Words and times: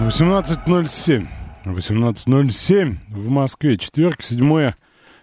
18.07. 0.00 1.26
18.07 1.66 2.96
в 3.10 3.28
Москве. 3.28 3.76
Четверг, 3.76 4.22
7 4.22 4.72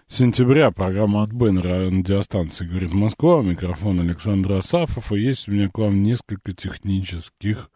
сентября. 0.06 0.70
Программа 0.70 1.24
«Отбой» 1.24 1.50
на 1.50 1.62
радиостанции 1.62 2.64
«Говорит 2.64 2.92
Москва». 2.92 3.42
Микрофон 3.42 3.98
Александр 3.98 4.52
Асафов. 4.52 5.12
И 5.12 5.18
есть 5.18 5.48
у 5.48 5.52
меня 5.52 5.66
к 5.66 5.76
вам 5.78 6.04
несколько 6.04 6.52
технических 6.52 7.70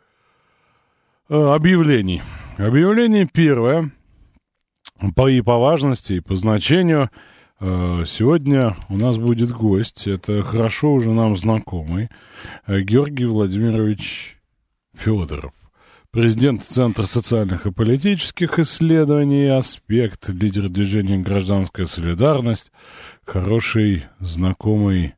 э, 1.28 1.34
объявлений. 1.34 2.23
Объявление 2.56 3.27
первое. 3.27 3.91
По, 5.16 5.28
и 5.28 5.41
по 5.41 5.59
важности, 5.59 6.12
и 6.12 6.20
по 6.20 6.37
значению. 6.37 7.11
Э, 7.59 8.05
сегодня 8.06 8.77
у 8.89 8.97
нас 8.97 9.19
будет 9.19 9.50
гость. 9.50 10.06
Это 10.06 10.45
хорошо 10.45 10.92
уже 10.92 11.11
нам 11.11 11.37
знакомый. 11.37 12.11
э, 12.69 12.80
Георгий 12.83 13.27
Владимирович 13.27 14.39
Федоров 14.95 15.53
президент 16.12 16.62
Центра 16.62 17.07
социальных 17.07 17.65
и 17.65 17.73
политических 17.73 18.59
исследований, 18.59 19.47
аспект, 19.48 20.28
лидер 20.28 20.69
движения 20.69 21.17
«Гражданская 21.17 21.86
солидарность», 21.86 22.70
хороший 23.25 24.05
знакомый 24.20 25.14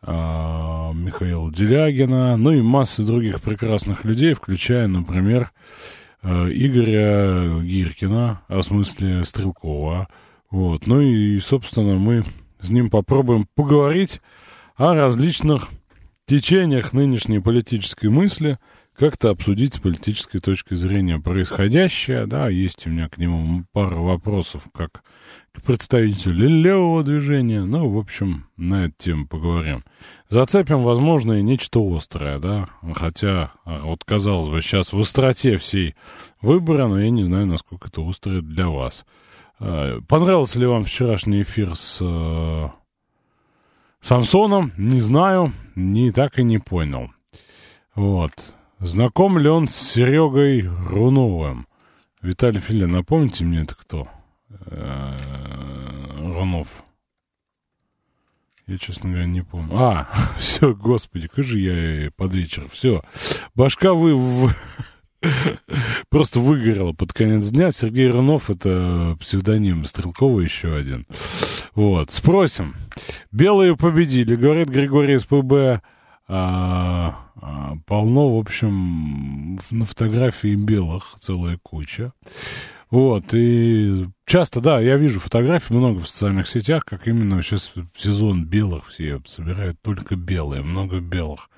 а, 0.00 0.92
Михаила 0.92 1.52
Делягина, 1.52 2.36
ну 2.36 2.52
и 2.52 2.62
массы 2.62 3.02
других 3.02 3.40
прекрасных 3.40 4.04
людей, 4.04 4.34
включая, 4.34 4.86
например, 4.86 5.50
а, 6.22 6.46
Игоря 6.50 7.60
Гиркина, 7.64 8.42
а 8.46 8.58
в 8.58 8.62
смысле 8.62 9.24
Стрелкова. 9.24 10.06
Вот. 10.52 10.86
Ну 10.86 11.00
и, 11.00 11.40
собственно, 11.40 11.96
мы 11.96 12.24
с 12.60 12.70
ним 12.70 12.90
попробуем 12.90 13.48
поговорить 13.56 14.20
о 14.76 14.94
различных 14.94 15.68
течениях 16.26 16.92
нынешней 16.92 17.40
политической 17.40 18.06
мысли– 18.06 18.60
как-то 18.98 19.30
обсудить 19.30 19.74
с 19.74 19.78
политической 19.78 20.40
точки 20.40 20.74
зрения 20.74 21.18
происходящее. 21.18 22.26
Да, 22.26 22.48
есть 22.48 22.86
у 22.86 22.90
меня 22.90 23.08
к 23.08 23.18
нему 23.18 23.64
пара 23.72 23.96
вопросов, 23.96 24.62
как 24.72 25.02
к 25.52 25.62
представителю 25.62 26.48
левого 26.48 27.02
движения. 27.02 27.62
Ну, 27.62 27.88
в 27.88 27.98
общем, 27.98 28.46
на 28.56 28.86
эту 28.86 28.94
тему 28.98 29.26
поговорим. 29.26 29.80
Зацепим, 30.28 30.82
возможно, 30.82 31.34
и 31.34 31.42
нечто 31.42 31.80
острое, 31.94 32.38
да. 32.38 32.66
Хотя, 32.94 33.52
вот, 33.64 34.04
казалось 34.04 34.48
бы, 34.48 34.60
сейчас 34.60 34.92
в 34.92 34.98
остроте 35.00 35.56
всей 35.58 35.94
выбора, 36.40 36.88
но 36.88 37.00
я 37.00 37.10
не 37.10 37.24
знаю, 37.24 37.46
насколько 37.46 37.88
это 37.88 38.06
острое 38.06 38.40
для 38.40 38.68
вас. 38.68 39.04
Понравился 39.58 40.58
ли 40.58 40.66
вам 40.66 40.84
вчерашний 40.84 41.40
эфир 41.40 41.74
с 41.74 41.98
э, 42.02 42.68
Самсоном? 44.02 44.72
Не 44.76 45.00
знаю, 45.00 45.52
не 45.74 46.10
так 46.10 46.38
и 46.38 46.42
не 46.42 46.58
понял. 46.58 47.10
Вот. 47.94 48.54
Знаком 48.80 49.38
ли 49.38 49.48
он 49.48 49.68
с 49.68 49.74
Серегой 49.74 50.62
Руновым? 50.62 51.66
Виталий 52.20 52.60
Филин, 52.60 52.90
напомните 52.90 53.44
мне, 53.44 53.62
это 53.62 53.74
кто? 53.74 54.08
Рунов. 56.18 56.68
Я, 58.66 58.78
честно 58.78 59.10
говоря, 59.10 59.26
не 59.26 59.42
помню. 59.42 59.76
А, 59.78 60.08
все, 60.38 60.74
господи, 60.74 61.28
как 61.28 61.44
же 61.44 61.60
я 61.60 62.10
под 62.16 62.34
вечер. 62.34 62.68
Все, 62.70 63.02
башка 63.54 63.94
вы... 63.94 64.50
Просто 66.10 66.40
выгорела 66.40 66.92
под 66.92 67.12
конец 67.12 67.48
дня. 67.48 67.70
Сергей 67.70 68.08
Рунов— 68.10 68.50
это 68.50 69.16
псевдоним 69.20 69.84
Стрелкова 69.84 70.40
еще 70.40 70.74
один. 70.74 71.06
Вот, 71.74 72.10
спросим. 72.10 72.74
Белые 73.32 73.76
победили, 73.76 74.34
говорит 74.34 74.68
Григорий 74.68 75.18
СПБ. 75.18 75.82
А, 76.28 77.30
а, 77.36 77.76
полно, 77.86 78.36
в 78.36 78.40
общем, 78.40 79.60
на 79.70 79.84
фотографии 79.84 80.56
белых 80.56 81.14
целая 81.20 81.58
куча. 81.62 82.12
Вот, 82.90 83.34
и 83.34 84.06
часто, 84.26 84.60
да, 84.60 84.80
я 84.80 84.96
вижу 84.96 85.18
фотографии 85.18 85.74
много 85.74 86.00
в 86.00 86.08
социальных 86.08 86.48
сетях, 86.48 86.84
как 86.84 87.08
именно 87.08 87.42
сейчас 87.42 87.72
сезон 87.96 88.44
белых 88.44 88.88
все 88.88 89.20
собирают 89.26 89.76
только 89.82 90.14
белые, 90.14 90.62
много 90.62 91.00
белых. 91.00 91.50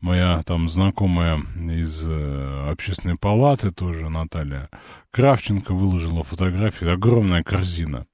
Моя 0.00 0.40
там 0.44 0.68
знакомая 0.68 1.42
из 1.56 2.04
э, 2.06 2.70
общественной 2.70 3.16
палаты 3.16 3.72
тоже, 3.72 4.08
Наталья 4.08 4.70
Кравченко, 5.10 5.74
выложила 5.74 6.22
фотографии, 6.22 6.88
огромная 6.88 7.42
корзина. 7.42 8.06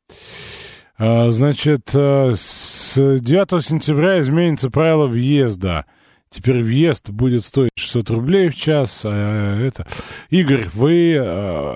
А, 0.97 1.33
значит, 1.33 1.91
э, 1.93 2.33
с 2.35 2.95
9 2.97 3.63
сентября 3.63 4.21
изменится 4.21 4.71
правило 4.71 5.07
въезда 5.07 5.85
Теперь 6.35 6.65
въезд 6.65 7.11
будет 7.11 7.45
стоить 7.45 7.71
600 7.77 8.11
рублей 8.11 8.49
в 8.49 8.57
час. 8.57 9.03
А 9.05 9.57
это... 9.61 9.87
Игорь, 10.31 10.67
вы 10.75 11.13
э, 11.13 11.21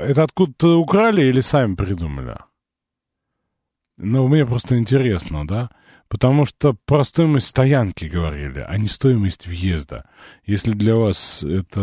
это 0.08 0.24
откуда-то 0.24 0.80
украли 0.80 1.22
или 1.22 1.40
сами 1.40 1.76
придумали? 1.76 2.36
Ну, 3.98 4.26
мне 4.26 4.44
просто 4.44 4.76
интересно, 4.76 5.46
да? 5.46 5.70
Потому 6.08 6.46
что 6.46 6.74
про 6.86 7.04
стоимость 7.04 7.48
стоянки 7.48 8.06
говорили, 8.06 8.64
а 8.66 8.78
не 8.78 8.88
стоимость 8.88 9.46
въезда. 9.46 10.04
Если 10.46 10.72
для 10.72 10.96
вас 10.96 11.42
это 11.42 11.80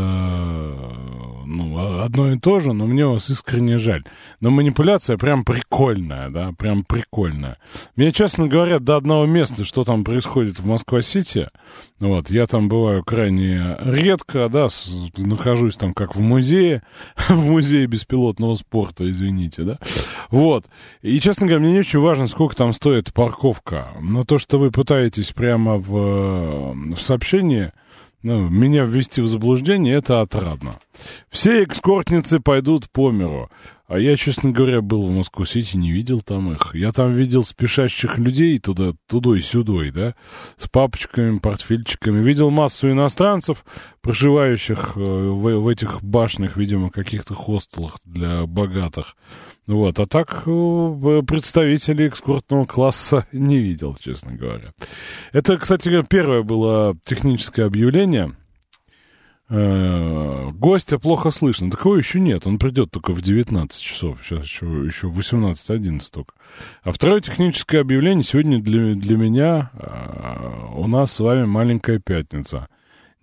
ну, 1.45 2.01
одно 2.01 2.33
и 2.33 2.39
то 2.39 2.59
же, 2.59 2.73
но 2.73 2.87
мне 2.87 3.05
вас 3.05 3.29
искренне 3.29 3.77
жаль. 3.77 4.03
Но 4.39 4.49
манипуляция 4.49 5.17
прям 5.17 5.45
прикольная, 5.45 6.29
да, 6.29 6.51
прям 6.57 6.83
прикольная. 6.83 7.59
Мне, 7.95 8.11
честно 8.11 8.47
говоря, 8.47 8.79
до 8.79 8.95
одного 8.95 9.27
места, 9.27 9.63
что 9.63 9.83
там 9.83 10.03
происходит 10.03 10.59
в 10.59 10.67
Москва-Сити, 10.67 11.49
вот, 11.99 12.31
я 12.31 12.47
там 12.47 12.67
бываю 12.67 13.03
крайне 13.03 13.77
редко, 13.81 14.49
да, 14.49 14.69
с, 14.69 14.91
нахожусь 15.15 15.75
там 15.75 15.93
как 15.93 16.15
в 16.15 16.21
музее, 16.21 16.81
в 17.29 17.47
музее 17.47 17.85
беспилотного 17.85 18.55
спорта, 18.55 19.09
извините, 19.09 19.63
да, 19.63 19.79
вот. 20.31 20.65
И, 21.03 21.19
честно 21.19 21.45
говоря, 21.45 21.63
мне 21.63 21.73
не 21.73 21.79
очень 21.79 21.99
важно, 21.99 22.27
сколько 22.27 22.55
там 22.55 22.73
стоит 22.73 23.13
парковка, 23.13 23.89
но 24.15 24.23
то, 24.23 24.37
что 24.37 24.57
вы 24.57 24.71
пытаетесь 24.71 25.33
прямо 25.33 25.75
в, 25.75 26.73
в 26.95 27.01
сообщении 27.01 27.73
ну, 28.23 28.47
меня 28.47 28.85
ввести 28.85 29.21
в 29.21 29.27
заблуждение, 29.27 29.95
это 29.95 30.21
отрадно. 30.21 30.71
Все 31.29 31.63
экскортницы 31.63 32.39
пойдут 32.39 32.89
по 32.89 33.11
миру. 33.11 33.51
А 33.87 33.99
я, 33.99 34.15
честно 34.15 34.51
говоря, 34.51 34.81
был 34.81 35.05
в 35.05 35.11
Москву-Сити, 35.11 35.75
не 35.75 35.91
видел 35.91 36.21
там 36.21 36.53
их. 36.53 36.73
Я 36.73 36.93
там 36.93 37.13
видел 37.13 37.43
спешащих 37.43 38.17
людей 38.17 38.57
туда, 38.57 38.93
тудой 39.07 39.41
сюдой, 39.41 39.91
да, 39.91 40.15
с 40.55 40.69
папочками, 40.69 41.37
портфельчиками. 41.37 42.23
Видел 42.23 42.49
массу 42.49 42.89
иностранцев, 42.89 43.65
проживающих 44.01 44.93
э, 44.95 44.99
в, 44.99 45.59
в 45.59 45.67
этих 45.67 46.01
башнях, 46.01 46.55
видимо, 46.55 46.89
каких-то 46.89 47.35
хостелах 47.35 47.99
для 48.05 48.45
богатых. 48.45 49.17
Вот, 49.67 49.99
а 49.99 50.05
так 50.05 50.43
э, 50.45 51.21
представителей 51.25 52.07
экскуртного 52.07 52.65
класса 52.65 53.25
не 53.31 53.57
видел, 53.57 53.95
честно 53.99 54.33
говоря. 54.33 54.71
Это, 55.31 55.57
кстати, 55.57 56.03
первое 56.07 56.43
было 56.43 56.95
техническое 57.03 57.65
объявление. 57.65 58.35
Э, 59.49 60.51
гостя 60.51 60.99
плохо 60.99 61.31
слышно. 61.31 61.71
Такого 61.71 61.95
еще 61.95 62.19
нет. 62.19 62.45
Он 62.45 62.59
придет 62.59 62.91
только 62.91 63.11
в 63.11 63.21
19 63.21 63.81
часов. 63.81 64.19
Сейчас 64.23 64.43
еще, 64.43 64.65
еще 64.65 65.07
18.11 65.07 65.99
только. 66.11 66.33
А 66.83 66.91
второе 66.91 67.21
техническое 67.21 67.79
объявление 67.79 68.23
сегодня 68.23 68.61
для, 68.61 68.93
для 68.93 69.17
меня 69.17 69.71
э, 69.73 70.75
у 70.75 70.87
нас 70.87 71.11
с 71.11 71.19
вами 71.19 71.45
маленькая 71.45 71.99
пятница 71.99 72.67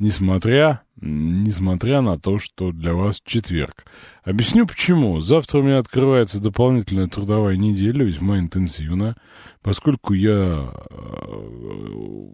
несмотря, 0.03 0.83
несмотря 1.03 2.01
на 2.01 2.19
то, 2.19 2.39
что 2.39 2.71
для 2.71 2.95
вас 2.95 3.21
четверг. 3.25 3.85
Объясню 4.23 4.67
почему. 4.67 5.19
Завтра 5.21 5.59
у 5.59 5.63
меня 5.63 5.79
открывается 5.79 6.41
дополнительная 6.41 7.09
трудовая 7.09 7.57
неделя, 7.57 8.05
весьма 8.05 8.39
интенсивная, 8.39 9.17
поскольку 9.63 10.15
я, 10.15 10.73
э, 10.91 12.29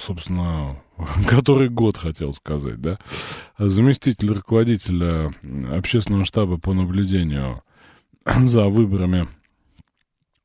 собственно, 0.00 0.82
который 1.28 1.68
год 1.68 1.98
хотел 1.98 2.32
сказать, 2.32 2.80
да, 2.80 2.98
заместитель 3.58 4.32
руководителя 4.32 5.32
общественного 5.70 6.24
штаба 6.24 6.56
по 6.56 6.72
наблюдению 6.72 7.62
за 8.24 8.64
выборами 8.64 9.28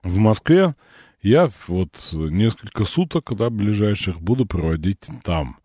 в 0.04 0.18
Москве, 0.18 0.76
я 1.22 1.50
вот 1.68 2.10
несколько 2.12 2.84
суток, 2.84 3.34
да, 3.36 3.50
ближайших 3.50 4.20
буду 4.20 4.46
проводить 4.46 5.08
там. 5.24 5.61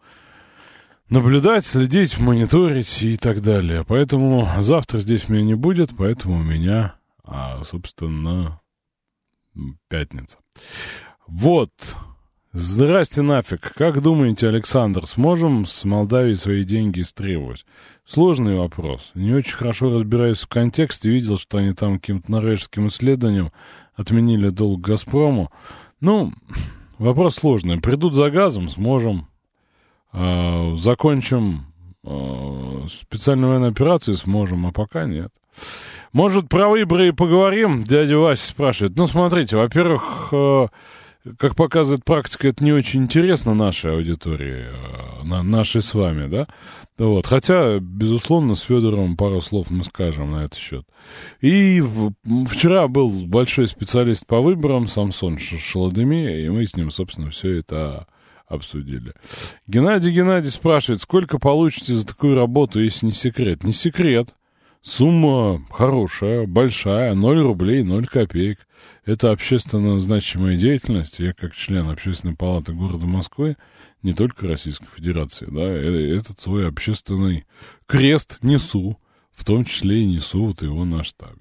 Наблюдать, 1.08 1.64
следить, 1.64 2.18
мониторить 2.18 3.02
и 3.02 3.16
так 3.16 3.40
далее. 3.40 3.84
Поэтому 3.86 4.48
завтра 4.58 5.00
здесь 5.00 5.28
меня 5.28 5.42
не 5.44 5.54
будет, 5.54 5.90
поэтому 5.96 6.36
у 6.38 6.42
меня, 6.42 6.96
а, 7.24 7.62
собственно, 7.64 8.60
пятница. 9.88 10.38
Вот. 11.26 11.72
Здрасте 12.52 13.20
нафиг. 13.20 13.60
Как 13.74 14.00
думаете, 14.00 14.48
Александр, 14.48 15.06
сможем 15.06 15.66
с 15.66 15.84
Молдавии 15.84 16.32
свои 16.32 16.64
деньги 16.64 17.02
истребовать? 17.02 17.66
Сложный 18.04 18.56
вопрос. 18.56 19.10
Не 19.14 19.34
очень 19.34 19.56
хорошо 19.56 19.92
разбираюсь 19.92 20.40
в 20.40 20.48
контексте. 20.48 21.10
Видел, 21.10 21.36
что 21.36 21.58
они 21.58 21.74
там 21.74 22.00
каким-то 22.00 22.32
норвежским 22.32 22.88
исследованием 22.88 23.52
отменили 23.94 24.48
долг 24.48 24.80
«Газпрому». 24.80 25.52
Ну, 26.00 26.32
вопрос 26.96 27.36
сложный. 27.36 27.78
Придут 27.78 28.14
за 28.14 28.30
газом, 28.30 28.70
сможем. 28.70 29.28
Э, 30.18 30.74
закончим 30.78 31.66
э, 32.02 32.86
специальную 32.88 33.50
военную 33.50 33.70
операцию, 33.72 34.16
сможем, 34.16 34.66
а 34.66 34.72
пока 34.72 35.04
нет. 35.04 35.30
Может, 36.14 36.48
про 36.48 36.70
выборы 36.70 37.08
и 37.08 37.12
поговорим? 37.12 37.84
Дядя 37.84 38.16
Вася 38.16 38.48
спрашивает. 38.48 38.96
Ну, 38.96 39.06
смотрите, 39.06 39.58
во-первых, 39.58 40.28
э, 40.32 40.68
как 41.38 41.54
показывает 41.54 42.02
практика, 42.06 42.48
это 42.48 42.64
не 42.64 42.72
очень 42.72 43.02
интересно 43.02 43.52
нашей 43.52 43.92
аудитории, 43.92 44.64
на, 45.22 45.42
нашей 45.42 45.82
с 45.82 45.92
вами, 45.92 46.28
да? 46.28 46.46
Вот. 46.96 47.26
Хотя, 47.26 47.78
безусловно, 47.78 48.54
с 48.54 48.62
Федором 48.62 49.18
пару 49.18 49.42
слов 49.42 49.68
мы 49.68 49.84
скажем 49.84 50.30
на 50.30 50.44
этот 50.44 50.58
счет. 50.58 50.86
И 51.42 51.84
вчера 52.50 52.88
был 52.88 53.10
большой 53.26 53.68
специалист 53.68 54.26
по 54.26 54.40
выборам, 54.40 54.86
Самсон 54.86 55.36
Шаладеми, 55.36 56.46
и 56.46 56.48
мы 56.48 56.64
с 56.64 56.74
ним, 56.74 56.90
собственно, 56.90 57.28
все 57.28 57.58
это 57.58 58.06
обсудили. 58.46 59.12
Геннадий 59.66 60.12
Геннадий 60.12 60.50
спрашивает, 60.50 61.02
сколько 61.02 61.38
получите 61.38 61.94
за 61.94 62.06
такую 62.06 62.36
работу, 62.36 62.80
если 62.80 63.06
не 63.06 63.12
секрет? 63.12 63.64
Не 63.64 63.72
секрет. 63.72 64.34
Сумма 64.82 65.66
хорошая, 65.70 66.46
большая, 66.46 67.14
0 67.14 67.40
рублей, 67.40 67.82
0 67.82 68.06
копеек. 68.06 68.58
Это 69.04 69.32
общественно 69.32 69.98
значимая 69.98 70.56
деятельность. 70.56 71.18
Я 71.18 71.32
как 71.32 71.54
член 71.54 71.90
Общественной 71.90 72.36
палаты 72.36 72.72
города 72.72 73.04
Москвы, 73.04 73.56
не 74.02 74.12
только 74.12 74.46
Российской 74.46 74.86
Федерации, 74.94 75.46
да, 75.50 75.62
э, 75.62 76.16
этот 76.16 76.40
свой 76.40 76.68
общественный 76.68 77.46
крест 77.86 78.38
несу, 78.42 79.00
в 79.32 79.44
том 79.44 79.64
числе 79.64 80.02
и 80.02 80.06
несу 80.06 80.46
вот 80.46 80.62
его 80.62 80.84
на 80.84 81.02
штабе. 81.02 81.40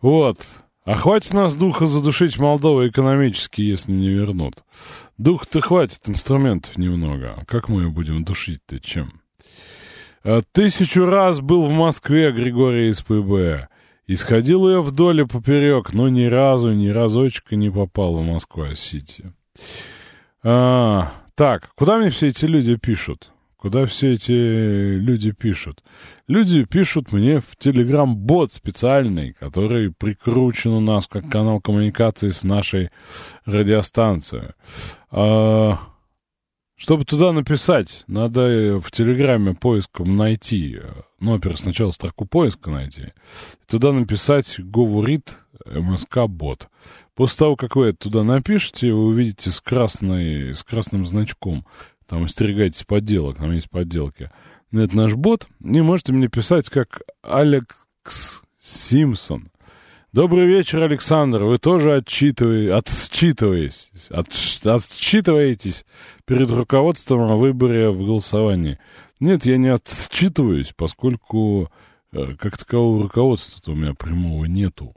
Вот. 0.00 0.38
А 0.86 0.94
хватит 0.94 1.34
нас 1.34 1.56
духа 1.56 1.86
задушить 1.86 2.38
Молдову 2.38 2.86
экономически, 2.86 3.60
если 3.60 3.92
не 3.92 4.08
вернут. 4.08 4.64
Дух-то 5.18 5.60
хватит, 5.60 6.00
инструментов 6.06 6.76
немного. 6.76 7.42
Как 7.46 7.68
мы 7.68 7.82
ее 7.82 7.88
будем 7.88 8.24
душить-то 8.24 8.80
чем? 8.80 9.20
А 10.22 10.42
тысячу 10.52 11.06
раз 11.06 11.40
был 11.40 11.66
в 11.66 11.70
Москве 11.70 12.32
Григорий 12.32 12.90
из 12.90 13.00
ПБ. 13.00 13.68
Исходил 14.06 14.68
я 14.68 14.80
вдоль 14.80 15.22
и 15.22 15.24
поперек, 15.24 15.92
но 15.92 16.08
ни 16.08 16.24
разу, 16.24 16.72
ни 16.72 16.88
разочка 16.88 17.56
не 17.56 17.70
попал 17.70 18.14
в 18.20 18.26
Москва-Сити. 18.26 19.32
А, 20.42 21.12
так, 21.34 21.70
куда 21.74 21.98
мне 21.98 22.10
все 22.10 22.28
эти 22.28 22.44
люди 22.44 22.76
пишут? 22.76 23.30
Куда 23.56 23.86
все 23.86 24.12
эти 24.12 24.32
люди 24.32 25.32
пишут? 25.32 25.82
Люди 26.28 26.64
пишут 26.64 27.12
мне 27.12 27.40
в 27.40 27.56
Телеграм-бот 27.56 28.52
специальный, 28.52 29.32
который 29.32 29.92
прикручен 29.92 30.72
у 30.72 30.80
нас 30.80 31.06
как 31.06 31.28
канал 31.30 31.60
коммуникации 31.60 32.28
с 32.28 32.44
нашей 32.44 32.90
радиостанцией. 33.46 34.50
А, 35.10 35.78
чтобы 36.76 37.06
туда 37.06 37.32
написать, 37.32 38.04
надо 38.06 38.78
в 38.78 38.90
Телеграме 38.90 39.54
поиском 39.54 40.14
найти. 40.16 40.78
Ну, 41.18 41.32
во-первых, 41.32 41.58
сначала 41.58 41.90
строку 41.90 42.26
поиска 42.26 42.70
найти. 42.70 43.14
Туда 43.66 43.92
написать 43.92 44.56
«Говорит 44.58 45.38
МСК-бот». 45.64 46.68
После 47.14 47.38
того, 47.38 47.56
как 47.56 47.76
вы 47.76 47.86
это 47.86 48.10
туда 48.10 48.24
напишете, 48.24 48.92
вы 48.92 49.06
увидите 49.06 49.50
с, 49.50 49.62
красной, 49.62 50.54
с 50.54 50.62
красным 50.62 51.06
значком. 51.06 51.64
Там 52.06 52.24
остерегайтесь 52.24 52.84
подделок, 52.84 53.38
там 53.38 53.52
есть 53.52 53.68
подделки. 53.68 54.30
Это 54.72 54.96
наш 54.96 55.14
бот. 55.14 55.48
И 55.60 55.80
можете 55.80 56.12
мне 56.12 56.28
писать 56.28 56.70
как 56.70 57.02
Алекс 57.22 58.42
Симпсон. 58.60 59.50
Добрый 60.12 60.46
вечер, 60.46 60.82
Александр. 60.82 61.44
Вы 61.44 61.58
тоже 61.58 61.96
отсчитываетесь, 61.96 64.10
от, 64.10 64.28
отсчитываетесь 64.64 65.84
перед 66.24 66.50
руководством 66.50 67.30
о 67.30 67.36
выборе 67.36 67.90
в 67.90 67.98
голосовании. 67.98 68.78
Нет, 69.20 69.44
я 69.44 69.56
не 69.56 69.68
отсчитываюсь, 69.68 70.72
поскольку 70.74 71.70
э, 72.12 72.34
как 72.38 72.56
такового 72.56 73.02
руководства-то 73.02 73.72
у 73.72 73.74
меня 73.74 73.94
прямого 73.94 74.46
нету. 74.46 74.94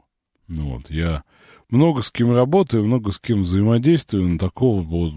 Ну, 0.48 0.76
вот, 0.76 0.90
я 0.90 1.22
много 1.70 2.02
с 2.02 2.10
кем 2.10 2.34
работаю, 2.34 2.84
много 2.84 3.12
с 3.12 3.18
кем 3.18 3.42
взаимодействую, 3.42 4.28
на 4.28 4.38
такого 4.38 4.82
вот 4.82 5.12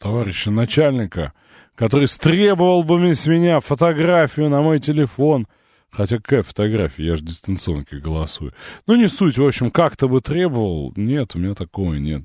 товарища 0.00 0.50
начальника, 0.50 1.32
который 1.74 2.08
стребовал 2.08 2.82
бы 2.82 3.14
с 3.14 3.26
меня 3.26 3.60
фотографию 3.60 4.48
на 4.48 4.62
мой 4.62 4.80
телефон— 4.80 5.46
Хотя 5.90 6.18
какая 6.18 6.42
фотография, 6.42 7.06
я 7.06 7.16
же 7.16 7.22
дистанционкой 7.22 8.00
голосую. 8.00 8.52
Ну, 8.86 8.94
не 8.94 9.08
суть, 9.08 9.38
в 9.38 9.44
общем, 9.44 9.70
как-то 9.70 10.06
бы 10.06 10.20
требовал. 10.20 10.92
Нет, 10.96 11.34
у 11.34 11.38
меня 11.38 11.54
такого 11.54 11.94
нет. 11.94 12.24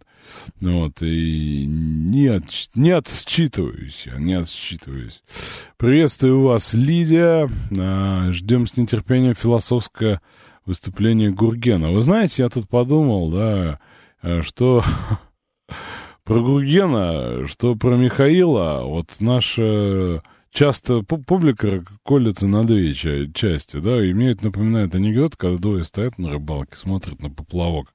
Вот, 0.60 1.02
и 1.02 1.66
не, 1.66 2.28
от, 2.28 2.44
не 2.76 2.92
отсчитываюсь 2.92 4.06
я, 4.06 4.18
не 4.18 4.34
отсчитываюсь. 4.34 5.24
Приветствую 5.78 6.42
вас, 6.42 6.74
Лидия. 6.74 7.50
А, 7.78 8.32
ждем 8.32 8.68
с 8.68 8.78
нетерпением 8.78 9.36
философское 9.36 10.22
выступление 10.66 11.32
Гургена. 11.32 11.92
Вы 11.92 12.02
знаете, 12.02 12.44
я 12.44 12.50
тут 12.50 12.70
подумал, 12.70 13.30
да, 13.30 13.80
э, 14.22 14.42
что 14.42 14.84
про 16.24 16.42
Гургена, 16.42 17.48
что 17.48 17.76
про 17.76 17.96
Михаила, 17.96 18.84
вот 18.84 19.16
наша 19.20 20.22
часто 20.52 21.02
публика 21.02 21.84
колется 22.04 22.48
на 22.48 22.64
две 22.64 22.94
части, 22.94 23.78
да, 23.78 24.04
и 24.06 24.14
мне 24.14 24.32
это 24.32 24.46
напоминает 24.46 24.96
анекдот, 24.96 25.36
когда 25.36 25.58
двое 25.58 25.84
стоят 25.84 26.18
на 26.18 26.30
рыбалке, 26.30 26.78
смотрят 26.78 27.22
на 27.22 27.30
поплавок. 27.30 27.94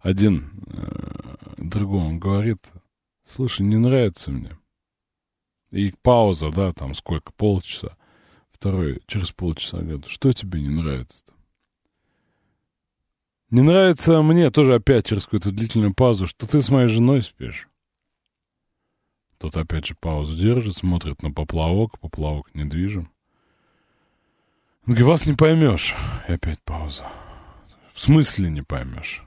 Один 0.00 0.50
э, 0.66 1.36
другому 1.58 2.18
говорит, 2.18 2.70
слушай, 3.24 3.62
не 3.62 3.76
нравится 3.76 4.30
мне. 4.30 4.58
И 5.70 5.94
пауза, 6.02 6.50
да, 6.50 6.72
там 6.72 6.94
сколько, 6.94 7.32
полчаса. 7.32 7.96
Второй 8.50 9.00
через 9.06 9.32
полчаса 9.32 9.78
говорит, 9.78 10.06
что 10.06 10.32
тебе 10.32 10.60
не 10.60 10.68
нравится-то? 10.68 11.32
Не 13.52 13.60
нравится 13.60 14.22
мне 14.22 14.50
тоже 14.50 14.76
опять 14.76 15.06
через 15.06 15.24
какую-то 15.24 15.50
длительную 15.50 15.92
паузу, 15.92 16.26
что 16.26 16.46
ты 16.46 16.62
с 16.62 16.70
моей 16.70 16.88
женой 16.88 17.20
спишь. 17.20 17.68
Тот 19.36 19.58
опять 19.58 19.84
же 19.84 19.94
паузу 19.94 20.34
держит, 20.34 20.74
смотрит 20.74 21.22
на 21.22 21.30
поплавок, 21.30 21.98
поплавок 21.98 22.48
недвижим. 22.54 23.10
Он 24.86 24.94
говорит, 24.94 25.06
вас 25.06 25.26
не 25.26 25.34
поймешь. 25.34 25.94
И 26.28 26.32
опять 26.32 26.62
пауза. 26.64 27.06
В 27.92 28.00
смысле 28.00 28.48
не 28.48 28.62
поймешь? 28.62 29.22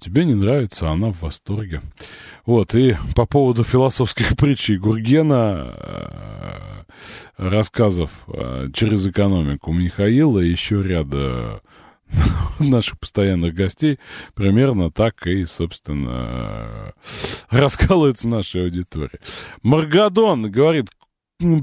Тебе 0.00 0.24
не 0.24 0.34
нравится, 0.34 0.90
она 0.90 1.12
в 1.12 1.22
восторге. 1.22 1.82
Вот, 2.46 2.74
и 2.74 2.96
по 3.14 3.26
поводу 3.26 3.62
философских 3.62 4.36
притчей 4.36 4.76
Гургена, 4.76 5.76
э, 5.76 6.82
рассказов 7.36 8.10
э, 8.26 8.70
через 8.74 9.06
экономику 9.06 9.72
Михаила 9.72 10.40
и 10.40 10.50
еще 10.50 10.82
ряда 10.82 11.62
наших 12.58 12.98
постоянных 12.98 13.54
гостей 13.54 13.98
примерно 14.34 14.90
так 14.90 15.26
и, 15.26 15.44
собственно, 15.44 16.92
раскалывается 17.50 18.28
наша 18.28 18.62
аудитория. 18.62 19.18
Маргадон 19.62 20.50
говорит, 20.50 20.88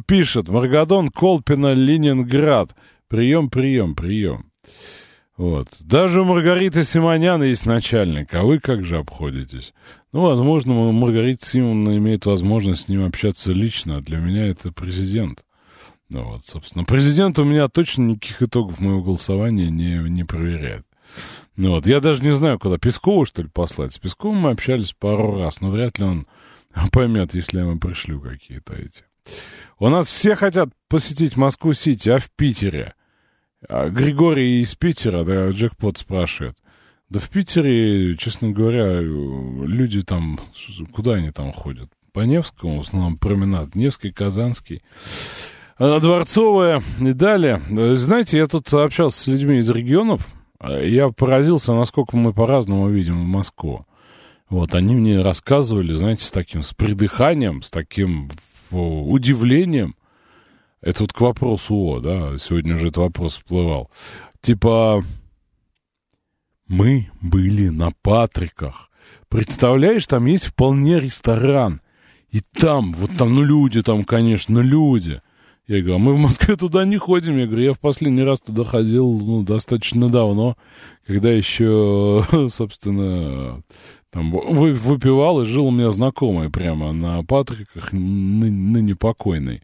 пишет, 0.07 0.47
Маргадон, 0.49 1.09
Колпина, 1.09 1.73
Ленинград. 1.73 2.75
Прием, 3.07 3.49
прием, 3.49 3.95
прием. 3.95 4.51
Вот. 5.37 5.69
Даже 5.79 6.21
у 6.21 6.25
Маргариты 6.25 6.83
Симоняна 6.83 7.43
есть 7.43 7.65
начальник, 7.65 8.33
а 8.33 8.43
вы 8.43 8.59
как 8.59 8.83
же 8.83 8.97
обходитесь? 8.97 9.73
Ну, 10.11 10.23
возможно, 10.23 10.73
Маргарита 10.73 11.45
Симоновна 11.45 11.97
имеет 11.97 12.25
возможность 12.25 12.81
с 12.81 12.87
ним 12.89 13.05
общаться 13.05 13.53
лично. 13.53 14.01
Для 14.01 14.17
меня 14.17 14.47
это 14.47 14.71
президент. 14.73 15.45
Ну 16.09 16.23
вот, 16.23 16.45
собственно, 16.45 16.83
президент 16.85 17.37
у 17.39 17.43
меня 17.43 17.67
точно 17.67 18.03
никаких 18.03 18.41
итогов 18.41 18.79
моего 18.79 19.01
голосования 19.01 19.69
не, 19.69 20.09
не 20.09 20.23
проверяет. 20.23 20.85
Ну 21.55 21.71
вот, 21.71 21.85
я 21.85 21.99
даже 21.99 22.23
не 22.23 22.35
знаю, 22.35 22.57
куда. 22.59 22.77
Пескову, 22.77 23.25
что 23.25 23.41
ли, 23.41 23.49
послать? 23.49 23.93
С 23.93 23.99
Песковым 23.99 24.37
мы 24.37 24.51
общались 24.51 24.93
пару 24.93 25.37
раз, 25.37 25.61
но 25.61 25.69
вряд 25.69 25.99
ли 25.99 26.05
он 26.05 26.27
поймет, 26.91 27.33
если 27.33 27.57
я 27.57 27.63
ему 27.63 27.79
пришлю 27.79 28.19
какие-то 28.19 28.75
эти. 28.75 29.03
У 29.77 29.89
нас 29.89 30.09
все 30.09 30.35
хотят 30.35 30.69
посетить 30.87 31.37
Москву-Сити, 31.37 32.09
а 32.09 32.17
в 32.17 32.31
Питере? 32.31 32.93
А 33.67 33.89
Григорий 33.89 34.61
из 34.61 34.73
Питера, 34.75 35.23
да, 35.23 35.49
джекпот 35.49 35.97
спрашивает. 35.97 36.57
Да 37.09 37.19
в 37.19 37.29
Питере, 37.29 38.15
честно 38.17 38.51
говоря, 38.51 38.99
люди 39.01 40.01
там, 40.01 40.39
куда 40.91 41.15
они 41.15 41.31
там 41.31 41.51
ходят? 41.51 41.89
по 42.11 42.21
Невскому, 42.21 42.77
в 42.77 42.87
основном 42.87 43.17
променад 43.17 43.75
Невский, 43.75 44.11
Казанский. 44.11 44.81
А, 45.81 46.01
Дворцовая 46.01 46.83
и 46.99 47.13
далее. 47.13 47.61
Знаете, 47.95 48.37
я 48.37 48.47
тут 48.47 48.71
общался 48.73 49.23
с 49.23 49.27
людьми 49.27 49.59
из 49.59 49.69
регионов, 49.69 50.27
я 50.61 51.07
поразился, 51.07 51.73
насколько 51.73 52.17
мы 52.17 52.33
по-разному 52.33 52.89
видим 52.89 53.15
Москву. 53.15 53.85
Вот, 54.49 54.75
они 54.75 54.93
мне 54.93 55.21
рассказывали, 55.21 55.93
знаете, 55.93 56.25
с 56.25 56.31
таким, 56.31 56.63
с 56.63 56.73
придыханием, 56.73 57.61
с 57.61 57.71
таким 57.71 58.29
удивлением. 58.71 59.95
Это 60.81 61.03
вот 61.03 61.13
к 61.13 61.21
вопросу 61.21 61.75
о, 61.75 61.99
да, 62.01 62.37
сегодня 62.37 62.75
уже 62.75 62.87
этот 62.87 62.97
вопрос 62.97 63.37
всплывал. 63.37 63.89
Типа, 64.41 65.01
мы 66.67 67.09
были 67.21 67.69
на 67.69 67.91
Патриках. 68.01 68.89
Представляешь, 69.29 70.07
там 70.07 70.25
есть 70.25 70.47
вполне 70.47 70.99
ресторан. 70.99 71.79
И 72.31 72.41
там, 72.41 72.91
вот 72.91 73.11
там, 73.17 73.33
ну 73.33 73.43
люди 73.43 73.81
там, 73.81 74.03
конечно, 74.03 74.59
люди. 74.59 75.21
Я 75.69 75.81
говорю, 75.81 75.95
а 75.95 75.99
мы 75.99 76.13
в 76.13 76.17
Москве 76.17 76.55
туда 76.55 76.83
не 76.83 76.97
ходим. 76.97 77.37
Я 77.37 77.45
говорю, 77.45 77.63
я 77.63 77.73
в 77.73 77.79
последний 77.79 78.23
раз 78.23 78.41
туда 78.41 78.63
ходил 78.63 79.19
ну, 79.19 79.43
достаточно 79.43 80.09
давно, 80.09 80.57
когда 81.05 81.29
еще, 81.29 82.25
собственно, 82.49 83.61
там 84.09 84.31
выпивал 84.31 85.43
и 85.43 85.45
жил 85.45 85.67
у 85.67 85.71
меня 85.71 85.91
знакомый 85.91 86.49
прямо 86.49 86.91
на 86.91 87.23
Патриках, 87.23 87.93
ны, 87.93 88.49
ныне 88.49 88.95
покойный. 88.95 89.61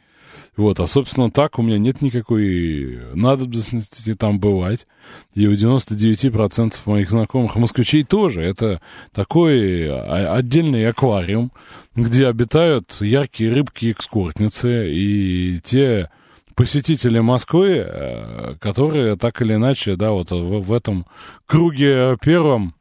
Вот, 0.58 0.80
а, 0.80 0.88
собственно, 0.88 1.30
так 1.30 1.60
у 1.60 1.62
меня 1.62 1.78
нет 1.78 2.02
никакой 2.02 3.00
надобности 3.14 4.14
там 4.14 4.40
бывать. 4.40 4.88
И 5.34 5.48
у 5.48 5.54
99% 5.54 6.76
моих 6.86 7.10
знакомых 7.10 7.56
москвичей 7.58 8.04
тоже. 8.04 8.42
Это 8.42 8.82
такой 9.14 9.90
отдельный 9.90 10.88
аквариум, 10.88 11.52
где 11.96 12.28
обитают 12.28 12.98
яркие 13.02 13.52
рыбки-экскортницы 13.52 14.90
и 14.92 15.60
те 15.62 16.10
посетители 16.56 17.20
Москвы, 17.20 17.84
э, 17.86 18.56
которые 18.62 19.18
так 19.18 19.42
или 19.42 19.56
иначе, 19.56 19.98
да, 19.98 20.12
вот 20.12 20.32
в, 20.32 20.62
в 20.62 20.72
этом 20.72 21.06
круге 21.46 22.18
первом 22.22 22.76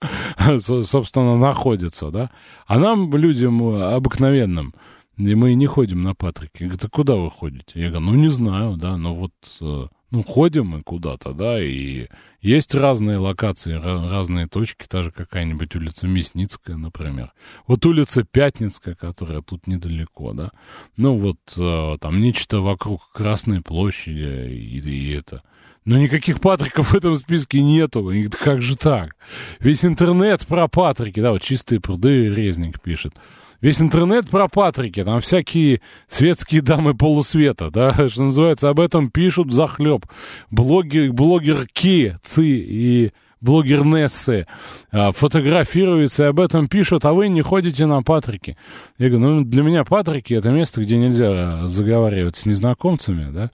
собственно, 0.58 1.36
находятся, 1.36 2.10
да. 2.10 2.30
А 2.66 2.78
нам, 2.78 3.14
людям 3.14 3.62
обыкновенным, 3.62 4.74
и 5.16 5.34
мы 5.34 5.54
не 5.54 5.66
ходим 5.66 6.02
на 6.02 6.14
Патрике. 6.14 6.64
Говорит, 6.64 6.84
а 6.84 6.88
куда 6.88 7.14
вы 7.16 7.30
ходите? 7.30 7.80
Я 7.80 7.88
говорю, 7.88 8.06
ну, 8.06 8.14
не 8.14 8.28
знаю, 8.28 8.76
да, 8.76 8.96
но 8.96 9.14
вот, 9.14 9.32
э, 9.60 9.86
ну, 10.10 10.22
ходим 10.22 10.66
мы 10.68 10.82
куда-то, 10.82 11.32
да, 11.32 11.62
и 11.62 12.08
есть 12.42 12.74
разные 12.74 13.18
локации, 13.18 13.72
разные 13.72 14.46
точки, 14.46 14.86
та 14.86 15.02
же 15.02 15.10
какая-нибудь 15.10 15.74
улица 15.74 16.06
Мясницкая, 16.06 16.76
например. 16.76 17.32
Вот 17.66 17.84
улица 17.86 18.24
Пятницкая, 18.24 18.94
которая 18.94 19.40
тут 19.40 19.66
недалеко, 19.66 20.32
да. 20.32 20.50
Ну, 20.96 21.16
вот 21.16 21.38
э, 21.56 21.96
там 22.00 22.20
нечто 22.20 22.60
вокруг 22.60 23.10
Красной 23.12 23.62
площади 23.62 24.50
и, 24.52 24.78
и 24.78 25.12
это. 25.12 25.42
Но 25.86 25.96
никаких 25.98 26.40
Патриков 26.40 26.90
в 26.90 26.94
этом 26.96 27.14
списке 27.14 27.62
нету. 27.62 28.02
Говорит, 28.02 28.36
как 28.36 28.60
же 28.60 28.76
так? 28.76 29.16
Весь 29.60 29.84
интернет 29.84 30.44
про 30.46 30.68
Патрики, 30.68 31.20
да, 31.20 31.30
вот 31.30 31.42
чистые 31.42 31.80
пруды 31.80 32.28
Резник 32.28 32.80
пишет. 32.80 33.14
Весь 33.60 33.80
интернет 33.80 34.28
про 34.28 34.48
Патрики, 34.48 35.02
там 35.02 35.20
всякие 35.20 35.80
светские 36.08 36.62
дамы 36.62 36.94
полусвета, 36.94 37.70
да, 37.70 37.92
что 38.08 38.24
называется, 38.24 38.68
об 38.68 38.80
этом 38.80 39.10
пишут 39.10 39.52
захлеб. 39.52 40.06
Блогер, 40.50 41.12
блогерки 41.12 42.16
ЦИ 42.22 42.40
и 42.40 43.12
блогернессы 43.40 44.46
а, 44.90 45.12
фотографируются 45.12 46.24
и 46.24 46.26
об 46.28 46.40
этом 46.40 46.68
пишут, 46.68 47.04
а 47.04 47.12
вы 47.12 47.28
не 47.28 47.42
ходите 47.42 47.86
на 47.86 48.02
Патрики. 48.02 48.56
Я 48.98 49.08
говорю, 49.08 49.26
ну, 49.26 49.44
для 49.44 49.62
меня 49.62 49.84
Патрики— 49.84 50.34
это 50.34 50.50
место, 50.50 50.80
где 50.80 50.96
нельзя 50.96 51.66
заговаривать 51.66 52.36
с 52.36 52.46
незнакомцами, 52.46 53.30
да, 53.30 53.50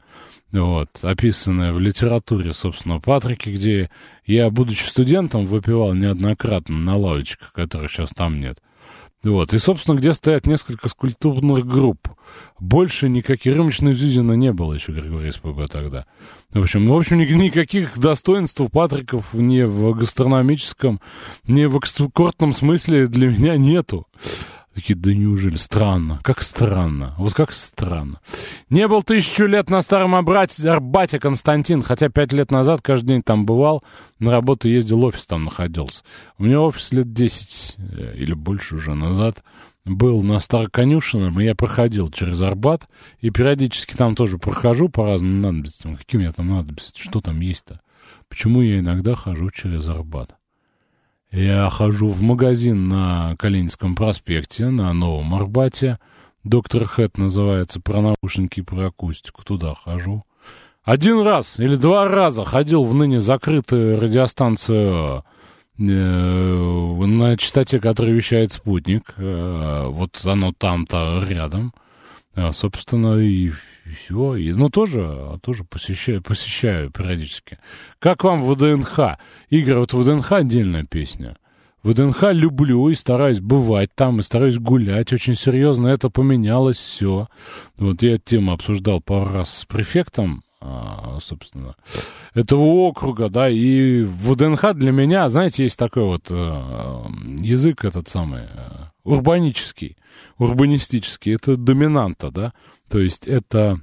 вот, 0.52 0.88
описанное 1.02 1.72
в 1.72 1.80
литературе, 1.80 2.52
собственно, 2.52 3.00
Патрики, 3.00 3.48
где 3.48 3.90
я, 4.26 4.50
будучи 4.50 4.84
студентом, 4.84 5.46
выпивал 5.46 5.94
неоднократно 5.94 6.76
на 6.76 6.96
лавочках, 6.96 7.52
которых 7.52 7.90
сейчас 7.90 8.10
там 8.10 8.38
нет. 8.38 8.58
Вот. 9.24 9.54
И, 9.54 9.58
собственно, 9.58 9.96
где 9.96 10.12
стоят 10.12 10.46
несколько 10.46 10.88
скульптурных 10.88 11.66
групп. 11.66 12.08
Больше 12.58 13.08
никаких 13.08 13.54
рюмочной 13.54 13.94
Зюзина 13.94 14.32
не 14.32 14.52
было 14.52 14.74
еще 14.74 14.92
Григория 14.92 15.32
СПБ 15.32 15.66
тогда. 15.70 16.06
В 16.52 16.60
общем, 16.60 16.86
в 16.86 16.94
общем, 16.94 17.18
никаких 17.18 17.98
достоинств 17.98 18.60
у 18.60 18.68
Патриков 18.68 19.32
ни 19.32 19.62
в 19.62 19.94
гастрономическом, 19.94 21.00
ни 21.46 21.64
в 21.64 21.76
экскортном 21.76 22.52
смысле 22.52 23.06
для 23.06 23.28
меня 23.28 23.56
нету. 23.56 24.06
Такие, 24.74 24.94
да 24.94 25.12
неужели? 25.12 25.56
Странно. 25.56 26.18
Как 26.22 26.42
странно. 26.42 27.14
Вот 27.18 27.34
как 27.34 27.52
странно. 27.52 28.20
Не 28.70 28.88
был 28.88 29.02
тысячу 29.02 29.44
лет 29.44 29.68
на 29.68 29.82
старом 29.82 30.14
Арбате, 30.14 30.68
Арбате 30.68 31.18
Константин, 31.18 31.82
хотя 31.82 32.08
пять 32.08 32.32
лет 32.32 32.50
назад 32.50 32.80
каждый 32.80 33.08
день 33.08 33.22
там 33.22 33.44
бывал, 33.44 33.82
на 34.18 34.30
работу 34.30 34.68
ездил, 34.68 35.04
офис 35.04 35.26
там 35.26 35.44
находился. 35.44 36.02
У 36.38 36.44
меня 36.44 36.60
офис 36.60 36.92
лет 36.92 37.12
десять 37.12 37.76
э, 37.76 38.14
или 38.16 38.32
больше 38.32 38.76
уже 38.76 38.94
назад 38.94 39.44
был 39.84 40.22
на 40.22 40.38
Староконюшином, 40.38 41.40
и 41.40 41.44
я 41.44 41.54
проходил 41.54 42.08
через 42.08 42.40
Арбат, 42.40 42.88
и 43.20 43.30
периодически 43.30 43.94
там 43.94 44.14
тоже 44.14 44.38
прохожу 44.38 44.88
по 44.88 45.04
разным 45.04 45.40
надобностям. 45.40 45.98
У 46.12 46.16
меня 46.16 46.32
там 46.32 46.48
надобности? 46.48 47.00
Что 47.00 47.20
там 47.20 47.40
есть-то? 47.40 47.80
Почему 48.28 48.62
я 48.62 48.78
иногда 48.78 49.14
хожу 49.14 49.50
через 49.50 49.88
Арбат? 49.88 50.36
Я 51.32 51.70
хожу 51.70 52.08
в 52.08 52.20
магазин 52.20 52.90
на 52.90 53.36
Калининском 53.38 53.94
проспекте, 53.94 54.68
на 54.68 54.92
Новом 54.92 55.34
Арбате. 55.34 55.98
Доктор 56.44 56.84
Хэт 56.84 57.16
называется, 57.16 57.80
про 57.80 58.02
наушники 58.02 58.60
и 58.60 58.62
про 58.62 58.88
акустику. 58.88 59.42
Туда 59.42 59.72
хожу. 59.72 60.24
Один 60.84 61.22
раз 61.22 61.58
или 61.58 61.76
два 61.76 62.06
раза 62.06 62.44
ходил 62.44 62.84
в 62.84 62.92
ныне 62.92 63.18
закрытую 63.18 63.98
радиостанцию 63.98 65.24
э, 65.78 65.82
на 65.82 67.36
частоте, 67.38 67.80
которая 67.80 68.12
вещает 68.12 68.52
спутник. 68.52 69.14
Э, 69.16 69.86
вот 69.86 70.20
оно 70.26 70.52
там-то 70.52 71.24
рядом. 71.26 71.72
А, 72.34 72.52
собственно, 72.52 73.18
и 73.18 73.52
и 73.84 73.90
все. 73.90 74.36
И, 74.36 74.52
ну, 74.52 74.68
тоже, 74.68 75.38
тоже 75.42 75.64
посещаю, 75.64 76.22
посещаю 76.22 76.90
периодически. 76.90 77.58
Как 77.98 78.24
вам 78.24 78.42
ВДНХ? 78.42 79.18
Игорь, 79.50 79.78
вот 79.78 79.92
ВДНХ 79.92 80.32
отдельная 80.32 80.84
песня. 80.84 81.36
ВДНХ 81.82 82.32
люблю 82.32 82.88
и 82.88 82.94
стараюсь 82.94 83.40
бывать 83.40 83.90
там, 83.94 84.20
и 84.20 84.22
стараюсь 84.22 84.58
гулять. 84.58 85.12
Очень 85.12 85.34
серьезно 85.34 85.88
это 85.88 86.10
поменялось 86.10 86.78
все. 86.78 87.28
Вот 87.76 88.02
я 88.02 88.18
тему 88.18 88.52
обсуждал 88.52 89.00
пару 89.00 89.32
раз 89.32 89.58
с 89.58 89.64
префектом, 89.64 90.44
а, 90.60 91.18
собственно, 91.20 91.74
этого 92.34 92.62
округа, 92.62 93.28
да, 93.28 93.48
и 93.48 94.04
ВДНХ 94.04 94.74
для 94.74 94.92
меня, 94.92 95.28
знаете, 95.28 95.64
есть 95.64 95.76
такой 95.76 96.04
вот 96.04 96.28
э, 96.30 96.34
язык 97.40 97.84
этот 97.84 98.08
самый, 98.08 98.42
урбанический, 99.02 99.96
урбанистический, 100.38 101.34
это 101.34 101.56
доминанта, 101.56 102.30
да, 102.30 102.52
то 102.92 103.00
есть 103.00 103.26
это 103.26 103.80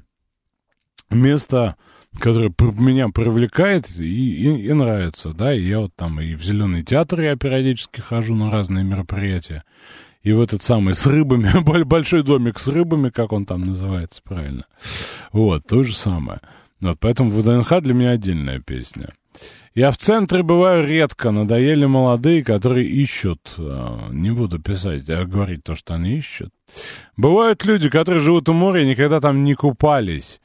место, 1.09 1.77
которое 2.19 2.53
меня 2.79 3.09
привлекает 3.09 3.89
и, 3.97 4.03
и, 4.03 4.67
и 4.67 4.71
нравится, 4.71 5.33
да, 5.33 5.51
и 5.51 5.63
я 5.63 5.79
вот 5.79 5.95
там 5.95 6.21
и 6.21 6.35
в 6.35 6.43
Зеленый 6.43 6.83
театр 6.83 7.21
я 7.21 7.35
периодически 7.35 8.01
хожу 8.01 8.35
на 8.35 8.51
разные 8.51 8.83
мероприятия, 8.83 9.63
и 10.21 10.31
в 10.31 10.39
этот 10.39 10.61
самый 10.61 10.93
с 10.93 11.07
рыбами, 11.07 11.49
большой 11.85 12.21
домик 12.21 12.59
с 12.59 12.67
рыбами, 12.67 13.09
как 13.09 13.31
он 13.31 13.47
там 13.47 13.65
называется 13.65 14.21
правильно, 14.23 14.65
вот, 15.31 15.65
то 15.65 15.81
же 15.81 15.95
самое. 15.95 16.39
Вот, 16.79 16.97
поэтому 16.99 17.31
ВДНХ 17.31 17.81
для 17.81 17.95
меня 17.95 18.11
отдельная 18.11 18.59
песня. 18.59 19.09
Я 19.79 19.91
в 19.91 19.97
центре 19.97 20.43
бываю 20.43 20.85
редко, 20.85 21.31
надоели 21.31 21.85
молодые, 21.85 22.43
которые 22.43 22.85
ищут. 22.85 23.53
А, 23.57 24.09
не 24.11 24.29
буду 24.29 24.59
писать, 24.59 25.09
а 25.09 25.23
говорить 25.23 25.63
то, 25.63 25.73
что 25.73 25.93
они 25.93 26.17
ищут. 26.17 26.49
Бывают 27.15 27.63
люди, 27.63 27.87
которые 27.89 28.19
живут 28.19 28.49
у 28.49 28.53
моря 28.53 28.83
и 28.83 28.89
никогда 28.89 29.21
там 29.21 29.45
не 29.45 29.55
купались. 29.55 30.41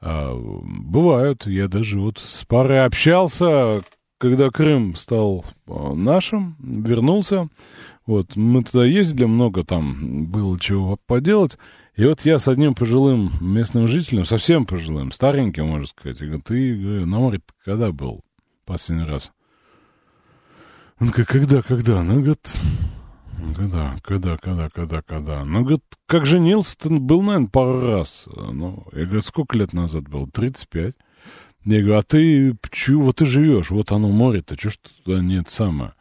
А, 0.00 0.32
бывают. 0.36 1.48
Я 1.48 1.66
даже 1.66 1.98
вот 1.98 2.18
с 2.18 2.44
парой 2.44 2.84
общался, 2.84 3.80
когда 4.18 4.50
Крым 4.50 4.94
стал 4.94 5.44
а, 5.66 5.92
нашим, 5.94 6.54
вернулся. 6.60 7.48
Вот, 8.06 8.36
мы 8.36 8.62
туда 8.62 8.84
ездили, 8.84 9.24
много 9.24 9.64
там 9.64 10.26
было 10.26 10.60
чего 10.60 10.96
поделать. 11.08 11.58
И 11.96 12.04
вот 12.04 12.20
я 12.24 12.38
с 12.38 12.46
одним 12.46 12.76
пожилым 12.76 13.32
местным 13.40 13.88
жителем, 13.88 14.24
совсем 14.24 14.64
пожилым, 14.64 15.10
стареньким, 15.10 15.66
можно 15.66 15.88
сказать, 15.88 16.20
я 16.20 16.28
говорю, 16.28 16.42
ты 16.46 17.04
на 17.04 17.18
море 17.18 17.40
когда 17.64 17.90
был? 17.90 18.22
Последний 18.66 19.06
раз? 19.06 19.32
Он 21.00 21.08
говорит, 21.08 21.26
когда, 21.26 21.62
когда? 21.62 22.02
Ну, 22.02 22.20
говорит, 22.20 22.52
когда, 23.54 23.96
когда, 24.02 24.36
когда, 24.38 24.70
когда, 24.70 25.02
когда? 25.02 25.44
Ну, 25.44 25.60
говорит, 25.60 25.84
как 26.06 26.26
женился-то 26.26 26.90
был, 26.90 27.22
наверное, 27.22 27.48
пару 27.48 27.80
раз. 27.80 28.24
Ну, 28.34 28.86
я 28.92 29.04
говорю, 29.04 29.20
сколько 29.22 29.56
лет 29.56 29.72
назад 29.72 30.08
был? 30.08 30.26
35. 30.26 30.94
Я 31.64 31.80
говорю, 31.80 31.98
а 31.98 32.02
ты, 32.02 32.56
чего, 32.70 33.12
ты 33.12 33.26
живешь, 33.26 33.70
вот 33.70 33.90
оно 33.90 34.08
море-то, 34.08 34.58
что 34.58 34.70
ж 34.70 34.78
туда 35.04 35.20
нет 35.20 35.50
самое? 35.50 35.94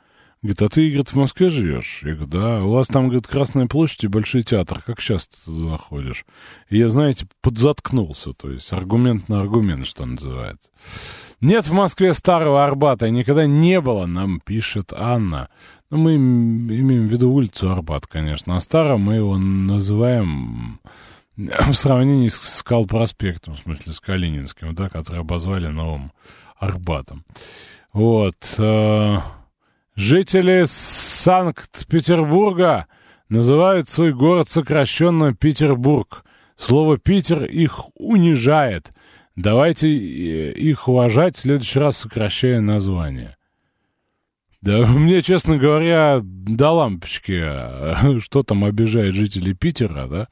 Говорит, 0.46 0.62
а 0.62 0.70
ты, 0.70 0.88
говорит, 0.88 1.10
в 1.10 1.16
Москве 1.16 1.50
живешь? 1.50 2.02
Я 2.04 2.14
говорю, 2.14 2.28
да. 2.28 2.64
У 2.64 2.70
вас 2.70 2.86
там, 2.88 3.06
говорит, 3.06 3.26
Красная 3.26 3.66
площадь 3.66 4.04
и 4.04 4.08
Большой 4.08 4.44
театр. 4.44 4.80
Как 4.86 5.02
часто 5.02 5.36
ты 5.44 5.52
заходишь? 5.52 6.24
И 6.70 6.78
я, 6.78 6.90
знаете, 6.90 7.26
подзаткнулся. 7.42 8.34
То 8.34 8.52
есть 8.52 8.72
аргумент 8.72 9.28
на 9.28 9.42
аргумент, 9.42 9.88
что 9.88 10.06
называется. 10.06 10.70
Нет 11.42 11.68
в 11.68 11.74
Москве 11.74 12.13
старого 12.13 12.63
Арбата. 12.63 13.10
Никогда 13.10 13.46
не 13.46 13.82
было, 13.82 14.06
нам 14.06 14.39
пишет 14.39 14.94
Анна. 14.94 15.50
Ну, 15.89 15.98
мы 15.98 16.15
имеем 16.15 17.08
в 17.08 17.12
виду 17.12 17.32
улицу 17.32 17.72
Арбат, 17.72 18.08
конечно. 18.08 18.56
А 18.56 18.60
старым 18.60 19.01
мы 19.01 19.15
его 19.15 19.38
называем 19.38 20.80
в 21.38 21.74
сравнении 21.74 22.27
с 22.27 22.36
Скал 22.36 22.86
проспектом, 22.86 23.56
в 23.56 23.60
смысле 23.60 23.92
с 23.92 24.00
Калининским, 24.00 24.74
да, 24.74 24.89
который 24.89 25.22
обозвали 25.22 25.68
новым 25.68 26.12
Арбатом. 26.58 27.24
Вот. 27.94 28.56
Э, 28.58 29.20
жители 29.96 30.63
Санкт-Петербурга 30.65 32.88
называют 33.30 33.89
свой 33.89 34.13
город 34.13 34.50
сокращенно 34.50 35.34
Петербург. 35.34 36.24
Слово 36.58 36.98
«Питер» 36.98 37.44
их 37.44 37.89
унижает. 37.96 38.94
Давайте 39.36 39.88
э, 39.88 40.54
их 40.54 40.88
уважать, 40.88 41.36
в 41.36 41.42
следующий 41.42 41.80
раз 41.80 41.98
сокращая 41.98 42.62
название. 42.62 43.36
Да, 44.62 44.86
мне, 44.86 45.22
честно 45.22 45.58
говоря, 45.58 46.22
до 46.24 46.72
лампочки, 46.72 48.20
что 48.20 48.44
там 48.44 48.65
обижает 48.65 49.13
жителей 49.13 49.54
Питера, 49.54 50.08
да? 50.08 50.27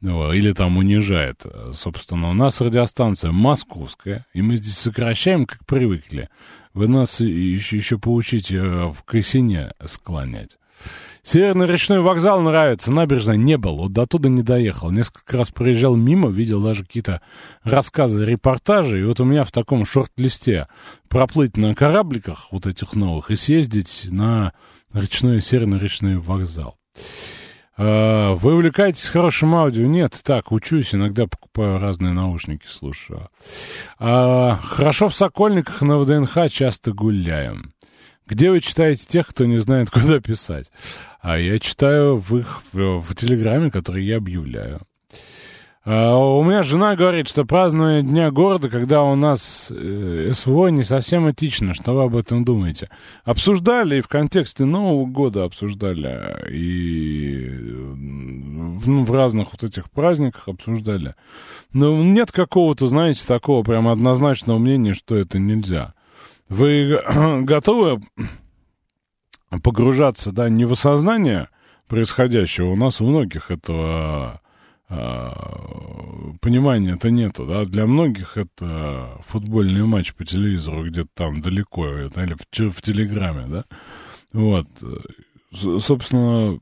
или 0.00 0.52
там 0.52 0.76
унижает. 0.78 1.44
Собственно, 1.74 2.30
у 2.30 2.32
нас 2.32 2.60
радиостанция 2.60 3.32
московская, 3.32 4.26
и 4.32 4.42
мы 4.42 4.56
здесь 4.56 4.78
сокращаем, 4.78 5.46
как 5.46 5.64
привыкли. 5.66 6.28
Вы 6.74 6.88
нас 6.88 7.20
еще, 7.20 7.76
еще 7.76 7.98
поучите 7.98 8.60
в 8.60 8.98
Косине 9.04 9.72
склонять. 9.84 10.58
Северный 11.28 11.66
речной 11.66 12.00
вокзал 12.00 12.40
нравится, 12.40 12.90
набережная 12.90 13.36
не 13.36 13.58
был, 13.58 13.76
вот 13.76 13.92
до 13.92 14.06
туда 14.06 14.30
не 14.30 14.42
доехал. 14.42 14.90
Несколько 14.90 15.36
раз 15.36 15.50
проезжал 15.50 15.94
мимо, 15.94 16.30
видел 16.30 16.62
даже 16.62 16.84
какие-то 16.84 17.20
рассказы, 17.62 18.24
репортажи, 18.24 19.02
и 19.02 19.04
вот 19.04 19.20
у 19.20 19.24
меня 19.24 19.44
в 19.44 19.52
таком 19.52 19.84
шорт-листе 19.84 20.68
проплыть 21.10 21.58
на 21.58 21.74
корабликах 21.74 22.48
вот 22.50 22.66
этих 22.66 22.94
новых 22.94 23.30
и 23.30 23.36
съездить 23.36 24.06
на 24.10 24.54
речной, 24.94 25.42
северный 25.42 25.78
речной 25.78 26.16
вокзал. 26.16 26.78
А, 27.76 28.32
вы 28.32 28.54
увлекаетесь 28.54 29.10
хорошим 29.10 29.54
аудио? 29.54 29.84
Нет, 29.84 30.18
так, 30.24 30.50
учусь, 30.50 30.94
иногда 30.94 31.26
покупаю 31.26 31.78
разные 31.78 32.14
наушники, 32.14 32.64
слушаю. 32.66 33.28
А, 33.98 34.56
хорошо 34.62 35.08
в 35.08 35.14
Сокольниках 35.14 35.82
на 35.82 35.98
ВДНХ 35.98 36.48
часто 36.50 36.92
гуляем. 36.92 37.74
Где 38.28 38.50
вы 38.50 38.60
читаете 38.60 39.06
тех, 39.06 39.26
кто 39.26 39.46
не 39.46 39.58
знает, 39.58 39.90
куда 39.92 40.20
писать? 40.20 40.70
А 41.20 41.38
я 41.38 41.58
читаю 41.58 42.16
в 42.16 42.36
их 42.36 42.62
в, 42.72 43.00
в 43.00 43.14
Телеграме, 43.14 43.70
который 43.70 44.04
я 44.04 44.18
объявляю. 44.18 44.80
А, 45.90 46.14
у 46.16 46.44
меня 46.44 46.62
жена 46.62 46.96
говорит, 46.96 47.28
что 47.28 47.46
празднование 47.46 48.02
Дня 48.02 48.30
города, 48.30 48.68
когда 48.68 49.02
у 49.02 49.14
нас 49.14 49.68
э, 49.70 50.32
СВО, 50.34 50.68
не 50.68 50.82
совсем 50.82 51.30
этично. 51.30 51.72
Что 51.72 51.94
вы 51.94 52.02
об 52.02 52.14
этом 52.14 52.44
думаете? 52.44 52.90
Обсуждали 53.24 53.96
и 53.96 54.00
в 54.02 54.08
контексте 54.08 54.66
Нового 54.66 55.06
года 55.06 55.44
обсуждали, 55.44 56.54
и 56.54 57.48
ну, 57.48 59.04
в 59.04 59.10
разных 59.12 59.52
вот 59.52 59.64
этих 59.64 59.90
праздниках 59.90 60.48
обсуждали. 60.48 61.14
Но 61.72 61.96
нет 62.04 62.32
какого-то, 62.32 62.86
знаете, 62.86 63.26
такого 63.26 63.62
прям 63.62 63.88
однозначного 63.88 64.58
мнения, 64.58 64.92
что 64.92 65.16
это 65.16 65.38
нельзя. 65.38 65.94
Вы 66.50 67.00
готовы 67.44 68.00
погружаться, 69.62 70.32
да, 70.32 70.48
не 70.48 70.64
в 70.64 70.72
осознание 70.72 71.48
происходящего? 71.86 72.70
У 72.70 72.76
нас 72.76 73.00
у 73.00 73.06
многих 73.06 73.50
этого 73.50 74.40
а, 74.88 76.32
понимания 76.40 76.92
это 76.92 77.10
нету, 77.10 77.46
да, 77.46 77.64
для 77.64 77.86
многих 77.86 78.36
это 78.36 79.20
футбольный 79.26 79.84
матч 79.84 80.14
по 80.14 80.24
телевизору 80.24 80.86
где-то 80.86 81.10
там 81.14 81.42
далеко, 81.42 81.86
или 81.86 82.34
в, 82.34 82.70
в 82.70 82.82
Телеграме, 82.82 83.46
да, 83.48 83.64
вот, 84.32 84.66
собственно, 85.52 86.58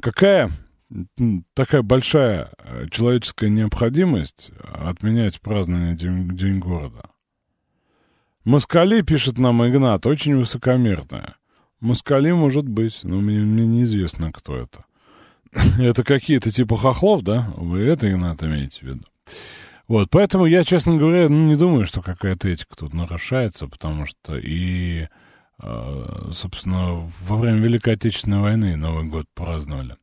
какая 0.00 0.50
такая 1.54 1.82
большая 1.82 2.52
человеческая 2.90 3.50
необходимость 3.50 4.50
отменять 4.62 5.40
празднование 5.40 5.94
День, 5.94 6.36
День 6.36 6.58
города? 6.58 7.10
Москали, 8.44 9.02
пишет 9.02 9.38
нам 9.38 9.66
Игнат, 9.66 10.06
очень 10.06 10.36
высокомерная. 10.36 11.34
Москали 11.80 12.32
может 12.32 12.68
быть, 12.68 13.00
но 13.04 13.20
мне, 13.20 13.38
мне 13.38 13.66
неизвестно, 13.66 14.32
кто 14.32 14.56
это. 14.56 14.84
это 15.78 16.02
какие-то 16.02 16.50
типа 16.50 16.76
хохлов, 16.76 17.22
да? 17.22 17.52
Вы 17.56 17.80
это, 17.80 18.10
Игнат, 18.10 18.42
имеете 18.42 18.80
в 18.80 18.82
виду? 18.82 19.04
Вот, 19.86 20.10
поэтому 20.10 20.44
я, 20.44 20.64
честно 20.64 20.96
говоря, 20.96 21.28
ну, 21.28 21.46
не 21.46 21.56
думаю, 21.56 21.86
что 21.86 22.02
какая-то 22.02 22.48
этика 22.48 22.76
тут 22.76 22.92
нарушается, 22.92 23.68
потому 23.68 24.04
что 24.04 24.36
и, 24.36 25.08
э, 25.62 26.30
собственно, 26.32 27.10
во 27.26 27.36
время 27.36 27.60
Великой 27.60 27.94
Отечественной 27.94 28.40
войны 28.40 28.76
Новый 28.76 29.04
год 29.06 29.26
праздновали. 29.34 29.96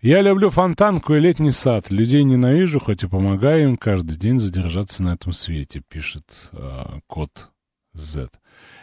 Я 0.00 0.22
люблю 0.22 0.48
фонтанку 0.48 1.14
и 1.14 1.20
летний 1.20 1.50
сад. 1.50 1.90
Людей 1.90 2.22
ненавижу, 2.22 2.78
хоть 2.78 3.02
и 3.02 3.08
помогаю 3.08 3.70
им 3.70 3.76
каждый 3.76 4.16
день 4.16 4.38
задержаться 4.38 5.02
на 5.02 5.14
этом 5.14 5.32
свете, 5.32 5.82
пишет 5.86 6.50
э, 6.52 7.00
кот 7.06 7.50
Z. 7.92 8.28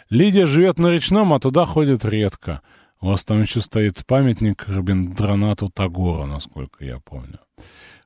Лидия 0.09 0.45
живет 0.45 0.79
на 0.79 0.87
речном, 0.87 1.33
а 1.33 1.39
туда 1.39 1.65
ходит 1.65 2.05
редко. 2.05 2.61
У 3.01 3.07
вас 3.07 3.25
там 3.25 3.41
еще 3.41 3.61
стоит 3.61 4.05
памятник 4.05 4.65
Рабиндранату 4.67 5.69
Тагора, 5.69 6.25
насколько 6.25 6.83
я 6.83 6.99
помню. 6.99 7.39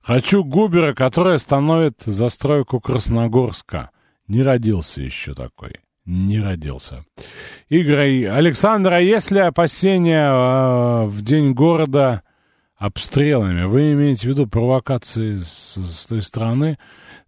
Хочу 0.01 0.43
Губера, 0.43 0.93
который 0.93 1.35
остановит 1.35 2.01
застройку 2.03 2.79
Красногорска. 2.79 3.91
Не 4.27 4.41
родился 4.41 5.01
еще 5.01 5.33
такой. 5.33 5.75
Не 6.05 6.41
родился. 6.41 7.05
Игорь 7.69 8.25
Александр, 8.25 8.93
а 8.93 8.99
есть 8.99 9.29
ли 9.29 9.39
опасения 9.39 10.27
э, 10.27 11.05
в 11.05 11.21
день 11.21 11.53
города 11.53 12.23
обстрелами? 12.75 13.65
Вы 13.65 13.93
имеете 13.93 14.27
в 14.27 14.31
виду 14.31 14.47
провокации 14.47 15.37
с, 15.37 15.77
с 15.77 16.07
той 16.07 16.23
стороны? 16.23 16.79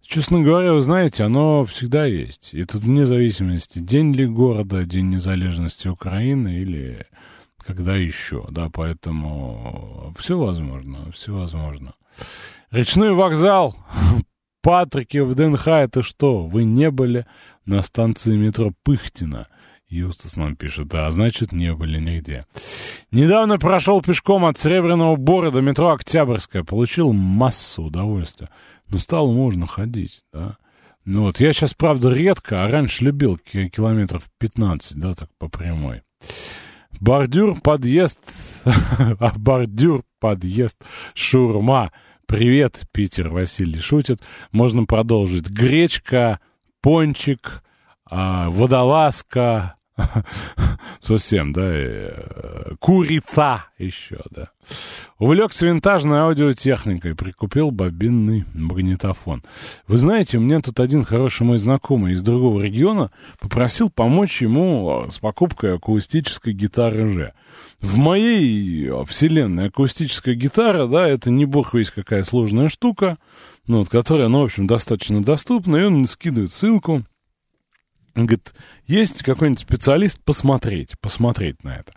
Честно 0.06 0.42
говоря, 0.42 0.74
вы 0.74 0.80
знаете, 0.80 1.24
оно 1.24 1.64
всегда 1.64 2.04
есть. 2.04 2.50
И 2.52 2.64
тут 2.64 2.82
вне 2.82 3.06
зависимости, 3.06 3.78
день 3.78 4.12
ли 4.12 4.26
города, 4.26 4.84
день 4.84 5.08
незалежности 5.08 5.88
Украины 5.88 6.58
или 6.58 7.06
когда 7.66 7.96
еще, 7.96 8.46
да, 8.50 8.68
поэтому 8.70 10.14
все 10.18 10.38
возможно, 10.38 11.10
все 11.12 11.34
возможно. 11.34 11.94
Речной 12.70 13.14
вокзал, 13.14 13.76
Патрики 14.62 15.18
в 15.18 15.34
ДНХ, 15.34 15.68
это 15.68 16.02
что, 16.02 16.46
вы 16.46 16.64
не 16.64 16.90
были 16.90 17.26
на 17.64 17.82
станции 17.82 18.36
метро 18.36 18.72
Пыхтина? 18.82 19.48
Юстас 19.88 20.36
нам 20.36 20.56
пишет, 20.56 20.88
да, 20.88 21.10
значит, 21.10 21.52
не 21.52 21.72
были 21.72 22.00
нигде. 22.00 22.42
Недавно 23.10 23.58
прошел 23.58 24.02
пешком 24.02 24.44
от 24.44 24.58
Серебряного 24.58 25.16
Бора 25.16 25.50
до 25.50 25.60
метро 25.60 25.92
Октябрьская, 25.92 26.64
получил 26.64 27.12
массу 27.12 27.84
удовольствия. 27.84 28.48
Ну, 28.88 28.98
стало 28.98 29.30
можно 29.32 29.66
ходить, 29.66 30.22
да. 30.32 30.56
Ну 31.04 31.22
вот, 31.22 31.38
я 31.40 31.52
сейчас, 31.52 31.74
правда, 31.74 32.10
редко, 32.10 32.64
а 32.64 32.68
раньше 32.68 33.04
любил 33.04 33.36
километров 33.36 34.30
15, 34.38 34.96
да, 34.96 35.14
так 35.14 35.28
по 35.38 35.48
прямой. 35.48 36.02
Бордюр, 37.00 37.60
подъезд, 37.60 38.18
а 38.64 39.32
бордюр, 39.36 40.04
подъезд, 40.20 40.78
шурма. 41.14 41.92
Привет, 42.26 42.84
Питер, 42.92 43.28
Василий 43.28 43.78
шутит. 43.78 44.22
Можно 44.50 44.84
продолжить. 44.86 45.50
Гречка, 45.50 46.40
пончик, 46.80 47.62
а, 48.06 48.48
водолазка, 48.48 49.74
Совсем, 51.02 51.52
да. 51.52 51.62
Э, 51.64 52.74
курица 52.80 53.66
еще, 53.78 54.20
да. 54.30 54.50
Увлекся 55.18 55.66
винтажной 55.66 56.20
аудиотехникой, 56.20 57.14
прикупил 57.14 57.70
бобинный 57.70 58.44
магнитофон. 58.54 59.42
Вы 59.86 59.98
знаете, 59.98 60.38
у 60.38 60.40
меня 60.40 60.60
тут 60.60 60.80
один 60.80 61.04
хороший 61.04 61.44
мой 61.44 61.58
знакомый 61.58 62.14
из 62.14 62.22
другого 62.22 62.60
региона 62.60 63.10
попросил 63.38 63.90
помочь 63.90 64.42
ему 64.42 65.06
с 65.10 65.18
покупкой 65.18 65.76
акустической 65.76 66.52
гитары 66.52 67.08
Ж. 67.08 67.32
В 67.80 67.98
моей 67.98 68.90
вселенной 69.06 69.68
акустическая 69.68 70.34
гитара, 70.34 70.86
да, 70.86 71.06
это 71.08 71.30
не 71.30 71.44
бог 71.44 71.74
весь 71.74 71.90
какая 71.90 72.24
сложная 72.24 72.68
штука, 72.68 73.18
ну, 73.66 73.78
вот, 73.78 73.88
которая, 73.88 74.28
ну, 74.28 74.40
в 74.40 74.44
общем, 74.44 74.66
достаточно 74.66 75.22
доступна, 75.22 75.76
и 75.76 75.84
он 75.84 76.06
скидывает 76.06 76.50
ссылку, 76.50 77.04
он 78.14 78.26
говорит, 78.26 78.54
есть 78.86 79.22
какой-нибудь 79.22 79.60
специалист 79.60 80.22
посмотреть, 80.22 80.98
посмотреть 81.00 81.62
на 81.64 81.76
это. 81.76 81.92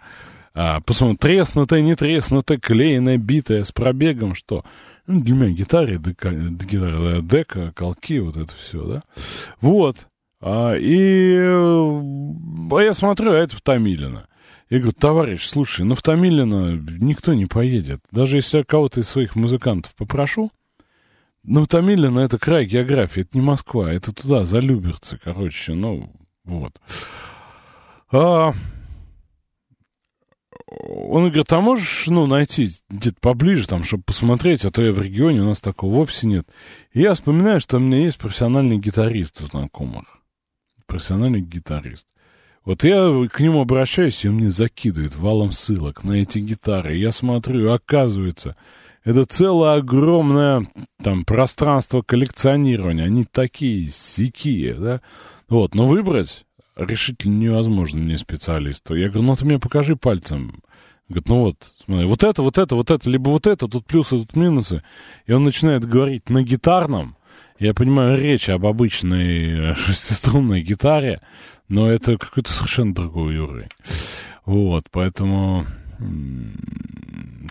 А, 0.54 0.82
посмотреть, 0.82 1.20
треснутая, 1.20 1.82
не 1.82 1.96
треснутая, 1.96 2.58
клеенная, 2.58 3.18
битая, 3.18 3.64
с 3.64 3.72
пробегом, 3.72 4.34
что? 4.34 4.66
Ну, 5.06 5.22
для 5.22 5.36
меня 5.36 5.50
гитара, 5.50 5.98
дека, 6.00 6.32
гитара, 6.32 7.22
дека, 7.22 7.72
колки, 7.74 8.20
вот 8.20 8.38
это 8.38 8.54
все, 8.56 8.84
да? 8.84 9.04
Вот. 9.62 10.08
А, 10.42 10.74
и 10.74 11.38
а 11.38 12.80
я 12.80 12.94
смотрю, 12.94 13.34
а 13.34 13.38
это 13.38 13.56
в 13.56 13.62
Томилино. 13.62 14.28
Я 14.70 14.80
говорю, 14.80 14.96
товарищ, 15.00 15.46
слушай, 15.46 15.86
ну 15.86 15.96
в 15.96 16.02
Томилино 16.02 16.76
никто 17.00 17.34
не 17.34 17.46
поедет. 17.46 18.02
Даже 18.12 18.38
если 18.38 18.60
я 18.60 18.64
кого-то 18.64 19.00
из 19.00 19.08
своих 19.08 19.36
музыкантов 19.36 19.96
попрошу, 19.96 20.52
ну, 21.48 21.66
Томилино 21.66 22.20
это 22.20 22.38
край 22.38 22.66
географии, 22.66 23.22
это 23.22 23.32
не 23.34 23.42
Москва, 23.42 23.92
это 23.92 24.14
туда, 24.14 24.46
за 24.46 24.60
Люберцы, 24.60 25.18
короче, 25.24 25.74
ну, 25.74 26.12
вот. 26.44 26.80
А, 28.12 28.52
он 30.68 31.28
говорит, 31.28 31.52
а 31.54 31.62
можешь, 31.62 32.08
ну, 32.08 32.28
найти 32.28 32.70
где-то 32.90 33.18
поближе, 33.22 33.66
там, 33.66 33.86
чтобы 33.86 34.04
посмотреть, 34.04 34.66
а 34.66 34.72
то 34.72 34.84
я 34.84 34.92
в 34.92 35.02
регионе, 35.02 35.42
у 35.42 35.46
нас 35.46 35.62
такого 35.62 35.94
вовсе 35.94 36.28
нет. 36.28 36.46
И 36.92 37.02
я 37.02 37.14
вспоминаю, 37.14 37.62
что 37.62 37.78
у 37.78 37.80
меня 37.80 38.04
есть 38.04 38.18
профессиональный 38.18 38.78
гитарист 38.78 39.42
у 39.42 39.46
знакомых. 39.46 40.06
Профессиональный 40.86 41.42
гитарист. 41.42 42.08
Вот 42.66 42.84
я 42.84 43.10
к 43.32 43.40
нему 43.40 43.62
обращаюсь, 43.62 44.26
и 44.26 44.28
он 44.28 44.36
мне 44.36 44.50
закидывает 44.50 45.16
валом 45.16 45.54
ссылок 45.54 46.04
на 46.04 46.14
эти 46.14 46.40
гитары. 46.40 46.98
Я 46.98 47.14
смотрю, 47.14 47.72
оказывается, 47.72 48.58
это 49.04 49.26
целое 49.26 49.78
огромное 49.78 50.68
там 51.02 51.24
пространство 51.24 52.02
коллекционирования. 52.02 53.06
Они 53.06 53.24
такие 53.24 53.86
сякие, 53.86 54.74
да? 54.74 55.02
Вот, 55.48 55.76
но 55.76 55.86
выбрать 55.86 56.46
решительно 56.76 57.38
невозможно 57.38 58.00
мне 58.00 58.18
специалисту. 58.18 58.96
Я 58.96 59.10
говорю, 59.10 59.28
ну 59.28 59.36
ты 59.36 59.46
мне 59.46 59.60
покажи 59.60 59.96
пальцем. 59.96 60.62
Говорит, 61.10 61.30
ну 61.30 61.40
вот, 61.40 61.74
смотри, 61.86 62.06
вот 62.06 62.24
это, 62.24 62.42
вот 62.44 62.58
это, 62.58 62.76
вот 62.76 62.92
это, 62.92 63.10
либо 63.10 63.30
вот 63.30 63.48
это, 63.48 63.68
тут 63.68 63.86
плюсы, 63.86 64.18
тут 64.18 64.36
минусы. 64.36 64.84
И 65.26 65.32
он 65.32 65.44
начинает 65.44 65.86
говорить 65.86 66.30
на 66.30 66.44
гитарном. 66.44 67.16
Я 67.60 67.74
понимаю, 67.74 68.22
речь 68.22 68.50
об 68.50 68.66
обычной 68.66 69.74
шестиструнной 69.76 70.62
гитаре, 70.62 71.22
но 71.70 71.90
это 71.90 72.18
какой-то 72.18 72.52
совершенно 72.52 72.94
другой 72.94 73.38
уровень. 73.38 73.70
Вот, 74.46 74.86
поэтому, 74.92 75.66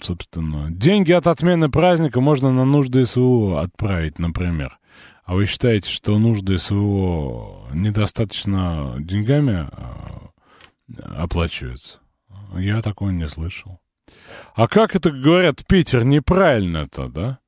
собственно, 0.02 0.70
деньги 0.70 1.12
от 1.12 1.26
отмены 1.26 1.70
праздника 1.70 2.20
можно 2.20 2.52
на 2.52 2.64
нужды 2.64 3.06
СВО 3.06 3.60
отправить, 3.60 4.18
например. 4.18 4.78
А 5.24 5.34
вы 5.34 5.46
считаете, 5.46 5.90
что 5.90 6.18
нужды 6.18 6.58
СВО 6.58 7.68
недостаточно 7.74 8.96
деньгами 9.00 9.68
а, 9.72 10.30
оплачиваются? 10.98 11.98
Я 12.54 12.80
такого 12.80 13.10
не 13.10 13.26
слышал. 13.26 13.80
А 14.54 14.68
как 14.68 14.94
это 14.94 15.10
говорят, 15.10 15.66
Питер 15.66 16.04
неправильно-то, 16.04 17.08
да? 17.08 17.38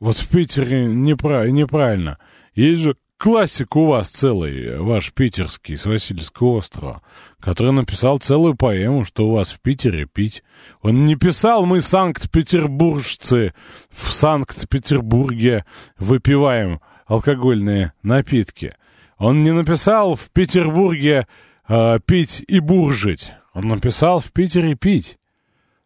Вот 0.00 0.16
в 0.16 0.28
Питере 0.28 0.86
неправ... 0.86 1.48
неправильно. 1.48 2.18
Есть 2.54 2.80
же 2.80 2.96
классик 3.20 3.76
у 3.76 3.84
вас 3.84 4.08
целый, 4.08 4.78
ваш 4.78 5.12
питерский, 5.12 5.76
с 5.76 5.84
Васильевского 5.84 6.56
острова, 6.56 7.02
который 7.38 7.72
написал 7.72 8.18
целую 8.18 8.54
поэму, 8.56 9.04
что 9.04 9.28
у 9.28 9.32
вас 9.32 9.50
в 9.50 9.60
Питере 9.60 10.06
пить. 10.06 10.42
Он 10.80 11.04
не 11.04 11.16
писал 11.16 11.66
«Мы, 11.66 11.82
санкт-петербуржцы, 11.82 13.52
в 13.90 14.10
Санкт-Петербурге 14.10 15.66
выпиваем 15.98 16.80
алкогольные 17.04 17.92
напитки». 18.02 18.74
Он 19.18 19.42
не 19.42 19.52
написал 19.52 20.14
«В 20.14 20.30
Петербурге 20.30 21.26
э, 21.68 21.98
пить 22.06 22.42
и 22.48 22.58
буржить». 22.58 23.34
Он 23.52 23.68
написал 23.68 24.20
«В 24.20 24.32
Питере 24.32 24.74
пить». 24.76 25.18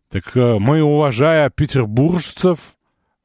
Так 0.09 0.37
э, 0.37 0.59
мы, 0.61 0.83
уважая 0.83 1.51
петербуржцев 1.51 2.75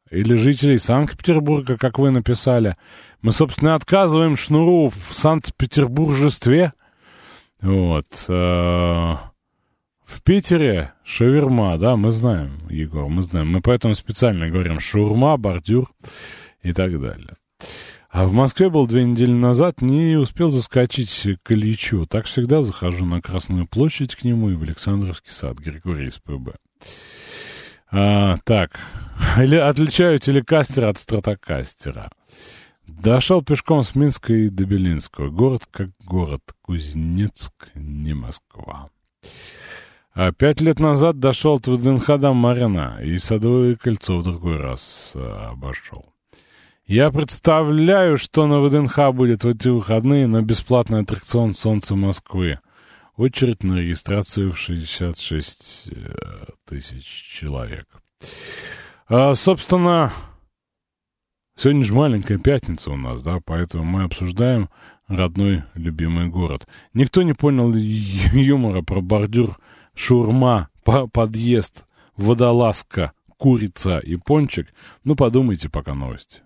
или 0.09 0.33
жителей 0.33 0.79
Санкт-Петербурга, 0.79 1.77
как 1.77 1.99
вы 1.99 2.09
написали, 2.09 2.75
мы, 3.21 3.31
собственно, 3.31 3.75
отказываем 3.75 4.35
Шнуру 4.35 4.89
в 4.89 5.13
Санкт-Петербуржестве. 5.13 6.73
Вот. 7.61 8.05
Э, 8.29 9.15
в 10.05 10.23
Питере 10.23 10.93
шаверма, 11.03 11.77
да, 11.77 11.95
мы 11.95 12.11
знаем, 12.11 12.67
Егор, 12.69 13.07
мы 13.07 13.21
знаем. 13.21 13.51
Мы 13.51 13.61
поэтому 13.61 13.93
специально 13.93 14.47
говорим 14.47 14.79
шаурма, 14.79 15.37
бордюр 15.37 15.89
и 16.63 16.71
так 16.71 16.99
далее. 16.99 17.35
А 18.09 18.25
в 18.25 18.33
Москве 18.33 18.69
был 18.69 18.87
две 18.87 19.03
недели 19.03 19.31
назад, 19.31 19.81
не 19.81 20.15
успел 20.15 20.49
заскочить 20.49 21.27
к 21.43 21.51
Ильичу. 21.51 22.07
Так 22.07 22.25
всегда 22.25 22.63
захожу 22.63 23.05
на 23.05 23.21
Красную 23.21 23.67
площадь 23.67 24.15
к 24.15 24.23
нему 24.23 24.49
и 24.49 24.55
в 24.55 24.63
Александровский 24.63 25.31
сад, 25.31 25.59
Григорий 25.59 26.09
СПБ. 26.09 26.55
А, 27.91 28.37
так, 28.45 28.79
отличаю 29.37 30.17
телекастера 30.17 30.89
от 30.89 30.97
стратокастера. 30.97 32.09
Дошел 32.97 33.43
пешком 33.43 33.83
с 33.83 33.95
Минска 33.95 34.33
и 34.33 34.49
до 34.49 34.65
Белинского. 34.65 35.29
Город 35.29 35.63
как 35.69 35.89
город. 36.05 36.41
Кузнецк, 36.61 37.53
не 37.75 38.13
Москва. 38.13 38.89
А 40.13 40.31
пять 40.31 40.59
лет 40.59 40.79
назад 40.79 41.19
дошел 41.19 41.55
от 41.55 41.67
ВДНХ 41.67 42.17
до 42.19 42.33
Марина 42.33 42.99
и 43.01 43.17
Садовое 43.17 43.75
кольцо 43.75 44.17
в 44.17 44.23
другой 44.23 44.57
раз 44.57 45.13
а, 45.15 45.51
обошел. 45.51 46.13
Я 46.85 47.11
представляю, 47.11 48.17
что 48.17 48.47
на 48.47 48.61
ВДНХ 48.61 49.13
будет 49.13 49.43
в 49.43 49.47
эти 49.47 49.67
выходные 49.67 50.25
на 50.25 50.41
бесплатный 50.41 51.01
аттракцион 51.01 51.53
«Солнце 51.53 51.95
Москвы». 51.95 52.59
Очередь 53.15 53.63
на 53.63 53.75
регистрацию 53.75 54.51
в 54.51 54.57
66 54.57 55.89
э, 55.91 56.13
тысяч 56.65 57.05
человек. 57.05 57.85
А, 59.07 59.35
собственно, 59.35 60.11
Сегодня 61.61 61.83
же 61.83 61.93
маленькая 61.93 62.37
пятница 62.37 62.89
у 62.89 62.95
нас, 62.95 63.21
да, 63.21 63.39
поэтому 63.43 63.83
мы 63.83 64.03
обсуждаем 64.03 64.69
родной 65.09 65.63
любимый 65.73 66.29
город. 66.29 66.65
Никто 66.93 67.21
не 67.21 67.33
понял 67.33 67.73
юмора 68.31 68.81
про 68.81 69.01
бордюр, 69.01 69.59
шурма, 69.93 70.69
подъезд, 71.11 71.83
водолазка, 72.15 73.11
курица 73.35 73.99
и 73.99 74.15
пончик. 74.15 74.73
Ну, 75.03 75.17
подумайте 75.17 75.67
пока 75.67 75.95
новости. 75.95 76.39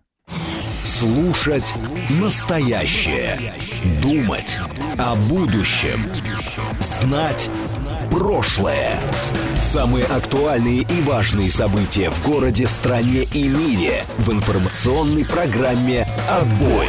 Слушать 0.84 1.76
настоящее. 2.20 3.40
Думать 4.02 4.58
о 4.98 5.16
будущем. 5.30 6.00
Знать 6.80 7.52
прошлое. 8.10 9.00
Самые 9.64 10.04
актуальные 10.04 10.82
и 10.82 11.02
важные 11.04 11.50
события 11.50 12.10
в 12.10 12.28
городе, 12.28 12.68
стране 12.68 13.24
и 13.34 13.48
мире 13.48 14.04
в 14.18 14.30
информационной 14.30 15.26
программе 15.26 16.06
«Отбой». 16.30 16.88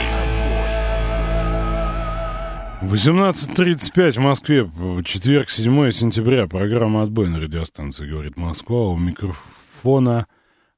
18.35 2.83 4.13
в 4.15 4.19
Москве, 4.19 4.69
четверг, 5.05 5.51
7 5.51 5.93
сентября, 5.93 6.49
программа 6.49 7.05
«Отбой» 7.05 7.29
на 7.29 7.39
радиостанции 7.39 8.11
«Говорит 8.11 8.37
Москва». 8.37 8.89
У 8.91 8.97
микрофона 8.97 10.27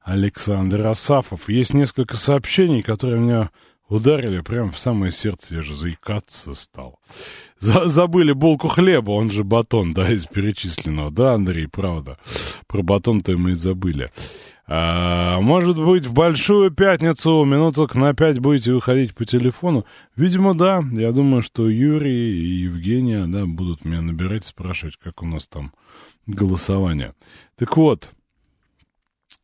Александр 0.03 0.85
Асафов. 0.85 1.49
Есть 1.49 1.73
несколько 1.73 2.15
сообщений, 2.15 2.83
которые 2.83 3.19
меня 3.19 3.49
ударили 3.89 4.41
прямо 4.41 4.71
в 4.71 4.79
самое 4.79 5.11
сердце, 5.11 5.55
я 5.55 5.61
же 5.61 5.75
заикаться 5.75 6.53
стал. 6.53 6.99
За 7.59 7.87
забыли 7.87 8.33
булку 8.33 8.67
хлеба, 8.67 9.11
он 9.11 9.31
же 9.31 9.43
батон, 9.43 9.93
да, 9.93 10.11
из 10.11 10.25
перечисленного. 10.25 11.11
Да, 11.11 11.33
Андрей, 11.33 11.67
правда. 11.67 12.17
Про 12.67 12.83
батон-то 12.83 13.35
мы 13.37 13.51
и 13.51 13.55
забыли. 13.55 14.09
А, 14.69 15.39
может 15.39 15.77
быть, 15.77 16.05
в 16.05 16.13
Большую 16.13 16.71
Пятницу 16.71 17.45
минуток 17.45 17.95
на 17.95 18.13
пять 18.13 18.39
будете 18.39 18.73
выходить 18.73 19.15
по 19.15 19.23
телефону? 19.23 19.85
Видимо, 20.15 20.55
да. 20.55 20.83
Я 20.91 21.11
думаю, 21.13 21.41
что 21.41 21.69
Юрий 21.69 22.37
и 22.37 22.63
Евгения, 22.63 23.25
да, 23.27 23.45
будут 23.45 23.85
меня 23.85 24.01
набирать, 24.01 24.43
спрашивать, 24.43 24.97
как 24.97 25.23
у 25.23 25.25
нас 25.25 25.47
там 25.47 25.73
голосование. 26.25 27.13
Так 27.55 27.77
вот, 27.77 28.11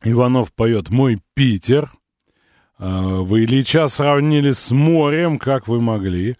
Иванов 0.02 0.52
поет 0.52 0.90
«Мой 0.90 1.18
Питер». 1.32 1.90
А, 2.78 3.20
вы 3.20 3.44
Ильича 3.44 3.88
сравнили 3.88 4.52
с 4.52 4.70
морем, 4.70 5.38
как 5.38 5.68
вы 5.68 5.80
могли. 5.80 6.36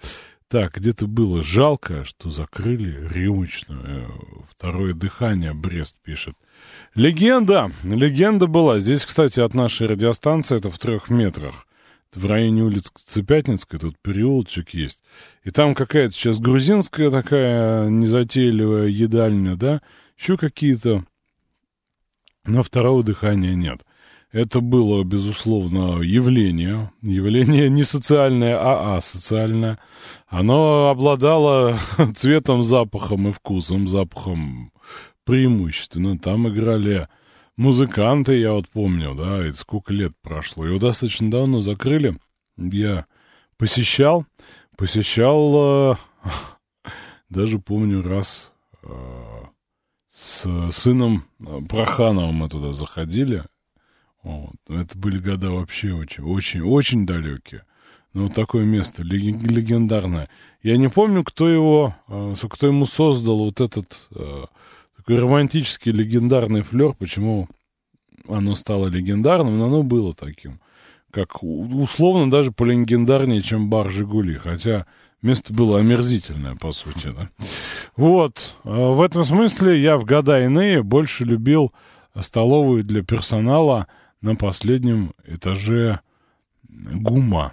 Так, 0.48 0.76
где-то 0.76 1.06
было 1.06 1.42
жалко, 1.42 2.04
что 2.04 2.30
закрыли 2.30 3.08
рюмочную. 3.12 4.46
Второе 4.50 4.94
дыхание, 4.94 5.52
Брест 5.52 5.96
пишет. 6.02 6.36
Легенда, 6.94 7.70
легенда 7.82 8.46
была. 8.46 8.78
Здесь, 8.78 9.04
кстати, 9.04 9.40
от 9.40 9.54
нашей 9.54 9.86
радиостанции, 9.86 10.56
это 10.56 10.70
в 10.70 10.78
трех 10.78 11.10
метрах. 11.10 11.66
В 12.12 12.26
районе 12.26 12.62
улицы 12.62 12.90
Цепятницкой 13.04 13.80
тут 13.80 13.98
переулочек 14.00 14.70
есть. 14.70 15.02
И 15.42 15.50
там 15.50 15.74
какая-то 15.74 16.14
сейчас 16.14 16.38
грузинская 16.38 17.10
такая 17.10 17.88
незатейливая 17.88 18.86
едальня, 18.86 19.56
да? 19.56 19.82
Еще 20.16 20.36
какие-то 20.36 21.04
но 22.46 22.62
второго 22.62 23.02
дыхания 23.02 23.54
нет. 23.54 23.80
Это 24.34 24.60
было, 24.60 25.04
безусловно, 25.04 26.02
явление. 26.02 26.90
Явление 27.02 27.70
не 27.70 27.84
социальное, 27.84 28.56
а 28.58 28.96
асоциальное. 28.96 29.78
Оно 30.26 30.88
обладало 30.88 31.78
цветом, 32.16 32.64
запахом 32.64 33.28
и 33.28 33.32
вкусом, 33.32 33.86
запахом 33.86 34.72
преимущественно. 35.24 36.18
Там 36.18 36.48
играли 36.48 37.06
музыканты, 37.56 38.36
я 38.36 38.54
вот 38.54 38.68
помню, 38.68 39.14
да, 39.14 39.38
это 39.38 39.56
сколько 39.56 39.92
лет 39.92 40.10
прошло. 40.20 40.66
Его 40.66 40.80
достаточно 40.80 41.30
давно 41.30 41.60
закрыли. 41.60 42.18
Я 42.56 43.06
посещал, 43.56 44.26
посещал, 44.76 45.92
э, 45.92 45.94
даже 47.28 47.60
помню 47.60 48.02
раз, 48.02 48.50
э, 48.82 48.88
с 50.10 50.44
сыном 50.72 51.22
Прохановым 51.68 52.34
мы 52.34 52.48
туда 52.48 52.72
заходили. 52.72 53.44
Вот. 54.24 54.56
Это 54.68 54.98
были 54.98 55.18
года 55.18 55.50
вообще 55.50 55.92
очень, 55.92 56.24
очень, 56.24 56.62
очень 56.62 57.06
далекие. 57.06 57.62
Ну, 58.14 58.28
такое 58.28 58.64
место, 58.64 59.02
легендарное. 59.02 60.30
Я 60.62 60.76
не 60.78 60.88
помню, 60.88 61.24
кто 61.24 61.48
его, 61.48 61.94
э, 62.08 62.34
кто 62.48 62.66
ему 62.66 62.86
создал 62.86 63.38
вот 63.38 63.60
этот 63.60 64.08
э, 64.14 64.44
такой 64.96 65.18
романтический 65.18 65.92
легендарный 65.92 66.62
флер, 66.62 66.94
почему 66.94 67.48
оно 68.26 68.54
стало 68.54 68.86
легендарным, 68.86 69.58
но 69.58 69.66
оно 69.66 69.82
было 69.82 70.14
таким. 70.14 70.60
Как 71.10 71.42
условно 71.42 72.30
даже 72.30 72.50
полегендарнее, 72.50 73.42
чем 73.42 73.68
бар 73.68 73.90
«Жигули». 73.90 74.36
Хотя 74.36 74.86
место 75.20 75.52
было 75.52 75.80
омерзительное, 75.80 76.54
по 76.54 76.72
сути. 76.72 77.12
Да? 77.14 77.28
Вот. 77.96 78.56
Э, 78.64 78.70
в 78.70 79.02
этом 79.02 79.24
смысле 79.24 79.82
я 79.82 79.98
в 79.98 80.06
года 80.06 80.40
иные 80.40 80.82
больше 80.82 81.24
любил 81.24 81.72
столовую 82.18 82.84
для 82.84 83.02
персонала 83.02 83.86
на 84.24 84.34
последнем 84.34 85.12
этаже 85.26 86.00
ГУМа. 86.68 87.52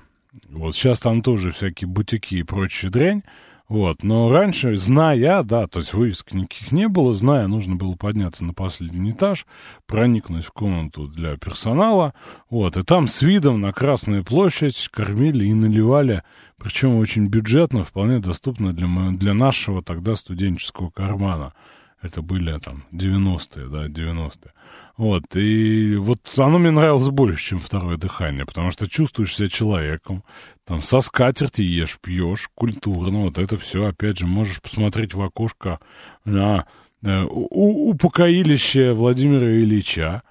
Вот 0.50 0.76
сейчас 0.76 1.00
там 1.00 1.22
тоже 1.22 1.52
всякие 1.52 1.88
бутики 1.88 2.36
и 2.36 2.44
прочая 2.44 2.90
дрянь. 2.90 3.24
Вот, 3.68 4.04
но 4.04 4.30
раньше, 4.30 4.76
зная, 4.76 5.44
да, 5.44 5.66
то 5.66 5.80
есть 5.80 5.94
вывесок 5.94 6.34
никаких 6.34 6.74
не 6.74 6.90
было, 6.90 7.14
зная, 7.14 7.48
нужно 7.48 7.78
было 7.78 7.96
подняться 7.96 8.44
на 8.44 8.54
последний 8.54 9.12
этаж, 9.12 9.46
проникнуть 9.86 10.44
в 10.44 10.52
комнату 10.52 11.08
для 11.08 11.38
персонала, 11.38 12.14
вот, 12.50 12.76
и 12.76 12.84
там 12.84 13.08
с 13.08 13.22
видом 13.22 13.62
на 13.62 13.72
Красную 13.72 14.26
площадь 14.26 14.90
кормили 14.92 15.46
и 15.46 15.54
наливали, 15.54 16.24
причем 16.58 16.98
очень 16.98 17.28
бюджетно, 17.28 17.86
вполне 17.86 18.20
доступно 18.20 18.74
для, 18.74 18.90
для 19.12 19.34
нашего 19.34 19.82
тогда 19.82 20.18
студенческого 20.18 20.90
кармана. 20.90 21.54
Это 22.02 22.22
были 22.22 22.58
там 22.60 22.84
90-е, 22.92 23.68
да, 23.68 23.88
90-е. 23.88 24.52
Вот, 24.98 25.36
и 25.36 25.96
вот 25.96 26.20
оно 26.38 26.60
мне 26.60 26.72
нравилось 26.72 27.10
больше, 27.10 27.44
чем 27.44 27.60
второе 27.60 27.98
дыхание, 27.98 28.46
потому 28.46 28.72
что 28.72 28.90
чувствуешь 28.90 29.36
себя 29.36 29.48
человеком, 29.48 30.24
там, 30.66 30.82
со 30.82 31.00
скатерти 31.02 31.62
ешь, 31.62 31.98
пьешь, 32.02 32.50
культурно, 32.54 33.22
вот 33.22 33.38
это 33.38 33.58
все, 33.58 33.86
опять 33.86 34.20
же, 34.20 34.28
можешь 34.28 34.62
посмотреть 34.62 35.14
в 35.14 35.22
окошко 35.22 35.80
на 36.26 36.66
э, 37.04 37.24
упокоилище 37.24 38.94
Владимира 38.94 39.50
Ильича, 39.52 40.24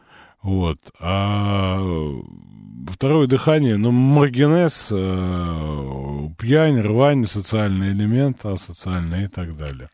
вот, 0.43 0.79
а 0.99 1.79
второе 2.89 3.27
дыхание, 3.27 3.77
ну, 3.77 3.91
маргинез, 3.91 4.89
э, 4.91 6.29
пьянь, 6.39 6.81
рвань, 6.81 7.27
социальный 7.27 7.93
элемент, 7.93 8.45
асоциальный 8.45 9.25
и 9.25 9.29
так 9.29 9.57
далее. 9.57 9.89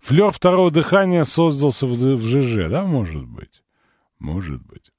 Флер 0.00 0.30
второго 0.30 0.70
дыхания 0.70 1.24
создался 1.24 1.86
в, 1.86 1.92
в 1.92 2.26
ЖЖ, 2.26 2.70
да, 2.70 2.84
может 2.84 3.24
быть? 3.24 3.62
Может 4.18 4.62
быть. 4.62 4.90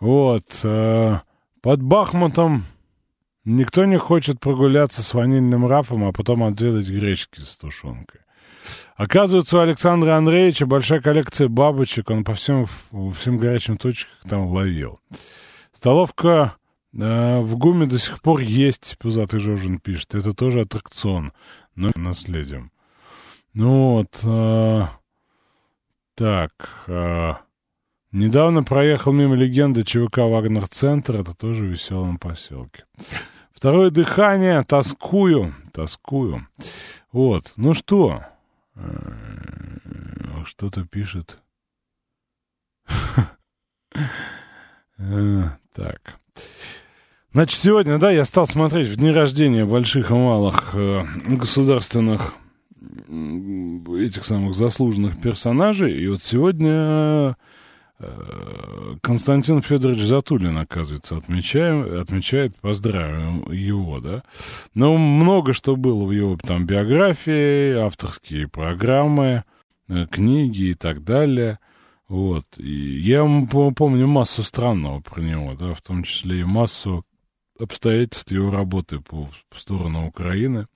Вот. 0.00 0.44
Э, 0.62 1.20
под 1.60 1.82
Бахмутом 1.82 2.64
никто 3.44 3.84
не 3.84 3.98
хочет 3.98 4.40
прогуляться 4.40 5.02
с 5.02 5.14
ванильным 5.14 5.66
рафом, 5.66 6.04
а 6.04 6.12
потом 6.12 6.44
отведать 6.44 6.88
гречки 6.88 7.40
с 7.40 7.56
тушенкой. 7.56 8.20
Оказывается, 8.96 9.58
у 9.58 9.60
Александра 9.60 10.16
Андреевича 10.16 10.66
большая 10.66 11.00
коллекция 11.00 11.48
бабочек, 11.48 12.10
он 12.10 12.24
по 12.24 12.34
всем, 12.34 12.66
всем 13.16 13.38
горячим 13.38 13.76
точкам 13.76 14.14
там 14.28 14.46
ловил. 14.46 15.00
Столовка 15.72 16.56
в 16.92 17.56
ГУМе 17.56 17.86
до 17.86 17.98
сих 17.98 18.20
пор 18.20 18.40
есть, 18.40 18.96
Пузатый 18.98 19.40
Жожин 19.40 19.78
пишет. 19.78 20.14
Это 20.14 20.34
тоже 20.34 20.60
аттракцион, 20.60 21.32
но 21.74 21.88
наследием. 21.94 22.70
Ну 23.54 23.92
вот, 23.92 24.20
э, 24.22 24.86
так, 26.14 26.52
э, 26.86 27.34
Недавно 28.12 28.62
проехал 28.62 29.12
мимо 29.12 29.34
легенды 29.34 29.84
ЧВК 29.84 30.18
«Вагнер-центр», 30.18 31.16
это 31.16 31.34
тоже 31.34 31.64
в 31.64 31.68
веселом 31.68 32.18
поселке. 32.18 32.84
Второе 33.54 33.90
дыхание, 33.90 34.62
тоскую, 34.64 35.54
тоскую. 35.72 36.46
Вот, 37.10 37.54
ну 37.56 37.72
что, 37.72 38.22
э, 38.74 38.90
что-то 40.44 40.84
пишет. 40.84 41.38
Э, 44.98 45.48
так. 45.74 46.20
Значит, 47.32 47.60
сегодня, 47.60 47.98
да, 47.98 48.10
я 48.10 48.24
стал 48.24 48.46
смотреть 48.46 48.88
в 48.88 48.96
дни 48.96 49.10
рождения 49.10 49.64
больших 49.64 50.10
и 50.10 50.14
малых 50.14 50.74
э, 50.74 51.02
государственных 51.28 52.34
этих 53.08 54.24
самых 54.24 54.54
заслуженных 54.54 55.20
персонажей. 55.20 55.96
И 55.96 56.08
вот 56.08 56.22
сегодня 56.22 57.36
Константин 59.00 59.62
Федорович 59.62 60.02
Затулин, 60.02 60.58
оказывается, 60.58 61.16
отмечаем, 61.16 62.00
отмечает, 62.00 62.56
поздравим 62.56 63.50
его, 63.52 64.00
да. 64.00 64.22
Но 64.74 64.96
много 64.96 65.52
что 65.52 65.76
было 65.76 66.04
в 66.04 66.10
его 66.10 66.36
там 66.36 66.66
биографии, 66.66 67.74
авторские 67.74 68.48
программы, 68.48 69.44
э, 69.88 70.06
книги 70.10 70.70
и 70.70 70.74
так 70.74 71.04
далее. 71.04 71.58
Вот. 72.08 72.44
И 72.58 73.00
я 73.00 73.24
помню 73.76 74.06
массу 74.06 74.42
странного 74.42 75.00
про 75.00 75.20
него, 75.20 75.54
да, 75.54 75.74
в 75.74 75.82
том 75.82 76.02
числе 76.02 76.40
и 76.40 76.44
массу 76.44 77.04
обстоятельств 77.62 78.32
его 78.32 78.50
работы 78.50 79.00
по, 79.00 79.30
по 79.48 79.58
сторону 79.58 80.06
Украины 80.06 80.66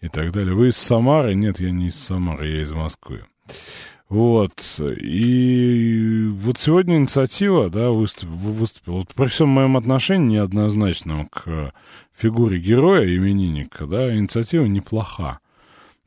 и 0.00 0.08
так 0.08 0.32
далее. 0.32 0.54
Вы 0.54 0.68
из 0.68 0.76
Самары? 0.76 1.34
Нет, 1.34 1.60
я 1.60 1.70
не 1.70 1.88
из 1.88 1.96
Самары, 1.96 2.48
я 2.48 2.62
из 2.62 2.72
Москвы. 2.72 3.24
Вот. 4.08 4.80
И 4.80 6.28
вот 6.32 6.58
сегодня 6.58 6.96
инициатива, 6.96 7.68
да, 7.68 7.90
выступила, 7.90 8.36
выступила 8.36 8.94
вот 8.96 9.14
при 9.14 9.26
всем 9.26 9.48
моем 9.48 9.76
отношении 9.76 10.36
неоднозначном 10.36 11.26
к 11.26 11.72
фигуре 12.16 12.58
героя, 12.58 13.04
именинника, 13.04 13.86
да, 13.86 14.14
инициатива 14.16 14.64
неплоха. 14.64 15.40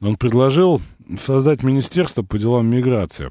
Он 0.02 0.16
предложил 0.16 0.82
создать 1.20 1.62
министерство 1.62 2.24
по 2.24 2.40
делам 2.40 2.68
миграции. 2.68 3.30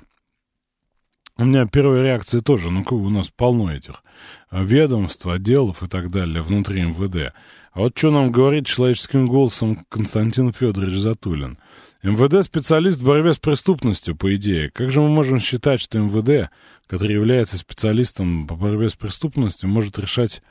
У 1.40 1.44
меня 1.44 1.66
первая 1.66 2.02
реакция 2.02 2.40
тоже, 2.42 2.70
ну, 2.70 2.84
у 2.88 3.10
нас 3.10 3.28
полно 3.34 3.74
этих 3.74 4.04
ведомств, 4.52 5.26
отделов 5.26 5.82
и 5.82 5.88
так 5.88 6.10
далее 6.10 6.42
внутри 6.42 6.82
МВД. 6.82 7.34
А 7.72 7.80
вот 7.80 7.96
что 7.96 8.10
нам 8.10 8.30
говорит 8.30 8.66
человеческим 8.66 9.26
голосом 9.26 9.78
Константин 9.88 10.52
Федорович 10.52 10.98
Затулин– 10.98 11.56
МВД 12.02 12.42
специалист 12.44 12.98
в 12.98 13.04
борьбе 13.04 13.34
с 13.34 13.36
преступностью, 13.36 14.16
по 14.16 14.34
идее. 14.34 14.70
Как 14.70 14.90
же 14.90 15.02
мы 15.02 15.08
можем 15.08 15.38
считать, 15.38 15.82
что 15.82 15.98
МВД, 15.98 16.50
который 16.86 17.12
является 17.12 17.58
специалистом 17.58 18.46
по 18.46 18.56
борьбе 18.56 18.88
с 18.88 18.94
преступностью, 18.94 19.68
может 19.68 19.98
решать 19.98 20.42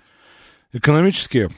экономические, 0.74 1.50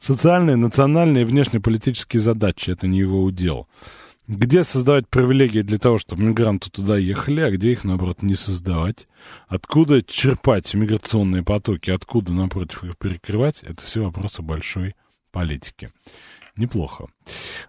социальные, 0.00 0.56
национальные 0.56 1.22
и 1.22 1.26
внешнеполитические 1.26 2.20
задачи? 2.20 2.70
Это 2.70 2.88
не 2.88 2.98
его 2.98 3.22
удел. 3.22 3.68
Где 4.28 4.62
создавать 4.62 5.08
привилегии 5.08 5.62
для 5.62 5.78
того, 5.78 5.98
чтобы 5.98 6.22
мигранты 6.22 6.70
туда 6.70 6.96
ехали, 6.96 7.40
а 7.40 7.50
где 7.50 7.72
их, 7.72 7.82
наоборот, 7.82 8.22
не 8.22 8.34
создавать? 8.34 9.08
Откуда 9.48 10.00
черпать 10.00 10.72
миграционные 10.74 11.42
потоки, 11.42 11.90
откуда, 11.90 12.32
напротив, 12.32 12.84
их 12.84 12.96
перекрывать? 12.96 13.62
Это 13.64 13.82
все 13.82 14.04
вопросы 14.04 14.42
большой 14.42 14.94
политики. 15.32 15.88
Неплохо. 16.56 17.06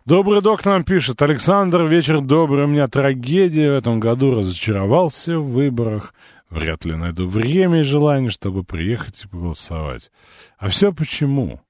Добрый 0.05 0.41
док 0.41 0.63
нам 0.65 0.83
пишет. 0.83 1.21
Александр, 1.21 1.85
вечер 1.85 2.21
добрый. 2.21 2.65
У 2.65 2.67
меня 2.67 2.87
трагедия. 2.87 3.71
В 3.71 3.77
этом 3.77 3.99
году 3.99 4.35
разочаровался 4.35 5.39
в 5.39 5.53
выборах. 5.53 6.13
Вряд 6.49 6.85
ли 6.85 6.93
найду 6.93 7.27
время 7.27 7.79
и 7.79 7.83
желание, 7.83 8.29
чтобы 8.29 8.63
приехать 8.63 9.23
и 9.23 9.27
проголосовать. 9.27 10.11
А 10.57 10.69
все 10.69 10.93
почему? 10.93 11.61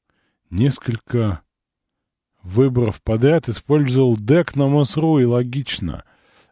Несколько 0.50 1.42
выборов 2.44 3.02
подряд 3.02 3.50
использовал 3.50 4.16
ДЭК 4.18 4.56
на 4.56 4.68
МОСРУ, 4.68 5.20
и 5.20 5.26
логично. 5.26 6.04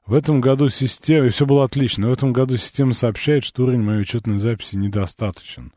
В 0.06 0.14
этом 0.14 0.42
году 0.42 0.70
система... 0.70 1.28
И 1.28 1.30
все 1.30 1.46
было 1.46 1.64
отлично. 1.64 2.10
В 2.10 2.14
этом 2.14 2.34
году 2.34 2.58
система 2.58 2.94
сообщает, 2.94 3.44
что 3.44 3.64
уровень 3.64 3.84
моей 3.84 4.02
учетной 4.02 4.40
записи 4.40 4.76
недостаточен. 4.76 5.74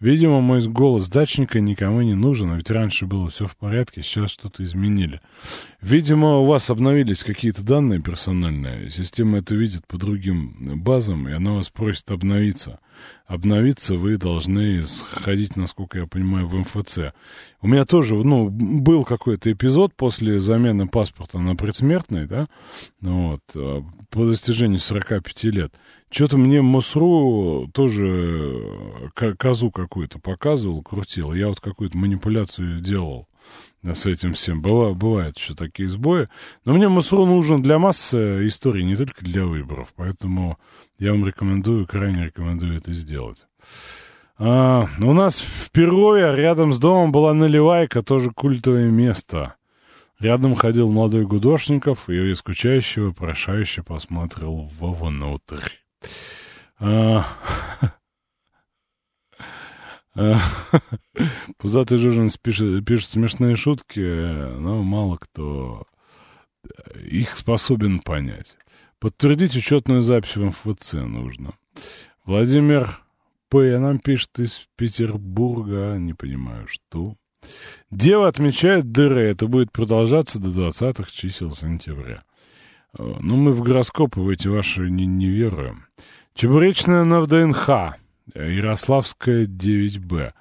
Видимо, 0.00 0.40
мой 0.40 0.60
голос 0.68 1.08
дачника 1.08 1.60
никому 1.60 2.02
не 2.02 2.14
нужен, 2.14 2.50
а 2.52 2.56
ведь 2.56 2.70
раньше 2.70 3.06
было 3.06 3.30
все 3.30 3.46
в 3.46 3.56
порядке, 3.56 4.02
сейчас 4.02 4.32
что-то 4.32 4.62
изменили. 4.64 5.20
Видимо, 5.80 6.40
у 6.40 6.44
вас 6.44 6.68
обновились 6.68 7.22
какие-то 7.22 7.62
данные 7.62 8.02
персональные, 8.02 8.90
система 8.90 9.38
это 9.38 9.54
видит 9.54 9.86
по 9.86 9.96
другим 9.96 10.82
базам, 10.82 11.28
и 11.28 11.32
она 11.32 11.52
вас 11.52 11.70
просит 11.70 12.10
обновиться. 12.10 12.80
Обновиться 13.26 13.94
вы 13.94 14.18
должны 14.18 14.82
сходить, 14.82 15.56
насколько 15.56 15.98
я 15.98 16.06
понимаю, 16.06 16.46
в 16.46 16.54
МФЦ. 16.54 17.14
У 17.62 17.68
меня 17.68 17.84
тоже, 17.84 18.16
ну, 18.16 18.50
был 18.50 19.04
какой-то 19.04 19.50
эпизод 19.50 19.94
после 19.94 20.40
замены 20.40 20.86
паспорта 20.86 21.38
на 21.38 21.56
предсмертный, 21.56 22.26
да, 22.26 22.48
вот, 23.00 23.40
а, 23.54 23.82
по 24.10 24.26
достижении 24.26 24.76
45 24.76 25.44
лет. 25.44 25.74
Что-то 26.10 26.36
мне 26.36 26.62
МОСРУ 26.62 27.70
тоже 27.72 29.10
козу 29.36 29.70
какую-то 29.70 30.20
показывал, 30.20 30.82
крутил. 30.82 31.32
Я 31.32 31.48
вот 31.48 31.60
какую-то 31.60 31.96
манипуляцию 31.96 32.80
делал. 32.80 33.26
С 33.92 34.06
этим 34.06 34.32
всем. 34.32 34.62
Быва, 34.62 34.94
бывают 34.94 35.38
еще 35.38 35.54
такие 35.54 35.88
сбои. 35.88 36.28
Но 36.64 36.72
мне 36.72 36.88
МСРУ 36.88 37.26
нужен 37.26 37.62
для 37.62 37.78
массы 37.78 38.46
истории, 38.46 38.82
не 38.82 38.96
только 38.96 39.22
для 39.22 39.44
выборов. 39.44 39.92
Поэтому 39.96 40.58
я 40.98 41.10
вам 41.12 41.26
рекомендую, 41.26 41.86
крайне 41.86 42.24
рекомендую 42.24 42.78
это 42.78 42.92
сделать. 42.94 43.46
А, 44.38 44.86
у 45.00 45.12
нас 45.12 45.40
в 45.40 45.70
Перове 45.70 46.34
рядом 46.34 46.72
с 46.72 46.78
домом 46.78 47.12
была 47.12 47.34
наливайка, 47.34 48.02
тоже 48.02 48.30
культовое 48.30 48.90
место. 48.90 49.56
Рядом 50.18 50.54
ходил 50.54 50.90
молодой 50.90 51.26
гудошников 51.26 52.08
и 52.08 52.34
скучающего, 52.34 53.12
прошающе 53.12 53.82
посмотрел 53.82 54.70
вовнутрь. 54.78 55.68
А... 56.78 57.26
а 60.16 60.38
Пузатый 61.58 61.98
Жужин 61.98 62.30
пишет, 62.40 63.08
смешные 63.08 63.56
шутки, 63.56 64.00
но 64.00 64.82
мало 64.82 65.16
кто 65.16 65.86
их 67.04 67.30
способен 67.30 68.00
понять. 68.00 68.56
Подтвердить 68.98 69.56
учетную 69.56 70.02
запись 70.02 70.36
в 70.36 70.44
МФЦ 70.44 70.94
нужно. 70.94 71.54
Владимир 72.24 73.00
П. 73.50 73.78
нам 73.78 73.98
пишет 73.98 74.38
из 74.38 74.66
Петербурга, 74.76 75.96
не 75.98 76.14
понимаю, 76.14 76.66
что. 76.68 77.14
Дева 77.90 78.28
отмечает 78.28 78.90
дыры, 78.90 79.28
это 79.28 79.46
будет 79.46 79.70
продолжаться 79.70 80.38
до 80.40 80.48
20-х 80.48 81.10
чисел 81.12 81.50
сентября. 81.50 82.24
Э, 82.98 83.16
ну, 83.20 83.36
мы 83.36 83.52
в 83.52 83.62
гороскопы 83.62 84.20
в 84.20 84.28
эти 84.30 84.48
ваши 84.48 84.88
не, 84.88 85.04
не 85.06 85.26
веруем. 85.26 85.86
Чебуречная 86.34 87.04
на 87.04 87.20
ВДНХ, 87.20 87.98
Ярославская 88.34 89.46
9Б. 89.46 90.32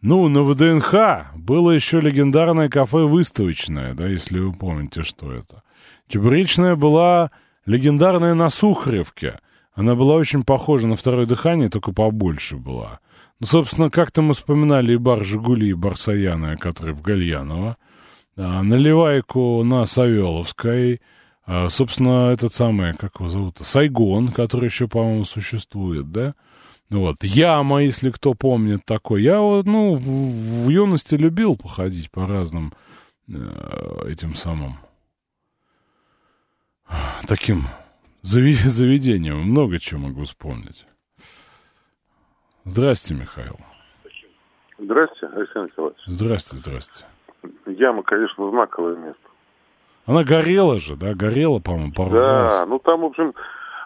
Ну, 0.00 0.28
на 0.28 0.42
ВДНХ 0.42 1.34
было 1.36 1.70
еще 1.70 2.00
легендарное 2.00 2.68
кафе 2.68 3.04
«Выставочное», 3.04 3.94
да, 3.94 4.06
если 4.06 4.38
вы 4.38 4.52
помните, 4.52 5.02
что 5.02 5.32
это. 5.32 5.62
Чебуречная 6.08 6.76
была 6.76 7.30
легендарная 7.66 8.34
на 8.34 8.50
Сухаревке. 8.50 9.40
Она 9.74 9.94
была 9.94 10.14
очень 10.14 10.42
похожа 10.42 10.86
на 10.86 10.96
второе 10.96 11.26
дыхание, 11.26 11.68
только 11.68 11.92
побольше 11.92 12.56
была. 12.56 13.00
Ну, 13.40 13.46
собственно, 13.46 13.90
как-то 13.90 14.22
мы 14.22 14.34
вспоминали 14.34 14.94
и 14.94 14.96
бар 14.96 15.24
«Жигули», 15.24 15.70
и 15.70 15.74
бар 15.74 15.96
«Саяна», 15.96 16.56
который 16.56 16.94
в 16.94 17.02
Гальяново. 17.02 17.76
А, 18.36 18.62
наливайку 18.62 19.62
на 19.64 19.84
Савеловской. 19.84 21.00
А, 21.44 21.68
собственно, 21.68 22.30
этот 22.32 22.54
самый, 22.54 22.94
как 22.94 23.16
его 23.18 23.28
зовут, 23.28 23.58
Сайгон, 23.62 24.28
который 24.28 24.66
еще, 24.66 24.88
по-моему, 24.88 25.24
существует, 25.24 26.10
да? 26.10 26.34
Ну 26.88 27.00
вот, 27.00 27.16
Яма, 27.22 27.82
если 27.82 28.10
кто 28.10 28.34
помнит 28.34 28.84
такой. 28.84 29.22
Я 29.22 29.40
вот, 29.40 29.66
ну, 29.66 29.96
в, 29.96 30.66
в 30.66 30.68
юности 30.68 31.16
любил 31.16 31.56
походить 31.56 32.10
по 32.10 32.26
разным 32.26 32.72
э, 33.28 33.32
этим 34.08 34.34
самым 34.34 34.78
таким 37.26 37.62
заведениям. 38.22 39.38
Много 39.38 39.80
чего 39.80 40.02
могу 40.02 40.24
вспомнить. 40.24 40.86
Здрасте, 42.64 43.14
Михаил. 43.14 43.58
Здрасте, 44.78 45.26
Александр 45.26 45.70
Николаевич. 45.70 46.02
Здрасте, 46.06 46.56
здрасте. 46.56 47.06
Яма, 47.66 48.02
конечно, 48.02 48.50
знаковое 48.50 48.96
место. 48.96 49.20
Она 50.04 50.22
горела 50.22 50.78
же, 50.78 50.96
да? 50.96 51.14
Горела, 51.14 51.58
по-моему, 51.58 51.92
пару 51.92 52.10
да, 52.10 52.20
раз. 52.20 52.60
Да, 52.60 52.66
ну 52.66 52.78
там, 52.78 53.00
в 53.00 53.04
общем... 53.06 53.34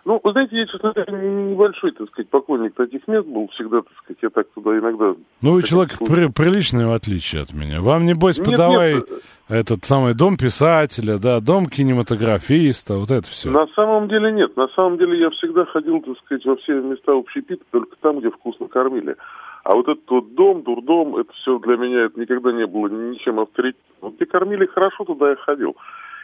Ну, 0.05 0.21
вы 0.23 0.33
знаете, 0.33 0.57
я, 0.57 0.67
честно 0.67 0.93
говоря, 0.93 1.13
небольшой, 1.13 1.93
так 1.93 2.09
сказать, 2.09 2.31
поклонник 2.31 2.75
таких 2.75 3.07
мест 3.07 3.27
был 3.27 3.49
всегда, 3.49 3.83
так 3.83 3.93
сказать, 3.99 4.19
я 4.23 4.31
так 4.31 4.49
туда 4.55 4.79
иногда... 4.79 5.15
Ну, 5.43 5.53
вы 5.53 5.63
человек 5.63 5.99
при, 5.99 6.29
приличный, 6.33 6.87
в 6.87 6.93
отличие 6.93 7.43
от 7.43 7.53
меня. 7.53 7.83
Вам, 7.83 8.07
небось, 8.07 8.39
нет, 8.39 8.49
подавай 8.49 8.95
нет. 8.95 9.09
этот 9.49 9.85
самый 9.85 10.15
дом 10.15 10.37
писателя, 10.37 11.19
да, 11.19 11.41
дом 11.41 11.67
кинематографиста, 11.67 12.97
вот 12.97 13.11
это 13.11 13.29
все. 13.29 13.51
На 13.51 13.67
самом 13.69 14.09
деле 14.09 14.33
нет. 14.33 14.57
На 14.57 14.69
самом 14.69 14.97
деле 14.97 15.21
я 15.21 15.31
всегда 15.31 15.67
ходил, 15.67 16.01
так 16.01 16.17
сказать, 16.25 16.45
во 16.47 16.57
все 16.57 16.81
места 16.81 17.13
общепита, 17.13 17.63
только 17.71 17.97
там, 18.01 18.21
где 18.21 18.31
вкусно 18.31 18.69
кормили. 18.69 19.17
А 19.65 19.75
вот 19.75 19.89
этот 19.89 20.09
вот 20.09 20.35
дом, 20.35 20.63
дурдом, 20.63 21.17
это 21.17 21.33
все 21.35 21.59
для 21.59 21.77
меня 21.77 22.07
это 22.07 22.19
никогда 22.19 22.53
не 22.53 22.67
было 22.67 22.89
ничем 22.89 23.39
авторитетом. 23.41 23.85
Вот 24.01 24.17
где 24.17 24.25
кормили 24.25 24.67
хорошо, 24.67 25.05
туда 25.05 25.31
я 25.31 25.37
ходил. 25.37 25.77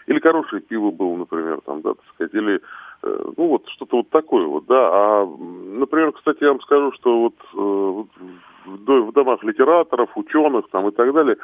Или 0.06 0.20
хорошее 0.20 0.62
пиво 0.62 0.90
было, 0.90 1.16
например, 1.16 1.60
там, 1.66 1.82
да, 1.82 1.94
так 1.94 2.04
сказать, 2.14 2.34
или, 2.34 2.56
э, 2.56 2.60
ну, 3.02 3.48
вот 3.48 3.68
что-то 3.68 3.98
вот 3.98 4.10
такое 4.10 4.46
вот, 4.46 4.66
да. 4.66 4.88
А, 4.90 5.26
например, 5.26 6.12
кстати, 6.12 6.38
я 6.42 6.48
вам 6.48 6.60
скажу, 6.62 6.92
что 6.92 7.20
вот 7.22 7.34
э, 7.54 8.70
в, 8.70 9.08
в 9.08 9.12
домах 9.12 9.42
литераторов, 9.42 10.10
ученых 10.16 10.68
там 10.70 10.88
и 10.88 10.90
так 10.92 11.12
далее, 11.12 11.36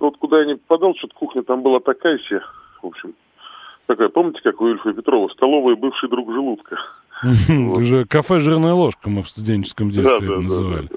ну, 0.00 0.06
вот 0.06 0.16
куда 0.18 0.40
я 0.40 0.46
не 0.46 0.56
попадал, 0.56 0.94
что-то 0.96 1.14
кухня 1.14 1.42
там 1.42 1.62
была 1.62 1.80
такая 1.80 2.18
себе, 2.18 2.40
в 2.82 2.86
общем, 2.86 3.14
такая, 3.86 4.08
помните, 4.08 4.40
как 4.42 4.60
у 4.60 4.68
Ильфа 4.68 4.92
Петрова, 4.92 5.28
столовая 5.28 5.76
бывший 5.76 6.08
друг 6.08 6.32
желудка. 6.32 6.78
Кафе 8.08 8.38
«Жирная 8.38 8.74
ложка» 8.74 9.10
мы 9.10 9.22
в 9.22 9.28
студенческом 9.28 9.90
детстве 9.90 10.28
это 10.28 10.40
называли. 10.40 10.88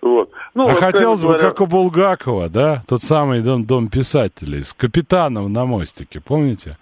Вот. 0.00 0.30
Ну, 0.54 0.64
а 0.64 0.68
вот, 0.68 0.78
хотелось 0.78 1.20
бы, 1.22 1.28
говоря... 1.28 1.48
как 1.48 1.60
у 1.60 1.66
Булгакова, 1.66 2.48
да, 2.48 2.82
тот 2.86 3.02
самый 3.02 3.42
дом, 3.42 3.64
дом 3.64 3.88
писателей, 3.88 4.62
с 4.62 4.72
капитаном 4.72 5.52
на 5.52 5.64
мостике, 5.64 6.20
помните? 6.20 6.76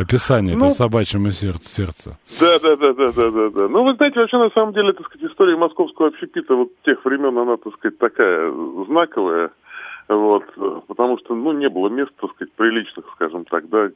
Описание 0.00 0.54
ну, 0.54 0.58
этого 0.58 0.70
собачьему 0.70 1.32
сердцу, 1.32 1.68
сердца. 1.68 2.18
Да, 2.40 2.58
да, 2.58 2.76
да, 2.76 2.92
да, 2.94 3.12
да, 3.12 3.30
да, 3.30 3.50
да. 3.50 3.68
Ну, 3.68 3.84
вы 3.84 3.94
знаете, 3.96 4.20
вообще, 4.20 4.38
на 4.38 4.50
самом 4.50 4.72
деле, 4.72 4.92
так 4.92 5.06
сказать, 5.06 5.30
история 5.30 5.56
московского 5.56 6.08
общепита 6.08 6.54
вот 6.54 6.68
тех 6.84 7.04
времен, 7.04 7.36
она, 7.36 7.56
так 7.56 7.74
сказать, 7.74 7.98
такая 7.98 8.50
знаковая, 8.86 9.50
вот, 10.08 10.44
потому 10.86 11.18
что, 11.18 11.34
ну, 11.34 11.52
не 11.52 11.68
было 11.68 11.88
мест, 11.88 12.10
так 12.20 12.30
сказать, 12.32 12.52
приличных, 12.54 13.04
скажем 13.14 13.44
так, 13.44 13.68
да. 13.68 13.90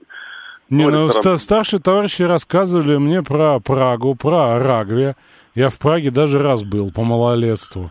Не, 0.68 0.86
ну, 0.86 1.08
ста- 1.08 1.36
старшие 1.36 1.80
товарищи 1.80 2.22
рассказывали 2.22 2.96
мне 2.96 3.22
про 3.22 3.58
Прагу, 3.60 4.14
про 4.14 4.58
Рагве. 4.58 5.16
Я 5.54 5.68
в 5.68 5.78
Праге 5.78 6.10
даже 6.10 6.38
раз 6.38 6.64
был 6.64 6.90
по 6.90 7.02
малолетству. 7.02 7.90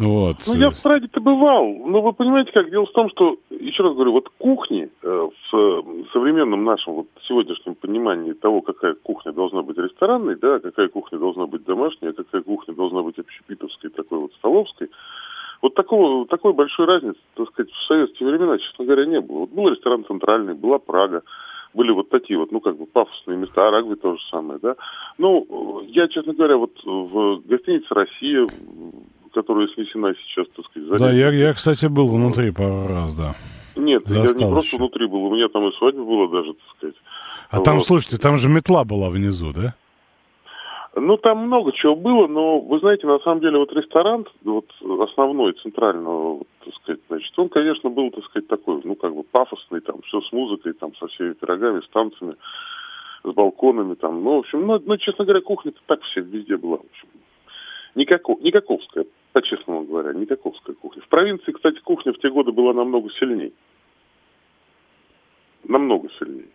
Вот. 0.00 0.36
Ну, 0.46 0.54
я 0.54 0.70
в 0.70 0.82
Праге-то 0.82 1.20
бывал. 1.20 1.74
Но 1.86 2.00
вы 2.00 2.12
понимаете, 2.12 2.52
как 2.52 2.70
дело 2.70 2.86
в 2.86 2.92
том, 2.92 3.10
что, 3.10 3.36
еще 3.50 3.82
раз 3.82 3.94
говорю, 3.94 4.12
вот 4.12 4.28
кухни 4.38 4.88
э, 5.02 5.28
в 5.52 6.06
современном 6.12 6.64
нашем 6.64 6.94
вот 6.94 7.06
сегодняшнем 7.28 7.74
понимании 7.74 8.32
того, 8.32 8.62
какая 8.62 8.94
кухня 8.94 9.32
должна 9.32 9.62
быть 9.62 9.76
ресторанной, 9.76 10.36
да, 10.36 10.58
какая 10.58 10.88
кухня 10.88 11.18
должна 11.18 11.46
быть 11.46 11.64
домашняя, 11.64 12.12
какая 12.12 12.42
кухня 12.42 12.74
должна 12.74 13.02
быть 13.02 13.18
общепитовской, 13.18 13.90
такой 13.90 14.20
вот 14.20 14.32
столовской, 14.34 14.88
вот 15.60 15.74
такого, 15.74 16.26
такой 16.26 16.54
большой 16.54 16.86
разницы, 16.86 17.18
так 17.34 17.48
сказать, 17.48 17.70
в 17.70 17.86
советские 17.86 18.30
времена, 18.30 18.58
честно 18.58 18.86
говоря, 18.86 19.04
не 19.04 19.20
было. 19.20 19.40
Вот 19.40 19.50
был 19.50 19.68
ресторан 19.68 20.04
центральный, 20.06 20.54
была 20.54 20.78
Прага, 20.78 21.22
были 21.74 21.92
вот 21.92 22.08
такие 22.08 22.38
вот, 22.38 22.50
ну, 22.52 22.60
как 22.60 22.78
бы 22.78 22.86
пафосные 22.86 23.36
места, 23.36 23.68
Арагви 23.68 23.96
то 23.96 24.16
же 24.16 24.22
самое, 24.30 24.58
да. 24.60 24.76
Ну, 25.18 25.82
я, 25.86 26.08
честно 26.08 26.32
говоря, 26.32 26.56
вот 26.56 26.72
в 26.82 27.42
гостинице 27.46 27.92
«Россия», 27.94 28.46
которая 29.32 29.68
снесена 29.68 30.14
сейчас, 30.14 30.46
так 30.56 30.64
сказать. 30.66 31.00
Да, 31.00 31.12
я, 31.12 31.30
я, 31.30 31.52
кстати, 31.52 31.86
был 31.86 32.08
внутри 32.08 32.52
пару 32.52 32.86
раз, 32.88 33.14
да. 33.14 33.34
Нет, 33.76 34.02
Застал 34.06 34.24
я 34.24 34.46
не 34.46 34.52
просто 34.52 34.68
еще. 34.68 34.76
внутри 34.78 35.06
был, 35.06 35.24
у 35.24 35.34
меня 35.34 35.48
там 35.48 35.68
и 35.68 35.72
свадьба 35.76 36.04
была 36.04 36.28
даже, 36.28 36.54
так 36.54 36.76
сказать. 36.76 36.96
А 37.50 37.56
вот. 37.56 37.64
там, 37.64 37.80
слушайте, 37.80 38.18
там 38.18 38.36
же 38.36 38.48
метла 38.48 38.84
была 38.84 39.10
внизу, 39.10 39.52
да? 39.52 39.74
Ну, 40.96 41.16
там 41.16 41.46
много 41.46 41.72
чего 41.72 41.94
было, 41.94 42.26
но, 42.26 42.58
вы 42.58 42.80
знаете, 42.80 43.06
на 43.06 43.20
самом 43.20 43.40
деле, 43.40 43.58
вот 43.58 43.72
ресторан, 43.72 44.26
вот 44.42 44.66
основной, 45.00 45.52
центральный, 45.62 46.04
вот, 46.04 46.48
так 46.64 46.74
сказать, 46.74 47.00
значит, 47.08 47.38
он, 47.38 47.48
конечно, 47.48 47.90
был, 47.90 48.10
так 48.10 48.24
сказать, 48.24 48.48
такой, 48.48 48.80
ну, 48.82 48.96
как 48.96 49.14
бы 49.14 49.22
пафосный, 49.22 49.80
там, 49.80 50.02
все 50.02 50.20
с 50.20 50.32
музыкой, 50.32 50.72
там, 50.72 50.94
со 50.96 51.06
всеми 51.06 51.34
пирогами, 51.34 51.80
с 51.80 51.88
танцами, 51.90 52.34
с 53.22 53.32
балконами, 53.32 53.94
там, 53.94 54.22
ну, 54.24 54.36
в 54.36 54.38
общем, 54.40 54.66
ну, 54.66 54.82
ну 54.84 54.96
честно 54.96 55.24
говоря, 55.24 55.40
кухня-то 55.40 55.78
так 55.86 56.02
все 56.02 56.22
везде 56.22 56.56
была, 56.56 56.78
в 56.78 56.86
общем. 56.86 57.08
Никаков, 57.94 58.40
никаковская, 58.40 59.06
по-честному 59.32 59.84
говоря, 59.84 60.12
никаковская 60.12 60.74
кухня. 60.74 61.02
В 61.02 61.08
провинции, 61.08 61.52
кстати, 61.52 61.78
кухня 61.80 62.12
в 62.12 62.18
те 62.18 62.30
годы 62.30 62.52
была 62.52 62.72
намного 62.72 63.10
сильнее. 63.18 63.52
Намного 65.64 66.08
сильнее. 66.18 66.48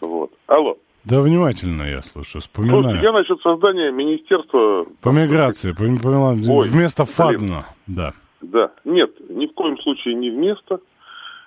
Вот. 0.00 0.32
Алло. 0.46 0.76
Да, 1.04 1.20
внимательно 1.20 1.82
я 1.82 2.00
слушаю, 2.00 2.40
вспоминаю. 2.40 2.82
Слушайте, 2.82 3.04
я 3.04 3.12
насчет 3.12 3.40
создания 3.42 3.90
министерства... 3.92 4.86
По 5.02 5.10
миграции, 5.10 5.72
по, 5.72 5.84
по, 6.02 6.08
Ой, 6.50 6.68
вместо 6.68 7.04
ФАДНа, 7.04 7.66
да. 7.86 8.14
Да, 8.40 8.72
нет, 8.84 9.12
ни 9.28 9.46
в 9.46 9.52
коем 9.52 9.78
случае 9.78 10.14
не 10.14 10.30
вместо. 10.30 10.80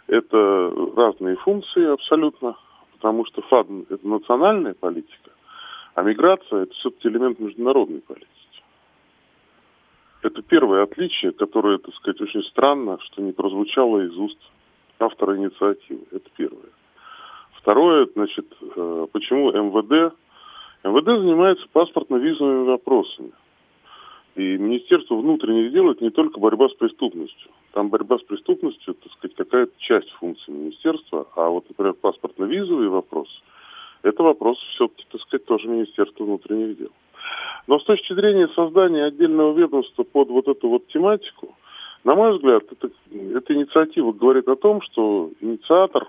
Это 0.08 0.72
разные 0.96 1.36
функции 1.38 1.92
абсолютно, 1.92 2.56
потому 2.94 3.26
что 3.26 3.42
ФАДН– 3.42 3.82
это 3.90 4.08
национальная 4.08 4.74
политика, 4.74 5.32
а 5.96 6.04
миграция– 6.04 6.62
это 6.64 6.74
все-таки 6.76 7.08
элемент 7.08 7.40
международной 7.40 8.02
политики. 8.02 8.37
Это 10.28 10.42
первое 10.42 10.84
отличие, 10.84 11.32
которое, 11.32 11.78
так 11.78 11.96
сказать, 11.96 12.20
очень 12.20 12.44
странно, 12.44 13.00
что 13.00 13.22
не 13.22 13.32
прозвучало 13.32 14.02
из 14.02 14.18
уст 14.18 14.38
автора 15.00 15.38
инициативы. 15.38 16.02
Это 16.12 16.30
первое. 16.36 16.70
Второе, 17.54 18.10
значит, 18.14 18.46
э, 18.60 19.08
почему 19.14 19.54
МВД? 19.54 20.14
МВД 20.84 21.06
занимается 21.06 21.66
паспортно-визовыми 21.72 22.66
вопросами. 22.66 23.32
И 24.36 24.58
Министерство 24.58 25.16
внутренних 25.16 25.72
дел 25.72 25.90
это 25.92 26.04
не 26.04 26.12
только 26.12 26.42
борьба 26.42 26.68
с 26.68 26.74
преступностью. 26.74 27.50
Там 27.72 27.88
борьба 27.88 28.18
с 28.18 28.24
преступностью, 28.24 28.96
так 28.96 29.12
сказать, 29.14 29.38
какая-то 29.38 29.72
часть 29.78 30.10
функции 30.20 30.52
министерства, 30.52 31.26
а 31.38 31.48
вот, 31.48 31.64
например, 31.70 31.94
паспортно-визовый 31.94 32.90
вопрос, 32.90 33.30
это 34.02 34.24
вопрос 34.24 34.58
все-таки, 34.76 35.06
так 35.10 35.22
сказать, 35.22 35.46
тоже 35.46 35.70
Министерства 35.70 36.26
внутренних 36.26 36.78
дел. 36.78 36.92
Но 37.68 37.80
с 37.80 37.84
точки 37.84 38.14
зрения 38.14 38.48
создания 38.56 39.06
отдельного 39.06 39.58
ведомства 39.58 40.04
под 40.04 40.30
вот 40.30 40.48
эту 40.48 40.70
вот 40.70 40.88
тематику, 40.88 41.56
на 42.04 42.16
мой 42.16 42.36
взгляд, 42.38 42.64
это, 42.72 42.90
эта 43.36 43.54
инициатива 43.54 44.12
говорит 44.14 44.48
о 44.48 44.56
том, 44.56 44.82
что 44.84 45.32
инициатор 45.42 46.08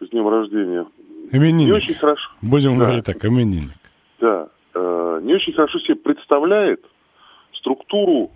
с 0.00 0.08
днем 0.08 0.26
рождения 0.28 0.86
Именинник. 1.30 1.66
не 1.66 1.72
очень 1.72 1.94
хорошо. 1.94 2.30
Будем 2.42 2.78
Да. 2.78 2.84
говорить 2.86 3.04
так, 3.04 3.22
именинник. 3.24 3.72
Да, 4.20 4.48
э, 4.74 5.20
не 5.22 5.34
очень 5.34 5.52
хорошо 5.52 5.78
себе 5.80 5.96
представляет 5.96 6.82
структуру 7.54 8.30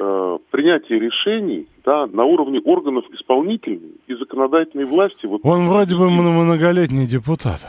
э, 0.00 0.38
принятия 0.50 0.98
решений 0.98 1.66
да, 1.84 2.06
на 2.06 2.24
уровне 2.24 2.60
органов 2.60 3.04
исполнительной 3.12 4.00
и 4.06 4.14
законодательной 4.14 4.84
власти. 4.86 5.26
Вот, 5.26 5.40
Он 5.44 5.68
вроде 5.68 5.96
бы 5.96 6.08
мно- 6.10 6.44
многолетний 6.44 7.06
депутат. 7.06 7.66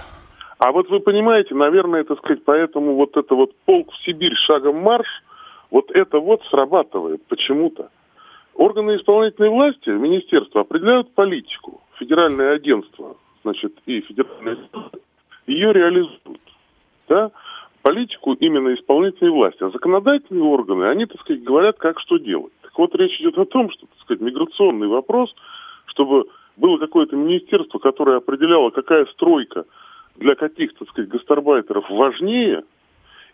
А 0.59 0.73
вот 0.73 0.89
вы 0.89 0.99
понимаете, 0.99 1.55
наверное, 1.55 2.03
так 2.03 2.17
сказать, 2.19 2.43
поэтому 2.43 2.95
вот 2.95 3.15
это 3.15 3.33
вот 3.33 3.55
полк 3.65 3.91
в 3.93 4.03
Сибирь 4.03 4.35
шагом 4.35 4.81
марш, 4.81 5.07
вот 5.71 5.89
это 5.91 6.19
вот 6.19 6.41
срабатывает 6.49 7.25
почему-то. 7.27 7.89
Органы 8.55 8.97
исполнительной 8.97 9.49
власти, 9.49 9.89
министерства 9.89 10.61
определяют 10.61 11.13
политику, 11.15 11.81
федеральное 11.97 12.55
агентство, 12.55 13.15
значит, 13.43 13.73
и 13.85 14.01
федеральное 14.01 14.57
ее 15.47 15.71
реализуют. 15.71 16.41
Да? 17.07 17.31
Политику 17.81 18.33
именно 18.33 18.73
исполнительной 18.75 19.31
власти. 19.31 19.63
А 19.63 19.69
законодательные 19.69 20.43
органы, 20.43 20.85
они, 20.85 21.05
так 21.05 21.21
сказать, 21.21 21.41
говорят, 21.41 21.77
как 21.77 22.01
что 22.01 22.17
делать. 22.17 22.51
Так 22.61 22.77
вот, 22.77 22.93
речь 22.95 23.17
идет 23.21 23.37
о 23.37 23.45
том, 23.45 23.71
что, 23.71 23.85
так 23.85 23.99
сказать, 24.01 24.21
миграционный 24.21 24.87
вопрос, 24.87 25.33
чтобы 25.85 26.25
было 26.57 26.77
какое-то 26.77 27.15
министерство, 27.15 27.79
которое 27.79 28.17
определяло, 28.17 28.71
какая 28.71 29.05
стройка 29.05 29.63
для 30.19 30.35
каких, 30.35 30.73
так 30.75 30.87
сказать, 30.89 31.09
гастарбайтеров 31.09 31.89
важнее, 31.89 32.63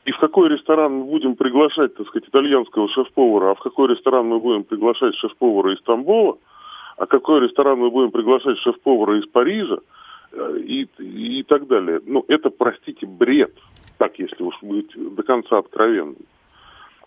и 0.06 0.12
в 0.12 0.20
какой 0.20 0.50
ресторан 0.50 0.94
мы 0.94 1.06
будем 1.06 1.36
приглашать, 1.36 1.96
так 1.96 2.08
сказать, 2.08 2.30
итальянского 2.30 2.88
шеф-повара, 2.90 3.52
а 3.52 3.56
в 3.56 3.60
какой 3.60 3.90
ресторан 3.90 4.28
мы 4.28 4.40
будем 4.40 4.64
приглашать 4.64 5.16
шеф-повара 5.16 5.74
из 5.74 5.82
Тамбова, 5.82 6.38
а 6.98 7.06
какой 7.08 7.42
ресторан 7.42 7.80
мы 7.80 7.90
будем 7.90 8.12
приглашать 8.12 8.60
шеф-повара 8.60 9.20
из 9.20 9.26
Парижа, 9.26 9.80
э, 10.32 10.60
и, 10.60 10.88
и 11.00 11.44
так 11.44 11.68
далее. 11.68 12.02
Ну, 12.06 12.24
это, 12.28 12.52
простите, 12.52 13.08
бред. 13.08 13.54
Так, 13.98 14.20
если 14.20 14.44
уж 14.44 14.56
быть 14.62 14.92
до 14.96 15.24
конца 15.24 15.58
откровенным. 15.58 16.18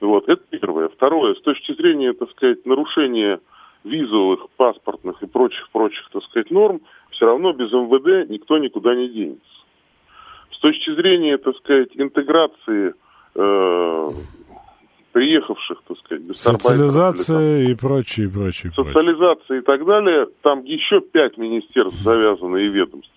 Вот, 0.00 0.28
это 0.28 0.42
первое. 0.50 0.88
Второе, 0.88 1.34
с 1.34 1.40
точки 1.40 1.74
зрения, 1.74 2.12
так 2.14 2.30
сказать, 2.30 2.66
нарушения 2.66 3.40
визовых, 3.84 4.48
паспортных 4.56 5.22
и 5.22 5.26
прочих-прочих, 5.26 6.08
так 6.12 6.24
сказать, 6.24 6.50
норм, 6.50 6.80
все 7.10 7.26
равно 7.26 7.52
без 7.52 7.72
МВД 7.72 8.28
никто 8.28 8.58
никуда 8.58 8.94
не 8.94 9.08
денется. 9.08 9.58
С 10.58 10.60
точки 10.60 10.94
зрения, 10.94 11.38
так 11.38 11.56
сказать, 11.56 11.90
интеграции 11.94 12.92
э, 13.36 14.10
приехавших, 15.12 15.78
так 15.86 15.98
сказать, 15.98 16.24
или 16.24 16.32
там 16.32 16.54
Социализация 16.54 17.70
и 17.70 17.74
прочее, 17.74 18.26
и 18.26 18.28
прочее, 18.28 18.72
социализации 18.74 19.58
и 19.58 19.62
так 19.62 19.84
далее, 19.86 20.26
там 20.42 20.64
еще 20.64 21.00
пять 21.00 21.38
министерств 21.38 22.00
завязаны 22.02 22.58
и 22.58 22.68
ведомств. 22.68 23.12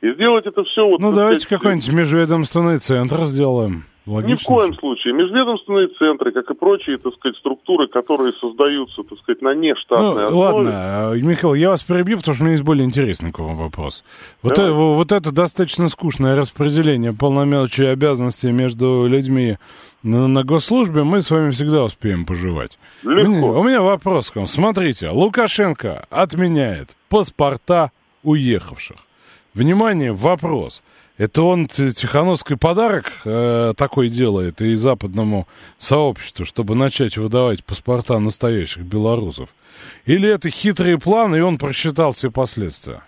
И 0.00 0.12
сделать 0.12 0.46
это 0.46 0.62
все... 0.64 0.86
Вот, 0.86 1.00
Ну, 1.00 1.12
давайте 1.12 1.40
сказать, 1.40 1.60
какой-нибудь 1.60 1.92
межведомственный 1.92 2.78
центр 2.78 3.24
сделаем. 3.24 3.84
Ни 4.06 4.10
в 4.10 4.14
Логично. 4.14 4.54
коем 4.54 4.74
случае. 4.74 5.14
Межведомственные 5.14 5.88
центры, 5.98 6.30
как 6.30 6.48
и 6.50 6.54
прочие, 6.54 6.96
так 6.98 7.12
сказать, 7.14 7.36
структуры, 7.38 7.88
которые 7.88 8.32
создаются, 8.34 9.02
так 9.02 9.18
сказать, 9.18 9.42
на 9.42 9.52
Ну, 9.52 9.60
нештатной 9.60 10.26
основе. 10.26 10.34
ладно, 10.36 11.12
э, 11.14 11.18
Михаил, 11.22 11.54
я 11.54 11.70
вас 11.70 11.82
перебью, 11.82 12.18
потому 12.18 12.34
что 12.36 12.44
у 12.44 12.46
меня 12.46 12.52
есть 12.54 12.64
более 12.64 12.84
интересный 12.84 13.32
к 13.32 13.38
вам 13.40 13.56
вопрос. 13.56 14.04
Вот, 14.42 14.54
Давай. 14.54 14.70
э- 14.70 14.74
вот 14.74 15.10
это 15.10 15.32
достаточно 15.32 15.88
скучное 15.88 16.36
распределение 16.36 17.12
полномочий 17.12 17.82
и 17.82 17.86
обязанностей 17.86 18.52
между 18.52 19.06
людьми 19.08 19.56
на, 20.04 20.28
на 20.28 20.44
госслужбе 20.44 21.02
мы 21.02 21.20
с 21.20 21.30
вами 21.32 21.50
всегда 21.50 21.82
успеем 21.82 22.24
пожевать. 22.26 22.78
Легко. 23.02 23.28
Мне- 23.28 23.40
у 23.42 23.62
меня 23.64 23.82
вопрос 23.82 24.30
к 24.30 24.36
вам. 24.36 24.46
Смотрите, 24.46 25.08
Лукашенко 25.10 26.06
отменяет 26.10 26.94
паспорта 27.08 27.90
уехавших. 28.22 28.98
Внимание, 29.54 30.12
вопрос. 30.12 30.82
Это 31.18 31.42
он 31.42 31.66
Тихановский 31.66 32.58
подарок 32.58 33.06
э, 33.24 33.72
такой 33.76 34.10
делает 34.10 34.60
и 34.60 34.74
западному 34.74 35.46
сообществу, 35.78 36.44
чтобы 36.44 36.74
начать 36.74 37.16
выдавать 37.16 37.64
паспорта 37.64 38.18
настоящих 38.18 38.82
белорусов? 38.82 39.48
Или 40.04 40.28
это 40.28 40.50
хитрый 40.50 40.98
план, 40.98 41.34
и 41.34 41.40
он 41.40 41.56
просчитал 41.56 42.12
все 42.12 42.30
последствия? 42.30 43.02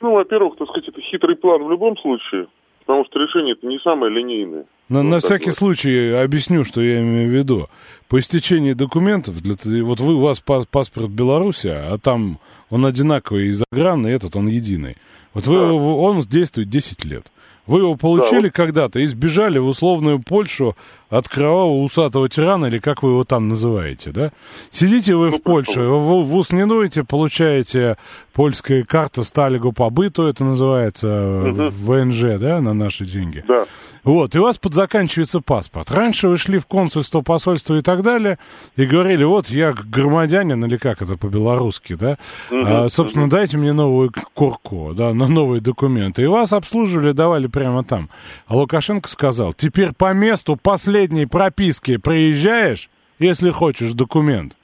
Ну, 0.00 0.12
во-первых, 0.12 0.56
так 0.56 0.68
сказать, 0.68 0.88
это 0.88 1.00
хитрый 1.02 1.36
план 1.36 1.62
в 1.62 1.70
любом 1.70 1.98
случае, 1.98 2.46
потому 2.80 3.04
что 3.04 3.18
решение 3.18 3.52
это 3.52 3.66
не 3.66 3.78
самое 3.80 4.10
линейное. 4.10 4.64
На, 4.88 5.02
Ну, 5.02 5.10
на 5.10 5.18
всякий 5.18 5.50
случай 5.50 6.10
объясню, 6.22 6.62
что 6.64 6.80
я 6.80 7.00
имею 7.00 7.28
в 7.28 7.32
виду. 7.32 7.68
По 8.08 8.20
истечении 8.20 8.72
документов, 8.72 9.40
для, 9.42 9.56
вот 9.84 9.98
вы, 10.00 10.14
у 10.14 10.20
вас 10.20 10.38
пас- 10.40 10.66
паспорт 10.70 11.10
Беларуси, 11.10 11.66
а 11.68 11.98
там 11.98 12.38
он 12.70 12.86
одинаковый 12.86 13.48
и 13.48 13.50
загранный, 13.52 14.12
этот 14.12 14.36
он 14.36 14.46
единый. 14.46 14.96
Вот 15.34 15.46
вы, 15.48 15.56
Да. 15.56 15.72
он 15.72 16.20
действует 16.20 16.68
10 16.70 17.04
лет. 17.04 17.26
Вы 17.66 17.80
его 17.80 17.96
получили 17.96 18.44
вот. 18.44 18.52
когда-то 18.52 19.00
и 19.00 19.06
сбежали 19.06 19.58
в 19.58 19.66
условную 19.66 20.20
Польшу 20.22 20.76
от 21.08 21.28
кровавого 21.28 21.82
усатого 21.82 22.28
тирана, 22.28 22.66
или 22.66 22.78
как 22.78 23.02
вы 23.02 23.10
его 23.10 23.24
там 23.24 23.48
называете, 23.48 24.10
да? 24.10 24.32
Сидите 24.70 25.14
вы 25.14 25.30
Ну, 25.30 25.38
в 25.38 25.42
Польше, 25.42 25.80
в, 25.82 26.24
в 26.24 26.34
ус 26.34 26.50
не 26.52 26.66
дуете, 26.66 27.04
получаете 27.04 27.96
польская 28.32 28.82
карта 28.84 29.22
сталигу 29.22 29.72
по 29.72 29.88
быту, 29.90 30.24
это 30.24 30.44
называется 30.44 31.06
Мгм. 31.06 31.68
ВНЖ, 31.70 32.38
да, 32.38 32.60
на 32.60 32.74
наши 32.74 33.04
деньги. 33.06 33.44
Да. 33.46 33.64
Вот, 34.04 34.36
и 34.36 34.38
у 34.38 34.42
вас 34.42 34.56
подзаканчивается 34.58 35.40
паспорт. 35.40 35.90
Раньше 35.90 36.28
вы 36.28 36.36
шли 36.36 36.58
в 36.58 36.66
консульство, 36.66 37.22
посольство 37.22 37.74
и 37.74 37.80
так 37.80 38.02
далее, 38.02 38.38
и 38.76 38.86
говорили, 38.86 39.24
вот 39.24 39.48
я 39.48 39.72
громадянин, 39.72 40.64
или 40.64 40.76
как 40.76 41.02
это 41.02 41.16
по-белорусски, 41.16 41.94
да? 41.94 42.16
А, 42.52 42.88
собственно, 42.88 43.28
дайте 43.28 43.56
мне 43.56 43.72
новую 43.72 44.12
к- 44.12 44.30
курку, 44.32 44.92
да, 44.94 45.12
на 45.12 45.26
новые 45.26 45.60
документы. 45.60 46.22
И 46.22 46.26
вас 46.26 46.52
обслуживали, 46.52 47.10
давали 47.12 47.48
прямо 47.48 47.82
там. 47.82 48.08
А 48.46 48.54
Лукашенко 48.56 49.08
сказал, 49.08 49.52
теперь 49.52 49.92
по 49.92 50.12
месту 50.12 50.54
последней 50.96 51.26
прописки 51.26 51.98
приезжаешь, 51.98 52.88
если 53.18 53.50
хочешь 53.50 53.92
документ. 53.92 54.54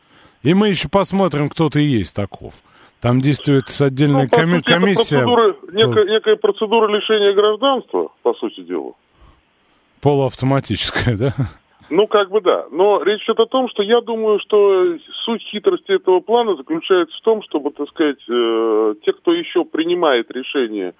И 0.43 0.55
мы 0.55 0.69
еще 0.71 0.89
посмотрим, 0.89 1.51
кто 1.51 1.69
ты 1.69 1.81
есть 1.81 2.17
таков. 2.17 2.55
Там 3.03 3.21
действует 3.21 3.65
отдельная 3.81 4.29
Ну, 4.33 4.37
коми- 4.39 4.57
сути, 4.57 4.73
комиссия 4.73 5.17
процедура- 5.19 5.57
некая, 5.73 6.05
некая 6.07 6.37
процедура 6.37 6.89
лишения 6.89 7.35
гражданства, 7.35 8.09
по 8.23 8.33
сути 8.35 8.63
дела. 8.63 8.93
полуавтоматическая, 10.01 11.17
да? 11.19 11.35
Ну, 11.91 12.07
как 12.07 12.31
бы 12.31 12.41
да. 12.41 12.65
Но 12.71 13.03
речь 13.03 13.23
идет 13.25 13.39
о 13.41 13.47
том, 13.47 13.69
что 13.69 13.83
я 13.83 14.01
думаю, 14.01 14.39
что 14.41 14.97
суть 15.27 15.43
хитрости 15.43 15.93
этого 15.93 16.21
плана 16.21 16.57
заключается 16.57 17.15
в 17.19 17.21
том, 17.21 17.43
чтобы, 17.43 17.71
так 17.73 17.89
сказать, 17.91 18.19
э, 18.29 18.95
те, 19.05 19.13
кто 19.13 19.35
еще 19.35 19.65
принимает 19.67 20.31
решение, 20.31 20.95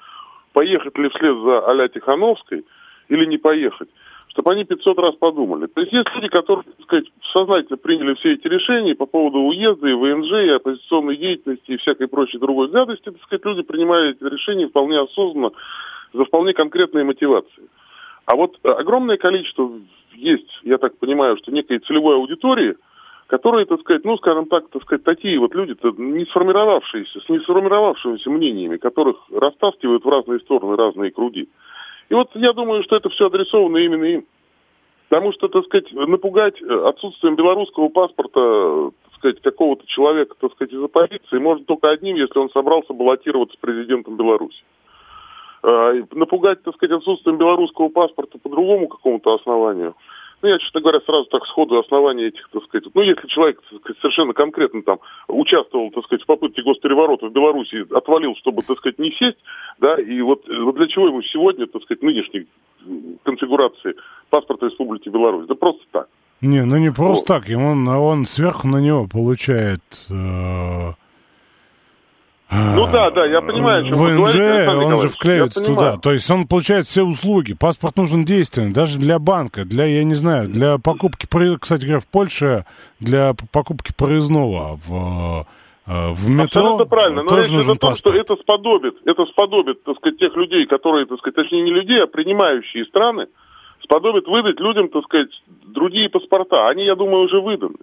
поехать 0.53 0.97
ли 0.99 1.09
вслед 1.09 1.35
за 1.43 1.59
а 1.61 1.89
Тихановской 1.89 2.65
или 3.09 3.25
не 3.25 3.39
поехать, 3.39 3.89
чтобы 4.33 4.53
они 4.53 4.65
500 4.65 4.99
раз 4.99 5.15
подумали. 5.17 5.67
То 5.67 5.81
есть 5.83 5.93
есть 5.93 6.09
люди, 6.15 6.29
которые, 6.29 6.65
так 6.65 6.87
сказать, 6.87 7.05
сознательно 7.33 7.77
приняли 7.77 8.15
все 8.15 8.33
эти 8.33 8.47
решения 8.49 8.95
по 8.95 9.05
поводу 9.05 9.41
уезда 9.41 9.89
и 9.89 9.93
ВНЖ, 9.93 10.33
и 10.47 10.51
оппозиционной 10.51 11.19
деятельности 11.19 11.73
и 11.73 11.77
всякой 11.77 12.09
прочей 12.09 12.39
другой 12.39 12.69
гадости, 12.69 13.05
так 13.05 13.23
сказать, 13.23 13.45
люди 13.45 13.63
принимали 13.63 14.13
эти 14.13 14.25
решения 14.25 14.69
вполне 14.69 15.01
осознанно, 15.01 15.51
за 16.15 16.25
вполне 16.25 16.55
конкретные 16.55 17.05
мотивации. 17.05 17.65
А 18.25 18.37
вот 18.37 18.59
э, 18.65 18.69
огромное 18.71 19.19
количество 19.19 19.71
есть, 20.15 20.49
я 20.63 20.79
так 20.79 20.97
понимаю, 20.97 21.37
что 21.37 21.53
некой 21.53 21.81
целевой 21.81 22.17
аудитории, 22.17 22.77
которые, 23.27 23.67
так 23.67 23.81
сказать, 23.81 24.05
ну, 24.05 24.17
скажем 24.17 24.47
так, 24.47 24.71
так 24.71 24.83
сказать, 24.83 25.05
такие 25.05 25.39
вот 25.39 25.55
люди, 25.55 25.77
не 25.99 26.25
сформировавшиеся, 26.27 27.21
с 27.21 27.29
не 27.29 27.39
сформировавшимися 27.41 28.31
мнениями, 28.31 28.79
которых 28.79 29.17
растаскивают 29.31 30.05
в 30.05 30.09
разные 30.09 30.41
стороны 30.41 30.77
разные 30.77 31.11
круги. 31.11 31.49
И 32.13 32.15
вот 32.15 32.29
я 32.35 32.53
думаю, 32.53 32.83
что 32.83 32.97
это 32.97 33.09
все 33.09 33.29
адресовано 33.29 33.79
именно 33.79 34.05
им. 34.05 34.27
Потому 35.09 35.33
что, 35.33 35.49
так 35.49 35.65
сказать, 35.65 35.91
напугать 35.95 36.61
э, 36.61 36.87
отсутствием 36.87 37.37
белорусского 37.37 37.89
паспорта, 37.89 38.91
так 39.05 39.15
сказать, 39.15 39.41
какого-то 39.41 39.87
человека, 39.87 40.35
так 40.39 40.53
сказать, 40.53 40.75
из 40.75 40.83
оппозиции 40.83 41.39
может 41.39 41.65
только 41.65 41.89
одним, 41.89 42.17
если 42.17 42.39
он 42.39 42.51
собрался 42.51 42.93
баллотироваться 42.93 43.57
президентом 43.59 44.19
Беларуси. 44.19 44.63
Э, 45.63 46.03
Напугать, 46.13 46.63
так 46.63 46.75
сказать, 46.75 46.99
отсутствием 46.99 47.39
белорусского 47.39 47.89
паспорта 47.89 48.37
по 48.37 48.51
другому 48.51 48.89
какому-то 48.89 49.33
основанию 49.33 49.95
ну, 50.43 50.49
я, 50.49 50.59
честно 50.59 50.81
говоря, 50.81 51.01
сразу 51.01 51.25
так 51.27 51.47
сходу 51.47 51.79
основания 51.79 52.27
этих, 52.27 52.49
так 52.51 52.65
сказать, 52.65 52.85
ну, 52.93 53.03
если 53.03 53.27
человек 53.29 53.61
сказать, 53.69 53.97
совершенно 54.01 54.33
конкретно 54.33 54.83
там 54.83 54.99
участвовал, 55.29 55.91
так 55.93 56.05
сказать, 56.05 56.23
в 56.23 56.27
попытке 56.27 56.63
госпереворота 56.63 57.27
в 57.27 57.33
Беларуси, 57.33 57.87
отвалил, 57.95 58.35
чтобы, 58.37 58.63
так 58.63 58.79
сказать, 58.79 58.99
не 58.99 59.13
сесть, 59.13 59.39
да, 59.79 59.95
и 59.95 60.21
вот, 60.21 60.43
вот 60.49 60.75
для 60.75 60.89
чего 60.89 61.07
ему 61.09 61.23
сегодня, 61.23 61.67
так 61.67 61.83
сказать, 61.85 62.03
нынешней 62.03 62.47
конфигурации 63.23 63.95
паспорта 64.31 64.67
Республики 64.67 65.09
Беларусь? 65.09 65.47
Да 65.47 65.55
просто 65.55 65.85
так. 65.93 66.09
Не, 66.41 66.65
ну 66.65 66.77
не 66.77 66.91
просто 66.91 67.35
вот. 67.35 67.41
так, 67.41 67.49
ему, 67.49 67.89
он 67.89 68.25
сверху 68.27 68.67
на 68.67 68.79
него 68.79 69.07
получает 69.07 69.81
э, 70.11 70.91
ну 72.53 72.87
да, 72.93 73.11
да, 73.11 73.25
я 73.25 73.41
понимаю, 73.41 73.87
что 73.87 73.97
ВНЖ, 73.97 74.35
говорите, 74.35 74.69
он 74.69 75.01
же 75.01 75.09
вклеивается 75.09 75.65
туда. 75.65 75.97
То 75.97 76.13
есть 76.13 76.31
он 76.31 76.47
получает 76.47 76.87
все 76.87 77.03
услуги. 77.03 77.55
Паспорт 77.59 77.97
нужен 77.97 78.25
действенный, 78.25 78.73
даже 78.73 78.99
для 78.99 79.19
банка, 79.19 79.65
для, 79.65 79.87
я 79.87 80.05
не 80.05 80.15
знаю, 80.15 80.49
для 80.49 80.77
покупки, 80.77 81.27
кстати 81.59 81.83
говоря, 81.83 82.01
в 82.01 82.07
Польше, 82.07 82.67
для 83.01 83.33
покупки 83.53 83.95
проездного 83.97 84.79
в 84.87 85.47
э, 85.87 86.13
в 86.13 86.29
метро 86.29 86.45
Абсолютно 86.45 86.85
правильно, 86.85 87.23
но 87.23 87.29
тоже 87.29 87.43
речь 87.43 87.65
идет 87.65 87.77
о 87.77 87.81
том, 87.81 87.95
что 87.95 88.13
это 88.13 88.37
сподобит, 88.37 88.97
это 89.07 89.25
сподобит, 89.27 89.83
так 89.85 89.97
сказать, 89.97 90.19
тех 90.19 90.37
людей, 90.37 90.67
которые, 90.67 91.07
так 91.07 91.19
сказать, 91.19 91.37
точнее 91.37 91.63
не 91.63 91.73
людей, 91.73 92.03
а 92.03 92.07
принимающие 92.07 92.85
страны, 92.85 93.29
сподобит 93.83 94.27
выдать 94.27 94.61
людям, 94.61 94.91
так 94.91 95.05
сказать, 95.05 95.31
другие 95.67 96.11
паспорта. 96.11 96.69
Они, 96.69 96.85
я 96.85 96.97
думаю, 96.97 97.25
уже 97.25 97.41
выданы. 97.41 97.77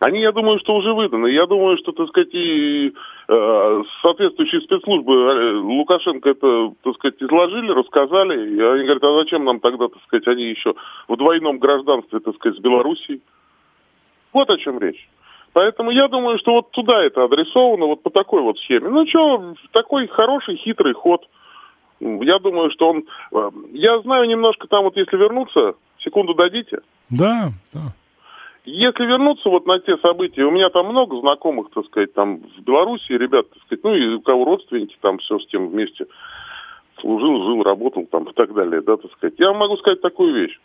Они, 0.00 0.20
я 0.20 0.32
думаю, 0.32 0.58
что 0.60 0.76
уже 0.76 0.94
выданы. 0.94 1.26
Я 1.26 1.46
думаю, 1.46 1.76
что, 1.76 1.92
так 1.92 2.08
сказать, 2.08 2.32
и 2.32 2.90
э, 3.28 3.82
соответствующие 4.00 4.62
спецслужбы 4.62 5.12
э, 5.12 5.52
Лукашенко 5.56 6.30
это, 6.30 6.72
так 6.82 6.94
сказать, 6.94 7.22
изложили, 7.22 7.70
рассказали. 7.70 8.56
И 8.56 8.60
они 8.60 8.84
говорят, 8.84 9.04
а 9.04 9.18
зачем 9.18 9.44
нам 9.44 9.60
тогда, 9.60 9.88
так 9.88 10.02
сказать, 10.04 10.26
они 10.28 10.44
еще 10.44 10.74
в 11.06 11.16
двойном 11.18 11.58
гражданстве, 11.58 12.20
так 12.20 12.34
сказать, 12.36 12.58
с 12.58 12.62
Белоруссией? 12.62 13.20
Вот 14.32 14.48
о 14.48 14.56
чем 14.56 14.78
речь. 14.78 15.06
Поэтому 15.52 15.90
я 15.90 16.08
думаю, 16.08 16.38
что 16.38 16.52
вот 16.52 16.70
туда 16.70 17.02
это 17.04 17.24
адресовано, 17.24 17.84
вот 17.84 18.02
по 18.02 18.08
такой 18.08 18.40
вот 18.40 18.58
схеме. 18.60 18.88
Ну 18.88 19.06
что, 19.06 19.54
такой 19.72 20.06
хороший, 20.08 20.56
хитрый 20.56 20.94
ход. 20.94 21.28
Я 22.00 22.38
думаю, 22.38 22.70
что 22.70 22.88
он... 22.88 23.04
Э, 23.32 23.50
я 23.72 24.00
знаю 24.00 24.26
немножко 24.26 24.66
там, 24.66 24.84
вот 24.84 24.96
если 24.96 25.18
вернуться, 25.18 25.74
секунду 25.98 26.32
дадите? 26.32 26.78
Да, 27.10 27.50
да. 27.74 27.92
Если 28.64 29.06
вернуться 29.06 29.48
вот 29.48 29.66
на 29.66 29.78
те 29.78 29.96
события, 29.98 30.44
у 30.44 30.50
меня 30.50 30.68
там 30.68 30.86
много 30.86 31.18
знакомых, 31.20 31.70
так 31.74 31.86
сказать, 31.86 32.12
там 32.12 32.38
в 32.38 32.60
Беларуси, 32.60 33.12
ребят, 33.12 33.48
так 33.48 33.62
сказать, 33.62 33.84
ну 33.84 33.94
и 33.94 34.14
у 34.14 34.20
кого 34.20 34.44
родственники 34.44 34.96
там 35.00 35.18
все 35.18 35.38
с 35.38 35.46
тем 35.46 35.68
вместе 35.68 36.06
служил, 37.00 37.42
жил, 37.44 37.62
работал 37.62 38.04
там 38.04 38.24
и 38.24 38.32
так 38.34 38.52
далее, 38.52 38.82
да, 38.82 38.98
так 38.98 39.10
сказать. 39.12 39.34
Я 39.38 39.54
могу 39.54 39.78
сказать 39.78 40.02
такую 40.02 40.34
вещь. 40.34 40.60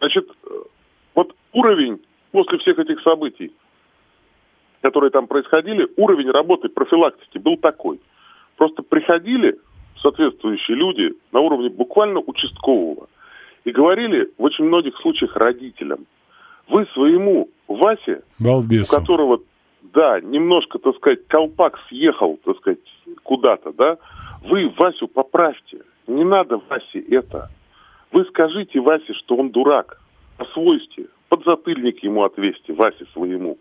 Значит, 0.00 0.28
вот 1.14 1.34
уровень 1.52 2.00
после 2.30 2.58
всех 2.58 2.78
этих 2.78 3.00
событий, 3.00 3.52
которые 4.82 5.10
там 5.10 5.26
происходили, 5.26 5.88
уровень 5.96 6.30
работы 6.30 6.68
профилактики 6.68 7.38
был 7.38 7.56
такой. 7.56 8.00
Просто 8.56 8.82
приходили 8.82 9.58
соответствующие 10.02 10.76
люди 10.76 11.14
на 11.32 11.40
уровне 11.40 11.70
буквально 11.70 12.20
участкового 12.20 13.08
и 13.64 13.70
говорили 13.70 14.30
в 14.36 14.42
очень 14.42 14.66
многих 14.66 14.94
случаях 14.98 15.34
родителям– 15.36 16.04
вы 16.68 16.86
своему 16.92 17.48
Васе, 17.66 18.22
Балбесу. 18.38 18.96
у 18.96 19.00
которого, 19.00 19.40
да, 19.82 20.20
немножко, 20.20 20.78
так 20.78 20.96
сказать, 20.96 21.26
колпак 21.28 21.78
съехал, 21.88 22.38
так 22.44 22.56
сказать, 22.58 22.78
куда-то, 23.22 23.72
да, 23.72 23.98
вы 24.42 24.72
Васю 24.76 25.08
поправьте. 25.08 25.82
Не 26.06 26.24
надо 26.24 26.60
Васе 26.68 27.00
это. 27.00 27.50
Вы 28.12 28.24
скажите 28.26 28.80
Васе, 28.80 29.12
что 29.14 29.36
он 29.36 29.50
дурак. 29.50 30.00
Освойте. 30.38 31.06
Подзатыльник 31.28 32.02
ему 32.02 32.24
отвесьте, 32.24 32.72
Васе 32.72 33.04
своему. 33.12 33.58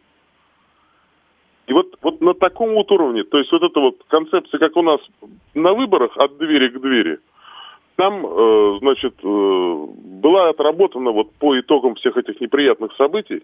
И 1.65 1.73
вот, 1.73 1.97
вот 2.01 2.21
на 2.21 2.33
таком 2.33 2.75
вот 2.75 2.89
уровне, 2.91 3.23
то 3.23 3.37
есть 3.37 3.51
вот 3.51 3.63
эта 3.63 3.79
вот 3.79 3.97
концепция, 4.07 4.57
как 4.57 4.77
у 4.77 4.81
нас 4.81 5.01
на 5.53 5.73
выборах 5.73 6.15
от 6.17 6.37
двери 6.37 6.69
к 6.69 6.79
двери– 6.79 7.19
там, 7.97 8.25
э, 8.25 8.77
значит, 8.79 9.15
э, 9.23 9.85
была 10.21 10.49
отработана 10.49 11.11
вот 11.11 11.31
по 11.33 11.59
итогам 11.59 11.95
всех 11.95 12.15
этих 12.15 12.39
неприятных 12.39 12.93
событий, 12.95 13.43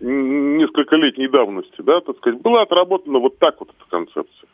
несколько 0.00 0.94
летней 0.96 1.28
давности, 1.28 1.82
да, 1.82 2.00
так 2.00 2.16
сказать, 2.18 2.40
была 2.40 2.62
отработана 2.62 3.18
вот 3.18 3.38
так 3.38 3.56
вот 3.58 3.70
эта 3.70 3.90
концепция. 3.90 4.48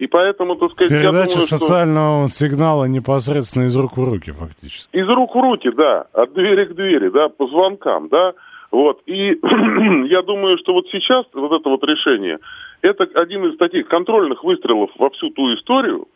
И 0.00 0.08
поэтому, 0.08 0.56
так 0.56 0.72
сказать, 0.72 0.90
Передача 0.90 1.16
я 1.16 1.34
думаю, 1.34 1.46
социального 1.46 2.28
что... 2.28 2.36
сигнала 2.36 2.84
непосредственно 2.86 3.66
из 3.66 3.76
рук 3.76 3.96
в 3.96 4.04
руки, 4.04 4.32
фактически. 4.32 4.94
Из 4.96 5.08
рук 5.08 5.32
в 5.32 5.40
руки, 5.40 5.70
да, 5.70 6.06
от 6.12 6.32
двери 6.34 6.64
к 6.64 6.74
двери, 6.74 7.10
да, 7.10 7.28
по 7.28 7.46
звонкам, 7.46 8.08
да, 8.08 8.32
вот. 8.72 9.00
И 9.06 9.38
я 10.08 10.22
думаю, 10.22 10.58
что 10.58 10.72
вот 10.72 10.86
сейчас 10.90 11.24
вот 11.32 11.52
это 11.52 11.68
вот 11.68 11.84
решение, 11.84 12.38
это 12.82 13.04
один 13.14 13.46
из 13.46 13.56
таких 13.58 13.86
контрольных 13.86 14.42
выстрелов 14.42 14.90
во 14.98 15.10
всю 15.10 15.30
ту 15.30 15.54
историю, 15.54 16.08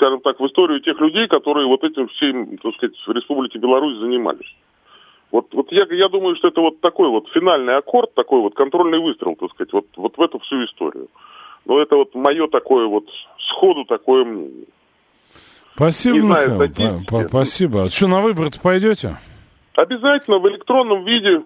скажем 0.00 0.20
так, 0.20 0.40
в 0.40 0.46
историю 0.46 0.80
тех 0.80 0.98
людей, 0.98 1.28
которые 1.28 1.66
вот 1.66 1.84
этим 1.84 2.08
всем, 2.08 2.56
так 2.56 2.74
сказать, 2.74 2.96
в 3.06 3.12
Республике 3.12 3.58
Беларусь 3.58 3.98
занимались. 3.98 4.56
Вот, 5.30 5.52
вот 5.52 5.70
я, 5.70 5.84
я 5.90 6.08
думаю, 6.08 6.36
что 6.36 6.48
это 6.48 6.60
вот 6.60 6.80
такой 6.80 7.08
вот 7.10 7.28
финальный 7.28 7.76
аккорд, 7.76 8.14
такой 8.14 8.40
вот 8.40 8.54
контрольный 8.54 8.98
выстрел, 8.98 9.36
так 9.36 9.50
сказать, 9.50 9.72
вот, 9.72 9.86
вот 9.96 10.16
в 10.16 10.22
эту 10.22 10.38
всю 10.40 10.64
историю. 10.64 11.08
Но 11.66 11.80
это 11.80 11.96
вот 11.96 12.14
мое 12.14 12.48
такое 12.48 12.86
вот 12.86 13.04
сходу 13.50 13.84
такое 13.84 14.24
мнение. 14.24 14.66
Спасибо, 15.74 16.14
Не 16.14 16.20
знаю, 16.20 16.58
Михаил, 16.58 17.28
спасибо. 17.28 17.82
А 17.84 17.88
что, 17.88 18.08
на 18.08 18.22
выборы-то 18.22 18.58
пойдете? 18.60 19.18
Обязательно 19.76 20.38
в 20.38 20.48
электронном 20.48 21.04
виде. 21.04 21.44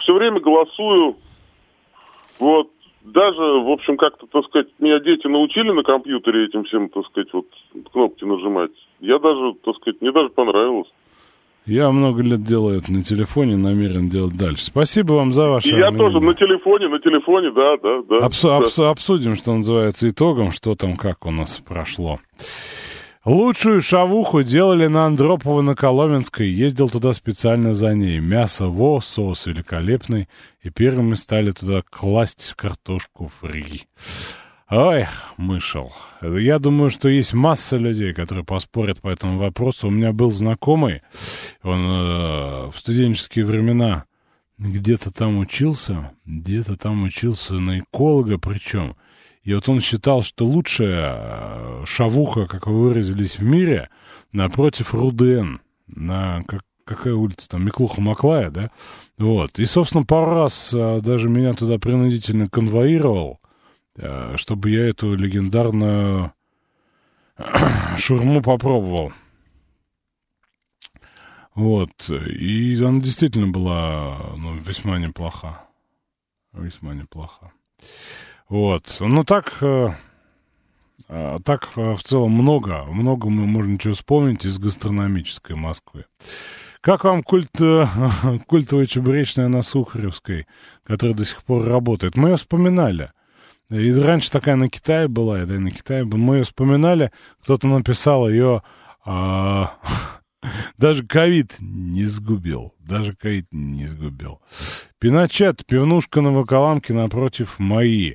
Все 0.00 0.12
время 0.12 0.40
голосую. 0.40 1.16
Вот 2.38 2.70
даже, 3.12 3.40
в 3.40 3.70
общем, 3.70 3.96
как-то, 3.96 4.26
так 4.26 4.44
сказать, 4.46 4.68
меня 4.78 4.98
дети 5.00 5.26
научили 5.26 5.70
на 5.72 5.82
компьютере 5.82 6.46
этим 6.46 6.64
всем, 6.64 6.88
так 6.88 7.04
сказать, 7.06 7.28
вот 7.32 7.46
кнопки 7.92 8.24
нажимать. 8.24 8.70
Я 9.00 9.18
даже, 9.18 9.54
так 9.64 9.76
сказать, 9.76 10.00
мне 10.00 10.12
даже 10.12 10.28
понравилось. 10.30 10.88
Я 11.66 11.90
много 11.90 12.22
лет 12.22 12.42
делаю 12.42 12.78
это 12.78 12.90
на 12.90 13.02
телефоне, 13.02 13.56
намерен 13.56 14.08
делать 14.08 14.36
дальше. 14.38 14.64
Спасибо 14.64 15.12
вам 15.14 15.34
за 15.34 15.48
ваше 15.48 15.68
И 15.68 15.72
я 15.72 15.90
мнение. 15.90 15.98
тоже 15.98 16.20
на 16.20 16.34
телефоне, 16.34 16.88
на 16.88 16.98
телефоне, 16.98 17.50
да, 17.50 17.76
да, 17.76 18.02
да. 18.08 18.26
Обсу- 18.26 18.48
да. 18.48 18.58
Обсу- 18.60 18.84
обсудим, 18.90 19.34
что 19.34 19.54
называется, 19.54 20.08
итогом, 20.08 20.50
что 20.52 20.74
там, 20.74 20.96
как 20.96 21.26
у 21.26 21.30
нас 21.30 21.58
прошло. 21.58 22.16
Лучшую 23.24 23.82
шавуху 23.82 24.42
делали 24.42 24.86
на 24.86 25.06
Андропова 25.06 25.60
на 25.60 25.74
Коломенской. 25.74 26.48
Ездил 26.48 26.88
туда 26.88 27.12
специально 27.12 27.74
за 27.74 27.94
ней. 27.94 28.20
Мясо 28.20 28.66
во, 28.66 29.00
соус 29.00 29.46
великолепный. 29.46 30.28
И 30.62 30.70
первыми 30.70 31.14
стали 31.14 31.50
туда 31.50 31.82
класть 31.90 32.54
картошку 32.56 33.30
фри. 33.40 33.82
Ой, 34.70 35.06
мышел. 35.38 35.92
Я 36.20 36.58
думаю, 36.58 36.90
что 36.90 37.08
есть 37.08 37.32
масса 37.32 37.78
людей, 37.78 38.12
которые 38.12 38.44
поспорят 38.44 39.00
по 39.00 39.08
этому 39.08 39.38
вопросу. 39.38 39.88
У 39.88 39.90
меня 39.90 40.12
был 40.12 40.30
знакомый, 40.30 41.00
он 41.62 41.80
э, 41.80 42.70
в 42.70 42.74
студенческие 42.76 43.46
времена 43.46 44.04
где-то 44.58 45.10
там 45.10 45.38
учился, 45.38 46.12
где-то 46.26 46.76
там 46.76 47.04
учился 47.04 47.54
на 47.54 47.80
эколога 47.80 48.38
причем. 48.38 48.94
И 49.48 49.54
вот 49.54 49.66
он 49.70 49.80
считал, 49.80 50.22
что 50.22 50.44
лучшая 50.44 51.14
э, 51.16 51.84
шавуха, 51.86 52.46
как 52.46 52.66
вы 52.66 52.82
выразились, 52.82 53.38
в 53.38 53.42
мире, 53.44 53.88
напротив 54.30 54.92
Руден, 54.92 55.62
на 55.86 56.42
как, 56.46 56.60
какая 56.84 57.14
улица 57.14 57.48
там, 57.48 57.64
Миклуха-Маклая, 57.66 58.50
да? 58.50 58.70
Вот. 59.16 59.58
И, 59.58 59.64
собственно, 59.64 60.04
пару 60.04 60.34
раз 60.34 60.70
а, 60.74 61.00
даже 61.00 61.30
меня 61.30 61.54
туда 61.54 61.78
принудительно 61.78 62.50
конвоировал, 62.50 63.40
а, 63.96 64.34
чтобы 64.36 64.68
я 64.68 64.86
эту 64.86 65.14
легендарную 65.14 66.34
шурму 67.96 68.42
попробовал. 68.42 69.14
Вот. 71.54 72.10
И 72.10 72.78
она 72.84 73.00
действительно 73.00 73.46
была 73.46 74.34
ну, 74.36 74.58
весьма 74.58 74.98
неплоха. 74.98 75.62
Весьма 76.52 76.92
неплоха. 76.92 77.50
Вот. 78.48 78.96
Ну, 79.00 79.24
так, 79.24 79.52
э, 79.60 79.90
э, 81.08 81.38
так 81.44 81.68
э, 81.76 81.94
в 81.94 82.02
целом 82.02 82.32
много, 82.32 82.84
много 82.84 83.28
мы 83.28 83.44
можем 83.46 83.76
чего 83.76 83.92
вспомнить 83.92 84.46
из 84.46 84.58
гастрономической 84.58 85.54
Москвы. 85.54 86.06
Как 86.80 87.04
вам 87.04 87.22
культ, 87.22 87.50
культовая 88.46 88.86
чебуречная 88.86 89.48
на 89.48 89.62
Сухаревской, 89.62 90.46
которая 90.82 91.14
до 91.14 91.26
сих 91.26 91.42
пор 91.44 91.66
работает? 91.66 92.16
Мы 92.16 92.30
ее 92.30 92.36
вспоминали. 92.36 93.12
И 93.70 93.92
раньше 93.92 94.30
такая 94.30 94.56
на 94.56 94.70
Китае 94.70 95.08
была, 95.08 95.44
да 95.44 95.56
и 95.56 95.58
на 95.58 95.70
Китае 95.70 96.04
была. 96.06 96.18
Мы 96.18 96.36
ее 96.36 96.44
вспоминали, 96.44 97.12
кто-то 97.42 97.66
написал 97.66 98.28
ее... 98.30 98.62
А, 99.04 99.74
даже 100.78 101.06
ковид 101.06 101.56
не 101.60 102.06
сгубил. 102.06 102.74
Даже 102.78 103.14
ковид 103.14 103.46
не 103.50 103.86
сгубил. 103.86 104.40
Пиночет, 104.98 105.66
пивнушка 105.66 106.22
на 106.22 106.32
Воколамке 106.32 106.94
напротив 106.94 107.58
мои. 107.58 108.14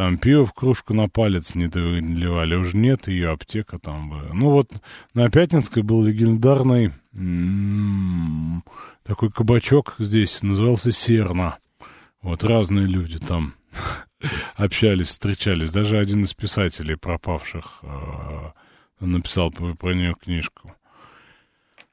Там 0.00 0.16
пиво 0.16 0.46
в 0.46 0.54
кружку 0.54 0.94
на 0.94 1.08
палец 1.08 1.54
не 1.54 1.66
доливали, 1.66 2.54
уже 2.54 2.74
нет 2.74 3.06
ее, 3.06 3.32
аптека 3.32 3.78
там. 3.78 4.08
бы. 4.08 4.30
Ну 4.32 4.48
вот 4.48 4.70
на 5.12 5.28
Пятницкой 5.28 5.82
был 5.82 6.02
легендарный 6.02 6.92
м-м, 7.12 8.64
такой 9.02 9.30
кабачок 9.30 9.96
здесь, 9.98 10.42
назывался 10.42 10.90
Серна. 10.90 11.58
Вот 12.22 12.42
разные 12.44 12.86
люди 12.86 13.18
там 13.18 13.52
общались, 14.54 15.08
встречались. 15.08 15.70
Даже 15.70 15.98
один 15.98 16.24
из 16.24 16.32
писателей 16.32 16.96
пропавших 16.96 17.80
э, 17.82 18.50
написал 19.00 19.50
про, 19.50 19.74
про 19.74 19.92
нее 19.92 20.14
книжку. 20.14 20.74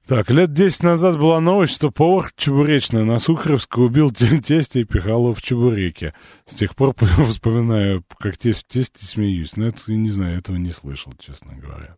Так, 0.08 0.30
лет 0.30 0.54
десять 0.54 0.84
назад 0.84 1.20
была 1.20 1.42
новость, 1.42 1.74
что 1.74 1.92
повар 1.92 2.32
чебуречный 2.38 3.04
на 3.04 3.20
Сухаревской 3.20 3.88
убил 3.88 4.10
тестя 4.12 4.80
и 4.80 4.86
пихал 4.86 5.34
в 5.34 5.42
чебуреки. 5.42 6.14
С 6.46 6.54
тех 6.54 6.78
пор 6.78 6.96
вспоминаю, 7.30 8.06
как 8.18 8.38
тесть 8.38 8.64
в 8.64 8.68
тесте 8.68 9.06
смеюсь. 9.06 9.58
Но 9.58 9.68
это, 9.68 9.92
не 9.92 10.10
знаю, 10.10 10.38
этого 10.38 10.56
не 10.56 10.72
слышал, 10.72 11.12
честно 11.20 11.56
говоря. 11.56 11.98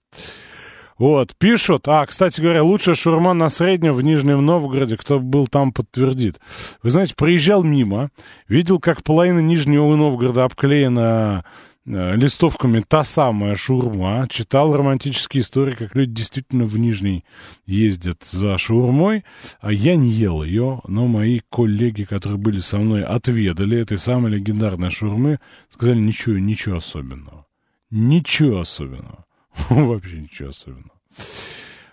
Вот, 0.98 1.36
пишут. 1.38 1.88
А, 1.88 2.04
кстати 2.08 2.42
говоря, 2.42 2.64
лучшая 2.64 2.96
шурма 2.96 3.34
на 3.34 3.50
среднем 3.50 3.94
в 3.94 4.02
Нижнем 4.02 4.44
Новгороде. 4.44 4.98
Кто 4.98 5.20
был 5.20 5.46
там, 5.46 5.72
подтвердит. 5.72 6.40
Вы 6.82 6.90
знаете, 6.90 7.14
проезжал 7.16 7.62
мимо, 7.62 8.10
видел, 8.48 8.80
как 8.80 9.04
половина 9.04 9.40
Нижнего 9.40 9.96
Новгорода 9.96 10.46
обклеена 10.46 11.46
листовками 11.86 12.82
та 12.88 13.04
самая 13.04 13.56
шурма, 13.56 14.28
читал 14.30 14.76
романтические 14.76 15.42
истории, 15.42 15.76
как 15.76 15.96
люди 15.96 16.14
действительно 16.14 16.66
в 16.66 16.78
Нижний 16.78 17.24
ездят 17.66 18.24
за 18.24 18.58
шурмой, 18.58 19.24
а 19.60 19.72
я 19.72 19.96
не 19.96 20.10
ел 20.10 20.44
ее, 20.44 20.82
но 20.88 21.08
мои 21.08 21.42
коллеги, 21.50 22.04
которые 22.04 22.38
были 22.38 22.60
со 22.60 22.78
мной, 22.78 23.04
отведали 23.04 23.80
этой 23.80 23.98
самой 23.98 24.32
легендарной 24.32 24.92
шурмы, 24.92 25.40
сказали 25.70 26.00
ничего, 26.00 26.38
ничего 26.38 26.78
особенного. 26.78 27.46
Ничего 27.90 28.60
особенного. 28.60 29.26
Вообще 29.70 30.20
ничего 30.20 30.50
особенного. 30.50 31.00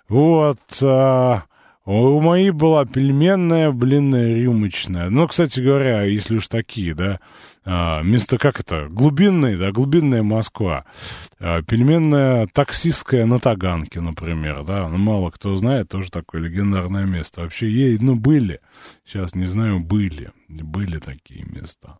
Вот, 0.08 0.60
а, 0.82 1.44
у 1.84 2.20
моей 2.20 2.50
была 2.50 2.84
пельменная, 2.84 3.72
блинная, 3.72 4.34
рюмочная. 4.34 5.08
Ну, 5.08 5.26
кстати 5.26 5.60
говоря, 5.60 6.02
если 6.02 6.36
уж 6.36 6.48
такие, 6.48 6.94
да, 6.94 7.20
место, 7.66 8.38
как 8.38 8.60
это, 8.60 8.86
глубинная, 8.88 9.56
да, 9.56 9.72
глубинная 9.72 10.22
Москва. 10.22 10.84
А, 11.40 11.62
пельменная 11.62 12.46
таксистская 12.52 13.26
на 13.26 13.40
Таганке, 13.40 14.00
например, 14.00 14.64
да, 14.64 14.88
ну, 14.88 14.98
мало 14.98 15.30
кто 15.30 15.56
знает, 15.56 15.88
тоже 15.88 16.10
такое 16.10 16.40
легендарное 16.42 17.04
место. 17.04 17.40
Вообще, 17.40 17.68
ей, 17.68 17.98
ну, 18.00 18.14
были, 18.14 18.60
сейчас 19.04 19.34
не 19.34 19.46
знаю, 19.46 19.80
были, 19.80 20.30
были 20.48 20.98
такие 20.98 21.44
места. 21.44 21.98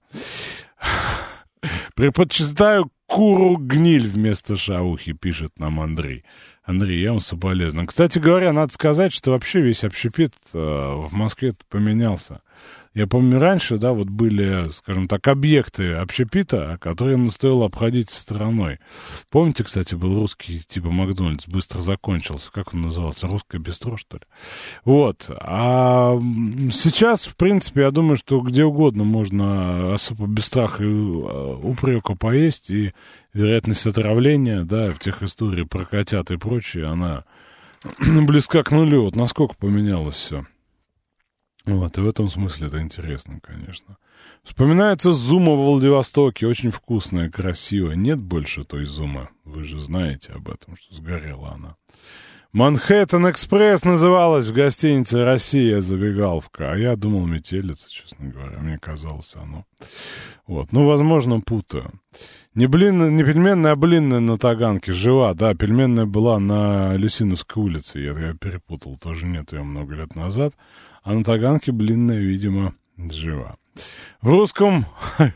Предпочитаю 1.95 2.91
куру 3.07 3.57
гниль 3.57 4.09
вместо 4.09 4.57
шаухи, 4.57 5.13
пишет 5.13 5.59
нам 5.59 5.81
Андрей. 5.81 6.25
Андрей, 6.65 7.01
я 7.01 7.11
вам 7.11 7.21
соболезную. 7.21 7.87
Кстати 7.87 8.19
говоря, 8.19 8.53
надо 8.53 8.73
сказать, 8.73 9.13
что 9.13 9.31
вообще 9.31 9.61
весь 9.61 9.85
общепит 9.85 10.33
э, 10.53 10.59
в 10.59 11.13
Москве 11.13 11.55
поменялся. 11.69 12.41
Я 12.97 13.07
помню, 13.07 13.39
раньше, 13.39 13.77
да, 13.77 13.93
вот 13.93 14.09
были, 14.09 14.71
скажем 14.73 15.07
так, 15.07 15.29
объекты 15.29 15.93
общепита, 15.93 16.79
которые 16.81 17.31
стоило 17.31 17.67
обходить 17.67 18.09
стороной. 18.09 18.79
Помните, 19.31 19.65
кстати, 19.65 19.95
был 19.95 20.19
русский 20.19 20.61
типа 20.67 20.89
Макдональдс, 20.89 21.47
быстро 21.47 21.83
закончился. 21.83 22.51
Как 22.51 22.73
он 22.73 22.81
назывался? 22.81 23.27
Русское 23.27 23.59
бистро, 23.59 23.99
что 23.99 24.17
ли? 24.17 24.23
Вот. 24.87 25.27
А 25.29 26.17
сейчас, 26.73 27.27
в 27.27 27.37
принципе, 27.37 27.83
я 27.83 27.91
думаю, 27.91 28.17
что 28.17 28.41
где 28.41 28.65
угодно 28.65 29.05
можно 29.05 29.93
особо 29.93 30.27
без 30.27 30.47
страха 30.47 30.83
и 30.83 30.87
э, 30.87 31.57
упрека 31.65 32.15
поесть, 32.15 32.71
и 32.71 32.95
вероятность 33.35 33.87
отравления, 33.87 34.65
да, 34.65 34.91
в 34.91 35.01
тех 35.01 35.23
историях 35.23 35.69
про 35.69 35.85
котят 35.85 36.31
и 36.31 36.39
прочее, 36.39 36.87
она 36.87 37.25
близка 37.99 38.63
к 38.63 38.71
нулю. 38.71 39.03
Вот 39.03 39.17
насколько 39.17 39.55
поменялось 39.55 40.17
все. 40.17 40.47
Вот, 41.67 41.99
и 41.99 42.01
в 42.01 42.09
этом 42.09 42.29
смысле 42.29 42.69
это 42.69 42.81
интересно, 42.81 43.41
конечно. 43.43 43.97
Вспоминается 44.45 45.11
зума 45.11 45.55
в 45.55 45.65
Владивостоке, 45.65 46.47
очень 46.47 46.71
вкусная, 46.71 47.29
красивая. 47.29 47.97
Нет 47.97 48.21
больше 48.21 48.65
той 48.65 48.85
зумы, 48.85 49.29
вы 49.45 49.65
же 49.65 49.81
знаете 49.81 50.33
об 50.33 50.49
этом, 50.49 50.77
что 50.77 50.95
сгорела 50.95 51.53
она. 51.53 51.77
Манхэттен 52.53 53.29
Экспресс 53.29 53.85
называлась 53.85 54.47
в 54.47 54.55
гостинице 54.55 55.25
«Россия» 55.25 55.81
забегаловка, 55.81 56.73
а 56.73 56.77
я 56.77 56.97
думал 56.97 57.27
метелица, 57.27 57.91
честно 57.91 58.29
говоря, 58.29 58.59
мне 58.61 58.79
казалось 58.79 59.35
оно. 59.35 59.67
Вот, 60.47 60.73
ну, 60.73 60.87
возможно, 60.87 61.41
путаю. 61.41 61.91
Не, 62.55 62.67
блин, 62.67 63.15
не 63.15 63.25
пельменная, 63.25 63.73
а 63.73 63.77
блинная 63.77 64.21
на 64.21 64.39
Таганке, 64.39 64.93
жива, 64.93 65.35
да, 65.35 65.55
пельменная 65.55 66.07
была 66.07 66.39
на 66.39 66.97
Люсиновской 66.97 67.63
улице, 67.63 67.99
я, 67.99 68.13
я 68.13 68.33
перепутал, 68.33 68.97
тоже 68.97 69.27
нет 69.27 69.53
ее 69.53 69.63
много 69.63 69.97
лет 69.97 70.15
назад 70.15 70.55
а 71.07 71.15
на 71.15 71.23
Таганке 71.23 71.71
блинная, 71.71 72.19
видимо, 72.19 72.75
жива. 72.99 73.57
В 74.21 74.29
русском 74.29 74.87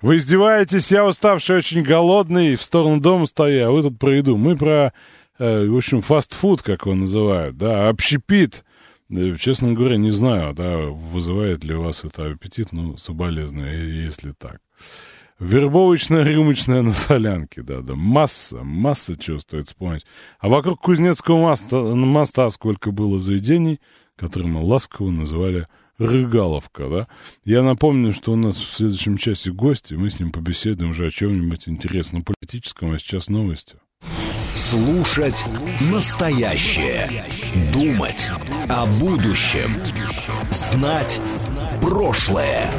вы 0.00 0.16
издеваетесь, 0.16 0.90
я 0.90 1.04
уставший, 1.04 1.58
очень 1.58 1.82
голодный, 1.82 2.56
в 2.56 2.62
сторону 2.62 2.98
дома 2.98 3.26
стою, 3.26 3.68
а 3.68 3.70
вы 3.70 3.82
тут 3.82 3.98
про 3.98 4.16
еду. 4.16 4.38
Мы 4.38 4.56
про, 4.56 4.94
э, 5.38 5.66
в 5.66 5.76
общем, 5.76 6.00
фастфуд, 6.00 6.62
как 6.62 6.86
его 6.86 6.94
называют, 6.94 7.58
да, 7.58 7.90
общепит. 7.90 8.64
Честно 9.38 9.74
говоря, 9.74 9.98
не 9.98 10.10
знаю, 10.10 10.54
да, 10.54 10.78
вызывает 10.78 11.62
ли 11.62 11.74
у 11.74 11.82
вас 11.82 12.04
это 12.04 12.30
аппетит, 12.30 12.72
ну, 12.72 12.96
соболезную, 12.96 14.02
если 14.02 14.30
так. 14.30 14.60
Вербовочная 15.38 16.22
рюмочная 16.22 16.80
на 16.80 16.94
солянке, 16.94 17.60
да, 17.60 17.82
да, 17.82 17.94
масса, 17.94 18.64
масса 18.64 19.18
чего 19.18 19.38
стоит 19.38 19.66
вспомнить. 19.66 20.06
А 20.38 20.48
вокруг 20.48 20.80
Кузнецкого 20.80 21.42
моста, 21.42 21.82
моста 21.82 22.48
сколько 22.48 22.92
было 22.92 23.20
заведений, 23.20 23.78
который 24.18 24.48
мы 24.48 24.60
ласково 24.62 25.10
называли 25.10 25.66
Рыгаловка, 25.98 26.88
да? 26.88 27.08
Я 27.44 27.62
напомню, 27.62 28.12
что 28.12 28.32
у 28.32 28.36
нас 28.36 28.56
в 28.56 28.74
следующем 28.74 29.16
часе 29.16 29.50
гости, 29.50 29.94
мы 29.94 30.10
с 30.10 30.20
ним 30.20 30.30
побеседуем 30.30 30.90
уже 30.90 31.06
о 31.06 31.10
чем-нибудь 31.10 31.68
интересном 31.68 32.22
политическом, 32.22 32.92
а 32.92 32.98
сейчас 32.98 33.28
новости. 33.28 33.76
Слушать 34.54 35.44
настоящее. 35.90 37.10
Думать 37.72 38.28
о 38.68 38.86
будущем. 39.00 39.70
Знать 40.50 41.20
прошлое. 41.80 42.70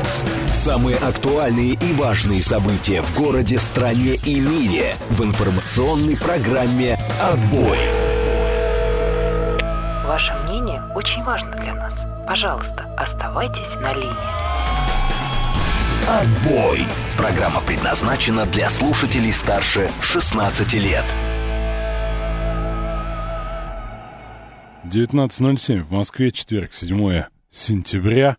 Самые 0.54 0.98
актуальные 0.98 1.74
и 1.74 1.94
важные 1.94 2.42
события 2.42 3.02
в 3.02 3.18
городе, 3.18 3.60
стране 3.60 4.16
и 4.26 4.40
мире 4.40 4.96
в 5.10 5.24
информационной 5.24 6.16
программе 6.16 6.98
«Отбой». 7.22 7.78
Ваше 10.06 10.34
мнение 10.44 10.49
очень 11.00 11.24
важно 11.24 11.52
для 11.56 11.74
нас. 11.76 11.94
Пожалуйста, 12.28 12.94
оставайтесь 12.98 13.74
на 13.76 13.94
линии. 13.94 14.14
Отбой! 16.10 16.86
Программа 17.18 17.62
предназначена 17.62 18.46
для 18.46 18.70
слушателей 18.70 19.32
старше 19.32 19.90
16 20.02 20.74
лет. 20.74 21.06
19.07 24.84 25.84
в 25.84 25.92
Москве, 25.92 26.32
четверг, 26.32 26.74
7 26.74 27.24
сентября. 27.50 28.36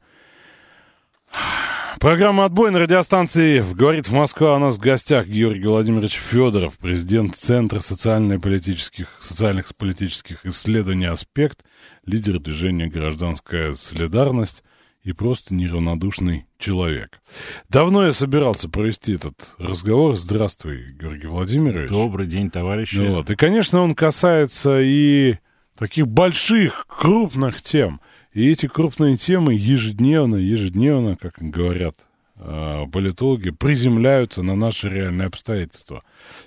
Программа 2.01 2.47
«Отбой» 2.47 2.71
на 2.71 2.79
радиостанции 2.79 3.63
«Говорит 3.75 4.09
в 4.09 4.13
Москва». 4.15 4.57
У 4.57 4.59
нас 4.59 4.79
в 4.79 4.81
гостях 4.81 5.27
Георгий 5.27 5.67
Владимирович 5.67 6.15
Федоров, 6.15 6.79
президент 6.79 7.37
Центра 7.37 7.81
социально-политических, 7.81 9.19
социальных 9.21 9.77
политических 9.77 10.47
исследований 10.47 11.05
«Аспект», 11.05 11.63
лидер 12.07 12.39
движения 12.39 12.87
«Гражданская 12.87 13.75
солидарность» 13.75 14.65
и 15.03 15.13
просто 15.13 15.53
неравнодушный 15.53 16.47
человек. 16.57 17.21
Давно 17.69 18.07
я 18.07 18.13
собирался 18.13 18.71
провести 18.71 19.17
этот 19.17 19.55
разговор. 19.59 20.17
Здравствуй, 20.17 20.95
Георгий 20.99 21.27
Владимирович. 21.27 21.91
Добрый 21.91 22.27
день, 22.27 22.51
товарищи. 22.51 22.97
Ну, 22.97 23.17
вот. 23.17 23.29
И, 23.29 23.35
конечно, 23.35 23.83
он 23.83 23.95
касается 23.95 24.81
и 24.81 25.35
таких 25.77 26.09
больших, 26.09 26.87
крупных 26.89 27.61
тем– 27.61 28.01
и 28.33 28.51
эти 28.51 28.67
крупные 28.67 29.17
темы 29.17 29.55
ежедневно, 29.55 30.37
ежедневно, 30.37 31.17
как 31.17 31.35
говорят 31.39 31.95
э, 32.37 32.85
политологи, 32.93 33.51
приземляются 33.51 34.43
на 34.43 34.55
наши 34.55 34.89
реальные 34.89 35.27
обстоятельства. 35.27 36.03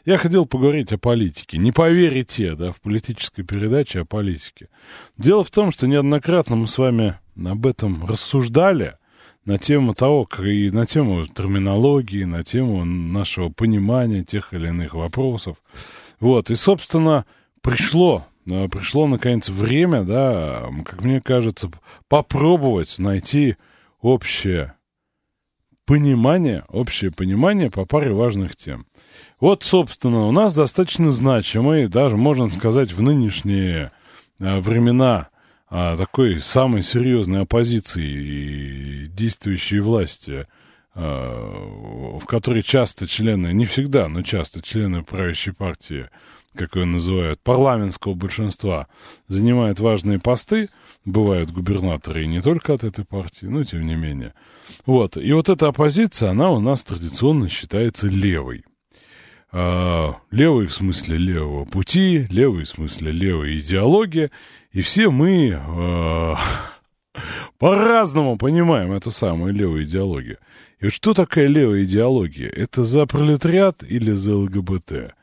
Я 0.05 0.17
хотел 0.17 0.45
поговорить 0.45 0.93
о 0.93 0.97
политике. 0.97 1.57
Не 1.57 1.71
поверите, 1.71 2.55
да, 2.55 2.71
в 2.71 2.81
политической 2.81 3.43
передаче 3.43 4.01
о 4.01 4.05
политике. 4.05 4.69
Дело 5.17 5.43
в 5.43 5.51
том, 5.51 5.71
что 5.71 5.87
неоднократно 5.87 6.55
мы 6.55 6.67
с 6.67 6.77
вами 6.77 7.19
об 7.43 7.65
этом 7.65 8.05
рассуждали, 8.05 8.95
на 9.45 9.57
тему 9.57 9.93
того, 9.93 10.27
и 10.43 10.69
на 10.69 10.85
тему 10.85 11.25
терминологии, 11.25 12.23
на 12.23 12.43
тему 12.43 12.85
нашего 12.85 13.49
понимания 13.49 14.23
тех 14.23 14.53
или 14.53 14.67
иных 14.67 14.93
вопросов. 14.93 15.57
Вот, 16.19 16.49
и, 16.49 16.55
собственно, 16.55 17.25
пришло 17.61 18.25
пришло, 18.45 19.07
наконец, 19.07 19.49
время, 19.49 20.03
да, 20.03 20.69
как 20.85 21.03
мне 21.03 21.21
кажется, 21.21 21.71
попробовать 22.07 22.99
найти 22.99 23.55
общее 24.01 24.75
понимание, 25.85 26.63
общее 26.69 27.11
понимание 27.11 27.69
по 27.69 27.85
паре 27.85 28.13
важных 28.13 28.55
тем. 28.55 28.85
Вот, 29.39 29.63
собственно, 29.63 30.25
у 30.25 30.31
нас 30.31 30.53
достаточно 30.53 31.11
значимый, 31.11 31.87
даже, 31.87 32.17
можно 32.17 32.49
сказать, 32.49 32.93
в 32.93 33.01
нынешние 33.01 33.91
а, 34.39 34.59
времена 34.61 35.29
а, 35.69 35.97
такой 35.97 36.39
самой 36.39 36.83
серьезной 36.83 37.41
оппозиции 37.41 38.05
и 38.05 39.07
действующей 39.07 39.79
власти, 39.79 40.47
а, 40.95 42.19
в 42.19 42.25
которой 42.25 42.63
часто 42.63 43.07
члены, 43.07 43.53
не 43.53 43.65
всегда, 43.65 44.07
но 44.07 44.21
часто 44.21 44.61
члены 44.61 45.03
правящей 45.03 45.53
партии, 45.53 46.09
как 46.53 46.75
ее 46.75 46.85
называют, 46.85 47.39
парламентского 47.41 48.13
большинства, 48.13 48.87
занимают 49.27 49.79
важные 49.79 50.19
посты, 50.19 50.69
бывают 51.05 51.51
губернаторы 51.51 52.23
и 52.23 52.27
не 52.27 52.41
только 52.41 52.73
от 52.73 52.83
этой 52.83 53.05
партии, 53.05 53.45
но 53.45 53.63
тем 53.63 53.85
не 53.85 53.95
менее. 53.95 54.33
Вот. 54.85 55.17
И 55.17 55.31
вот 55.33 55.49
эта 55.49 55.67
оппозиция, 55.67 56.29
она 56.29 56.51
у 56.51 56.59
нас 56.59 56.83
традиционно 56.83 57.49
считается 57.49 58.07
левой. 58.07 58.63
А, 59.55 60.15
левый 60.31 60.65
в 60.65 60.73
смысле 60.73 61.17
левого 61.17 61.65
пути, 61.65 62.27
левый 62.31 62.63
в 62.63 62.69
смысле 62.69 63.11
левой 63.11 63.59
идеологии, 63.59 64.31
и 64.71 64.81
все 64.81 65.11
мы 65.11 65.53
а, 65.55 66.37
по-разному 67.59 68.37
понимаем 68.37 68.91
эту 68.93 69.11
самую 69.11 69.53
левую 69.53 69.83
идеологию. 69.83 70.37
И 70.79 70.89
что 70.89 71.13
такая 71.13 71.47
левая 71.47 71.83
идеология? 71.83 72.49
Это 72.49 72.83
за 72.83 73.05
пролетариат 73.05 73.83
или 73.83 74.11
за 74.11 74.35
ЛГБТ? 74.35 75.13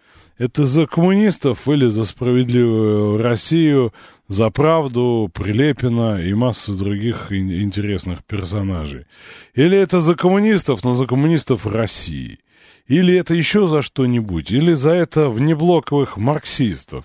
Это 0.41 0.65
за 0.65 0.87
коммунистов 0.87 1.69
или 1.69 1.87
за 1.89 2.07
справедливую 2.07 3.23
Россию, 3.23 3.93
за 4.27 4.49
правду, 4.49 5.31
Прилепина 5.35 6.19
и 6.19 6.33
массу 6.33 6.75
других 6.75 7.31
интересных 7.31 8.25
персонажей? 8.25 9.05
Или 9.53 9.77
это 9.77 10.01
за 10.01 10.15
коммунистов, 10.15 10.83
но 10.83 10.95
за 10.95 11.05
коммунистов 11.05 11.67
России? 11.67 12.39
Или 12.87 13.19
это 13.19 13.35
еще 13.35 13.69
за 13.69 13.83
что-нибудь? 13.83 14.51
Или 14.51 14.73
за 14.73 14.93
это 14.93 15.29
внеблоковых 15.29 16.17
марксистов? 16.17 17.05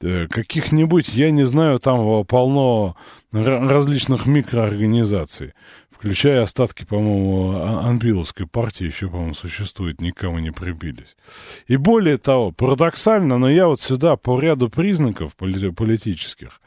Э, 0.00 0.26
каких-нибудь, 0.26 1.08
я 1.08 1.30
не 1.30 1.44
знаю, 1.44 1.78
там 1.78 2.24
полно 2.24 2.96
различных 3.32 4.24
микроорганизаций, 4.24 5.52
включая 6.02 6.42
остатки, 6.42 6.84
по-моему, 6.84 7.52
а, 7.54 7.88
Анбиловской 7.88 8.44
партии, 8.44 8.82
еще, 8.82 9.08
по-моему, 9.08 9.34
существует, 9.34 10.00
никому 10.00 10.40
не 10.40 10.50
прибились. 10.50 11.16
И 11.68 11.76
более 11.76 12.18
того, 12.18 12.50
парадоксально, 12.50 13.38
но 13.38 13.48
я 13.48 13.68
вот 13.68 13.80
сюда 13.80 14.16
по 14.16 14.40
ряду 14.40 14.68
признаков 14.68 15.36
политических 15.36 16.60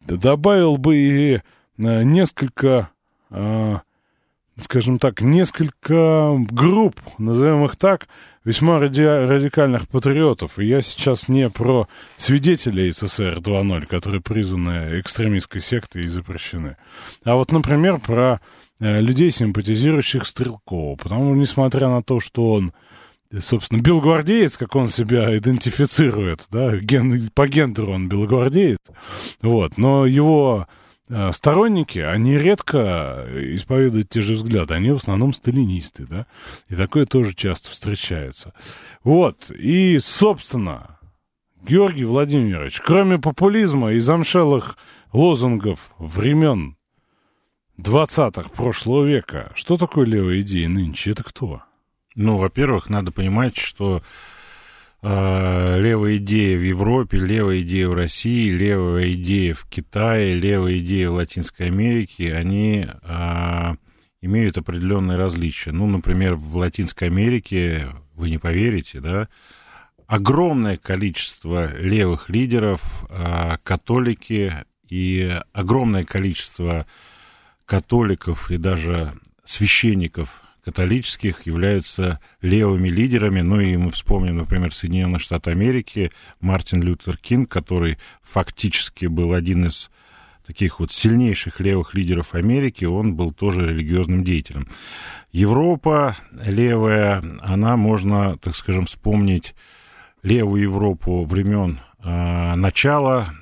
добавил 0.00 0.76
бы 0.76 0.96
и 0.96 1.34
э, 1.34 1.40
несколько 1.76 2.90
а, 3.30 3.82
скажем 4.56 4.98
так, 4.98 5.20
несколько 5.20 6.36
групп, 6.50 7.00
назовем 7.18 7.64
их 7.66 7.76
так, 7.76 8.08
весьма 8.44 8.80
ради, 8.80 9.02
радикальных 9.02 9.88
патриотов. 9.88 10.58
И 10.58 10.66
я 10.66 10.82
сейчас 10.82 11.28
не 11.28 11.48
про 11.48 11.86
свидетелей 12.16 12.90
СССР 12.90 13.38
2.0, 13.38 13.86
которые 13.86 14.20
призваны 14.20 15.00
экстремистской 15.00 15.60
сектой 15.60 16.02
и 16.02 16.08
запрещены. 16.08 16.76
А 17.24 17.36
вот, 17.36 17.52
например, 17.52 17.98
про 17.98 18.40
людей, 18.80 19.30
симпатизирующих 19.30 20.26
Стрелкову. 20.26 20.96
Потому 20.96 21.34
несмотря 21.34 21.88
на 21.88 22.02
то, 22.02 22.18
что 22.18 22.52
он, 22.52 22.72
собственно, 23.38 23.80
белогвардеец, 23.80 24.56
как 24.56 24.74
он 24.74 24.88
себя 24.88 25.36
идентифицирует, 25.36 26.46
да, 26.50 26.76
ген, 26.76 27.30
по 27.34 27.46
гендеру 27.46 27.92
он 27.92 28.08
белогвардеец, 28.08 28.80
вот, 29.42 29.78
но 29.78 30.06
его 30.06 30.66
Э, 31.12 31.32
сторонники, 31.32 31.98
они 31.98 32.38
редко 32.38 33.26
исповедуют 33.34 34.10
те 34.10 34.20
же 34.20 34.34
взгляды, 34.34 34.74
они 34.74 34.92
в 34.92 34.98
основном 34.98 35.32
сталинисты, 35.32 36.06
да, 36.06 36.26
и 36.68 36.76
такое 36.76 37.04
тоже 37.04 37.34
часто 37.34 37.70
встречается. 37.70 38.54
Вот, 39.02 39.50
и, 39.50 39.98
собственно, 39.98 41.00
Георгий 41.66 42.04
Владимирович, 42.04 42.80
кроме 42.80 43.18
популизма 43.18 43.92
и 43.92 43.98
замшелых 43.98 44.78
лозунгов 45.12 45.90
времен 45.98 46.76
20-х 47.80 48.50
прошлого 48.50 49.04
века, 49.04 49.52
что 49.54 49.76
такое 49.76 50.06
левая 50.06 50.40
идея 50.42 50.68
нынче? 50.68 51.12
Это 51.12 51.24
кто? 51.24 51.62
Ну, 52.14 52.36
во-первых, 52.36 52.90
надо 52.90 53.12
понимать, 53.12 53.56
что 53.56 54.02
а, 55.02 55.78
левая 55.78 56.18
идея 56.18 56.58
в 56.58 56.62
Европе, 56.62 57.18
левая 57.18 57.62
идея 57.62 57.88
в 57.88 57.94
России, 57.94 58.48
левая 58.48 59.12
идея 59.12 59.54
в 59.54 59.66
Китае, 59.66 60.34
левая 60.34 60.78
идея 60.80 61.10
в 61.10 61.14
Латинской 61.14 61.66
Америке, 61.66 62.34
они 62.34 62.86
а, 63.02 63.76
имеют 64.20 64.58
определенные 64.58 65.16
различия. 65.16 65.72
Ну, 65.72 65.86
например, 65.86 66.34
в 66.34 66.56
Латинской 66.56 67.08
Америке, 67.08 67.88
вы 68.14 68.28
не 68.28 68.38
поверите, 68.38 69.00
да, 69.00 69.28
огромное 70.06 70.76
количество 70.76 71.74
левых 71.78 72.28
лидеров, 72.28 73.06
а, 73.08 73.58
католики 73.62 74.52
и 74.88 75.40
огромное 75.52 76.04
количество 76.04 76.86
католиков 77.70 78.50
и 78.50 78.56
даже 78.56 79.12
священников 79.44 80.42
католических 80.64 81.46
являются 81.46 82.18
левыми 82.42 82.88
лидерами. 82.88 83.42
Ну 83.42 83.60
и 83.60 83.76
мы 83.76 83.92
вспомним, 83.92 84.38
например, 84.38 84.74
Соединенные 84.74 85.20
Штаты 85.20 85.52
Америки, 85.52 86.10
Мартин 86.40 86.82
Лютер 86.82 87.16
Кинг, 87.16 87.48
который 87.48 87.98
фактически 88.24 89.06
был 89.06 89.34
один 89.34 89.66
из 89.66 89.88
таких 90.44 90.80
вот 90.80 90.90
сильнейших 90.90 91.60
левых 91.60 91.94
лидеров 91.94 92.34
Америки, 92.34 92.86
он 92.86 93.14
был 93.14 93.30
тоже 93.30 93.68
религиозным 93.68 94.24
деятелем. 94.24 94.66
Европа 95.30 96.16
левая, 96.32 97.22
она 97.38 97.76
можно, 97.76 98.36
так 98.38 98.56
скажем, 98.56 98.86
вспомнить 98.86 99.54
левую 100.24 100.62
Европу 100.62 101.24
времен 101.24 101.78
э, 102.02 102.54
начала 102.56 103.32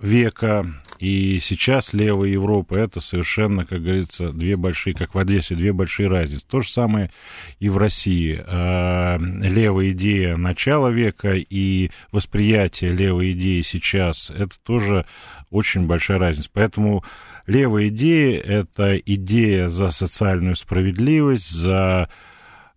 века, 0.00 0.66
и 0.98 1.38
сейчас 1.40 1.92
левая 1.92 2.30
Европа 2.30 2.74
это 2.74 3.00
совершенно, 3.00 3.64
как 3.64 3.82
говорится, 3.82 4.32
две 4.32 4.56
большие, 4.56 4.94
как 4.94 5.14
в 5.14 5.18
Одессе, 5.18 5.54
две 5.54 5.72
большие 5.72 6.08
разницы. 6.08 6.46
То 6.46 6.60
же 6.60 6.70
самое 6.70 7.10
и 7.58 7.68
в 7.68 7.78
России. 7.78 8.42
А, 8.46 9.18
левая 9.18 9.90
идея 9.90 10.36
начала 10.36 10.88
века 10.88 11.34
и 11.34 11.90
восприятие 12.12 12.92
левой 12.92 13.32
идеи 13.32 13.62
сейчас, 13.62 14.30
это 14.30 14.58
тоже 14.62 15.04
очень 15.50 15.86
большая 15.86 16.18
разница. 16.18 16.50
Поэтому 16.52 17.04
левая 17.46 17.88
идея— 17.88 18.40
это 18.42 18.96
идея 18.96 19.68
за 19.68 19.90
социальную 19.90 20.56
справедливость, 20.56 21.50
за, 21.50 22.08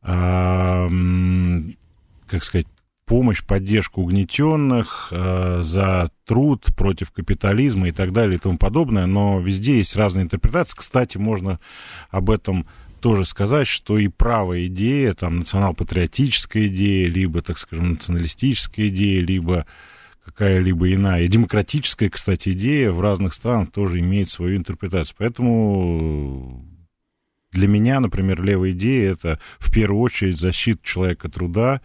как 0.02 0.14
сказать, 2.42 2.68
помощь, 3.12 3.44
поддержку 3.44 4.04
угнетенных, 4.04 5.10
э, 5.12 5.64
за 5.66 6.12
труд 6.26 6.68
против 6.78 7.12
капитализма 7.12 7.90
и 7.90 7.92
так 7.92 8.14
далее 8.14 8.38
и 8.38 8.40
тому 8.40 8.58
подобное, 8.58 9.06
но 9.06 9.42
везде 9.42 9.80
есть 9.80 9.98
разные 9.98 10.24
интерпретации. 10.24 10.78
Кстати, 10.78 11.18
можно 11.18 11.60
об 12.10 12.30
этом 12.30 12.66
тоже 13.02 13.26
сказать, 13.26 13.68
что 13.68 13.98
и 13.98 14.08
правая 14.08 14.68
идея, 14.68 15.14
там, 15.14 15.40
национал-патриотическая 15.40 16.68
идея, 16.68 17.10
либо, 17.10 17.42
так 17.42 17.58
скажем, 17.58 17.90
националистическая 17.90 18.88
идея, 18.88 19.20
либо 19.20 19.66
какая-либо 20.24 20.94
иная, 20.94 21.28
демократическая, 21.28 22.10
кстати, 22.10 22.54
идея 22.54 22.92
в 22.92 23.02
разных 23.02 23.34
странах 23.34 23.72
тоже 23.72 24.00
имеет 24.00 24.30
свою 24.30 24.56
интерпретацию. 24.56 25.18
Поэтому 25.20 26.66
для 27.52 27.68
меня, 27.68 28.00
например, 28.00 28.42
левая 28.42 28.72
идея 28.72 29.12
это 29.12 29.40
в 29.60 29.72
первую 29.72 30.02
очередь 30.02 30.40
защита 30.40 30.80
человека 30.84 31.30
труда. 31.30 31.82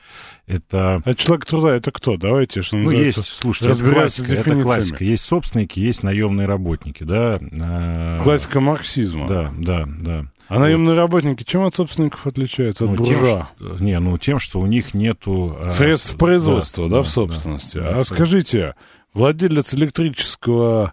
Это... 0.47 1.03
А 1.05 1.15
человек 1.15 1.45
труда 1.45 1.75
это 1.75 1.91
кто? 1.91 2.17
Давайте, 2.17 2.63
что 2.63 2.77
ну, 2.77 2.91
есть, 2.91 3.25
слушайте, 3.25 3.73
это 3.73 3.93
классика, 3.93 4.35
это 4.35 4.63
классика. 4.63 5.05
Есть 5.05 5.25
собственники, 5.25 5.81
есть 5.81 6.03
наемные 6.03 6.47
работники, 6.47 7.03
да. 7.03 7.41
А, 7.61 8.21
классика 8.23 8.61
марксизма. 8.61 9.27
Да, 9.27 9.53
да, 9.59 9.85
да. 9.87 10.27
А 10.49 10.61
наемные 10.61 10.95
вот. 10.95 11.01
работники 11.01 11.43
чем 11.43 11.65
от 11.65 11.75
собственников 11.75 12.25
отличаются 12.27 12.85
от 12.85 12.91
ну, 12.91 12.97
буржуа? 12.97 13.49
Тем, 13.59 13.75
что, 13.75 13.85
не, 13.85 13.99
ну 13.99 14.17
тем, 14.19 14.39
что 14.39 14.61
у 14.61 14.67
них 14.67 14.95
нету... 14.95 15.57
А, 15.61 15.71
Средств 15.71 16.15
а, 16.15 16.19
производства, 16.19 16.85
да, 16.85 16.91
да, 16.91 16.97
да 16.99 17.03
в 17.03 17.09
собственности. 17.09 17.79
Да, 17.79 17.89
а 17.89 17.95
да, 17.95 18.05
скажите, 18.05 18.77
владелец 19.13 19.75
электрического 19.75 20.93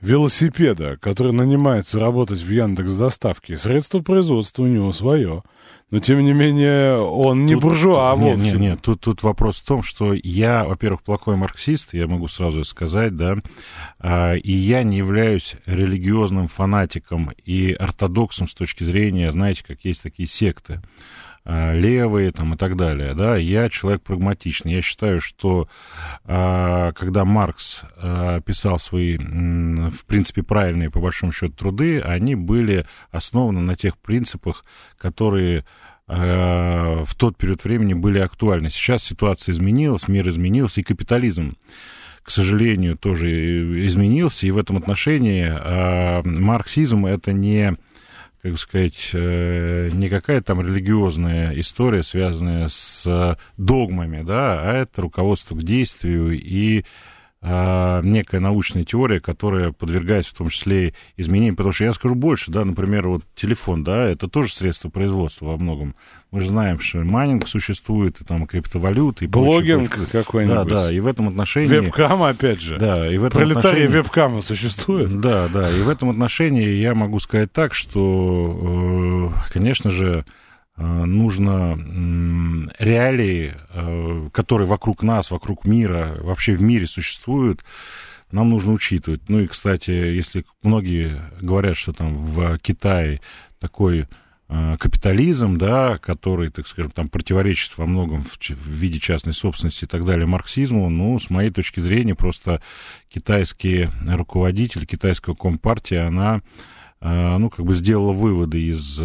велосипеда, 0.00 0.96
который 1.00 1.32
нанимается 1.32 1.98
работать 1.98 2.40
в 2.40 2.50
Яндекс 2.50 2.94
Доставке, 2.94 3.56
средство 3.56 4.00
производства 4.00 4.62
у 4.62 4.66
него 4.66 4.92
свое. 4.92 5.42
Но, 5.90 6.00
тем 6.00 6.22
не 6.22 6.34
менее, 6.34 6.98
он 6.98 7.46
не 7.46 7.54
тут, 7.54 7.62
буржуа, 7.62 8.12
а 8.12 8.14
вовсе. 8.14 8.36
Нет, 8.36 8.52
нет, 8.52 8.60
нет, 8.60 8.82
тут, 8.82 9.00
тут 9.00 9.22
вопрос 9.22 9.60
в 9.60 9.64
том, 9.64 9.82
что 9.82 10.12
я, 10.12 10.64
во-первых, 10.64 11.02
плохой 11.02 11.36
марксист, 11.36 11.94
я 11.94 12.06
могу 12.06 12.28
сразу 12.28 12.62
сказать, 12.64 13.16
да, 13.16 13.36
а, 13.98 14.34
и 14.34 14.52
я 14.52 14.82
не 14.82 14.98
являюсь 14.98 15.56
религиозным 15.64 16.48
фанатиком 16.48 17.30
и 17.42 17.72
ортодоксом 17.72 18.48
с 18.48 18.54
точки 18.54 18.84
зрения, 18.84 19.32
знаете, 19.32 19.64
как 19.66 19.78
есть 19.82 20.02
такие 20.02 20.28
секты 20.28 20.82
левые 21.48 22.30
там, 22.30 22.54
и 22.54 22.56
так 22.58 22.76
далее. 22.76 23.14
Да? 23.14 23.36
Я 23.36 23.70
человек 23.70 24.02
прагматичный. 24.02 24.74
Я 24.74 24.82
считаю, 24.82 25.20
что 25.20 25.66
когда 26.24 27.24
Маркс 27.24 27.82
писал 28.44 28.78
свои, 28.78 29.16
в 29.16 30.04
принципе, 30.06 30.42
правильные, 30.42 30.90
по 30.90 31.00
большому 31.00 31.32
счету, 31.32 31.54
труды, 31.54 32.00
они 32.00 32.34
были 32.34 32.84
основаны 33.10 33.60
на 33.60 33.76
тех 33.76 33.96
принципах, 33.96 34.64
которые 34.98 35.64
в 36.06 37.08
тот 37.16 37.38
период 37.38 37.64
времени 37.64 37.94
были 37.94 38.18
актуальны. 38.18 38.70
Сейчас 38.70 39.02
ситуация 39.02 39.52
изменилась, 39.52 40.08
мир 40.08 40.28
изменился, 40.28 40.80
и 40.80 40.84
капитализм 40.84 41.52
к 42.22 42.30
сожалению, 42.30 42.98
тоже 42.98 43.86
изменился, 43.86 44.46
и 44.46 44.50
в 44.50 44.58
этом 44.58 44.76
отношении 44.76 45.46
э, 45.48 46.22
марксизм 46.22 47.06
это 47.06 47.32
не 47.32 47.74
как 48.42 48.58
сказать, 48.58 49.10
э, 49.12 49.90
не 49.92 50.08
какая-то 50.08 50.46
там 50.46 50.60
религиозная 50.60 51.52
история, 51.58 52.02
связанная 52.02 52.68
с 52.68 53.36
догмами, 53.56 54.22
да, 54.22 54.60
а 54.62 54.74
это 54.74 55.02
руководство 55.02 55.56
к 55.56 55.62
действию 55.62 56.38
и 56.38 56.84
а, 57.40 58.00
некая 58.02 58.40
научная 58.40 58.82
теория, 58.82 59.20
которая 59.20 59.70
подвергается 59.70 60.34
в 60.34 60.38
том 60.38 60.48
числе 60.48 60.94
изменениям, 61.16 61.54
потому 61.54 61.72
что 61.72 61.84
я 61.84 61.92
скажу 61.92 62.16
больше, 62.16 62.50
да, 62.50 62.64
например, 62.64 63.06
вот 63.08 63.22
телефон, 63.36 63.84
да, 63.84 64.08
это 64.08 64.26
тоже 64.26 64.52
средство 64.52 64.88
производства 64.88 65.46
во 65.46 65.56
многом. 65.56 65.94
Мы 66.32 66.40
же 66.40 66.48
знаем, 66.48 66.80
что 66.80 66.98
майнинг 66.98 67.46
существует, 67.46 68.20
и 68.20 68.24
там 68.24 68.46
криптовалюты. 68.46 69.26
И 69.26 69.28
Блогинг 69.28 70.10
какой-нибудь. 70.10 70.68
Да, 70.68 70.82
да, 70.82 70.92
и 70.92 70.98
в 70.98 71.06
этом 71.06 71.28
отношении... 71.28 71.68
Вебкам, 71.68 72.24
опять 72.24 72.60
же. 72.60 72.76
Да, 72.76 73.08
и 73.08 73.16
в 73.18 73.24
этом 73.24 73.38
Пролетария 73.38 73.84
отношении... 73.84 73.86
вебкама 73.86 74.40
существует. 74.40 75.20
Да, 75.20 75.46
да, 75.46 75.70
и 75.70 75.80
в 75.80 75.88
этом 75.88 76.10
отношении 76.10 76.68
я 76.68 76.96
могу 76.96 77.20
сказать 77.20 77.52
так, 77.52 77.72
что, 77.72 79.32
э, 79.32 79.52
конечно 79.52 79.92
же, 79.92 80.24
нужно 80.78 81.76
реалии, 82.78 83.54
э, 83.70 84.28
которые 84.32 84.68
вокруг 84.68 85.02
нас, 85.02 85.30
вокруг 85.30 85.64
мира, 85.64 86.16
вообще 86.20 86.54
в 86.54 86.62
мире 86.62 86.86
существуют, 86.86 87.64
нам 88.30 88.50
нужно 88.50 88.72
учитывать. 88.72 89.28
Ну 89.28 89.40
и, 89.40 89.46
кстати, 89.48 89.90
если 89.90 90.44
многие 90.62 91.20
говорят, 91.40 91.76
что 91.76 91.92
там 91.92 92.24
в 92.24 92.58
Китае 92.58 93.20
такой 93.58 94.06
э, 94.48 94.76
капитализм, 94.78 95.58
да, 95.58 95.98
который, 95.98 96.50
так 96.50 96.68
скажем, 96.68 96.92
там 96.92 97.08
противоречит 97.08 97.76
во 97.76 97.86
многом 97.86 98.22
в, 98.22 98.68
виде 98.68 99.00
частной 99.00 99.32
собственности 99.32 99.84
и 99.84 99.88
так 99.88 100.04
далее 100.04 100.26
марксизму, 100.26 100.88
ну, 100.90 101.18
с 101.18 101.28
моей 101.28 101.50
точки 101.50 101.80
зрения, 101.80 102.14
просто 102.14 102.62
китайские 103.08 103.90
руководители, 104.06 104.84
китайская 104.84 105.34
компартия, 105.34 106.06
она, 106.06 106.42
ну, 107.00 107.50
как 107.50 107.64
бы 107.64 107.74
сделала 107.74 108.12
выводы 108.12 108.62
из 108.62 109.00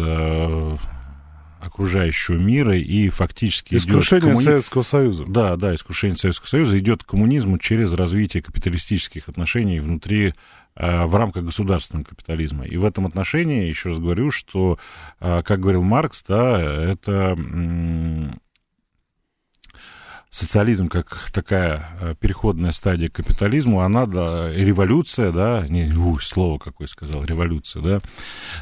окружающего 1.66 2.36
мира 2.36 2.76
и 2.76 3.08
фактически 3.08 3.74
Искушение 3.74 4.30
коммуни... 4.30 4.44
Советского 4.44 4.82
Союза. 4.82 5.24
Да, 5.26 5.56
да, 5.56 5.74
искушение 5.74 6.16
Советского 6.16 6.48
Союза 6.48 6.78
идет 6.78 7.04
к 7.04 7.06
коммунизму 7.06 7.58
через 7.58 7.92
развитие 7.92 8.42
капиталистических 8.42 9.28
отношений 9.28 9.80
внутри 9.80 10.32
а, 10.76 11.06
в 11.06 11.14
рамках 11.14 11.44
государственного 11.44 12.04
капитализма. 12.04 12.64
И 12.64 12.76
в 12.76 12.84
этом 12.84 13.06
отношении, 13.06 13.68
еще 13.68 13.90
раз 13.90 13.98
говорю, 13.98 14.30
что, 14.30 14.78
а, 15.20 15.42
как 15.42 15.60
говорил 15.60 15.82
Маркс, 15.82 16.24
да, 16.26 16.60
это 16.60 17.36
социализм 20.34 20.88
как 20.88 21.30
такая 21.32 21.90
э, 22.00 22.14
переходная 22.18 22.72
стадия 22.72 23.08
к 23.08 23.12
капитализму, 23.12 23.82
она, 23.82 24.04
да, 24.06 24.50
революция, 24.52 25.30
да, 25.30 25.64
не, 25.68 25.84
уй, 25.94 26.20
слово 26.20 26.58
какое 26.58 26.88
сказал, 26.88 27.24
революция, 27.24 27.82
да, 27.82 28.00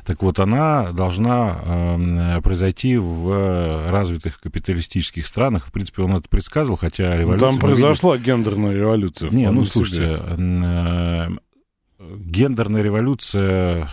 так 0.05 0.23
вот, 0.23 0.39
она 0.39 0.93
должна 0.93 2.37
э, 2.37 2.41
произойти 2.43 2.99
в 2.99 3.89
развитых 3.91 4.39
капиталистических 4.41 5.27
странах, 5.27 5.67
в 5.67 5.73
принципе, 5.73 6.03
он 6.03 6.15
это 6.15 6.29
предсказывал, 6.29 6.77
хотя 6.77 7.17
революция... 7.17 7.51
Там 7.53 7.59
произошла 7.59 8.17
видим... 8.17 8.27
гендерная 8.27 8.75
революция. 8.75 9.31
Не, 9.31 9.51
ну, 9.51 9.65
слушайте, 9.65 10.21
э, 10.29 11.29
гендерная 11.99 12.83
революция, 12.83 13.89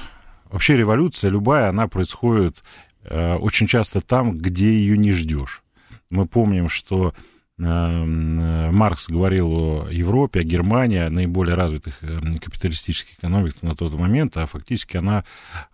вообще 0.52 0.76
революция 0.76 1.30
любая, 1.30 1.70
она 1.70 1.88
происходит 1.88 2.62
э, 3.06 3.36
очень 3.36 3.68
часто 3.68 4.02
там, 4.02 4.38
где 4.38 4.74
ее 4.74 4.98
не 4.98 5.14
ждешь. 5.14 5.64
Мы 6.10 6.26
помним, 6.26 6.68
что 6.68 7.14
Маркс 7.60 9.10
говорил 9.10 9.52
о 9.52 9.88
Европе, 9.92 10.40
о 10.40 10.44
Германии, 10.44 11.00
о 11.00 11.10
наиболее 11.10 11.56
развитых 11.56 11.96
эм, 12.02 12.34
капиталистических 12.36 13.16
экономиках 13.18 13.62
на 13.64 13.76
тот 13.76 13.94
момент, 13.94 14.38
а 14.38 14.46
фактически 14.46 14.96
она 14.98 15.26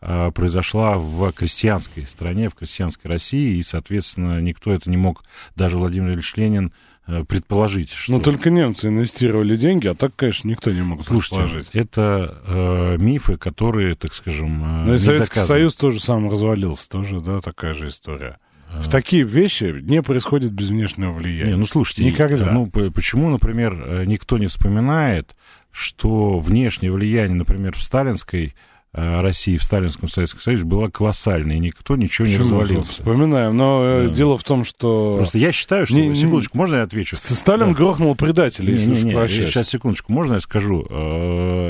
э, 0.01 0.31
произошла 0.31 0.97
в 0.97 1.31
крестьянской 1.31 2.07
стране, 2.07 2.49
в 2.49 2.55
крестьянской 2.55 3.09
России, 3.09 3.57
и, 3.57 3.63
соответственно, 3.63 4.41
никто 4.41 4.73
это 4.73 4.89
не 4.89 4.97
мог, 4.97 5.23
даже 5.55 5.77
Владимир 5.77 6.13
Ильич 6.13 6.33
Ленин, 6.35 6.71
э, 7.05 7.23
предположить. 7.23 7.91
Что... 7.91 8.13
Но 8.13 8.19
только 8.19 8.49
немцы 8.49 8.87
инвестировали 8.87 9.55
деньги, 9.55 9.87
а 9.87 9.93
так, 9.93 10.15
конечно, 10.15 10.47
никто 10.47 10.71
не 10.71 10.81
мог 10.81 11.05
Слушайте, 11.05 11.35
предположить. 11.35 11.69
это 11.73 12.41
э, 12.47 12.97
мифы, 12.97 13.37
которые, 13.37 13.93
так 13.93 14.15
скажем, 14.15 14.63
э, 14.63 14.85
Ну 14.87 14.93
и 14.95 14.97
Советский 14.97 15.35
доказаны. 15.35 15.47
Союз 15.47 15.75
тоже 15.75 15.99
сам 15.99 16.29
развалился, 16.29 16.89
тоже, 16.89 17.21
да, 17.21 17.41
такая 17.41 17.73
же 17.75 17.89
история. 17.89 18.39
В 18.73 18.89
такие 18.89 19.23
вещи 19.23 19.75
не 19.81 20.01
происходит 20.01 20.51
без 20.51 20.69
внешнего 20.69 21.11
влияния. 21.13 21.51
Не, 21.51 21.57
ну 21.57 21.67
слушайте, 21.67 22.03
никогда. 22.03 22.51
Ну 22.51 22.67
почему, 22.67 23.29
например, 23.29 23.73
э, 23.73 24.05
никто 24.05 24.37
не 24.37 24.47
вспоминает, 24.47 25.35
что 25.71 26.39
внешнее 26.39 26.91
влияние, 26.91 27.37
например, 27.37 27.75
в 27.75 27.81
сталинской 27.81 28.53
э, 28.93 29.21
России, 29.21 29.57
в 29.57 29.63
Сталинском 29.63 30.09
Советском 30.09 30.41
Союзе 30.41 30.65
было 30.65 30.89
колоссальное, 30.89 31.55
и 31.55 31.59
никто 31.59 31.95
ничего 31.95 32.25
Почему? 32.25 32.43
не 32.43 32.43
развалился. 32.43 32.91
Вспоминаем, 32.91 33.55
но 33.55 33.81
э, 33.83 34.07
да. 34.07 34.13
дело 34.13 34.37
в 34.37 34.43
том, 34.43 34.65
что... 34.65 35.17
Просто 35.17 35.37
я 35.37 35.51
считаю, 35.51 35.85
что... 35.85 35.95
Не, 35.95 36.13
секундочку, 36.15 36.57
можно 36.57 36.75
я 36.75 36.83
отвечу? 36.83 37.15
Сталин 37.15 37.69
да. 37.69 37.73
грохнул 37.73 38.15
предателей, 38.15 38.73
не, 38.73 38.79
если 38.79 39.05
не, 39.07 39.13
не, 39.13 39.27
Сейчас, 39.27 39.69
секундочку, 39.69 40.11
можно 40.11 40.35
я 40.35 40.41
скажу, 40.41 40.83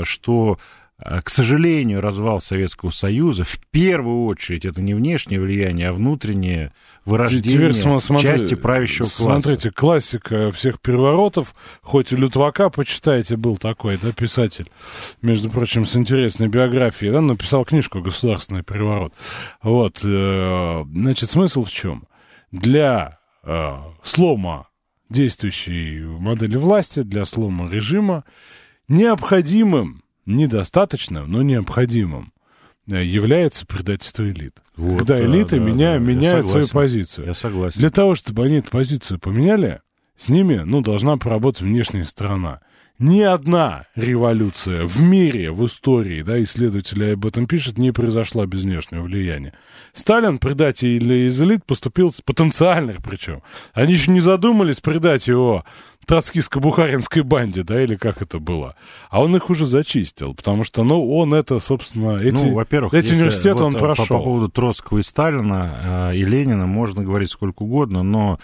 что 0.04 0.52
а, 0.52 0.56
к 0.98 1.28
сожалению, 1.28 2.00
развал 2.00 2.40
Советского 2.40 2.88
Союза, 2.88 3.44
в 3.44 3.58
первую 3.70 4.24
очередь, 4.24 4.64
это 4.64 4.80
не 4.80 4.94
внешнее 4.94 5.38
влияние, 5.38 5.90
а 5.90 5.92
внутреннее 5.92 6.72
вырождение 7.04 7.72
Теперь, 7.72 8.00
смотри, 8.00 8.26
части 8.26 8.54
правящего 8.54 9.04
класса. 9.04 9.22
Смотрите, 9.22 9.70
классика 9.70 10.50
всех 10.52 10.80
переворотов, 10.80 11.54
хоть 11.82 12.12
и 12.12 12.16
Лютвака, 12.16 12.70
почитайте, 12.70 13.36
был 13.36 13.58
такой, 13.58 13.98
да, 14.02 14.10
писатель, 14.12 14.70
между 15.20 15.50
прочим, 15.50 15.84
с 15.84 15.94
интересной 15.96 16.48
биографией, 16.48 17.12
да, 17.12 17.20
написал 17.20 17.66
книжку 17.66 18.00
«Государственный 18.00 18.62
переворот». 18.62 19.12
Вот, 19.62 20.00
э, 20.02 20.84
значит, 20.94 21.28
смысл 21.28 21.64
в 21.64 21.70
чем? 21.70 22.08
Для 22.52 23.18
э, 23.44 23.76
слома 24.02 24.68
действующей 25.10 26.00
модели 26.04 26.56
власти, 26.56 27.02
для 27.02 27.26
слома 27.26 27.70
режима 27.70 28.24
необходимым 28.88 30.02
недостаточным, 30.26 31.30
но 31.30 31.42
необходимым 31.42 32.32
э, 32.90 33.04
является 33.04 33.66
предательство 33.66 34.28
элит. 34.28 34.56
Вот, 34.76 34.98
Когда 34.98 35.24
элиты 35.24 35.58
да, 35.58 35.62
меня, 35.64 35.92
да, 35.92 35.98
меняют 35.98 36.46
свою 36.46 36.68
позицию. 36.68 37.28
Я 37.28 37.34
согласен. 37.34 37.80
Для 37.80 37.90
того, 37.90 38.14
чтобы 38.14 38.44
они 38.44 38.56
эту 38.56 38.70
позицию 38.70 39.18
поменяли, 39.18 39.80
с 40.16 40.28
ними, 40.28 40.62
ну, 40.64 40.80
должна 40.80 41.16
поработать 41.16 41.62
внешняя 41.62 42.04
сторона. 42.04 42.60
Ни 42.98 43.20
одна 43.20 43.84
революция 43.94 44.84
в 44.84 45.02
мире, 45.02 45.50
в 45.50 45.66
истории, 45.66 46.22
да, 46.22 46.42
исследователи 46.42 47.12
об 47.12 47.26
этом 47.26 47.46
пишут, 47.46 47.76
не 47.76 47.92
произошла 47.92 48.46
без 48.46 48.62
внешнего 48.62 49.02
влияния. 49.02 49.52
Сталин, 49.92 50.38
предатель 50.38 51.12
из 51.12 51.40
элит, 51.42 51.66
поступил, 51.66 52.14
потенциальных 52.24 53.02
причем. 53.02 53.42
Они 53.74 53.92
еще 53.92 54.10
не 54.10 54.20
задумались 54.20 54.80
предать 54.80 55.28
его 55.28 55.66
троцкистско-бухаринской 56.06 57.22
банде, 57.22 57.62
да, 57.62 57.82
или 57.82 57.96
как 57.96 58.22
это 58.22 58.38
было. 58.38 58.76
А 59.10 59.22
он 59.22 59.34
их 59.36 59.50
уже 59.50 59.66
зачистил, 59.66 60.34
потому 60.34 60.64
что, 60.64 60.84
ну, 60.84 61.16
он 61.16 61.34
это, 61.34 61.60
собственно, 61.60 62.18
эти, 62.18 62.34
ну, 62.34 62.54
во-первых, 62.54 62.94
эти 62.94 63.12
университеты 63.12 63.62
вот 63.62 63.62
он 63.62 63.74
прошел. 63.74 64.06
По, 64.06 64.18
по 64.18 64.24
поводу 64.24 64.48
Троцкого 64.48 64.98
и 64.98 65.02
Сталина 65.02 66.10
э, 66.12 66.16
и 66.16 66.24
Ленина 66.24 66.66
можно 66.66 67.02
говорить 67.02 67.30
сколько 67.30 67.62
угодно, 67.62 68.02
но 68.02 68.38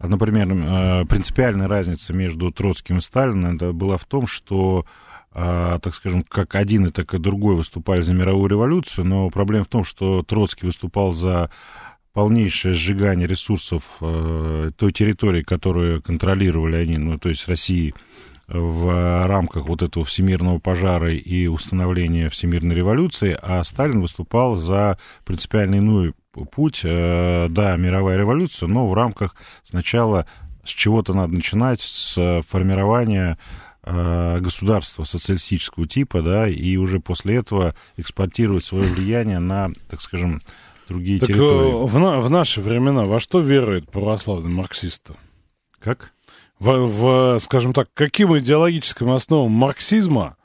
Например, 0.00 0.48
э, 0.50 1.04
принципиальная 1.06 1.68
разница 1.68 2.12
между 2.12 2.50
Троцким 2.50 2.98
и 2.98 3.00
Сталиным 3.00 3.56
это 3.56 3.72
была 3.72 3.96
в 3.96 4.04
том, 4.04 4.26
что 4.26 4.84
э, 5.32 5.78
так 5.80 5.94
скажем, 5.94 6.22
как 6.22 6.54
один 6.54 6.86
и 6.86 6.90
так 6.90 7.14
и 7.14 7.18
другой 7.18 7.56
выступали 7.56 8.00
за 8.00 8.12
мировую 8.12 8.48
революцию, 8.48 9.06
но 9.06 9.30
проблема 9.30 9.64
в 9.64 9.68
том, 9.68 9.84
что 9.84 10.22
Троцкий 10.22 10.66
выступал 10.66 11.12
за 11.12 11.50
полнейшее 12.14 12.74
сжигание 12.74 13.26
ресурсов 13.26 13.82
э, 14.00 14.70
той 14.76 14.92
территории, 14.92 15.42
которую 15.42 16.00
контролировали 16.00 16.76
они, 16.76 16.96
ну, 16.96 17.18
то 17.18 17.28
есть 17.28 17.48
России, 17.48 17.92
в 18.46 19.26
рамках 19.26 19.66
вот 19.66 19.82
этого 19.82 20.04
всемирного 20.04 20.58
пожара 20.58 21.10
и 21.10 21.46
установления 21.46 22.28
всемирной 22.28 22.74
революции, 22.74 23.36
а 23.40 23.64
Сталин 23.64 24.00
выступал 24.02 24.54
за 24.54 24.98
принципиально 25.24 25.76
иную 25.76 26.14
путь, 26.52 26.82
э, 26.84 27.48
да, 27.50 27.76
мировая 27.76 28.16
революция, 28.18 28.68
но 28.68 28.88
в 28.88 28.94
рамках 28.94 29.34
сначала 29.64 30.26
с 30.62 30.68
чего-то 30.68 31.14
надо 31.14 31.34
начинать, 31.34 31.80
с 31.80 32.42
формирования 32.48 33.38
э, 33.82 34.38
государства 34.40 35.04
социалистического 35.04 35.88
типа, 35.88 36.22
да, 36.22 36.48
и 36.48 36.76
уже 36.76 37.00
после 37.00 37.36
этого 37.36 37.74
экспортировать 37.96 38.64
свое 38.64 38.84
влияние 38.84 39.40
на, 39.40 39.70
так 39.88 40.00
скажем, 40.00 40.40
другие 40.88 41.18
Так 41.20 41.30
э, 41.30 41.32
территории. 41.32 41.86
в, 41.86 42.20
в 42.20 42.30
наши 42.30 42.60
времена 42.60 43.04
во 43.04 43.20
что 43.20 43.40
верует 43.40 43.90
православный 43.90 44.50
марксист? 44.50 45.10
Как? 45.80 46.12
В, 46.58 46.86
в, 46.86 47.38
скажем 47.40 47.72
так, 47.72 47.88
к 47.92 47.96
каким 47.96 48.36
идеологическим 48.38 49.10
основам 49.10 49.50
марксизма 49.52 50.36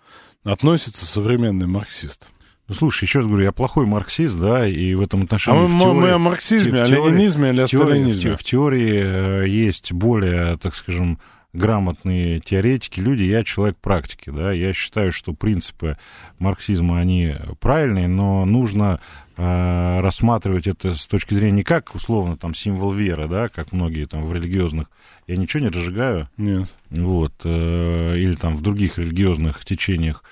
относится 0.43 1.05
современный 1.05 1.67
марксист? 1.67 2.27
Ну, 2.67 2.75
слушай, 2.75 3.05
еще 3.05 3.19
раз 3.19 3.27
говорю, 3.27 3.43
я 3.45 3.51
плохой 3.51 3.85
марксист, 3.87 4.37
да, 4.37 4.67
и 4.67 4.93
в 4.93 5.01
этом 5.01 5.23
отношении... 5.23 5.57
А 5.57 5.67
мы, 5.67 5.79
теории- 5.79 5.99
мы 6.01 6.09
о 6.11 6.17
марксизме, 6.19 6.81
о 6.81 6.87
теории- 6.87 7.09
ленинизме 7.11 7.49
или 7.49 7.61
о 7.61 7.65
в 7.65 7.69
теории, 7.69 7.83
в 7.83 7.87
сталинизме? 7.87 8.21
те- 8.21 8.35
в 8.35 8.43
теории 8.43 9.43
э, 9.43 9.47
есть 9.49 9.91
более, 9.91 10.57
так 10.57 10.75
скажем, 10.75 11.19
грамотные 11.51 12.39
теоретики, 12.41 12.99
люди, 12.99 13.23
я 13.23 13.43
человек 13.43 13.77
практики, 13.81 14.29
да, 14.29 14.51
я 14.51 14.71
считаю, 14.73 15.11
что 15.11 15.33
принципы 15.33 15.97
марксизма, 16.37 16.99
они 16.99 17.35
правильные, 17.59 18.07
но 18.07 18.45
нужно 18.45 18.99
э, 19.39 20.01
рассматривать 20.01 20.67
это 20.67 20.93
с 20.93 21.07
точки 21.07 21.33
зрения 21.33 21.57
не 21.57 21.63
как, 21.63 21.95
условно, 21.95 22.37
там, 22.37 22.53
символ 22.53 22.91
веры, 22.91 23.27
да, 23.27 23.47
как 23.47 23.71
многие 23.71 24.05
там 24.05 24.25
в 24.25 24.33
религиозных, 24.33 24.87
я 25.27 25.37
ничего 25.37 25.63
не 25.63 25.69
разжигаю, 25.69 26.29
Нет. 26.37 26.75
вот, 26.89 27.33
э, 27.43 28.17
или 28.17 28.35
там 28.35 28.55
в 28.55 28.61
других 28.61 28.97
религиозных 28.97 29.63
течениях 29.63 30.23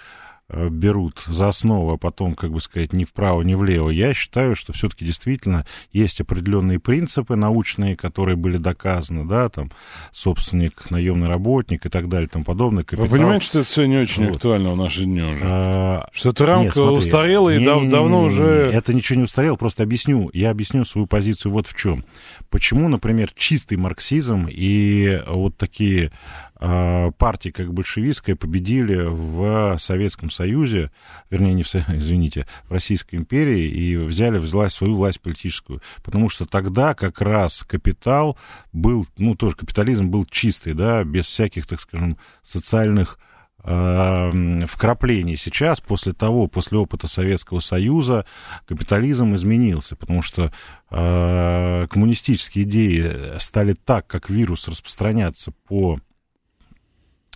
берут 0.49 1.23
за 1.27 1.49
основу, 1.49 1.91
а 1.91 1.97
потом, 1.97 2.33
как 2.33 2.51
бы 2.51 2.61
сказать, 2.61 2.93
ни 2.93 3.03
вправо, 3.03 3.41
ни 3.41 3.53
влево. 3.53 3.89
Я 3.89 4.13
считаю, 4.13 4.55
что 4.55 4.71
все-таки 4.71 5.03
действительно 5.05 5.65
есть 5.91 6.21
определенные 6.21 6.79
принципы 6.79 7.35
научные, 7.35 7.97
которые 7.97 8.37
были 8.37 8.57
доказаны, 8.57 9.25
да, 9.25 9.49
там, 9.49 9.71
собственник, 10.13 10.89
наемный 10.89 11.27
работник 11.27 11.85
и 11.85 11.89
так 11.89 12.07
далее 12.09 12.27
и 12.27 12.29
тому 12.29 12.45
подобное. 12.45 12.79
Вы 12.83 12.85
капитал. 12.85 13.07
понимаете, 13.09 13.45
что 13.45 13.59
это 13.59 13.67
все 13.67 13.85
не 13.85 13.97
очень 13.97 14.25
Вот. 14.27 14.35
актуально 14.37 14.69
в 14.69 14.77
наши 14.77 15.03
дни 15.03 15.21
уже? 15.21 15.41
А, 15.43 16.07
Что 16.13 16.29
эта 16.29 16.45
рамка 16.45 16.63
нет, 16.65 16.73
смотри. 16.73 16.97
устарела 16.97 17.49
и 17.49 17.65
дав- 17.65 17.87
давно 17.89 18.23
уже... 18.23 18.71
Это 18.73 18.93
ничего 18.93 19.17
не 19.17 19.23
устарело, 19.25 19.55
просто 19.57 19.83
объясню. 19.83 20.29
Я 20.33 20.51
объясню 20.51 20.85
свою 20.85 21.07
позицию 21.07 21.51
вот 21.51 21.67
в 21.67 21.75
чем. 21.75 22.05
Почему, 22.49 22.87
например, 22.87 23.31
чистый 23.35 23.77
марксизм 23.77 24.47
и 24.49 25.21
вот 25.27 25.57
такие 25.57 26.11
партии, 26.59 27.49
как 27.49 27.73
большевистская, 27.73 28.35
победили 28.35 29.03
в 29.03 29.77
Советском 29.79 30.31
Союзе, 30.31 30.91
вернее, 31.29 31.53
не 31.53 31.63
в, 31.63 31.75
извините, 31.89 32.47
в 32.67 32.71
Российской 32.71 33.15
империи 33.15 33.67
и 33.67 33.95
взяли 33.95 34.37
власть, 34.39 34.75
свою 34.75 34.95
власть 34.95 35.21
политическую. 35.21 35.81
Потому 36.03 36.29
что 36.29 36.45
тогда 36.45 36.93
как 36.93 37.21
раз 37.21 37.63
капитал 37.67 38.37
был, 38.73 39.05
ну, 39.17 39.35
тоже 39.35 39.55
капитализм 39.55 40.09
был 40.09 40.25
чистый, 40.25 40.73
да, 40.73 41.03
без 41.03 41.25
всяких, 41.25 41.67
так 41.67 41.79
скажем, 41.79 42.17
социальных 42.43 43.19
э, 43.63 44.65
вкраплений 44.67 45.37
сейчас, 45.37 45.81
после 45.81 46.13
того, 46.13 46.47
после 46.47 46.77
опыта 46.77 47.07
Советского 47.07 47.59
Союза, 47.59 48.25
капитализм 48.65 49.35
изменился, 49.35 49.95
потому 49.95 50.21
что 50.21 50.51
э, 50.89 51.87
коммунистические 51.89 52.65
идеи 52.65 53.37
стали 53.39 53.73
так, 53.73 54.07
как 54.07 54.29
вирус, 54.29 54.67
распространяться 54.67 55.51
по 55.67 55.99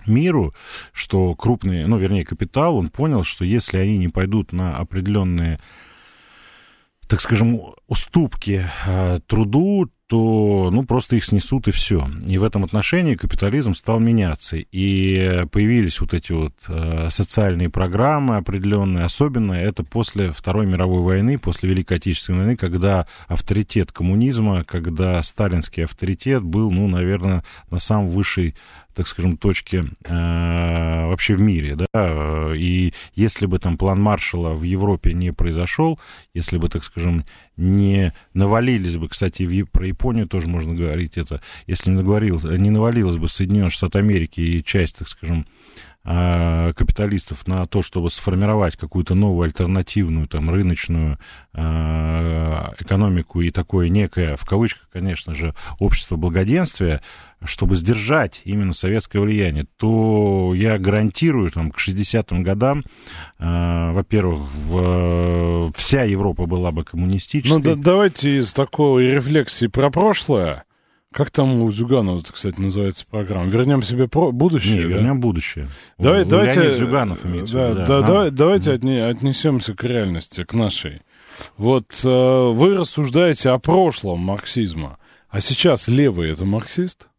миру, 0.08 0.54
что 0.93 1.36
крупный, 1.36 1.86
ну, 1.86 1.97
вернее, 1.97 2.26
капитал, 2.26 2.78
он 2.78 2.89
понял, 2.89 3.24
что 3.24 3.45
если 3.45 3.78
они 3.78 3.97
не 3.97 4.10
пойдут 4.10 4.54
на 4.54 4.78
определенные, 4.78 5.60
так 7.08 7.22
скажем, 7.22 7.60
уступки 7.88 8.66
э, 8.86 9.20
труду, 9.28 9.89
то, 10.12 10.70
ну, 10.74 10.84
просто 10.84 11.16
их 11.16 11.24
снесут 11.24 11.70
и 11.70 11.72
все. 11.72 12.06
И 12.28 12.38
в 12.38 12.43
этом 12.43 12.66
отношении 12.66 13.16
капитализм 13.16 13.74
стал 13.74 14.02
меняться. 14.02 14.58
И 14.58 15.45
появились 15.54 16.02
вот 16.02 16.14
эти 16.14 16.34
вот 16.34 16.54
э, 16.68 17.08
социальные 17.10 17.70
программы 17.70 18.36
определенные. 18.36 19.06
Особенно 19.06 19.54
это 19.54 19.86
после 19.86 20.34
Второй 20.34 20.66
мировой 20.66 21.02
войны, 21.02 21.39
после 21.39 21.70
Великой 21.70 21.95
Отечественной 21.95 22.39
войны, 22.39 22.58
когда 22.58 23.08
авторитет 23.30 23.93
коммунизма, 23.93 24.66
когда 24.66 25.24
сталинский 25.24 25.86
авторитет 25.86 26.43
был, 26.43 26.72
ну, 26.72 26.89
наверное, 26.89 27.45
на 27.70 27.80
самом 27.80 28.10
высшей 28.10 28.56
так 28.93 29.07
скажем, 29.07 29.37
точке 29.37 29.85
э, 30.03 31.05
вообще 31.07 31.35
в 31.35 31.41
мире, 31.41 31.75
да, 31.75 32.53
и 32.55 32.93
если 33.15 33.45
бы 33.45 33.59
там 33.59 33.77
план 33.77 34.01
Маршалла 34.01 34.53
в 34.53 34.63
Европе 34.63 35.13
не 35.13 35.31
произошел, 35.31 35.99
если 36.33 36.57
бы, 36.57 36.69
так 36.69 36.83
скажем, 36.83 37.25
не 37.57 38.13
навалились 38.33 38.97
бы, 38.97 39.09
кстати, 39.09 39.43
в, 39.43 39.65
про 39.69 39.87
Японию 39.87 40.27
тоже 40.27 40.47
можно 40.47 40.73
говорить 40.73 41.17
это, 41.17 41.41
если 41.67 41.91
не, 41.91 41.97
наговорил, 41.97 42.39
не 42.43 42.69
навалилось 42.69 43.17
бы 43.17 43.27
Соединенные 43.27 43.69
Штаты 43.69 43.99
Америки 43.99 44.41
и 44.41 44.63
часть, 44.63 44.97
так 44.97 45.07
скажем, 45.07 45.45
капиталистов 46.04 47.47
на 47.47 47.66
то, 47.68 47.84
чтобы 47.84 48.10
сформировать 48.10 48.76
какую-то 48.76 49.14
новую 49.16 49.45
альтернативную 49.45 50.28
там 50.28 50.49
рыночную 50.49 51.20
э, 51.54 51.62
экономику 52.80 53.41
и 53.41 53.49
такое 53.52 53.89
некое, 53.89 54.36
в 54.36 54.45
кавычках, 54.45 54.88
конечно 54.91 55.36
же, 55.36 55.54
общество 55.80 56.16
благоденствия, 56.16 57.02
чтобы 57.43 57.76
сдержать 57.76 58.41
именно 58.45 58.74
советское 58.74 59.20
влияние, 59.20 59.66
то 59.78 60.54
я 60.56 60.78
гарантирую, 60.78 61.49
там, 61.52 61.72
к 61.72 61.78
60-м 61.80 62.43
годам, 62.43 62.84
э, 63.39 63.91
во-первых, 63.93 64.49
в- 64.68 65.72
вся 65.76 66.04
Европа 66.04 66.45
была 66.45 66.72
бы 66.72 66.84
коммунистической. 66.84 67.58
Ну, 67.58 67.64
да- 67.64 67.76
давайте 67.76 68.39
из 68.39 68.54
такой 68.54 69.06
рефлексии 69.12 69.68
про 69.68 69.89
прошлое. 69.89 70.64
Как 71.14 71.30
там 71.30 71.62
у 71.62 71.72
Зюганова, 71.72 72.22
кстати, 72.22 72.59
называется 72.59 73.05
программа? 73.09 73.49
Вернем 73.49 73.82
себе 73.84 74.07
про... 74.07 74.32
будущее. 74.32 74.78
Не, 74.78 74.82
да? 74.84 74.88
вернем 74.88 75.20
будущее. 75.20 75.68
Давай, 75.97 76.22
У- 76.22 76.26
давайте, 76.26 76.62
Леонид 76.62 76.78
Зюганов 76.78 77.26
имеется 77.26 77.53
да, 77.55 77.66
в 77.68 77.70
виду, 77.72 77.80
да, 77.80 77.86
да. 78.01 78.07
давай- 78.07 78.32
давайте 78.32 78.72
отне- 78.74 79.03
отнесемся 79.09 79.74
к 79.74 79.84
реальности, 79.84 80.43
к 80.45 80.53
нашей. 80.53 81.01
Вот 81.57 81.99
э, 82.03 82.07
вы 82.53 82.76
рассуждаете 82.78 83.49
о 83.49 83.59
прошлом 83.59 84.20
марксизма, 84.20 84.99
а 85.30 85.41
сейчас 85.41 85.88
левый 85.89 86.30
это 86.32 86.45
марксист? 86.45 87.09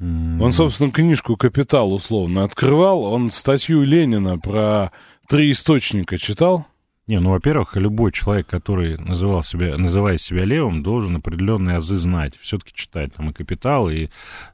м, 0.00 0.40
Он, 0.42 0.52
собственно, 0.52 0.90
книжку 0.90 1.36
«Капитал» 1.36 1.92
условно 1.92 2.42
открывал, 2.42 3.02
он 3.04 3.30
статью 3.30 3.82
Ленина 3.84 4.38
про 4.38 4.90
три 5.28 5.52
источника 5.52 6.18
читал? 6.18 6.66
Не, 7.08 7.20
ну, 7.20 7.30
во-первых, 7.30 7.76
любой 7.76 8.10
человек, 8.10 8.48
который 8.48 8.98
называл 8.98 9.44
себя, 9.44 9.78
называет 9.78 10.20
себя 10.20 10.44
левым, 10.44 10.82
должен 10.82 11.14
определенные 11.14 11.76
азы 11.76 11.96
знать. 11.96 12.34
Все-таки 12.40 12.72
читать 12.74 13.14
там 13.14 13.30
и 13.30 13.32
«Капитал», 13.32 13.88
и 13.88 14.08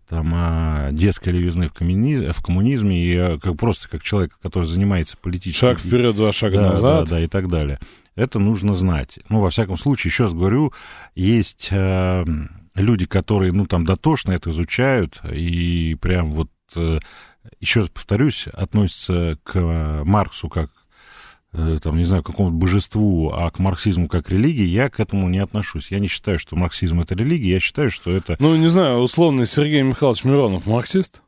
там 0.07 0.31
а, 0.35 0.91
детской 0.93 1.31
левизны 1.31 1.69
в, 1.69 1.73
коммуни- 1.73 2.31
в 2.31 2.43
коммунизме, 2.43 3.03
и 3.03 3.17
а, 3.17 3.39
как, 3.39 3.57
просто 3.57 3.89
как 3.89 4.03
человек, 4.03 4.37
который 4.43 4.65
занимается 4.65 5.17
политическим... 5.17 5.69
Шаг 5.69 5.79
вперед, 5.79 6.15
два 6.15 6.31
шага 6.35 6.59
да, 6.59 6.71
назад. 6.73 7.05
Да, 7.05 7.11
да, 7.13 7.21
и 7.21 7.27
так 7.27 7.49
далее. 7.49 7.79
Это 8.17 8.39
нужно 8.39 8.75
знать. 8.75 9.19
Ну, 9.31 9.41
во 9.41 9.49
всяком 9.49 9.79
случае, 9.79 10.11
еще 10.11 10.25
раз 10.25 10.35
говорю, 10.35 10.75
есть 11.15 11.69
э, 11.71 12.25
люди, 12.75 13.07
которые, 13.07 13.53
ну, 13.53 13.65
там, 13.65 13.87
дотошно 13.87 14.33
это 14.33 14.51
изучают, 14.51 15.23
и 15.25 15.97
прям 16.03 16.33
вот, 16.33 16.51
э, 16.77 16.99
еще 17.61 17.81
раз 17.81 17.89
повторюсь, 17.89 18.47
относятся 18.49 19.39
к 19.43 20.03
Марксу 20.05 20.51
как 20.51 20.71
там, 21.53 21.97
не 21.99 22.05
знаю, 22.05 22.23
к 22.23 22.27
какому-то 22.27 22.55
божеству, 22.57 23.31
а 23.31 23.51
к 23.51 23.59
марксизму 23.59 24.09
как 24.09 24.31
религии, 24.31 24.65
я 24.67 24.89
к 24.89 25.01
этому 25.01 25.29
не 25.29 25.39
отношусь. 25.39 25.91
Я 25.91 25.99
не 25.99 26.09
считаю, 26.09 26.39
что 26.39 26.57
марксизм 26.57 27.01
это 27.01 27.15
религия, 27.15 27.53
я 27.53 27.61
считаю, 27.61 27.91
что 27.91 28.11
это 28.11 28.37
Ну, 28.39 28.57
не 28.57 28.69
знаю, 28.69 28.99
условный 28.99 29.47
Сергей 29.47 29.83
Михайлович 29.83 30.25
Миронов 30.25 30.67
марксист? 30.67 31.23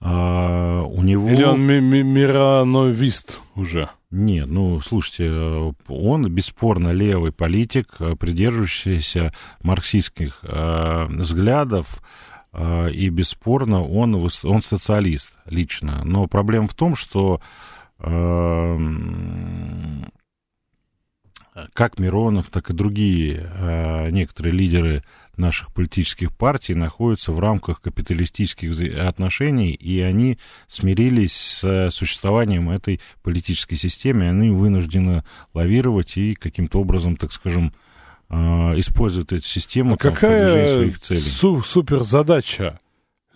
а, 0.00 0.82
у 0.82 1.02
него... 1.02 1.28
Или 1.28 1.42
он 1.42 1.60
ми- 1.66 1.80
ми- 1.80 2.02
мирановист 2.04 3.40
уже? 3.56 3.88
Нет, 4.10 4.46
ну, 4.48 4.80
слушайте, 4.80 5.24
э, 5.28 5.72
он 5.88 6.32
бесспорно 6.32 6.92
левый 6.92 7.32
политик, 7.32 7.96
э, 7.98 8.14
придерживающийся 8.16 9.34
марксистских 9.62 10.38
э, 10.44 11.06
взглядов, 11.10 12.00
э, 12.52 12.90
и 12.92 13.08
бесспорно 13.10 13.84
он, 13.84 14.14
он 14.14 14.62
социалист 14.62 15.30
лично. 15.46 16.02
Но 16.04 16.26
проблема 16.26 16.68
в 16.68 16.74
том, 16.74 16.96
что 16.96 17.40
э, 17.40 17.87
как 21.74 21.98
Миронов, 21.98 22.46
так 22.50 22.70
и 22.70 22.72
другие 22.72 23.50
э, 23.52 24.10
некоторые 24.10 24.52
лидеры 24.52 25.02
наших 25.36 25.72
политических 25.72 26.36
партий 26.36 26.74
находятся 26.74 27.32
в 27.32 27.38
рамках 27.40 27.80
капиталистических 27.80 28.70
отношений, 29.00 29.70
и 29.72 30.00
они 30.00 30.38
смирились 30.68 31.34
с 31.34 31.64
э, 31.64 31.90
существованием 31.90 32.70
этой 32.70 33.00
политической 33.22 33.76
системы, 33.76 34.28
они 34.28 34.50
вынуждены 34.50 35.24
лавировать 35.54 36.16
и 36.16 36.34
каким-то 36.34 36.80
образом, 36.80 37.16
так 37.16 37.32
скажем, 37.32 37.72
э, 38.28 38.34
использовать 38.78 39.32
эту 39.32 39.46
систему 39.46 39.94
А 39.94 39.96
там, 39.96 40.12
в 40.12 40.14
какая 40.14 40.74
своих 40.74 40.98
целей. 41.00 41.20
су- 41.20 41.62
суперзадача 41.62 42.78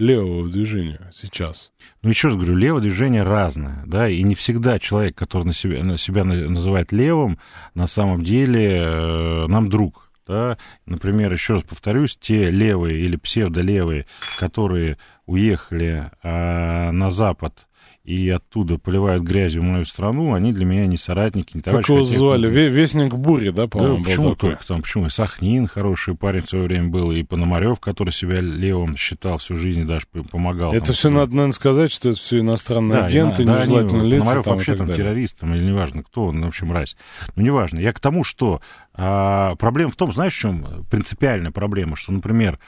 левого 0.03 0.49
движения 0.49 1.11
сейчас? 1.15 1.73
Ну, 2.03 2.11
еще 2.11 2.29
раз 2.29 2.37
говорю, 2.37 2.57
левое 2.57 2.81
движение 2.83 3.23
разное, 3.23 3.83
да, 3.87 4.09
и 4.09 4.23
не 4.23 4.35
всегда 4.35 4.79
человек, 4.79 5.17
который 5.17 5.45
на 5.45 5.53
себя, 5.55 5.83
на 5.85 5.97
себя 5.99 6.25
на- 6.25 6.49
называет 6.49 6.93
левым, 6.93 7.39
на 7.75 7.87
самом 7.87 8.23
деле 8.23 8.83
э, 8.83 9.47
нам 9.47 9.69
друг, 9.69 10.11
да. 10.27 10.59
Например, 10.87 11.33
еще 11.33 11.55
раз 11.55 11.63
повторюсь, 11.63 12.17
те 12.21 12.51
левые 12.51 12.99
или 13.01 13.17
псевдолевые, 13.17 14.07
которые 14.39 14.99
уехали 15.27 16.11
э, 16.23 16.91
на 16.91 17.11
Запад 17.11 17.67
и 18.05 18.29
оттуда 18.31 18.79
поливают 18.79 19.23
грязью 19.23 19.63
мою 19.63 19.85
страну, 19.85 20.35
они 20.35 20.53
для 20.53 20.65
меня 20.65 20.87
не 20.89 20.97
соратники, 20.97 21.53
не 21.57 21.61
товарищи. 21.63 21.87
Как 21.87 21.95
его 21.95 22.05
звали? 22.05 22.51
Ве- 22.51 22.69
Вестник 22.69 23.15
бури, 23.15 23.51
да, 23.51 23.63
Да, 23.63 23.69
по-моему, 23.69 24.03
почему 24.05 24.23
был 24.25 24.35
такой? 24.35 24.51
только 24.51 24.67
там, 24.67 24.83
почему? 24.83 25.07
И 25.07 25.09
Сахнин 25.11 25.69
хороший 25.69 26.17
парень 26.17 26.43
в 26.43 26.49
свое 26.51 26.65
время 26.65 26.89
был, 26.89 27.13
и 27.13 27.23
Пономарев, 27.23 27.79
который 27.79 28.11
себя 28.11 28.41
левым 28.41 28.97
считал 28.97 29.39
всю 29.39 29.55
жизнь 29.57 29.83
и 29.83 29.85
даже 29.85 30.07
помогал. 30.31 30.73
Это 30.75 30.87
там, 30.87 30.95
все 30.97 31.11
надо, 31.11 31.31
наверное, 31.31 31.53
сказать, 31.53 31.93
что 31.93 32.11
это 32.11 32.19
все 32.19 32.41
иностранные 32.41 32.99
Да, 33.03 33.07
агенты, 33.07 33.45
да, 33.45 33.61
нежелательные 33.63 34.07
лица 34.07 34.19
Пономарев 34.25 34.45
там, 34.45 34.55
вообще 34.57 34.75
там 34.75 34.87
далее. 34.89 35.05
террорист, 35.05 35.39
там, 35.39 35.55
или 35.55 35.65
неважно 35.65 36.03
кто 36.03 36.25
он, 36.25 36.43
в 36.43 36.47
общем, 36.49 36.67
мразь. 36.69 36.97
Ну, 37.37 37.43
неважно. 37.45 37.79
Я 37.79 37.93
к 37.93 38.01
тому, 38.01 38.25
что 38.25 38.61
а, 38.95 39.55
проблема 39.57 39.93
в 39.93 39.97
том, 39.97 40.13
знаешь, 40.13 40.35
в 40.35 40.39
чем 40.39 40.85
принципиальная 40.91 41.53
проблема, 41.53 41.95
что, 41.97 42.11
например, 42.13 42.59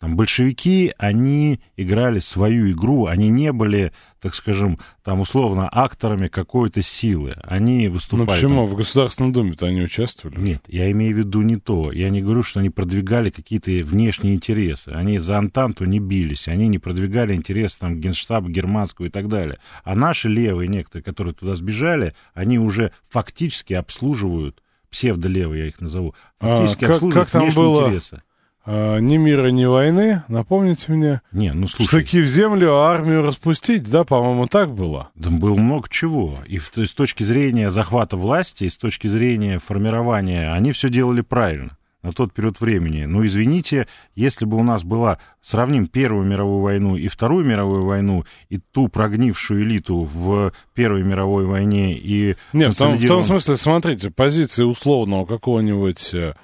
там, 0.00 0.14
большевики, 0.14 0.92
они 0.96 1.60
играли 1.76 2.20
свою 2.20 2.70
игру, 2.70 3.06
они 3.06 3.28
не 3.30 3.50
были, 3.52 3.92
так 4.20 4.36
скажем, 4.36 4.78
там, 5.02 5.18
условно, 5.20 5.68
акторами 5.68 6.28
какой-то 6.28 6.82
силы. 6.82 7.34
Они 7.42 7.88
Ну 7.88 7.94
выступали... 7.94 8.26
почему? 8.26 8.56
там- 8.62 8.66
В 8.66 8.76
Государственном 8.76 9.32
Думе-то 9.32 9.66
они 9.66 9.82
участвовали. 9.82 10.40
Нет, 10.40 10.62
я 10.68 10.88
имею 10.92 11.16
в 11.16 11.18
виду 11.18 11.42
не 11.42 11.56
то. 11.56 11.90
Я 11.90 12.10
не 12.10 12.22
говорю, 12.22 12.44
что 12.44 12.60
они 12.60 12.70
продвигали 12.70 13.30
какие-то 13.30 13.72
внешние 13.84 14.34
интересы. 14.36 14.90
Они 14.90 15.18
за 15.18 15.36
Антанту 15.36 15.84
не 15.84 15.98
бились, 15.98 16.46
они 16.46 16.68
не 16.68 16.78
продвигали 16.78 17.34
интересы 17.34 17.78
там, 17.80 18.00
Генштаба 18.00 18.48
германского 18.48 19.06
и 19.06 19.10
так 19.10 19.28
далее. 19.28 19.58
А 19.82 19.96
наши 19.96 20.28
левые 20.28 20.68
некоторые, 20.68 21.02
которые 21.02 21.34
туда 21.34 21.56
сбежали, 21.56 22.14
они 22.34 22.60
уже 22.60 22.92
фактически 23.08 23.72
обслуживают, 23.74 24.62
псевдолевые 24.90 25.62
я 25.64 25.68
их 25.68 25.80
назову, 25.80 26.14
А, 26.38 26.54
фактически 26.56 26.80
как- 26.82 26.90
обслуживают 26.92 27.14
как 27.30 27.32
там 27.32 27.50
было? 27.50 27.88
интересы. 27.88 28.22
А, 28.70 28.98
ни 28.98 29.16
мира, 29.16 29.48
ни 29.48 29.64
войны, 29.64 30.24
напомните 30.28 30.92
мне. 30.92 31.22
Не, 31.32 31.54
ну 31.54 31.68
слушай, 31.68 31.88
Штыки 31.88 32.20
в 32.20 32.26
землю, 32.26 32.74
а 32.74 32.92
армию 32.92 33.22
распустить, 33.22 33.88
да, 33.90 34.04
по-моему, 34.04 34.46
так 34.46 34.74
было. 34.74 35.08
Да 35.14 35.30
было 35.30 35.54
много 35.54 35.88
чего. 35.88 36.36
И 36.46 36.58
в- 36.58 36.70
с 36.76 36.92
точки 36.92 37.22
зрения 37.22 37.70
захвата 37.70 38.18
власти, 38.18 38.64
и 38.64 38.70
с 38.70 38.76
точки 38.76 39.06
зрения 39.06 39.58
формирования, 39.58 40.52
они 40.52 40.72
все 40.72 40.90
делали 40.90 41.22
правильно 41.22 41.78
на 42.02 42.12
тот 42.12 42.34
период 42.34 42.60
времени. 42.60 43.04
Но 43.06 43.24
извините, 43.24 43.88
если 44.14 44.44
бы 44.44 44.58
у 44.58 44.62
нас 44.62 44.84
была, 44.84 45.18
сравним 45.40 45.86
Первую 45.86 46.26
мировую 46.26 46.60
войну 46.60 46.96
и 46.96 47.08
Вторую 47.08 47.46
мировую 47.46 47.86
войну, 47.86 48.24
и 48.50 48.58
ту 48.58 48.88
прогнившую 48.88 49.62
элиту 49.62 50.02
в 50.02 50.52
Первой 50.74 51.02
мировой 51.04 51.46
войне, 51.46 51.94
и 51.94 52.36
Нет, 52.52 52.74
в 52.74 52.78
том, 52.78 52.98
в 52.98 53.06
том 53.06 53.22
смысле, 53.22 53.56
смотрите, 53.56 54.10
позиции 54.10 54.62
условного 54.62 55.24
какого-нибудь 55.24 56.10
э, 56.12 56.18
э, 56.18 56.34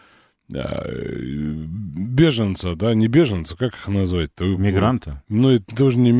беженца, 2.04 2.74
да, 2.74 2.94
не 2.94 3.08
беженца, 3.08 3.56
как 3.56 3.74
их 3.74 3.88
назвать-то? 3.88 4.44
мигранта. 4.44 5.22
Ну, 5.28 5.50
это 5.50 5.74
тоже 5.74 5.98
не 5.98 6.12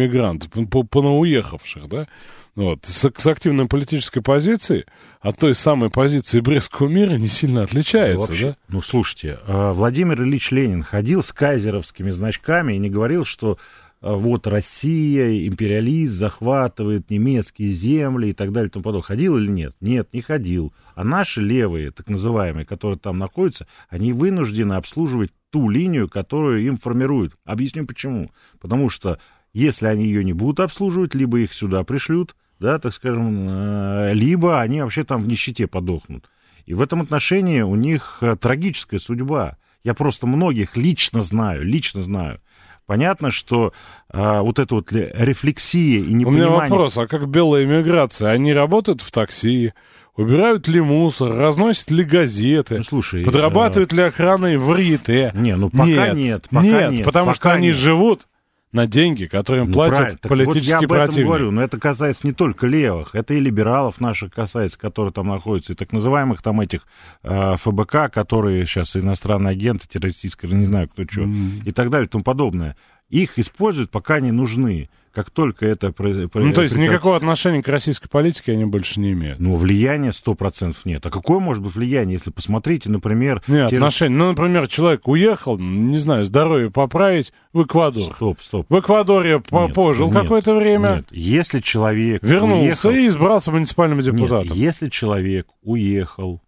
по- 0.66 0.85
понауехавших, 0.85 1.89
да, 1.89 2.07
вот, 2.55 2.85
с, 2.85 3.11
с 3.16 3.27
активной 3.27 3.66
политической 3.66 4.20
позицией 4.20 4.85
от 5.20 5.39
той 5.39 5.55
самой 5.55 5.91
позиции 5.91 6.41
Брестского 6.41 6.89
мира 6.89 7.16
не 7.16 7.29
сильно 7.29 7.64
отличается, 7.64 8.20
Вообще, 8.20 8.47
да? 8.47 8.57
Ну, 8.68 8.83
слушайте, 8.83 9.39
э, 9.47 9.72
Владимир 9.72 10.22
Ильич 10.22 10.53
Ленин 10.53 10.83
ходил 10.83 11.22
с 11.25 11.33
кайзеровскими 11.33 12.12
значками 12.12 12.75
и 12.75 12.79
не 12.79 12.91
говорил, 12.91 13.25
что 13.25 13.59
э, 14.01 14.12
вот 14.14 14.47
Россия, 14.47 15.47
империалист 15.49 16.14
захватывает 16.14 17.11
немецкие 17.11 17.72
земли 17.72 18.31
и 18.31 18.33
так 18.33 18.53
далее 18.53 18.68
и 18.68 18.72
тому 18.72 18.85
подобное. 18.85 19.07
Ходил 19.07 19.37
или 19.37 19.51
нет? 19.51 19.75
Нет, 19.81 20.11
не 20.12 20.20
ходил. 20.20 20.72
А 20.95 21.05
наши 21.05 21.40
левые, 21.40 21.90
так 21.90 22.09
называемые, 22.09 22.64
которые 22.64 22.99
там 22.99 23.18
находятся, 23.18 23.66
они 23.88 24.12
вынуждены 24.12 24.74
обслуживать 24.74 25.32
ту 25.51 25.68
линию, 25.68 26.09
которую 26.09 26.62
им 26.62 26.78
формируют. 26.78 27.34
Объясню 27.45 27.86
почему. 27.86 28.30
Потому 28.61 28.88
что 28.88 29.18
если 29.53 29.86
они 29.86 30.07
ее 30.07 30.24
не 30.24 30.32
будут 30.32 30.61
обслуживать, 30.61 31.14
либо 31.14 31.38
их 31.38 31.53
сюда 31.53 31.84
пришлют, 31.84 32.34
да, 32.59 32.78
так 32.78 32.92
скажем, 32.92 33.47
э, 33.49 34.14
либо 34.14 34.61
они 34.61 34.80
вообще 34.82 35.05
там 35.05 35.22
в 35.22 35.28
нищете 35.28 35.66
подохнут. 35.66 36.28
И 36.66 36.74
в 36.74 36.80
этом 36.80 37.03
отношении 37.03 37.61
у 37.61 37.74
них 37.74 38.18
э, 38.20 38.36
трагическая 38.36 38.99
судьба. 38.99 39.59
Я 39.82 39.95
просто 39.95 40.26
многих 40.26 40.76
лично 40.76 41.22
знаю, 41.22 41.64
лично 41.64 42.03
знаю. 42.03 42.40
Понятно, 42.86 43.30
что 43.30 43.72
э, 44.12 44.40
вот 44.40 44.59
эта 44.59 44.74
вот 44.74 44.92
ле- 44.92 45.12
рефлексия 45.14 46.01
и 46.01 46.03
У 46.03 46.07
меня 46.07 46.18
непонимание... 46.18 46.70
вопрос, 46.70 46.99
а 46.99 47.07
как 47.07 47.28
белая 47.28 47.64
иммиграция? 47.64 48.30
Они 48.30 48.53
работают 48.53 49.01
в 49.01 49.11
такси, 49.11 49.72
убирают 50.17 50.69
ли 50.69 50.81
мусор, 50.81 51.33
разносят 51.37 51.91
ли 51.91 52.05
газеты, 52.05 52.79
Ну, 52.79 52.85
слушай, 52.85 53.25
подрабатывают 53.25 53.93
ли 53.93 54.03
охраной 54.03 54.57
в 54.57 54.75
РИТе? 54.75 55.33
э, 55.35 55.39
Не, 55.39 55.57
ну 55.57 55.71
пока 55.71 56.12
нет, 56.12 56.47
пока 56.51 56.62
нет, 56.65 56.91
нет, 56.93 57.05
потому 57.05 57.27
пока 57.27 57.35
что 57.37 57.53
они 57.53 57.69
нет. 57.69 57.77
живут 57.77 58.27
на 58.73 58.89
деньги, 58.89 59.27
которые 59.27 59.65
им 59.65 59.71
Ну, 59.71 59.75
платят. 59.75 60.21
Так 60.21 60.31
вот 60.31 60.39
я 60.39 60.45
политические 60.47 60.87
об 60.87 60.93
этом 60.93 61.23
говорю, 61.25 61.51
но 61.53 61.62
это 61.62 61.79
касается 61.79 62.27
не 62.27 62.33
только 62.33 62.67
левых, 62.67 63.15
это 63.15 63.33
и 63.35 63.39
либералов 63.41 64.01
наших 64.01 64.33
касается, 64.35 64.79
которые 64.81 65.12
там 65.12 65.29
находятся, 65.29 65.75
и 65.75 65.77
так 65.77 65.93
называемых 65.93 66.43
там 66.43 66.61
этих 66.61 66.81
э, 67.23 67.55
ФБК, 67.57 68.11
которые 68.12 68.67
сейчас 68.67 68.97
иностранные 68.97 69.53
агенты, 69.53 69.87
террористические, 69.89 70.51
не 70.53 70.65
знаю 70.65 70.89
кто 70.89 71.05
что, 71.05 71.23
и 71.65 71.71
так 71.71 71.91
далее 71.91 72.07
и 72.07 72.11
тому 72.11 72.25
подобное. 72.25 72.77
Их 73.11 73.39
используют, 73.39 73.91
пока 73.93 74.15
они 74.15 74.33
нужны. 74.33 74.91
Как 75.15 75.31
только 75.31 75.65
это... 75.67 75.89
произ- 75.89 76.17
Ну, 76.17 76.29
то 76.29 76.62
есть 76.62 76.75
прекратится- 76.75 76.79
никакого 76.79 77.17
отношения 77.17 77.62
к 77.62 77.69
российской 77.69 78.09
политике 78.09 78.51
они 78.53 78.65
больше 78.65 78.99
не 78.99 79.12
имеют. 79.12 79.39
Ну, 79.39 79.55
влияния 79.55 80.11
100% 80.11 80.75
нет. 80.85 81.07
А 81.07 81.11
какое 81.11 81.39
может 81.39 81.62
быть 81.62 81.75
влияние, 81.77 82.15
если 82.15 82.31
посмотрите, 82.31 82.91
например... 82.91 83.41
Нет, 83.47 83.71
те 83.71 83.77
отношения. 83.77 84.17
Ну, 84.17 84.31
например, 84.31 84.67
человек 84.67 85.07
уехал, 85.07 85.57
не 85.59 85.99
знаю, 85.99 86.25
здоровье 86.25 86.71
поправить 86.73 87.33
в 87.53 87.62
Эквадор. 87.62 88.03
Стоп, 88.15 88.43
стоп. 88.43 88.67
В 88.69 88.81
Эквадоре 88.81 89.35
Нет, 89.53 89.75
пожил 89.75 90.11
нет, 90.11 90.21
какое-то 90.23 90.55
время, 90.57 90.97
Нет, 90.97 91.07
если 91.12 91.61
человек 91.61 92.21
вернулся 92.25 92.89
уехал- 92.89 92.91
и 92.91 93.07
избрался 93.07 93.53
муниципальным 93.53 93.99
Нет, 93.99 94.07
депутатом. 94.07 94.57
если 94.57 94.89
человек 94.89 95.47
уехал 95.62 96.43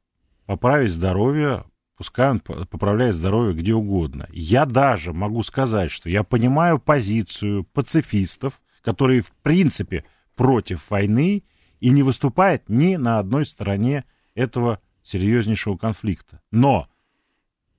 поправить 0.47 0.91
здоровье, 0.91 1.63
пускай 1.97 2.31
он 2.31 2.41
по- 2.41 2.65
поправляет 2.67 3.15
здоровье 3.15 3.55
где 3.55 3.75
угодно. 3.75 4.29
Я 4.31 4.67
даже 4.67 5.13
могу 5.13 5.43
сказать, 5.43 5.91
что 5.91 6.09
я 6.09 6.23
понимаю 6.23 6.79
позицию 6.79 7.65
пацифистов, 7.65 8.61
которые 8.83 9.23
в 9.23 9.33
принципе 9.43 10.05
против 10.35 10.91
войны 10.91 11.45
и 11.81 11.91
не 11.91 12.03
выступают 12.03 12.69
ни 12.69 12.97
на 12.97 13.19
одной 13.19 13.47
стороне 13.47 14.05
этого 14.35 14.81
серьезнейшего 15.03 15.77
конфликта. 15.77 16.41
Но 16.51 16.89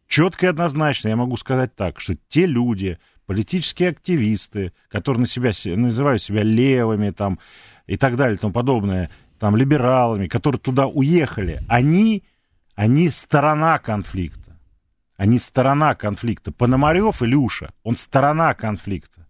четко 0.07 0.47
и 0.47 0.49
однозначно 0.49 1.09
я 1.09 1.15
могу 1.15 1.37
сказать 1.37 1.75
так, 1.75 1.99
что 1.99 2.15
те 2.29 2.45
люди, 2.45 2.97
политические 3.25 3.89
активисты, 3.89 4.73
которые 4.89 5.21
на 5.21 5.27
себя, 5.27 5.53
се- 5.53 5.75
называют 5.75 6.21
себя 6.21 6.43
левыми 6.43 7.11
там, 7.11 7.39
и 7.85 7.97
так 7.97 8.15
далее 8.15 8.35
и 8.35 8.39
тому 8.39 8.53
подобное, 8.53 9.09
там, 9.39 9.55
либералами, 9.55 10.27
которые 10.27 10.59
туда 10.59 10.87
уехали, 10.87 11.61
они, 11.67 12.23
они 12.77 13.09
сторона 13.09 13.79
конфликта. 13.79 14.55
Они 15.17 15.39
сторона 15.39 15.95
конфликта. 15.95 16.51
Пономарев 16.51 17.23
Илюша, 17.23 17.71
он 17.83 17.97
сторона 17.97 18.53
конфликта. 18.53 19.25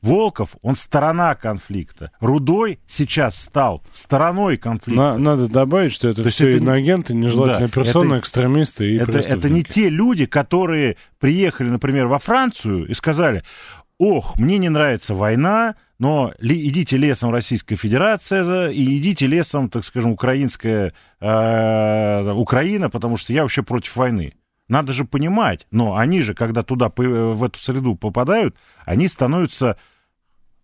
Волков, 0.00 0.56
он 0.62 0.76
сторона 0.76 1.34
конфликта. 1.34 2.10
Рудой 2.20 2.80
сейчас 2.88 3.36
стал 3.38 3.84
стороной 3.92 4.56
конфликта. 4.56 5.12
На- 5.12 5.18
надо 5.18 5.46
добавить, 5.46 5.92
что 5.92 6.08
это 6.08 6.22
То 6.24 6.30
все 6.30 6.48
это- 6.48 6.56
иноагенты, 6.56 7.12
нежелательные 7.12 7.68
Да, 7.68 7.74
персоны, 7.74 8.14
это- 8.14 8.20
экстремисты 8.20 8.92
и 8.92 8.96
это, 8.96 9.18
это 9.18 9.50
не 9.50 9.62
те 9.62 9.90
люди, 9.90 10.24
которые 10.24 10.96
приехали, 11.18 11.68
например, 11.68 12.06
во 12.06 12.18
Францию 12.18 12.86
и 12.88 12.94
сказали, 12.94 13.44
ох, 13.98 14.38
мне 14.38 14.56
не 14.56 14.70
нравится 14.70 15.14
война, 15.14 15.74
но 16.00 16.32
ли- 16.38 16.66
идите 16.66 16.96
лесом 16.96 17.30
Российская 17.30 17.76
Федерация 17.76 18.70
и 18.70 18.96
идите 18.96 19.26
лесом, 19.26 19.68
так 19.68 19.84
скажем, 19.84 20.12
украинская 20.12 20.94
э, 21.20 22.32
Украина, 22.32 22.88
потому 22.88 23.18
что 23.18 23.34
я 23.34 23.42
вообще 23.42 23.62
против 23.62 23.94
войны. 23.96 24.32
Надо 24.66 24.94
же 24.94 25.04
понимать, 25.04 25.66
но 25.70 25.96
они 25.96 26.22
же, 26.22 26.32
когда 26.32 26.62
туда, 26.62 26.90
в 26.96 27.44
эту 27.44 27.58
среду 27.58 27.96
попадают, 27.96 28.56
они 28.86 29.08
становятся 29.08 29.76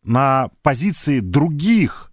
на 0.02 0.48
позиции 0.62 1.20
других 1.20 2.12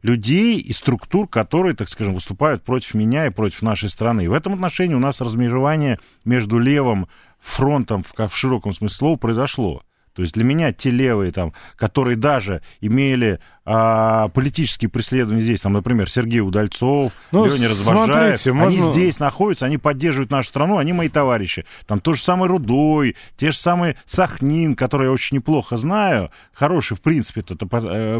людей 0.00 0.58
и 0.58 0.72
структур, 0.72 1.28
которые, 1.28 1.76
так 1.76 1.90
скажем, 1.90 2.14
выступают 2.14 2.64
против 2.64 2.94
меня 2.94 3.26
и 3.26 3.30
против 3.30 3.60
нашей 3.60 3.90
страны. 3.90 4.24
И 4.24 4.28
в 4.28 4.32
этом 4.32 4.54
отношении 4.54 4.94
у 4.94 5.00
нас 5.00 5.20
размежевание 5.20 5.98
между 6.24 6.58
левым 6.58 7.08
фронтом 7.40 8.02
в, 8.02 8.28
в 8.28 8.34
широком 8.34 8.72
смысле 8.72 8.96
слова 8.96 9.16
произошло. 9.18 9.82
То 10.20 10.24
есть 10.24 10.34
для 10.34 10.44
меня 10.44 10.70
те 10.70 10.90
левые, 10.90 11.32
там, 11.32 11.54
которые 11.76 12.14
даже 12.14 12.60
имели 12.82 13.40
а, 13.64 14.28
политические 14.28 14.90
преследования 14.90 15.40
здесь, 15.40 15.62
там, 15.62 15.72
например, 15.72 16.10
Сергей 16.10 16.40
Удальцов, 16.40 17.12
Ну, 17.32 17.46
Леня 17.46 17.70
Развожаев, 17.70 18.38
смотрите, 18.38 18.50
они 18.50 18.76
можно- 18.76 18.92
здесь 18.92 19.18
находятся, 19.18 19.64
они 19.64 19.78
поддерживают 19.78 20.30
нашу 20.30 20.50
страну, 20.50 20.76
они 20.76 20.92
мои 20.92 21.08
товарищи. 21.08 21.64
Там 21.86 22.00
тот 22.00 22.16
же 22.16 22.22
самый 22.22 22.48
Рудой, 22.50 23.16
те 23.38 23.50
же 23.50 23.56
самые 23.56 23.96
Сахнин, 24.04 24.74
который 24.74 25.06
я 25.06 25.10
очень 25.12 25.36
неплохо 25.38 25.78
знаю, 25.78 26.30
хороший, 26.52 26.98
в 26.98 27.00
принципе, 27.00 27.40
это 27.40 27.64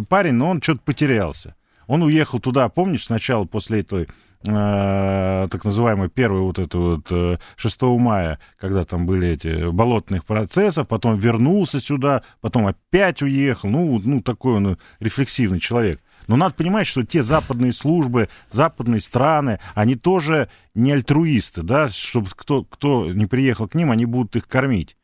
парень, 0.08 0.32
но 0.32 0.48
он 0.48 0.62
что-то 0.62 0.80
потерялся. 0.82 1.54
Он 1.86 2.02
уехал 2.02 2.40
туда, 2.40 2.66
помнишь, 2.70 3.04
сначала 3.04 3.44
после 3.44 3.80
этой 3.80 4.08
э, 4.46 5.48
так 5.50 5.64
называемый 5.64 6.08
первый 6.08 6.42
вот 6.42 6.58
это 6.58 6.78
вот 6.78 7.06
э, 7.10 7.38
6 7.56 7.82
мая, 7.82 8.38
когда 8.58 8.84
там 8.84 9.06
были 9.06 9.28
эти 9.28 9.70
болотных 9.70 10.24
процессов, 10.24 10.88
потом 10.88 11.18
вернулся 11.18 11.80
сюда, 11.80 12.22
потом 12.40 12.66
опять 12.66 13.22
уехал, 13.22 13.68
ну, 13.68 14.00
ну 14.04 14.20
такой 14.20 14.54
он 14.54 14.78
рефлексивный 14.98 15.60
человек. 15.60 16.00
Но 16.26 16.36
надо 16.36 16.54
понимать, 16.54 16.86
что 16.86 17.04
те 17.04 17.22
западные 17.22 17.72
службы, 17.72 18.28
западные 18.50 19.00
страны, 19.00 19.58
они 19.74 19.96
тоже 19.96 20.48
не 20.74 20.92
альтруисты, 20.92 21.62
да, 21.62 21.88
чтобы 21.88 22.28
кто, 22.30 22.64
кто 22.64 23.12
не 23.12 23.26
приехал 23.26 23.66
к 23.66 23.74
ним, 23.74 23.90
они 23.90 24.06
будут 24.06 24.36
их 24.36 24.46
кормить. 24.46 24.96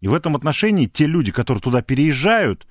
И 0.00 0.08
в 0.08 0.12
этом 0.12 0.36
отношении 0.36 0.86
те 0.86 1.06
люди, 1.06 1.32
которые 1.32 1.62
туда 1.62 1.80
переезжают, 1.80 2.66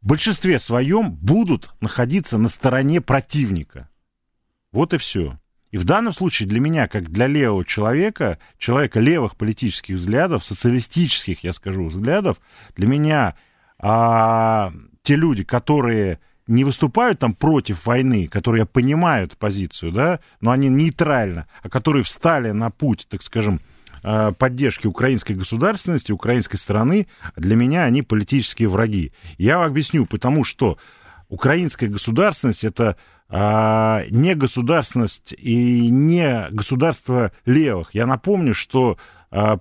в 0.00 0.06
большинстве 0.06 0.58
своем 0.58 1.12
будут 1.12 1.70
находиться 1.80 2.38
на 2.38 2.48
стороне 2.48 3.00
противника. 3.00 3.88
Вот 4.72 4.94
и 4.94 4.98
все. 4.98 5.38
И 5.70 5.78
в 5.78 5.84
данном 5.84 6.12
случае 6.12 6.48
для 6.48 6.60
меня, 6.60 6.86
как 6.86 7.10
для 7.10 7.26
левого 7.26 7.64
человека, 7.64 8.38
человека 8.58 9.00
левых 9.00 9.36
политических 9.36 9.96
взглядов, 9.96 10.44
социалистических, 10.44 11.44
я 11.44 11.52
скажу, 11.52 11.86
взглядов, 11.86 12.38
для 12.76 12.86
меня 12.86 13.34
а, 13.78 14.72
те 15.02 15.16
люди, 15.16 15.44
которые 15.44 16.18
не 16.46 16.64
выступают 16.64 17.20
там 17.20 17.34
против 17.34 17.86
войны, 17.86 18.28
которые 18.28 18.66
понимают 18.66 19.38
позицию, 19.38 19.92
да, 19.92 20.20
но 20.40 20.50
они 20.50 20.68
нейтрально, 20.68 21.46
а 21.62 21.70
которые 21.70 22.02
встали 22.02 22.50
на 22.50 22.70
путь, 22.70 23.06
так 23.08 23.22
скажем, 23.22 23.60
а, 24.02 24.32
поддержки 24.32 24.86
украинской 24.86 25.32
государственности, 25.32 26.12
украинской 26.12 26.56
страны, 26.56 27.06
для 27.36 27.56
меня 27.56 27.84
они 27.84 28.02
политические 28.02 28.68
враги. 28.68 29.12
Я 29.38 29.64
объясню, 29.64 30.04
потому 30.04 30.44
что 30.44 30.76
украинская 31.28 31.88
государственность 31.88 32.62
это 32.62 32.96
а, 33.34 34.04
не 34.10 34.34
государственность 34.34 35.32
и 35.32 35.88
не 35.88 36.48
государство 36.50 37.32
левых. 37.46 37.94
Я 37.94 38.06
напомню, 38.06 38.52
что 38.52 38.98
а, 39.30 39.60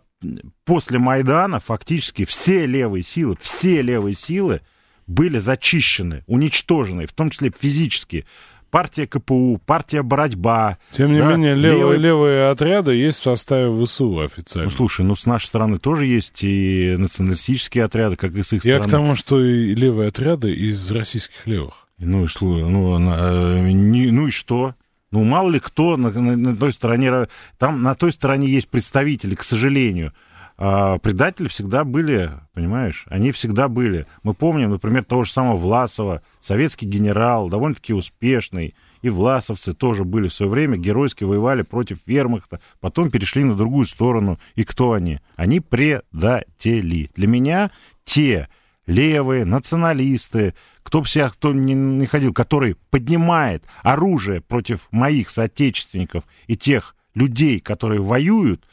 после 0.65 0.99
Майдана 0.99 1.61
фактически 1.61 2.25
все 2.25 2.65
левые 2.65 3.01
силы, 3.01 3.37
все 3.39 3.81
левые 3.81 4.13
силы 4.13 4.59
были 5.07 5.39
зачищены, 5.39 6.25
уничтожены, 6.27 7.05
в 7.05 7.13
том 7.13 7.29
числе 7.29 7.49
физически. 7.57 8.25
Партия 8.71 9.07
КПУ, 9.07 9.61
партия 9.65 10.01
«Борьба». 10.01 10.77
Тем 10.91 11.13
не 11.13 11.19
да, 11.19 11.27
менее, 11.31 11.55
левые, 11.55 11.79
левые... 11.79 11.99
левые 11.99 12.49
отряды 12.49 12.93
есть 12.93 13.19
в 13.19 13.23
составе 13.23 13.73
ВСУ 13.85 14.19
официально. 14.19 14.69
Ну, 14.69 14.75
слушай, 14.75 15.05
ну, 15.05 15.15
с 15.15 15.25
нашей 15.25 15.47
стороны 15.47 15.77
тоже 15.77 16.05
есть 16.05 16.43
и 16.43 16.95
националистические 16.97 17.85
отряды, 17.85 18.17
как 18.17 18.33
и 18.33 18.43
с 18.43 18.51
их 18.51 18.65
Я 18.65 18.79
стороны. 18.79 18.87
к 18.87 18.91
тому, 18.91 19.15
что 19.15 19.41
и 19.41 19.75
левые 19.75 20.09
отряды 20.09 20.53
из 20.53 20.89
российских 20.91 21.47
левых. 21.47 21.87
Ну, 22.01 22.25
ну, 22.41 22.99
э, 23.13 23.71
ну 23.71 24.27
и 24.27 24.31
что? 24.31 24.75
Ну, 25.11 25.23
мало 25.23 25.49
ли 25.49 25.59
кто 25.59 25.97
на, 25.97 26.09
на, 26.09 26.35
на 26.35 26.55
той 26.55 26.73
стороне... 26.73 27.27
Там 27.57 27.83
на 27.83 27.95
той 27.95 28.11
стороне 28.11 28.47
есть 28.47 28.69
представители, 28.69 29.35
к 29.35 29.43
сожалению, 29.43 30.13
а 30.57 30.97
предатели 30.99 31.47
всегда 31.47 31.83
были, 31.83 32.31
понимаешь? 32.53 33.05
Они 33.09 33.31
всегда 33.31 33.67
были. 33.67 34.07
Мы 34.23 34.33
помним, 34.33 34.71
например, 34.71 35.03
того 35.03 35.23
же 35.23 35.31
самого 35.31 35.57
Власова, 35.57 36.21
советский 36.39 36.85
генерал, 36.85 37.49
довольно-таки 37.49 37.93
успешный. 37.93 38.75
И 39.01 39.09
власовцы 39.09 39.73
тоже 39.73 40.03
были 40.03 40.27
в 40.27 40.33
свое 40.33 40.51
время, 40.51 40.77
геройски 40.77 41.23
воевали 41.23 41.63
против 41.63 41.97
вермахта, 42.05 42.59
потом 42.79 43.09
перешли 43.09 43.43
на 43.43 43.55
другую 43.55 43.85
сторону. 43.87 44.39
И 44.55 44.63
кто 44.63 44.93
они? 44.93 45.19
Они 45.35 45.59
предатели. 45.59 47.09
Для 47.15 47.27
меня 47.27 47.71
те 48.03 48.47
левые, 48.85 49.45
националисты, 49.45 50.53
кто 50.83 51.01
бы 51.01 51.07
себя 51.07 51.29
кто 51.29 51.53
не, 51.53 51.73
не 51.73 52.05
ходил, 52.05 52.33
который 52.33 52.75
поднимает 52.89 53.63
оружие 53.83 54.41
против 54.41 54.87
моих 54.91 55.29
соотечественников 55.29 56.23
и 56.47 56.57
тех 56.57 56.95
людей, 57.13 57.59
которые 57.59 58.01
воюют, 58.01 58.65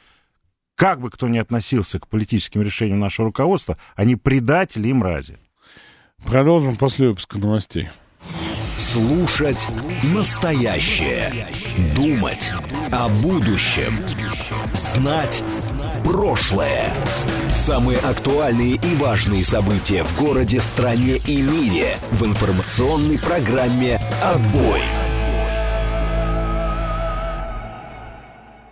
как 0.74 1.00
бы 1.00 1.10
кто 1.10 1.28
ни 1.28 1.38
относился 1.38 1.98
к 1.98 2.06
политическим 2.06 2.62
решениям 2.62 3.00
нашего 3.00 3.26
руководства, 3.26 3.78
они 3.96 4.16
предатели 4.16 4.88
и 4.88 4.92
мрази. 4.92 5.38
Продолжим 6.24 6.76
после 6.76 7.08
выпуска 7.08 7.38
новостей. 7.38 7.88
Слушать 8.76 9.68
настоящее. 10.14 11.32
Думать 11.94 12.52
о 12.90 13.08
будущем. 13.08 13.92
Знать 14.72 15.42
прошлое. 16.04 16.94
Самые 17.58 17.98
актуальные 17.98 18.76
и 18.76 18.94
важные 18.94 19.44
события 19.44 20.04
в 20.04 20.16
городе, 20.16 20.60
стране 20.60 21.16
и 21.26 21.42
мире 21.42 21.96
в 22.12 22.24
информационной 22.24 23.18
программе 23.18 24.00
«Отбой». 24.22 24.80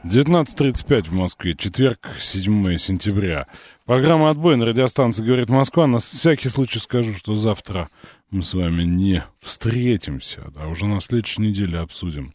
19.35 0.04 1.08
в 1.08 1.12
Москве, 1.12 1.54
четверг, 1.56 2.08
7 2.20 2.78
сентября. 2.78 3.48
Программа 3.86 4.30
«Отбой» 4.30 4.56
на 4.56 4.64
радиостанции 4.64 5.24
«Говорит 5.24 5.50
Москва». 5.50 5.88
На 5.88 5.98
всякий 5.98 6.48
случай 6.48 6.78
скажу, 6.78 7.12
что 7.14 7.34
завтра 7.34 7.90
мы 8.30 8.44
с 8.44 8.54
вами 8.54 8.84
не 8.84 9.24
встретимся, 9.40 10.52
а 10.54 10.68
уже 10.68 10.86
на 10.86 11.00
следующей 11.00 11.42
неделе 11.42 11.80
обсудим. 11.80 12.32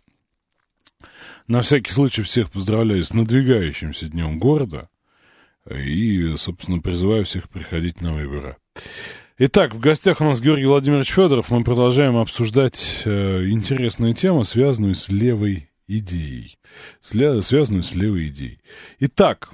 На 1.48 1.62
всякий 1.62 1.94
случай 1.94 2.24
всех 2.24 2.52
поздравляю 2.52 3.04
с 3.06 3.14
надвигающимся 3.14 4.10
днем 4.10 4.38
города 4.38 4.90
и, 5.70 6.36
собственно, 6.38 6.80
призываю 6.80 7.26
всех 7.26 7.50
приходить 7.50 8.02
на 8.02 8.14
выборы. 8.14 8.58
Итак, 9.38 9.74
в 9.74 9.80
гостях 9.80 10.22
у 10.22 10.24
нас 10.24 10.40
Георгий 10.40 10.66
Владимирович 10.66 11.12
Федоров. 11.12 11.50
Мы 11.50 11.64
продолжаем 11.64 12.18
обсуждать 12.18 13.02
э, 13.06 13.48
интересную 13.50 14.14
тему, 14.14 14.44
связанную 14.44 14.96
с 14.96 15.10
левой 15.10 15.70
идеей, 15.88 16.58
связанную 17.02 17.84
с 17.84 17.96
левой 17.96 18.28
идеей. 18.28 18.60
Итак, 19.00 19.50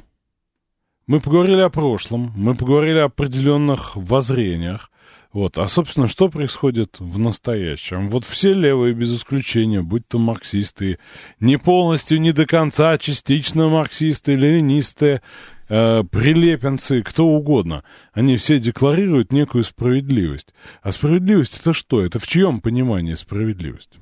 мы 1.06 1.22
поговорили 1.22 1.62
о 1.62 1.70
прошлом, 1.70 2.34
мы 2.36 2.54
поговорили 2.56 2.98
о 2.98 3.06
определенных 3.06 3.96
воззрениях, 3.96 4.92
вот. 5.34 5.58
А, 5.58 5.68
собственно, 5.68 6.08
что 6.08 6.30
происходит 6.30 7.00
в 7.00 7.20
настоящем? 7.20 8.10
Вот 8.10 8.26
все 8.26 8.54
левые, 8.54 8.94
без 8.94 9.16
исключения, 9.16 9.82
будь 9.82 10.08
то 10.08 10.18
марксисты, 10.18 11.00
не 11.40 11.58
полностью, 11.58 12.20
не 12.20 12.32
до 12.32 12.46
конца, 12.46 12.92
а 12.92 12.98
частично 12.98 13.70
марксисты, 13.70 14.36
ленинисты, 14.36 15.22
э, 15.70 16.04
прилепенцы, 16.04 17.04
кто 17.04 17.28
угодно, 17.28 17.84
они 18.14 18.38
все 18.38 18.60
декларируют 18.60 19.32
некую 19.32 19.64
справедливость. 19.64 20.54
А 20.82 20.92
справедливость 20.92 21.60
это 21.60 21.74
что? 21.74 22.04
Это 22.06 22.20
в 22.20 22.28
чьем 22.28 22.62
понимании 22.62 23.16
справедливость? 23.16 23.98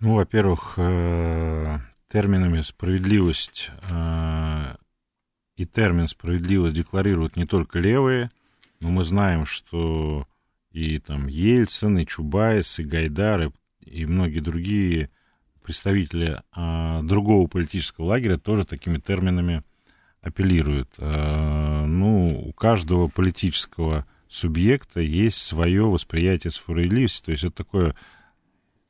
Ну, 0.00 0.16
во-первых, 0.16 0.74
э, 0.76 1.78
терминами 2.12 2.60
справедливость 2.62 3.70
э, 3.88 4.76
и 5.56 5.64
термин 5.66 6.08
справедливость 6.08 6.74
декларируют 6.74 7.36
не 7.36 7.46
только 7.46 7.78
левые, 7.78 8.30
но 8.80 8.90
мы 8.90 9.04
знаем, 9.04 9.46
что 9.46 10.26
и 10.72 10.98
там 10.98 11.28
Ельцин, 11.28 11.98
и 11.98 12.06
Чубайс, 12.06 12.78
и 12.78 12.84
Гайдар, 12.84 13.42
и, 13.42 13.50
и 13.84 14.06
многие 14.06 14.40
другие 14.40 15.10
представители 15.62 16.40
а, 16.50 17.02
другого 17.02 17.46
политического 17.46 18.06
лагеря 18.06 18.38
тоже 18.38 18.64
такими 18.64 18.98
терминами 18.98 19.62
апеллируют. 20.22 20.88
А, 20.98 21.84
ну, 21.84 22.42
у 22.46 22.52
каждого 22.52 23.08
политического 23.08 24.06
субъекта 24.28 25.00
есть 25.00 25.38
свое 25.38 25.84
восприятие 25.84 26.50
справедливости, 26.50 27.26
то 27.26 27.32
есть 27.32 27.44
это 27.44 27.56
такое 27.56 27.94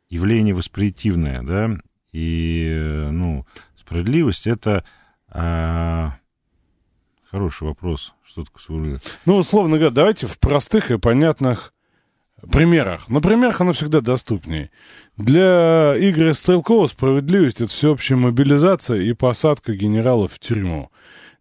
явление 0.09 0.55
восприятивное, 0.55 1.43
да, 1.43 1.71
и, 2.13 3.09
ну, 3.11 3.47
справедливость 3.77 4.47
это 4.47 4.85
а, 5.29 6.19
хороший 7.31 7.67
вопрос, 7.67 8.13
что 8.23 8.45
такое 8.45 8.63
справедливость. 8.63 9.19
Ну, 9.25 9.37
условно 9.37 9.79
говоря, 9.79 9.95
давайте 9.95 10.27
в 10.27 10.39
простых 10.39 10.91
и 10.91 10.99
понятных 10.99 11.73
примерах. 12.51 13.09
На 13.09 13.21
примерах 13.21 13.61
оно 13.61 13.73
всегда 13.73 14.01
доступнее. 14.01 14.71
Для 15.17 15.95
Игоря 15.97 16.35
Стрелкова 16.35 16.87
справедливость— 16.87 17.61
это 17.63 17.73
всеобщая 17.73 18.17
мобилизация 18.17 19.01
и 19.01 19.13
посадка 19.15 19.73
генералов 19.73 20.35
в 20.35 20.39
тюрьму. 20.39 20.92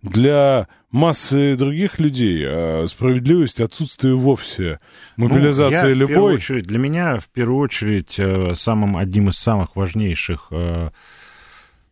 Для 0.01 0.67
массы 0.89 1.55
других 1.55 1.99
людей 1.99 2.43
а 2.47 2.85
справедливость 2.87 3.61
отсутствие 3.61 4.15
вовсе. 4.15 4.79
Мобилизация 5.15 5.83
ну, 5.83 5.89
я, 5.89 5.93
любой. 5.93 6.35
очередь, 6.35 6.65
для 6.65 6.79
меня, 6.79 7.19
в 7.19 7.27
первую 7.27 7.59
очередь, 7.59 8.15
э, 8.17 8.55
самым, 8.55 8.97
одним 8.97 9.29
из 9.29 9.37
самых 9.37 9.75
важнейших 9.75 10.47
э, 10.51 10.89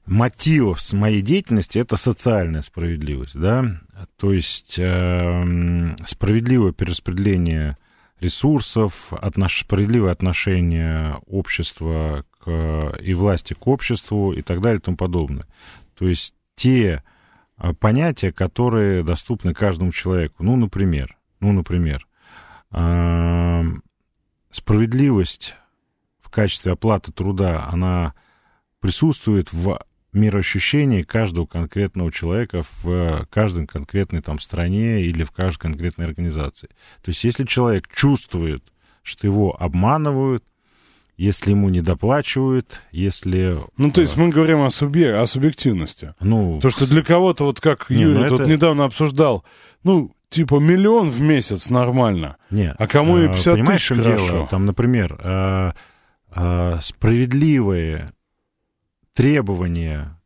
мотивов 0.05 0.81
с 0.81 0.93
моей 0.93 1.21
деятельности 1.21 1.77
это 1.77 1.97
социальная 1.97 2.63
справедливость, 2.63 3.39
да, 3.39 3.79
то 4.17 4.33
есть 4.33 4.75
э, 4.79 5.95
справедливое 6.05 6.71
перераспределение 6.71 7.77
ресурсов, 8.19 9.13
отнош... 9.13 9.61
справедливое 9.61 10.11
отношение 10.11 11.15
общества 11.27 12.25
к... 12.39 12.97
и 12.99 13.13
власти 13.13 13.53
к 13.53 13.67
обществу 13.67 14.33
и 14.33 14.41
так 14.41 14.61
далее 14.61 14.79
и 14.79 14.81
тому 14.81 14.97
подобное. 14.97 15.45
То 15.97 16.07
есть 16.07 16.33
те 16.55 17.03
понятия, 17.79 18.31
которые 18.31 19.03
доступны 19.03 19.53
каждому 19.53 19.91
человеку. 19.91 20.43
Ну, 20.43 20.55
например, 20.55 21.17
ну, 21.39 21.51
например, 21.51 22.07
э, 22.71 23.63
справедливость 24.51 25.55
в 26.21 26.29
качестве 26.29 26.73
оплаты 26.73 27.11
труда, 27.11 27.67
она 27.71 28.13
присутствует 28.79 29.51
в 29.51 29.79
мироощущении 30.13 31.03
каждого 31.03 31.45
конкретного 31.45 32.11
человека 32.11 32.63
в 32.81 33.27
каждой 33.29 33.67
конкретной 33.67 34.21
там 34.21 34.39
стране 34.39 35.01
или 35.01 35.23
в 35.23 35.31
каждой 35.31 35.59
конкретной 35.59 36.05
организации. 36.05 36.69
То 37.01 37.09
есть 37.11 37.23
если 37.23 37.43
человек 37.45 37.87
чувствует, 37.93 38.63
что 39.03 39.27
его 39.27 39.55
обманывают, 39.61 40.43
если 41.19 41.51
ему 41.51 41.67
не 41.67 41.81
доплачивают, 41.81 42.81
если... 42.93 43.57
Ну, 43.75 43.91
то 43.91 43.99
есть 43.99 44.15
мы 44.15 44.29
говорим 44.29 44.61
о, 44.61 44.69
субъек... 44.69 45.15
о 45.15 45.27
субъективности. 45.27 46.13
Ну, 46.21 46.61
То, 46.61 46.69
что 46.69 46.87
для 46.87 47.01
кого-то, 47.03 47.43
вот 47.43 47.59
как 47.59 47.89
Не, 47.89 48.03
Юрий 48.03 48.19
ну 48.19 48.29
тут 48.29 48.39
это- 48.39 48.49
недавно 48.49 48.85
обсуждал, 48.85 49.43
ну, 49.83 50.15
типа 50.29 50.59
миллион 50.59 51.09
в 51.09 51.19
месяц 51.19 51.69
нормально. 51.69 52.37
Нет. 52.49 52.73
А 52.79 52.87
кому 52.87 53.17
и 53.17 53.25
А, 53.25 53.33
50 53.33 53.55
понимаешь, 53.55 53.85
тысяч 53.85 54.01
хорошо? 54.01 54.31
дело? 54.31 54.47
Там, 54.47 54.65
например, 54.65 55.19
а, 55.21 55.73
а, 56.31 56.79
справедливые 56.81 58.13
требования 59.13 60.17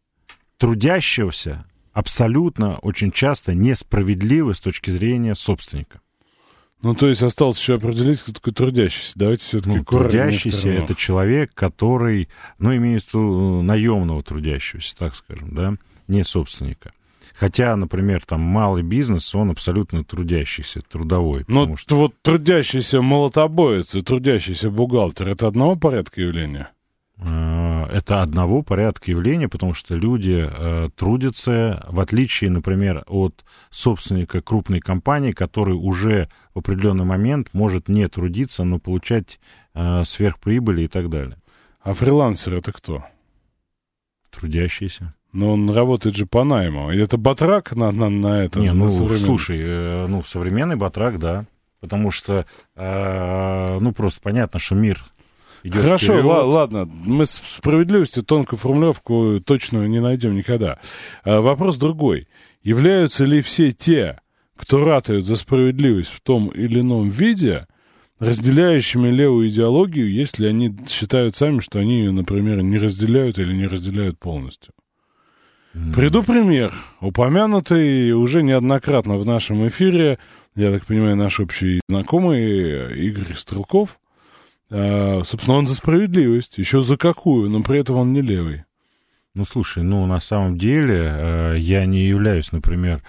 трудящегося 0.57 1.65
абсолютно 1.93 2.77
очень 2.77 3.11
часто 3.11 3.55
несправедливы 3.55 4.53
с 4.53 4.59
точки 4.59 4.91
зрения 4.91 5.33
собственника. 5.33 6.01
Ну, 6.83 6.93
то 6.93 7.07
есть 7.07 7.23
осталось 7.23 7.57
еще 7.59 7.75
определить, 7.75 8.21
кто 8.21 8.33
такой 8.33 8.51
трудящийся. 8.51 9.13
Давайте 9.15 9.43
все-таки 9.45 9.77
Ну, 9.77 9.85
трудящийся 9.85 10.67
это 10.67 10.93
человек, 10.95 11.53
который, 11.53 12.27
ну, 12.59 12.75
имеет 12.75 13.03
в 13.03 13.07
виду 13.07 13.61
наемного 13.61 14.21
трудящегося, 14.21 14.93
так 14.97 15.15
скажем, 15.15 15.55
да, 15.55 15.75
не 16.09 16.25
собственника. 16.25 16.91
Хотя, 17.35 17.75
например, 17.77 18.23
там 18.25 18.41
малый 18.41 18.83
бизнес, 18.83 19.33
он 19.33 19.51
абсолютно 19.51 20.03
трудящийся, 20.03 20.81
трудовой. 20.81 21.45
Ну, 21.47 21.77
что, 21.77 21.95
вот 21.95 22.13
трудящийся 22.21 23.01
молотобоец 23.01 23.95
и 23.95 24.01
трудящийся 24.01 24.69
бухгалтер, 24.69 25.29
это 25.29 25.47
одного 25.47 25.77
порядка 25.77 26.21
явления? 26.21 26.69
э, 27.17 27.23
это 27.91 28.21
одного 28.21 28.61
порядка 28.61 29.11
явления, 29.11 29.47
потому 29.47 29.73
что 29.73 29.95
люди 29.95 30.47
э, 30.47 30.89
трудятся, 30.95 31.85
в 31.89 31.99
отличие, 31.99 32.49
например, 32.49 33.03
от 33.07 33.43
собственника 33.69 34.41
крупной 34.41 34.79
компании, 34.79 35.31
который 35.31 35.75
уже 35.75 36.29
в 36.53 36.59
определенный 36.59 37.05
момент 37.05 37.49
может 37.53 37.87
не 37.87 38.07
трудиться, 38.07 38.63
но 38.63 38.79
получать 38.79 39.39
э, 39.73 40.03
сверхприбыли 40.05 40.83
и 40.83 40.87
так 40.87 41.09
далее. 41.09 41.37
А 41.81 41.93
фрилансер 41.93 42.55
это 42.55 42.71
кто? 42.71 43.03
Трудящиеся. 44.29 45.13
Но 45.33 45.53
он 45.53 45.69
работает 45.69 46.15
же 46.15 46.25
по 46.25 46.43
найму. 46.43 46.91
И 46.91 46.97
это 46.97 47.17
батрак 47.17 47.75
на, 47.75 47.91
на, 47.91 48.09
на 48.09 48.43
это? 48.43 48.59
Не, 48.59 48.67
на 48.67 48.85
ну, 48.85 48.89
современный? 48.89 49.19
слушай, 49.19 49.61
э, 49.61 50.07
ну, 50.07 50.23
современный 50.23 50.75
батрак, 50.75 51.19
да. 51.19 51.45
Потому 51.79 52.11
что, 52.11 52.45
э, 52.75 53.79
ну, 53.81 53.91
просто 53.91 54.21
понятно, 54.21 54.59
что 54.59 54.75
мир 54.75 55.03
идет 55.63 55.83
Хорошо, 55.83 56.13
вперед. 56.13 56.25
ла- 56.25 56.43
ладно, 56.45 56.85
мы 57.05 57.25
с 57.25 57.31
справедливостью 57.31 58.23
тонкую 58.23 58.59
формулировку 58.59 59.39
точную 59.43 59.89
не 59.89 59.99
найдем 60.01 60.35
никогда. 60.35 60.79
А, 61.23 61.41
вопрос 61.41 61.77
другой. 61.77 62.27
Являются 62.61 63.25
ли 63.25 63.41
все 63.41 63.71
те, 63.71 64.19
кто 64.55 64.83
ратует 64.83 65.25
за 65.25 65.35
справедливость 65.35 66.11
в 66.11 66.21
том 66.21 66.49
или 66.49 66.79
ином 66.81 67.09
виде, 67.09 67.67
разделяющими 68.19 69.09
левую 69.09 69.49
идеологию, 69.49 70.09
если 70.11 70.47
они 70.47 70.75
считают 70.87 71.35
сами, 71.35 71.59
что 71.59 71.79
они 71.79 71.99
ее, 71.99 72.11
например, 72.11 72.61
не 72.61 72.77
разделяют 72.77 73.39
или 73.39 73.53
не 73.53 73.67
разделяют 73.67 74.19
полностью? 74.19 74.73
Приду 75.95 76.21
пример, 76.21 76.71
упомянутый 77.01 78.11
уже 78.11 78.43
неоднократно 78.43 79.17
в 79.17 79.25
нашем 79.25 79.67
эфире, 79.67 80.19
я 80.55 80.71
так 80.71 80.85
понимаю, 80.85 81.15
наш 81.15 81.39
общий 81.39 81.81
знакомый 81.89 82.95
Игорь 83.07 83.33
Стрелков. 83.35 83.97
А, 84.75 85.21
собственно, 85.23 85.57
он 85.57 85.67
за 85.67 85.75
справедливость. 85.75 86.57
Еще 86.57 86.81
за 86.81 86.97
какую, 86.97 87.49
но 87.49 87.61
при 87.61 87.79
этом 87.79 87.97
он 87.97 88.11
не 88.11 88.21
левый. 88.21 88.63
Ну, 89.35 89.45
слушай, 89.45 89.83
ну, 89.83 90.05
на 90.07 90.19
самом 90.19 90.57
деле, 90.57 91.05
э, 91.05 91.55
я 91.59 91.85
не 91.85 92.05
являюсь, 92.05 92.51
например, 92.51 93.03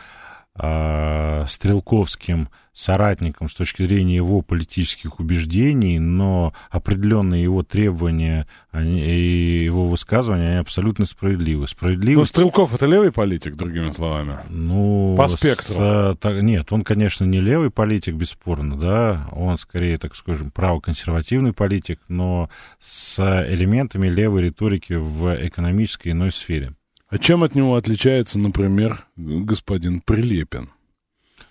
э, 0.57 1.47
стрелковским 1.49 2.49
соратником 2.75 3.49
с 3.49 3.55
точки 3.55 3.83
зрения 3.87 4.17
его 4.17 4.43
политических 4.43 5.21
убеждений, 5.21 5.99
но 5.99 6.53
определенные 6.71 7.43
его 7.45 7.63
требования 7.63 8.47
они, 8.73 9.01
и 9.01 9.65
его 9.65 9.89
высказывания, 9.89 10.49
они 10.51 10.57
абсолютно 10.59 11.07
справедливы. 11.07 11.63
Ну, 11.63 11.67
Справедливость... 11.69 12.33
Стрелков 12.33 12.75
это 12.75 12.87
левый 12.87 13.13
политик, 13.13 13.55
другими 13.55 13.91
словами. 13.93 14.39
Ну, 14.51 15.15
По 15.17 15.29
с- 15.29 15.35
спектру. 15.35 15.77
э, 15.79 16.17
так- 16.21 16.43
нет, 16.43 16.73
он, 16.73 16.83
конечно, 16.83 17.25
не 17.25 17.41
левый 17.41 17.71
политик, 17.71 18.15
бесспорно, 18.17 18.77
да, 18.77 19.29
он 19.33 19.57
скорее, 19.57 19.97
так 19.99 20.17
скажем, 20.17 20.51
правоконсервативный 20.51 21.53
политик, 21.53 22.01
но 22.09 22.51
с 22.81 23.19
элементами 23.49 24.09
левой 24.09 24.43
риторики 24.43 24.95
в 24.95 25.37
экономической 25.47 26.09
иной 26.11 26.33
сфере. 26.33 26.73
А 27.09 27.19
чем 27.19 27.45
от 27.45 27.55
него 27.55 27.77
отличается, 27.77 28.41
например, 28.41 29.05
господин 29.17 30.01
Прилепин? 30.01 30.71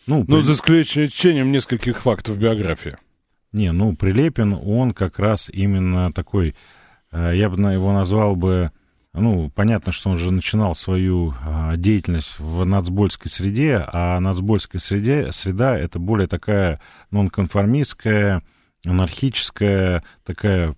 Ну, 0.08 0.26
Ну, 0.28 0.38
при- 0.38 0.42
за 0.46 0.54
исключением 0.54 1.52
нескольких 1.52 2.00
фактов 2.02 2.38
биографии. 2.38 2.98
не, 3.52 3.72
ну, 3.72 3.96
Прилепин, 3.96 4.54
он 4.54 4.92
как 4.94 5.20
раз 5.20 5.50
именно 5.50 6.12
такой, 6.12 6.56
э, 7.12 7.34
я 7.36 7.50
бы 7.50 7.58
его 7.74 7.94
назвал 7.94 8.36
бы, 8.36 8.72
ну, 9.14 9.50
понятно, 9.52 9.92
что 9.92 10.10
он 10.10 10.18
же 10.18 10.32
начинал 10.32 10.76
свою 10.76 11.36
а, 11.46 11.78
деятельность 11.78 12.40
в 12.40 12.66
нацбольской 12.66 13.30
среде, 13.30 13.84
а 13.86 14.20
нацбольская 14.20 14.82
среде, 14.82 15.32
среда 15.32 15.78
это 15.78 16.00
более 16.00 16.28
такая 16.28 16.82
нонконформистская, 17.12 18.42
анархическая, 18.86 20.04
такая 20.26 20.76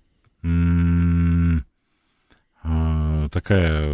э, 2.62 3.28
такая 3.32 3.88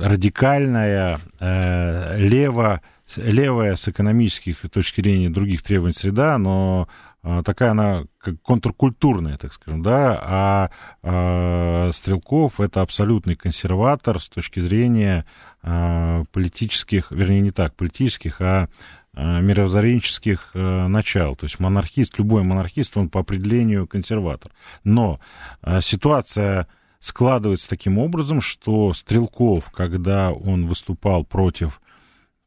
радикальная, 0.00 1.18
э, 1.38 2.16
лево, 2.18 2.80
левая 3.16 3.76
с 3.76 3.88
экономических 3.88 4.58
точки 4.70 5.00
зрения 5.00 5.30
других 5.30 5.62
требований 5.62 5.94
среда, 5.94 6.38
но 6.38 6.88
э, 7.22 7.42
такая 7.44 7.72
она 7.72 8.04
как 8.18 8.40
контркультурная, 8.42 9.36
так 9.36 9.52
скажем, 9.52 9.82
да, 9.82 10.20
а 10.22 10.70
э, 11.02 11.92
Стрелков 11.92 12.60
это 12.60 12.80
абсолютный 12.80 13.36
консерватор 13.36 14.20
с 14.20 14.28
точки 14.28 14.60
зрения 14.60 15.24
э, 15.62 16.24
политических, 16.32 17.10
вернее, 17.10 17.40
не 17.40 17.50
так, 17.50 17.74
политических, 17.74 18.40
а 18.40 18.68
э, 19.14 19.40
мировоззренческих 19.40 20.50
э, 20.54 20.86
начал. 20.86 21.36
То 21.36 21.44
есть 21.44 21.58
монархист, 21.58 22.18
любой 22.18 22.42
монархист, 22.44 22.96
он 22.96 23.08
по 23.08 23.20
определению 23.20 23.86
консерватор. 23.86 24.52
Но 24.84 25.20
э, 25.62 25.80
ситуация 25.82 26.68
складывается 27.02 27.68
таким 27.68 27.98
образом, 27.98 28.40
что 28.40 28.94
Стрелков, 28.94 29.70
когда 29.72 30.30
он 30.30 30.66
выступал 30.66 31.24
против 31.24 31.81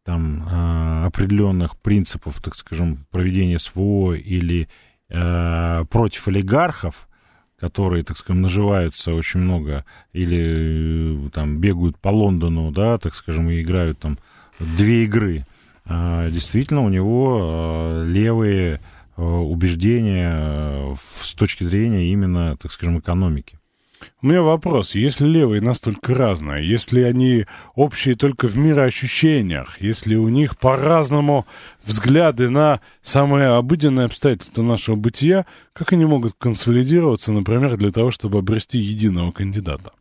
там, 0.06 0.48
э, 0.48 1.06
определенных 1.07 1.76
принципов, 1.77 2.40
так 2.40 2.56
скажем, 2.56 3.06
проведения 3.10 3.57
СВО 3.57 4.14
или 4.14 4.69
э, 5.10 5.86
против 5.90 6.27
олигархов, 6.27 7.10
которые, 7.60 8.03
так 8.03 8.18
скажем, 8.18 8.44
наживаются 8.44 9.14
очень 9.15 9.40
много 9.40 9.84
или 10.14 11.26
э, 11.26 11.30
там 11.32 11.57
бегают 11.60 11.98
по 11.98 12.10
Лондону, 12.10 12.72
да, 12.72 12.99
так 12.99 13.15
скажем, 13.15 13.49
и 13.49 13.61
играют 13.61 13.98
там 13.99 14.19
две 14.60 15.06
игры. 15.06 15.45
А, 15.86 16.30
Действительно, 16.30 16.82
у 16.82 16.90
него 16.90 18.03
левые 18.06 18.82
э, 19.18 19.23
убеждения 19.23 20.32
э, 20.36 20.95
с 21.22 21.34
точки 21.34 21.64
зрения 21.64 22.11
именно, 22.11 22.57
так 22.57 22.72
скажем, 22.72 22.99
экономики. 22.99 23.60
У 24.22 24.27
меня 24.27 24.41
вопрос. 24.41 24.95
Если 24.95 25.26
левые 25.26 25.61
настолько 25.61 26.15
разные, 26.15 26.67
если 26.67 27.01
они 27.01 27.45
общие 27.76 28.15
только 28.15 28.47
в 28.47 28.57
мироощущениях, 28.57 29.81
если 29.81 30.15
у 30.15 30.30
них 30.30 30.57
по-разному 30.57 31.45
взгляды 31.84 32.49
на 32.49 32.81
самые 33.01 33.49
обыденные 33.49 34.05
обстоятельства 34.05 34.63
нашего 34.63 34.95
бытия, 34.95 35.45
как 35.73 35.93
они 35.93 36.05
могут 36.05 36.34
консолидироваться, 36.38 37.31
например, 37.31 37.77
для 37.77 37.91
того, 37.91 38.11
чтобы 38.11 38.39
обрести 38.39 38.80
единого 38.80 39.31
кандидата? 39.31 39.91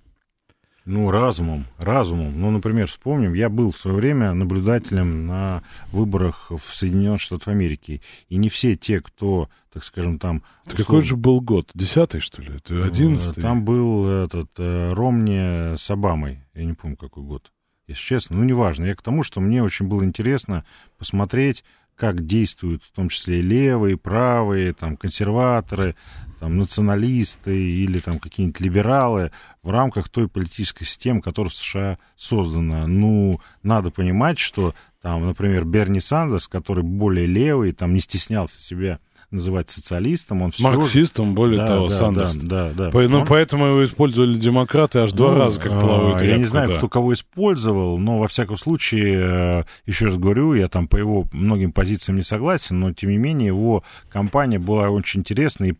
Ну, 0.84 1.10
разумом, 1.10 1.66
разумом. 1.78 2.38
Ну, 2.38 2.50
например, 2.50 2.88
вспомним, 2.88 3.32
я 3.32 3.48
был 3.48 3.72
в 3.72 3.78
свое 3.78 3.96
время 3.96 4.34
наблюдателем 4.34 5.26
на 5.26 5.62
выборах 5.92 6.50
в 6.50 6.74
Соединенных 6.74 7.22
Штатах 7.22 7.48
Америки. 7.48 8.02
И 8.28 8.36
не 8.36 8.50
все 8.50 8.76
те, 8.76 9.00
кто, 9.00 9.48
так 9.72 9.82
скажем, 9.82 10.18
там... 10.18 10.42
Это 10.66 10.76
какой 10.76 11.00
же 11.00 11.16
был 11.16 11.40
год? 11.40 11.70
Десятый, 11.74 12.20
что 12.20 12.42
ли? 12.42 12.48
Это 12.48 12.74
условно, 12.74 12.86
одиннадцатый? 12.86 13.42
Там 13.42 13.64
был 13.64 14.06
этот 14.06 14.50
э, 14.58 14.92
Ромни 14.92 15.74
с 15.76 15.90
Обамой. 15.90 16.40
Я 16.52 16.66
не 16.66 16.74
помню, 16.74 16.98
какой 16.98 17.22
год. 17.22 17.50
Если 17.86 18.02
честно, 18.02 18.36
ну, 18.36 18.44
неважно. 18.44 18.84
Я 18.84 18.94
к 18.94 19.02
тому, 19.02 19.22
что 19.22 19.40
мне 19.40 19.62
очень 19.62 19.86
было 19.86 20.04
интересно 20.04 20.64
посмотреть, 20.98 21.64
как 21.96 22.26
действуют 22.26 22.82
в 22.82 22.90
том 22.92 23.08
числе 23.08 23.38
и 23.38 23.42
левые, 23.42 23.96
правые, 23.96 24.72
там, 24.72 24.96
консерваторы, 24.96 25.94
там, 26.40 26.58
националисты 26.58 27.56
или 27.56 27.98
там 27.98 28.18
какие-нибудь 28.18 28.60
либералы 28.60 29.30
в 29.62 29.70
рамках 29.70 30.08
той 30.08 30.28
политической 30.28 30.84
системы, 30.84 31.22
которая 31.22 31.50
в 31.50 31.54
США 31.54 31.98
создана. 32.16 32.86
Ну, 32.86 33.40
надо 33.62 33.90
понимать, 33.90 34.38
что 34.38 34.74
там, 35.00 35.24
например, 35.24 35.64
Берни 35.64 36.00
Сандерс, 36.00 36.48
который 36.48 36.82
более 36.82 37.26
левый, 37.26 37.72
там 37.72 37.94
не 37.94 38.00
стеснялся 38.00 38.60
себя 38.60 38.98
называть 39.34 39.70
социалистом, 39.70 40.42
он 40.42 40.50
все... 40.50 40.62
Марксистом, 40.64 41.34
более 41.34 41.58
Да, 41.58 41.66
того, 41.66 41.88
да, 41.88 41.94
Сандерс. 41.94 42.34
Да, 42.36 42.70
да, 42.70 42.72
да. 42.86 42.90
По- 42.90 43.02
ну, 43.02 43.20
Он- 43.20 43.26
поэтому 43.26 43.66
его 43.66 43.84
использовали 43.84 44.38
демократы 44.38 45.00
аж 45.00 45.12
два 45.12 45.32
ну, 45.32 45.38
раза, 45.38 45.60
как 45.60 45.72
а, 45.72 45.80
плавают 45.80 46.22
Я 46.22 46.38
не 46.38 46.46
знаю, 46.46 46.68
да. 46.68 46.76
кто 46.76 46.88
кого 46.88 47.12
использовал, 47.12 47.98
но 47.98 48.18
во 48.18 48.28
всяком 48.28 48.56
случае, 48.56 49.60
э, 49.60 49.64
еще 49.86 50.06
раз 50.06 50.16
говорю, 50.16 50.54
я 50.54 50.68
там 50.68 50.88
по 50.88 50.96
его 50.96 51.26
многим 51.32 51.72
позициям 51.72 52.16
не 52.16 52.22
согласен, 52.22 52.80
но 52.80 52.92
тем 52.92 53.10
не 53.10 53.18
менее 53.18 53.48
его 53.48 53.84
кампания 54.08 54.58
была 54.58 54.88
очень 54.90 55.20
интересной 55.20 55.70
и 55.70 55.74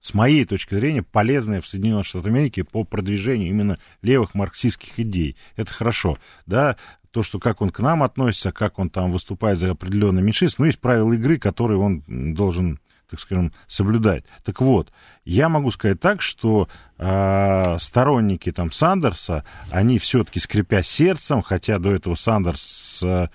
с 0.00 0.14
моей 0.14 0.44
точки 0.44 0.74
зрения, 0.74 1.02
полезная 1.02 1.60
в 1.60 1.66
Соединенных 1.66 2.06
Штатах 2.06 2.28
Америки 2.28 2.62
по 2.62 2.84
продвижению 2.84 3.48
именно 3.48 3.78
левых 4.00 4.34
марксистских 4.34 4.98
идей. 5.00 5.36
Это 5.56 5.72
хорошо, 5.72 6.18
да, 6.46 6.76
то, 7.10 7.22
что 7.22 7.38
как 7.38 7.62
он 7.62 7.70
к 7.70 7.80
нам 7.80 8.02
относится, 8.02 8.52
как 8.52 8.78
он 8.78 8.90
там 8.90 9.12
выступает 9.12 9.58
за 9.58 9.70
определенное 9.70 10.22
меньшинство, 10.22 10.62
ну, 10.62 10.66
есть 10.66 10.78
правила 10.78 11.12
игры, 11.14 11.38
которые 11.38 11.78
он 11.78 12.04
должен, 12.34 12.80
так 13.10 13.20
скажем, 13.20 13.52
соблюдать. 13.66 14.24
Так 14.44 14.60
вот, 14.60 14.92
я 15.24 15.48
могу 15.48 15.70
сказать 15.70 16.00
так, 16.00 16.20
что 16.22 16.68
э, 16.98 17.76
сторонники 17.80 18.52
там 18.52 18.70
Сандерса, 18.70 19.44
они 19.70 19.98
все-таки, 19.98 20.40
скрипя 20.40 20.82
сердцем, 20.82 21.42
хотя 21.42 21.78
до 21.78 21.92
этого 21.92 22.14
Сандерс 22.14 23.02
э, 23.02 23.28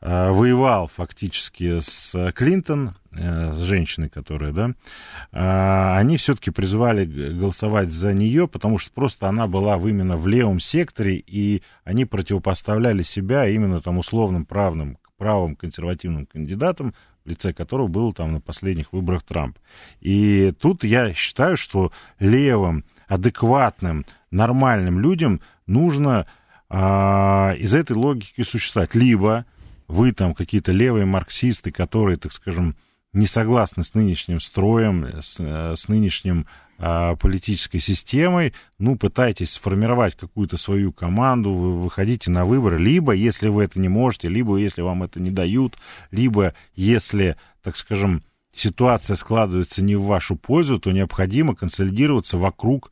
воевал 0.00 0.88
фактически 0.88 1.80
с 1.80 2.32
Клинтон, 2.32 2.94
э, 3.12 3.54
с 3.54 3.58
женщиной, 3.60 4.08
которая, 4.08 4.52
да, 4.52 5.96
они 5.96 6.16
все-таки 6.16 6.50
призвали 6.50 7.04
г- 7.04 7.32
голосовать 7.32 7.92
за 7.92 8.12
нее, 8.12 8.48
потому 8.48 8.78
что 8.78 8.90
просто 8.92 9.28
она 9.28 9.46
была 9.46 9.76
именно 9.76 10.16
в 10.16 10.26
левом 10.26 10.58
секторе, 10.58 11.16
и 11.16 11.62
они 11.84 12.04
противопоставляли 12.04 13.02
себя 13.02 13.46
именно 13.46 13.80
там 13.80 13.98
условным 13.98 14.44
правным, 14.44 14.98
правым 15.18 15.54
консервативным 15.54 16.24
кандидатам, 16.24 16.94
в 17.24 17.28
лице 17.28 17.52
которого 17.52 17.88
был 17.88 18.12
там 18.12 18.32
на 18.32 18.40
последних 18.40 18.92
выборах 18.92 19.22
Трамп. 19.22 19.58
И 20.00 20.52
тут 20.58 20.84
я 20.84 21.12
считаю, 21.14 21.56
что 21.56 21.92
левым, 22.18 22.84
адекватным, 23.06 24.06
нормальным 24.30 25.00
людям 25.00 25.40
нужно 25.66 26.26
а, 26.68 27.54
из 27.58 27.74
этой 27.74 27.96
логики 27.96 28.42
существовать. 28.42 28.94
Либо 28.94 29.44
вы 29.88 30.12
там 30.12 30.34
какие-то 30.34 30.72
левые 30.72 31.04
марксисты, 31.04 31.72
которые, 31.72 32.16
так 32.16 32.32
скажем, 32.32 32.76
не 33.12 33.26
согласны 33.26 33.82
с 33.82 33.94
нынешним 33.94 34.38
строем, 34.38 35.04
с, 35.20 35.36
э, 35.38 35.74
с 35.76 35.88
нынешним 35.88 36.46
политической 36.80 37.78
системой, 37.78 38.54
ну, 38.78 38.96
пытайтесь 38.96 39.52
сформировать 39.52 40.14
какую-то 40.14 40.56
свою 40.56 40.92
команду, 40.92 41.52
вы 41.52 41.78
выходите 41.78 42.30
на 42.30 42.46
выборы, 42.46 42.78
либо, 42.78 43.12
если 43.12 43.48
вы 43.48 43.64
это 43.64 43.78
не 43.78 43.88
можете, 43.88 44.28
либо, 44.28 44.56
если 44.56 44.80
вам 44.80 45.02
это 45.02 45.20
не 45.20 45.30
дают, 45.30 45.76
либо, 46.10 46.54
если, 46.74 47.36
так 47.62 47.76
скажем, 47.76 48.22
ситуация 48.52 49.16
складывается 49.16 49.82
не 49.82 49.96
в 49.96 50.04
вашу 50.04 50.36
пользу, 50.36 50.78
то 50.78 50.90
необходимо 50.90 51.54
консолидироваться 51.54 52.38
вокруг 52.38 52.90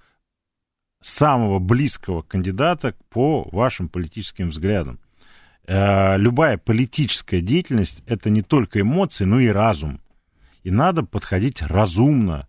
самого 1.01 1.59
близкого 1.59 2.23
кандидата 2.23 2.95
по 3.09 3.49
вашим 3.53 3.89
политическим 3.89 4.49
взглядам. 4.51 4.99
Э, 5.67 6.17
Любая 6.19 6.59
политическая 6.59 7.41
деятельность— 7.41 8.03
это 8.07 8.31
не 8.31 8.43
только 8.43 8.81
эмоции, 8.81 9.25
но 9.25 9.41
и 9.41 9.49
разум. 9.49 10.01
И 10.65 10.71
надо 10.71 11.05
подходить 11.05 11.63
разумно. 11.63 12.49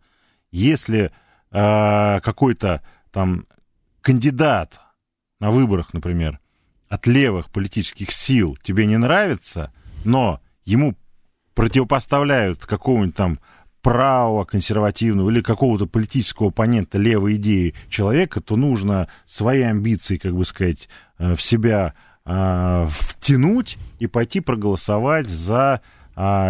Если 0.51 1.11
э, 1.51 2.19
какой-то 2.21 2.81
там 3.11 3.45
кандидат 4.01 4.79
на 5.39 5.51
выборах, 5.51 5.93
например, 5.93 6.39
от 6.87 7.07
левых 7.07 7.49
политических 7.49 8.11
сил 8.11 8.57
тебе 8.63 8.85
не 8.85 8.97
нравится, 8.97 9.71
но 10.05 10.41
ему 10.65 10.95
противопоставляют 11.53 12.65
какого-нибудь 12.65 13.15
там 13.15 13.39
правого, 13.81 14.43
консервативного 14.43 15.29
или 15.29 15.41
какого-то 15.41 15.85
политического 15.85 16.49
оппонента 16.49 16.97
левой 16.97 17.35
идеи 17.35 17.75
человека, 17.89 18.41
то 18.41 18.55
нужно 18.55 19.07
свои 19.25 19.61
амбиции, 19.61 20.17
как 20.17 20.35
бы 20.35 20.45
сказать, 20.45 20.89
э, 21.17 21.35
в 21.35 21.41
себя 21.41 21.93
а, 22.31 22.87
втянуть 22.91 23.79
и 23.97 24.05
пойти 24.05 24.39
проголосовать 24.39 25.27
за 25.27 25.81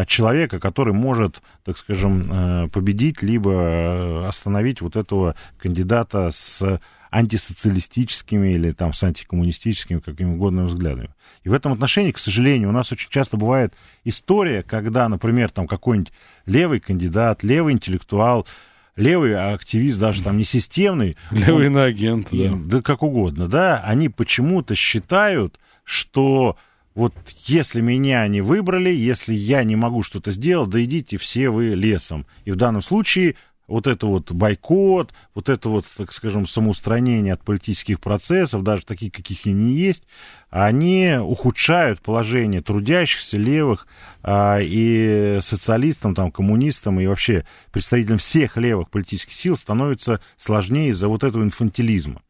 человека, 0.08 0.60
который 0.60 0.94
может, 0.94 1.42
так 1.64 1.78
скажем, 1.78 2.24
э, 2.30 2.68
победить, 2.70 3.22
либо 3.22 3.52
э, 3.52 4.28
остановить 4.28 4.82
вот 4.82 4.96
этого 4.96 5.36
кандидата 5.60 6.32
с 6.32 6.80
антисоциалистическими 7.12 8.54
или 8.54 8.72
там 8.72 8.94
с 8.94 9.04
антикоммунистическими, 9.04 10.00
какими 10.00 10.34
угодно 10.34 10.66
взглядами. 10.66 11.10
И 11.44 11.50
в 11.50 11.54
этом 11.54 11.74
отношении, 11.74 12.12
к 12.12 12.20
сожалению, 12.20 12.70
у 12.70 12.72
нас 12.72 12.92
очень 12.92 13.10
часто 13.10 13.38
бывает 13.38 13.74
история, 14.04 14.64
когда, 14.64 15.08
например, 15.10 15.50
там 15.50 15.68
какой-нибудь 15.68 16.14
левый 16.46 16.80
кандидат, 16.80 17.44
левый 17.44 17.74
интеллектуал, 17.74 18.48
левый 18.96 19.36
активист, 19.54 20.00
даже 20.00 20.24
там 20.24 20.38
не 20.38 20.44
системный, 20.44 21.16
Левый 21.32 21.68
он- 21.68 21.74
иноагент, 21.74 22.30
да. 22.32 22.52
да 22.56 22.82
как 22.82 23.04
угодно, 23.04 23.48
да, 23.48 23.82
они 23.86 24.10
почему-то 24.10 24.76
считают, 24.76 25.60
что 25.84 26.58
вот 27.00 27.14
если 27.46 27.80
меня 27.80 28.28
не 28.28 28.42
выбрали, 28.42 28.90
если 28.90 29.34
я 29.34 29.64
не 29.64 29.78
могу 29.78 30.04
что-то 30.04 30.32
сделать, 30.32 30.70
да 30.70 30.84
идите 30.84 31.18
все 31.18 31.50
вы 31.50 31.68
лесом. 31.68 32.26
И 32.44 32.52
в 32.52 32.58
данном 32.58 32.82
случае 32.82 33.36
вот 33.68 33.88
это 33.88 34.06
вот 34.06 34.34
бойкот, 34.34 35.14
вот 35.34 35.48
это 35.48 35.70
вот, 35.70 35.86
так 35.96 36.12
скажем, 36.12 36.46
самоустранение 36.46 37.36
от 37.36 37.42
политических 37.42 38.02
процессов, 38.02 38.64
даже 38.64 38.86
такие, 38.86 39.10
каких 39.12 39.46
они 39.46 39.76
есть, 39.76 40.04
они 40.50 41.16
ухудшают 41.22 42.02
положение 42.02 42.62
трудящихся, 42.62 43.38
левых 43.38 43.88
а, 44.22 44.60
и 44.62 45.40
социалистам, 45.42 46.16
там, 46.16 46.34
коммунистам 46.34 47.00
и 47.00 47.08
вообще 47.08 47.46
представителям 47.72 48.18
всех 48.18 48.58
левых 48.58 48.90
политических 48.90 49.34
сил 49.34 49.56
становится 49.56 50.20
сложнее 50.36 50.90
из-за 50.90 51.08
вот 51.08 51.24
этого 51.24 51.44
инфантилизма. 51.44 52.22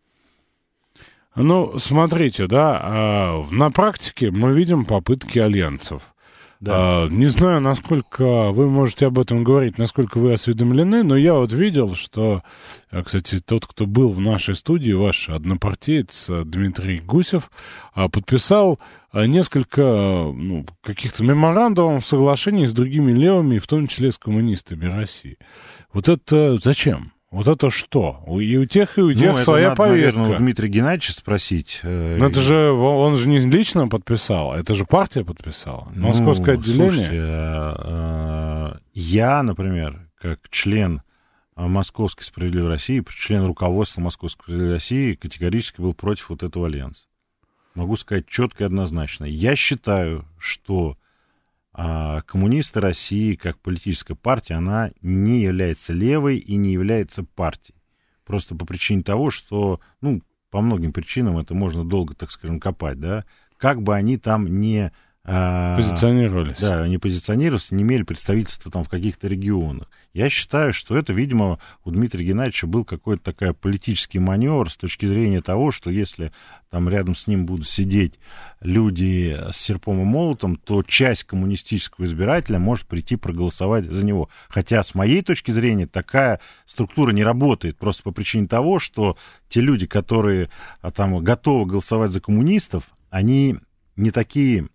Ну, 1.42 1.80
смотрите, 1.80 2.48
да, 2.48 2.80
а, 2.84 3.46
на 3.50 3.72
практике 3.72 4.30
мы 4.30 4.54
видим 4.54 4.84
попытки 4.84 5.40
альянсов. 5.40 6.04
Да. 6.60 6.74
А, 6.76 7.08
Не 7.08 7.28
знаю, 7.28 7.62
насколько 7.62 8.52
вы 8.52 8.70
можете 8.70 9.06
об 9.06 9.18
этом 9.18 9.46
говорить, 9.46 9.78
насколько 9.78 10.18
вы 10.18 10.34
осведомлены, 10.34 11.02
но 11.04 11.16
я 11.16 11.36
вот 11.36 11.54
видел, 11.54 11.96
что, 11.96 12.44
а, 12.92 13.04
кстати, 13.04 13.40
тот, 13.40 13.66
кто 13.66 13.86
был 13.86 14.10
в 14.10 14.20
нашей 14.20 14.54
студии, 14.54 14.92
ваш 14.92 15.30
однопартиец 15.30 16.30
Дмитрий 16.44 17.00
Гусев, 17.00 17.52
подписал 17.94 18.78
несколько 19.14 19.82
ну, 19.82 20.66
каких-то 20.84 21.24
меморандумов, 21.24 22.06
соглашений 22.06 22.68
с 22.68 22.74
другими 22.74 23.14
левыми, 23.14 23.60
в 23.60 23.68
том 23.68 23.88
числе 23.88 24.12
с 24.12 24.18
коммунистами 24.18 24.88
России. 24.88 25.38
Вот 25.94 26.10
это 26.10 26.58
зачем? 26.62 27.14
Вот 27.32 27.48
это 27.48 27.70
что? 27.70 28.24
И 28.28 28.58
у 28.58 28.66
тех, 28.66 28.98
и 28.98 29.02
у 29.02 29.14
тех 29.14 29.32
Ну, 29.32 29.36
это 29.36 29.44
своя 29.44 29.70
надо, 29.70 29.76
повестка. 29.76 30.20
наверное, 30.20 30.38
у 30.38 30.44
Дмитрия 30.44 30.68
Геннадьевича 30.70 31.14
спросить. 31.14 31.80
э, 31.84 32.18
Но 32.18 32.28
это 32.28 32.42
же 32.42 32.72
он 32.72 33.18
же 33.18 33.30
не 33.30 33.38
лично 33.40 33.88
подписал, 33.88 34.56
это 34.56 34.74
же 34.74 34.86
партия 34.86 35.24
подписала. 35.24 35.88
Ну, 35.94 36.08
Московское 36.08 36.56
отделение. 36.56 36.90
Слушайте, 36.90 37.20
а, 37.22 37.76
а, 37.80 38.78
я, 38.94 39.44
например, 39.44 40.10
как 40.20 40.50
член 40.50 41.04
Московской 41.56 42.26
справедливой 42.26 42.70
России, 42.70 43.04
член 43.16 43.46
руководства 43.46 44.02
Московской 44.02 44.44
справедливой 44.44 44.74
России, 44.74 45.14
категорически 45.14 45.82
был 45.82 45.94
против 45.94 46.30
вот 46.30 46.42
этого 46.42 46.66
альянса. 46.68 47.04
Могу 47.76 47.96
сказать 47.98 48.28
четко 48.28 48.64
и 48.64 48.66
однозначно. 48.66 49.26
Я 49.26 49.56
считаю, 49.56 50.26
что 50.40 50.98
а, 51.72 52.22
коммунисты 52.22 52.80
России, 52.80 53.36
как 53.36 53.60
политическая 53.60 54.16
партия, 54.16 54.56
она 54.56 54.92
не 55.02 55.42
является 55.42 55.94
левой 55.94 56.38
и 56.38 56.56
не 56.56 56.72
является 56.72 57.24
партией. 57.24 57.76
Просто 58.26 58.56
по 58.56 58.66
причине 58.66 59.04
того, 59.04 59.32
что, 59.32 59.80
ну, 60.02 60.22
по 60.50 60.62
многим 60.62 60.94
причинам 60.94 61.38
это 61.38 61.54
можно 61.54 61.86
долго, 61.86 62.16
так 62.16 62.32
скажем, 62.32 62.60
копать, 62.60 63.00
да, 63.00 63.26
как 63.58 63.82
бы 63.82 63.96
они 63.96 64.18
там 64.18 64.60
не... 64.60 64.92
а, 65.32 65.78
Позиционировались. 65.78 66.58
да, 66.60 66.82
они 66.82 66.98
позиционировались, 66.98 67.70
не 67.70 67.84
имели 67.84 68.02
представительства 68.02 68.72
там 68.72 68.84
в 68.84 68.90
каких-то 68.90 69.28
регионах. 69.28 69.88
Я 70.12 70.28
считаю, 70.28 70.74
что 70.74 70.98
это, 70.98 71.14
видимо, 71.14 71.60
у 71.84 71.92
Дмитрия 71.92 72.26
Геннадьевича 72.26 72.66
был 72.66 72.84
какой-то 72.84 73.32
такой 73.32 73.54
политический 73.54 74.18
маневр 74.18 74.72
с 74.72 74.76
точки 74.76 75.06
зрения 75.06 75.42
того, 75.42 75.72
что 75.72 75.92
если 75.92 76.32
там 76.72 76.90
рядом 76.90 77.14
с 77.14 77.28
ним 77.28 77.46
будут 77.46 77.70
сидеть 77.70 78.20
люди 78.60 79.38
с 79.52 79.58
серпом 79.58 80.02
и 80.02 80.04
молотом, 80.04 80.56
то 80.56 80.82
часть 80.82 81.26
коммунистического 81.26 82.06
избирателя 82.06 82.58
может 82.58 82.88
прийти 82.88 83.16
проголосовать 83.16 83.86
за 83.86 84.04
него. 84.04 84.30
Хотя, 84.48 84.84
с 84.84 84.96
моей 84.96 85.22
точки 85.22 85.52
зрения, 85.52 85.86
такая 85.86 86.40
структура 86.66 87.12
не 87.12 87.24
работает 87.24 87.78
просто 87.78 88.02
по 88.02 88.12
причине 88.12 88.48
того, 88.48 88.80
что 88.80 89.16
те 89.48 89.62
люди, 89.62 89.86
которые 89.86 90.50
а, 90.82 90.90
там 90.90 91.24
готовы 91.24 91.68
голосовать 91.68 92.10
за 92.10 92.20
коммунистов, 92.20 92.86
они 93.12 93.58
не 93.96 94.10
такие 94.10 94.70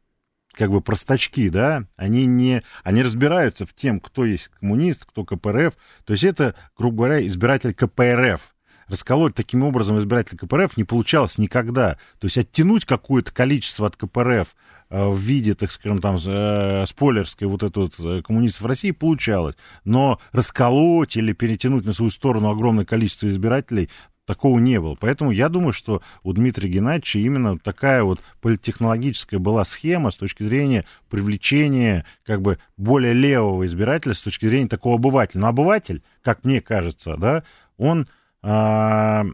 как 0.55 0.71
бы 0.71 0.81
простачки, 0.81 1.49
да, 1.49 1.85
они 1.97 2.27
не, 2.27 2.63
они 2.83 3.03
разбираются 3.03 3.67
в 3.67 3.75
тем, 3.75 4.01
кто 4.01 4.25
есть 4.25 4.49
коммунист, 4.49 5.05
кто 5.05 5.25
КПРФ, 5.25 5.75
то 6.05 6.13
есть 6.13 6.25
это, 6.25 6.55
грубо 6.77 6.97
говоря, 7.05 7.27
избиратель 7.27 7.75
КПРФ, 7.75 8.55
расколоть 8.89 9.35
таким 9.35 9.63
образом 9.63 9.99
избирателей 9.99 10.39
КПРФ 10.39 10.77
не 10.77 10.85
получалось 10.85 11.39
никогда. 11.39 11.97
То 12.19 12.27
есть 12.27 12.39
оттянуть 12.39 12.85
какое-то 12.85 13.33
количество 13.33 13.87
от 13.87 13.97
КПРФ 13.97 14.55
э, 14.91 15.09
в 15.09 15.19
виде, 15.19 15.55
так 15.55 15.73
скажем, 15.73 16.01
там, 16.01 16.19
э, 16.25 16.85
спойлерской 16.87 17.47
вот 17.49 17.63
этой 17.63 17.85
вот 17.85 17.95
э, 17.99 18.23
коммунистов 18.23 18.67
России 18.67 18.91
получалось. 18.91 19.57
Но 19.85 20.21
расколоть 20.33 21.17
или 21.17 21.33
перетянуть 21.33 21.85
на 21.85 21.93
свою 21.93 22.11
сторону 22.11 22.51
огромное 22.51 22.85
количество 22.85 23.27
избирателей 23.27 23.91
такого 24.27 24.59
не 24.59 24.81
было. 24.81 24.97
Поэтому 24.99 25.31
я 25.31 25.49
думаю, 25.49 25.73
что 25.73 26.03
у 26.23 26.33
Дмитрия 26.33 26.69
Геннадьевича 26.69 27.19
именно 27.19 27.59
такая 27.59 28.03
вот 28.03 28.21
политтехнологическая 28.41 29.39
была 29.39 29.65
схема 29.65 30.11
с 30.11 30.17
точки 30.17 30.43
зрения 30.43 30.85
привлечения 31.11 32.05
как 32.25 32.43
бы 32.43 32.59
более 32.77 33.13
левого 33.13 33.67
избирателя 33.67 34.15
с 34.15 34.23
точки 34.23 34.47
зрения 34.47 34.69
такого 34.69 34.97
обывателя. 34.97 35.43
Но 35.43 35.49
обыватель, 35.49 36.03
как 36.23 36.45
мне 36.45 36.61
кажется, 36.61 37.17
да, 37.19 37.45
он 37.77 38.09
а, 38.43 39.25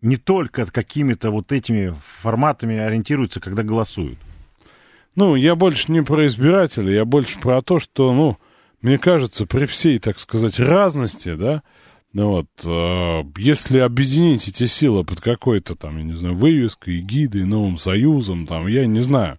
не 0.00 0.16
только 0.16 0.66
какими-то 0.66 1.30
вот 1.30 1.52
этими 1.52 1.96
форматами 2.20 2.76
ориентируется, 2.76 3.40
когда 3.40 3.62
голосуют. 3.62 4.18
Ну, 5.14 5.34
я 5.34 5.56
больше 5.56 5.90
не 5.90 6.02
про 6.02 6.26
избирателя, 6.26 6.92
я 6.92 7.04
больше 7.04 7.40
про 7.40 7.60
то, 7.60 7.80
что, 7.80 8.12
ну, 8.12 8.38
мне 8.80 8.98
кажется, 8.98 9.46
при 9.46 9.64
всей, 9.64 9.98
так 9.98 10.18
сказать, 10.20 10.60
разности, 10.60 11.34
да, 11.34 11.62
вот, 12.26 12.46
э, 12.64 13.22
если 13.38 13.78
объединить 13.78 14.48
эти 14.48 14.66
силы 14.66 15.04
под 15.04 15.20
какой-то 15.20 15.74
там, 15.74 15.98
я 15.98 16.04
не 16.04 16.14
знаю, 16.14 16.34
вывеской, 16.34 17.00
гидой, 17.00 17.44
новым 17.44 17.78
союзом, 17.78 18.46
там, 18.46 18.66
я 18.66 18.86
не 18.86 19.00
знаю, 19.00 19.38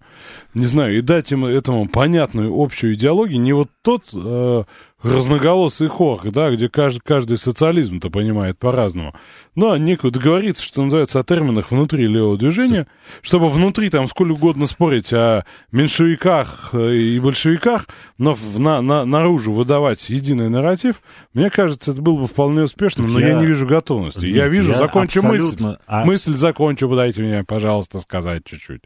не 0.54 0.66
знаю, 0.66 0.98
и 0.98 1.02
дать 1.02 1.32
им 1.32 1.46
этому 1.46 1.88
понятную 1.88 2.54
общую 2.54 2.94
идеологию, 2.94 3.42
не 3.42 3.54
вот 3.54 3.70
тот 3.90 4.04
э, 4.14 4.64
разноголосый 5.02 5.88
хор, 5.88 6.22
да, 6.30 6.52
где 6.52 6.70
каждый, 6.70 7.00
каждый 7.00 7.40
социализм-то 7.40 8.12
понимает 8.12 8.60
по-разному. 8.60 9.16
Но 9.56 9.76
некуда 9.78 10.20
договориться, 10.20 10.62
что 10.64 10.84
называется, 10.84 11.20
о 11.20 11.24
терминах 11.24 11.72
внутри 11.72 12.06
левого 12.06 12.38
движения, 12.38 12.86
чтобы 13.24 13.50
внутри 13.50 13.90
там 13.90 14.08
сколь 14.08 14.30
угодно 14.30 14.68
спорить 14.68 15.12
о 15.12 15.44
меньшевиках 15.72 16.70
э, 16.74 16.98
и 16.98 17.20
большевиках, 17.20 17.88
но 18.20 18.36
в, 18.36 18.60
на, 18.60 18.84
на, 18.84 19.06
наружу 19.06 19.54
выдавать 19.54 20.08
единый 20.12 20.50
нарратив, 20.50 21.02
мне 21.34 21.50
кажется, 21.50 21.94
это 21.94 22.02
было 22.04 22.20
бы 22.20 22.28
вполне 22.28 22.62
успешно, 22.62 23.08
но 23.08 23.20
я, 23.20 23.30
я 23.30 23.34
не 23.40 23.48
вижу 23.48 23.66
готовности. 23.66 24.26
Нет, 24.26 24.36
я 24.36 24.48
вижу, 24.50 24.74
я 24.74 24.78
закончу 24.78 25.22
абсолютно... 25.22 25.68
мысль. 25.68 25.80
А... 25.88 26.06
Мысль 26.06 26.34
закончу, 26.34 26.88
подайте 26.88 27.24
мне, 27.24 27.44
пожалуйста, 27.44 27.98
сказать 27.98 28.44
чуть-чуть. 28.46 28.82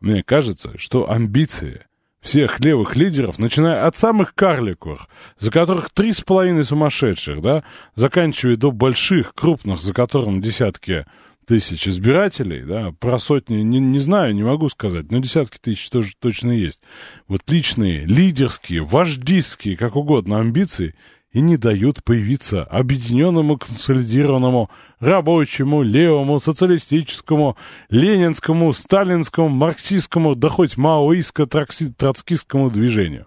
Мне 0.00 0.24
кажется, 0.24 0.76
что 0.76 1.08
амбиции 1.08 1.86
всех 2.24 2.58
левых 2.60 2.96
лидеров, 2.96 3.38
начиная 3.38 3.86
от 3.86 3.96
самых 3.96 4.34
карликовых, 4.34 5.08
за 5.38 5.50
которых 5.50 5.90
три 5.90 6.12
с 6.12 6.22
половиной 6.22 6.64
сумасшедших, 6.64 7.42
да, 7.42 7.62
заканчивая 7.94 8.56
до 8.56 8.72
больших, 8.72 9.34
крупных, 9.34 9.82
за 9.82 9.92
которым 9.92 10.40
десятки 10.40 11.04
тысяч 11.46 11.86
избирателей, 11.86 12.62
да, 12.62 12.92
про 12.98 13.18
сотни, 13.18 13.56
не, 13.56 13.78
не 13.78 13.98
знаю, 13.98 14.34
не 14.34 14.42
могу 14.42 14.70
сказать, 14.70 15.10
но 15.12 15.18
десятки 15.18 15.58
тысяч 15.58 15.90
тоже 15.90 16.12
точно 16.18 16.50
есть. 16.50 16.80
Вот 17.28 17.42
личные, 17.46 18.06
лидерские, 18.06 18.80
вождистские, 18.80 19.76
как 19.76 19.94
угодно 19.94 20.40
амбиции 20.40 20.94
и 21.34 21.40
не 21.40 21.56
дают 21.56 22.02
появиться 22.04 22.62
объединенному, 22.62 23.58
консолидированному, 23.58 24.70
рабочему, 25.00 25.82
левому, 25.82 26.38
социалистическому, 26.38 27.56
ленинскому, 27.90 28.72
сталинскому, 28.72 29.48
марксистскому, 29.48 30.36
да 30.36 30.48
хоть 30.48 30.76
маоистско-троцкистскому 30.76 32.70
движению. 32.70 33.26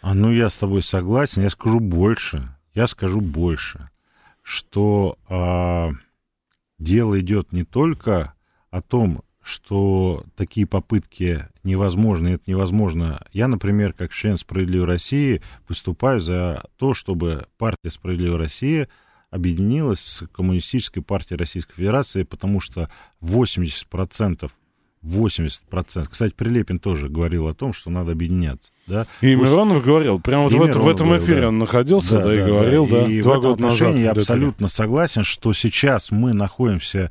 А 0.00 0.14
ну, 0.14 0.30
я 0.30 0.48
с 0.48 0.54
тобой 0.54 0.84
согласен. 0.84 1.42
Я 1.42 1.50
скажу 1.50 1.80
больше. 1.80 2.48
Я 2.72 2.86
скажу 2.86 3.20
больше, 3.20 3.90
что 4.42 5.18
э, 5.28 5.88
дело 6.78 7.20
идет 7.20 7.52
не 7.52 7.64
только 7.64 8.34
о 8.70 8.80
том, 8.80 9.22
что 9.42 10.24
такие 10.36 10.66
попытки 10.66 11.46
невозможны, 11.64 12.28
это 12.28 12.44
невозможно. 12.46 13.24
Я, 13.32 13.48
например, 13.48 13.92
как 13.92 14.12
член 14.12 14.36
«Справедливой 14.36 14.86
России» 14.86 15.42
выступаю 15.68 16.20
за 16.20 16.64
то, 16.76 16.94
чтобы 16.94 17.46
партия 17.58 17.90
«Справедливая 17.90 18.38
Россия» 18.38 18.88
объединилась 19.30 20.00
с 20.00 20.26
Коммунистической 20.32 21.02
партией 21.02 21.38
Российской 21.38 21.74
Федерации, 21.74 22.24
потому 22.24 22.60
что 22.60 22.90
80%, 23.22 24.50
80%, 25.04 26.08
кстати, 26.10 26.34
Прилепин 26.34 26.78
тоже 26.78 27.08
говорил 27.08 27.48
о 27.48 27.54
том, 27.54 27.72
что 27.72 27.90
надо 27.90 28.12
объединяться. 28.12 28.70
Да? 28.86 29.06
И 29.20 29.34
Пусть... 29.34 29.50
Миронов 29.50 29.84
говорил, 29.84 30.20
прямо 30.20 30.48
вот 30.48 30.52
в, 30.52 30.56
в 30.56 30.88
этом 30.88 31.08
говорил, 31.08 31.24
эфире 31.24 31.40
да. 31.42 31.48
он 31.48 31.58
находился, 31.58 32.18
да, 32.18 32.18
да, 32.18 32.24
да 32.24 32.34
и 32.34 32.44
говорил, 32.44 32.86
да, 32.86 33.06
и 33.06 33.22
два 33.22 33.38
года 33.38 33.62
назад. 33.62 33.96
Я 33.98 34.10
абсолютно 34.10 34.68
согласен, 34.68 35.22
что 35.22 35.52
сейчас 35.52 36.10
мы 36.10 36.34
находимся 36.34 37.10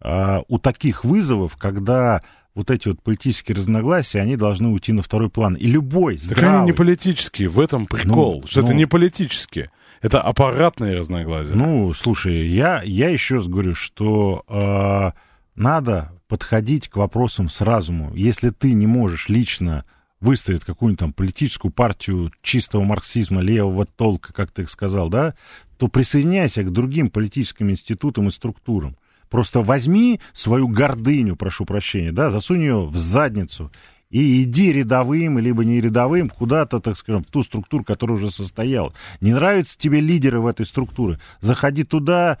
а, 0.00 0.42
у 0.48 0.58
таких 0.58 1.04
вызовов, 1.04 1.56
когда 1.56 2.22
вот 2.54 2.70
эти 2.70 2.88
вот 2.88 3.02
политические 3.02 3.56
разногласия, 3.56 4.20
они 4.20 4.36
должны 4.36 4.68
уйти 4.68 4.92
на 4.92 5.02
второй 5.02 5.30
план. 5.30 5.54
И 5.54 5.66
любой 5.66 6.18
здравый... 6.18 6.42
Так 6.42 6.60
они 6.60 6.66
не 6.66 6.72
политические, 6.72 7.48
в 7.48 7.60
этом 7.60 7.86
прикол, 7.86 8.40
ну, 8.42 8.46
что 8.46 8.60
ну, 8.60 8.66
это 8.66 8.74
не 8.74 8.86
политические. 8.86 9.70
Это 10.02 10.20
аппаратные 10.20 10.96
разногласия. 10.96 11.54
Ну, 11.54 11.92
слушай, 11.94 12.46
я, 12.48 12.82
я 12.82 13.10
еще 13.10 13.36
раз 13.36 13.46
говорю, 13.46 13.74
что 13.74 14.44
э, 14.48 15.12
надо 15.54 16.12
подходить 16.26 16.88
к 16.88 16.96
вопросам 16.96 17.50
с 17.50 17.60
разумом. 17.60 18.14
Если 18.14 18.50
ты 18.50 18.72
не 18.72 18.86
можешь 18.86 19.28
лично 19.28 19.84
выставить 20.20 20.64
какую-нибудь 20.64 21.00
там 21.00 21.12
политическую 21.12 21.72
партию 21.72 22.32
чистого 22.42 22.84
марксизма, 22.84 23.40
левого 23.40 23.84
толка, 23.84 24.32
как 24.32 24.50
ты 24.50 24.66
сказал, 24.66 25.08
да, 25.08 25.34
то 25.76 25.88
присоединяйся 25.88 26.62
к 26.62 26.72
другим 26.72 27.10
политическим 27.10 27.70
институтам 27.70 28.28
и 28.28 28.30
структурам. 28.30 28.96
Просто 29.30 29.62
возьми 29.62 30.20
свою 30.34 30.68
гордыню, 30.68 31.36
прошу 31.36 31.64
прощения, 31.64 32.12
да, 32.12 32.30
засунь 32.30 32.60
ее 32.60 32.84
в 32.84 32.96
задницу 32.96 33.70
и 34.10 34.42
иди 34.42 34.72
рядовым, 34.72 35.38
либо 35.38 35.64
не 35.64 35.80
рядовым, 35.80 36.28
куда-то, 36.28 36.80
так 36.80 36.98
скажем, 36.98 37.22
в 37.22 37.28
ту 37.28 37.44
структуру, 37.44 37.84
которая 37.84 38.18
уже 38.18 38.32
состоялась. 38.32 38.92
Не 39.20 39.32
нравятся 39.32 39.78
тебе 39.78 40.00
лидеры 40.00 40.40
в 40.40 40.48
этой 40.48 40.66
структуре? 40.66 41.20
Заходи 41.40 41.84
туда 41.84 42.38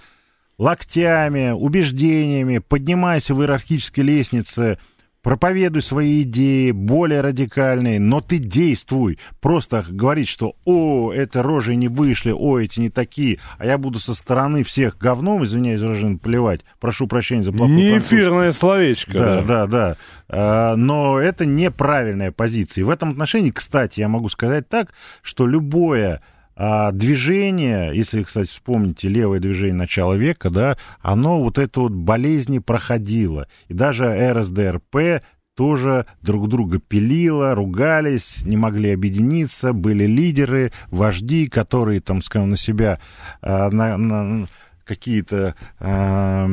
локтями, 0.58 1.52
убеждениями, 1.52 2.58
поднимайся 2.58 3.34
в 3.34 3.40
иерархической 3.40 4.02
лестнице, 4.02 4.78
проповедуй 5.22 5.82
свои 5.82 6.22
идеи, 6.22 6.70
более 6.70 7.20
радикальные, 7.20 8.00
но 8.00 8.20
ты 8.20 8.38
действуй. 8.38 9.18
Просто 9.40 9.84
говорить, 9.88 10.28
что 10.28 10.54
«О, 10.64 11.12
это 11.12 11.42
рожи 11.42 11.74
не 11.74 11.88
вышли, 11.88 12.32
о, 12.32 12.58
эти 12.58 12.80
не 12.80 12.90
такие», 12.90 13.38
а 13.58 13.66
я 13.66 13.78
буду 13.78 13.98
со 13.98 14.14
стороны 14.14 14.62
всех 14.62 14.98
говном, 14.98 15.44
извиняюсь, 15.44 15.80
выражение, 15.80 16.18
плевать. 16.18 16.60
Прошу 16.78 17.06
прощения 17.06 17.44
за 17.44 17.52
плохой 17.52 17.74
Не 17.74 17.98
эфирное 17.98 18.52
словечко. 18.52 19.12
Да, 19.12 19.40
да, 19.42 19.42
да. 19.42 19.66
да. 19.66 19.96
А, 20.28 20.76
но 20.76 21.18
это 21.18 21.44
неправильная 21.44 22.32
позиция. 22.32 22.82
И 22.82 22.84
в 22.84 22.90
этом 22.90 23.10
отношении, 23.10 23.50
кстати, 23.50 24.00
я 24.00 24.08
могу 24.08 24.28
сказать 24.28 24.68
так, 24.68 24.92
что 25.22 25.46
любое 25.46 26.22
а 26.62 26.92
движение, 26.92 27.90
если, 27.94 28.22
кстати, 28.22 28.48
вспомните 28.48 29.08
левое 29.08 29.40
движение 29.40 29.74
начала 29.74 30.12
века, 30.12 30.50
да, 30.50 30.76
оно 31.00 31.42
вот 31.42 31.56
это 31.56 31.80
вот 31.80 31.92
болезни 31.92 32.58
проходило. 32.58 33.48
И 33.68 33.72
даже 33.72 34.30
РСДРП 34.34 35.24
тоже 35.56 36.04
друг 36.20 36.50
друга 36.50 36.78
пилило, 36.78 37.54
ругались, 37.54 38.42
не 38.44 38.58
могли 38.58 38.90
объединиться, 38.90 39.72
были 39.72 40.04
лидеры, 40.04 40.70
вожди, 40.90 41.48
которые 41.48 42.02
там, 42.02 42.20
скажем, 42.20 42.50
на 42.50 42.56
себя 42.58 43.00
а, 43.40 43.70
на, 43.70 43.96
на, 43.96 44.46
какие-то 44.84 45.54
э, 45.78 46.46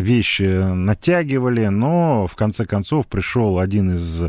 вещи 0.00 0.74
натягивали, 0.74 1.68
но 1.68 2.26
в 2.26 2.36
конце 2.36 2.66
концов 2.66 3.06
пришел 3.06 3.58
один 3.58 3.92
из 3.92 4.24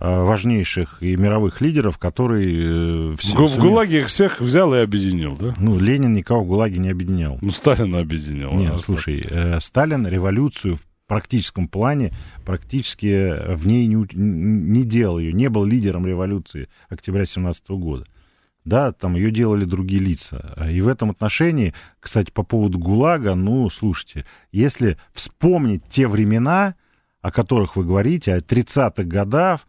важнейших 0.00 1.02
и 1.02 1.16
мировых 1.16 1.60
лидеров, 1.60 1.98
который... 1.98 3.12
Э, 3.12 3.16
все, 3.18 3.46
в, 3.46 3.50
в 3.50 3.58
ГУЛАГе 3.58 4.00
их 4.00 4.06
всех 4.08 4.40
взял 4.40 4.74
и 4.74 4.78
объединил, 4.78 5.36
да? 5.36 5.54
Ну, 5.58 5.78
Ленин 5.78 6.14
никого 6.14 6.42
в 6.42 6.46
ГУЛАГе 6.46 6.78
не 6.78 6.90
объединял. 6.90 7.38
Ну, 7.40 7.50
Сталина 7.50 8.00
объединил. 8.00 8.52
Нет, 8.52 8.72
а 8.74 8.78
слушай, 8.78 9.26
э, 9.28 9.60
Сталин 9.60 10.06
революцию 10.06 10.76
в 10.76 10.86
практическом 11.06 11.68
плане 11.68 12.12
практически 12.44 13.54
в 13.54 13.66
ней 13.66 13.86
не, 13.86 14.06
не 14.14 14.84
делал 14.84 15.18
ее, 15.18 15.34
не 15.34 15.50
был 15.50 15.66
лидером 15.66 16.06
революции 16.06 16.68
октября 16.88 17.26
17 17.26 17.68
года. 17.72 18.06
Да, 18.64 18.92
там 18.92 19.16
ее 19.16 19.30
делали 19.30 19.64
другие 19.64 20.00
лица. 20.00 20.56
И 20.70 20.80
в 20.80 20.88
этом 20.88 21.10
отношении, 21.10 21.74
кстати, 22.00 22.30
по 22.30 22.44
поводу 22.44 22.78
ГУЛАГа, 22.78 23.34
ну, 23.34 23.68
слушайте, 23.68 24.24
если 24.52 24.96
вспомнить 25.12 25.82
те 25.88 26.06
времена, 26.06 26.76
о 27.22 27.30
которых 27.30 27.76
вы 27.76 27.84
говорите, 27.84 28.34
о 28.34 28.40
30-х 28.40 29.04
годах, 29.04 29.60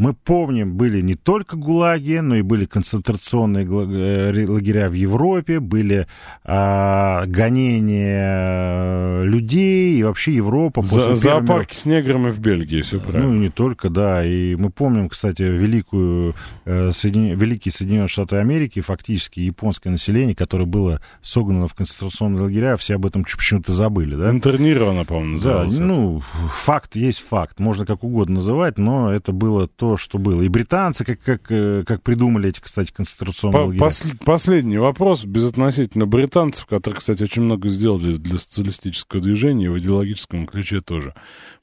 Мы 0.00 0.14
помним, 0.14 0.76
были 0.76 1.02
не 1.02 1.14
только 1.14 1.56
ГУЛАГи, 1.56 2.20
но 2.20 2.36
и 2.36 2.40
были 2.40 2.64
концентрационные 2.64 3.66
э, 3.66 4.46
лагеря 4.46 4.88
в 4.88 4.94
Европе, 4.94 5.60
были 5.60 6.06
а, 6.42 7.26
гонения 7.26 9.24
людей, 9.24 9.98
и 9.98 10.02
вообще 10.02 10.32
Европа... 10.36 10.80
За, 10.80 11.14
зоопарки 11.14 11.74
с 11.74 11.84
неграми 11.84 12.30
в 12.30 12.38
Бельгии, 12.38 12.80
все 12.80 12.98
правильно. 12.98 13.26
Ну, 13.26 13.34
не 13.34 13.50
только, 13.50 13.90
да. 13.90 14.24
И 14.24 14.54
мы 14.54 14.70
помним, 14.70 15.10
кстати, 15.10 15.42
великую, 15.42 16.34
э, 16.64 16.92
Соедин... 16.94 17.36
Великие 17.36 17.70
Соединенные 17.70 18.08
Штаты 18.08 18.36
Америки, 18.36 18.80
фактически 18.80 19.40
японское 19.40 19.90
население, 19.90 20.34
которое 20.34 20.64
было 20.64 21.02
согнано 21.20 21.68
в 21.68 21.74
концентрационные 21.74 22.44
лагеря, 22.44 22.78
все 22.78 22.94
об 22.94 23.04
этом 23.04 23.24
почему-то 23.24 23.74
забыли, 23.74 24.14
да? 24.16 24.30
Интернировано, 24.30 25.04
по-моему, 25.04 25.32
называлось. 25.32 25.74
Да, 25.74 25.84
ну, 25.84 26.22
факт 26.62 26.96
есть 26.96 27.18
факт, 27.18 27.60
можно 27.60 27.84
как 27.84 28.02
угодно 28.02 28.36
называть, 28.36 28.78
но 28.78 29.12
это 29.12 29.32
было 29.32 29.68
то, 29.68 29.89
что 29.96 30.18
было. 30.18 30.42
И 30.42 30.48
британцы, 30.48 31.04
как, 31.04 31.20
как, 31.20 31.50
э, 31.50 31.84
как 31.86 32.02
придумали 32.02 32.48
эти, 32.48 32.60
кстати, 32.60 32.92
концентрационные 32.92 33.52
По 33.52 33.66
лагеря. 33.66 33.78
Пос 33.78 34.04
последний 34.24 34.78
вопрос, 34.78 35.24
безотносительно 35.24 36.06
британцев, 36.06 36.66
которые, 36.66 36.98
кстати, 36.98 37.22
очень 37.22 37.42
много 37.42 37.68
сделали 37.68 38.16
для 38.16 38.38
социалистического 38.38 39.20
движения, 39.20 39.70
в 39.70 39.78
идеологическом 39.78 40.46
ключе 40.46 40.80
тоже. 40.80 41.14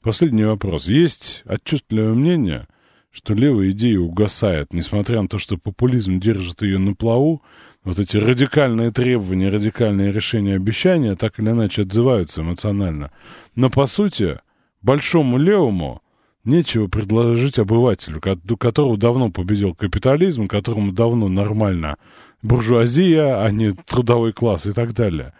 Последний 0.02 0.44
вопрос. 0.44 0.86
Есть 0.86 1.42
отчетливое 1.46 2.14
мнение, 2.14 2.66
что 3.10 3.34
левая 3.34 3.70
идея 3.70 4.00
угасает, 4.00 4.72
несмотря 4.72 5.22
на 5.22 5.28
то, 5.28 5.38
что 5.38 5.56
популизм 5.56 6.20
держит 6.20 6.62
ее 6.62 6.78
на 6.78 6.94
плаву, 6.94 7.42
вот 7.84 7.98
эти 7.98 8.16
радикальные 8.16 8.90
требования, 8.90 9.48
радикальные 9.48 10.12
решения, 10.12 10.56
обещания 10.56 11.14
так 11.14 11.38
или 11.38 11.50
иначе 11.50 11.82
отзываются 11.82 12.42
эмоционально. 12.42 13.10
Но, 13.54 13.70
по 13.70 13.86
сути, 13.86 14.40
большому 14.82 15.38
левому 15.38 16.02
нечего 16.48 16.88
предложить 16.88 17.58
обывателю, 17.58 18.20
которого 18.20 18.96
давно 18.96 19.30
победил 19.30 19.74
капитализм, 19.74 20.48
которому 20.48 20.92
давно 20.92 21.28
нормально 21.28 21.96
буржуазия, 22.42 23.44
а 23.44 23.50
не 23.50 23.72
трудовой 23.72 24.32
класс 24.32 24.66
и 24.66 24.72
так 24.72 24.94
далее. 24.94 25.32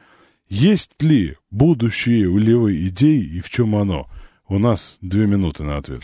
Есть 0.49 1.03
ли 1.03 1.37
будущее 1.51 2.29
у 2.29 2.39
левой 2.39 2.87
идеи 2.89 3.23
и 3.23 3.41
в 3.41 3.51
чем 3.51 3.75
оно? 3.75 4.09
У 4.49 4.59
нас 4.59 4.99
две 5.03 5.27
минуты 5.27 5.63
на 5.63 5.77
ответ. 5.77 6.03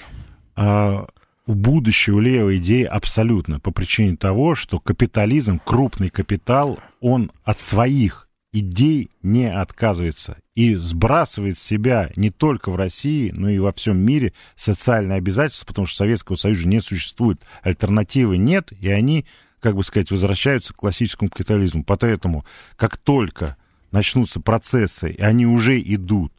А, 0.55 1.07
будущее 1.47 2.15
у 2.15 2.21
левой 2.21 2.59
идеи 2.59 2.85
абсолютно 2.85 3.59
по 3.59 3.71
причине 3.71 4.17
того, 4.17 4.55
что 4.55 4.81
капитализм, 4.81 5.61
крупный 5.65 6.11
капитал, 6.11 6.79
он 7.01 7.33
от 7.43 7.61
своих 7.61 8.24
идей 8.55 9.11
не 9.23 9.53
отказывается 9.53 10.39
и 10.55 10.77
сбрасывает 10.77 11.59
с 11.59 11.63
себя 11.63 12.11
не 12.15 12.31
только 12.31 12.71
в 12.71 12.77
России, 12.77 13.33
но 13.35 13.49
и 13.49 13.59
во 13.59 13.73
всем 13.73 13.99
мире 13.99 14.33
социальные 14.55 15.19
обязательства, 15.19 15.67
потому 15.67 15.87
что 15.87 15.97
Советского 15.97 16.37
Союза 16.37 16.69
не 16.69 16.81
существует, 16.81 17.43
альтернативы 17.63 18.39
нет, 18.39 18.73
и 18.73 18.89
они, 18.89 19.27
как 19.59 19.75
бы 19.75 19.83
сказать, 19.83 20.13
возвращаются 20.13 20.73
к 20.73 20.77
классическому 20.77 21.31
капитализму. 21.31 21.83
Поэтому, 21.85 22.45
как 22.77 22.97
только 22.97 23.57
начнутся 23.91 24.41
процессы, 24.41 25.11
и 25.11 25.21
они 25.21 25.47
уже 25.47 25.81
идут, 25.81 26.33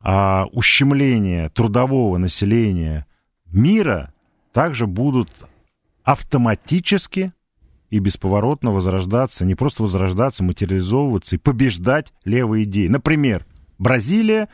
а 0.00 0.46
ущемление 0.52 1.48
трудового 1.48 2.18
населения 2.18 3.04
мира 3.46 4.14
также 4.52 4.86
будут 4.86 5.28
автоматически 6.04 7.32
и 7.90 7.98
бесповоротно 7.98 8.72
возрождаться, 8.72 9.44
не 9.44 9.54
просто 9.54 9.82
возрождаться, 9.82 10.44
материализовываться 10.44 11.36
и 11.36 11.38
побеждать 11.38 12.12
левые 12.24 12.64
идеи. 12.64 12.88
Например, 12.88 13.46
Бразилия 13.78 14.48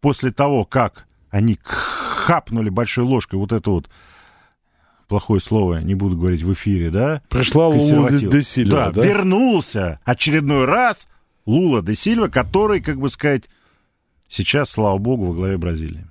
после 0.00 0.30
того, 0.30 0.64
как 0.64 1.06
они 1.30 1.58
хапнули 1.62 2.68
большой 2.68 3.04
ложкой 3.04 3.36
вот 3.36 3.52
это 3.52 3.70
вот 3.70 3.90
плохое 5.08 5.40
слово, 5.40 5.80
не 5.82 5.94
буду 5.94 6.16
говорить 6.16 6.42
в 6.42 6.52
эфире, 6.52 6.90
да? 6.90 7.22
Пришла 7.28 7.68
Лула 7.68 8.10
де 8.10 8.42
Сильва, 8.42 8.86
да, 8.86 8.92
да? 8.92 9.06
вернулся 9.06 10.00
очередной 10.04 10.64
раз 10.64 11.08
Лула 11.44 11.82
де 11.82 11.94
Сильва, 11.94 12.28
который, 12.28 12.80
как 12.80 12.98
бы 12.98 13.08
сказать, 13.08 13.44
сейчас, 14.28 14.70
слава 14.70 14.98
богу, 14.98 15.26
во 15.26 15.34
главе 15.34 15.58
Бразилии. 15.58 16.06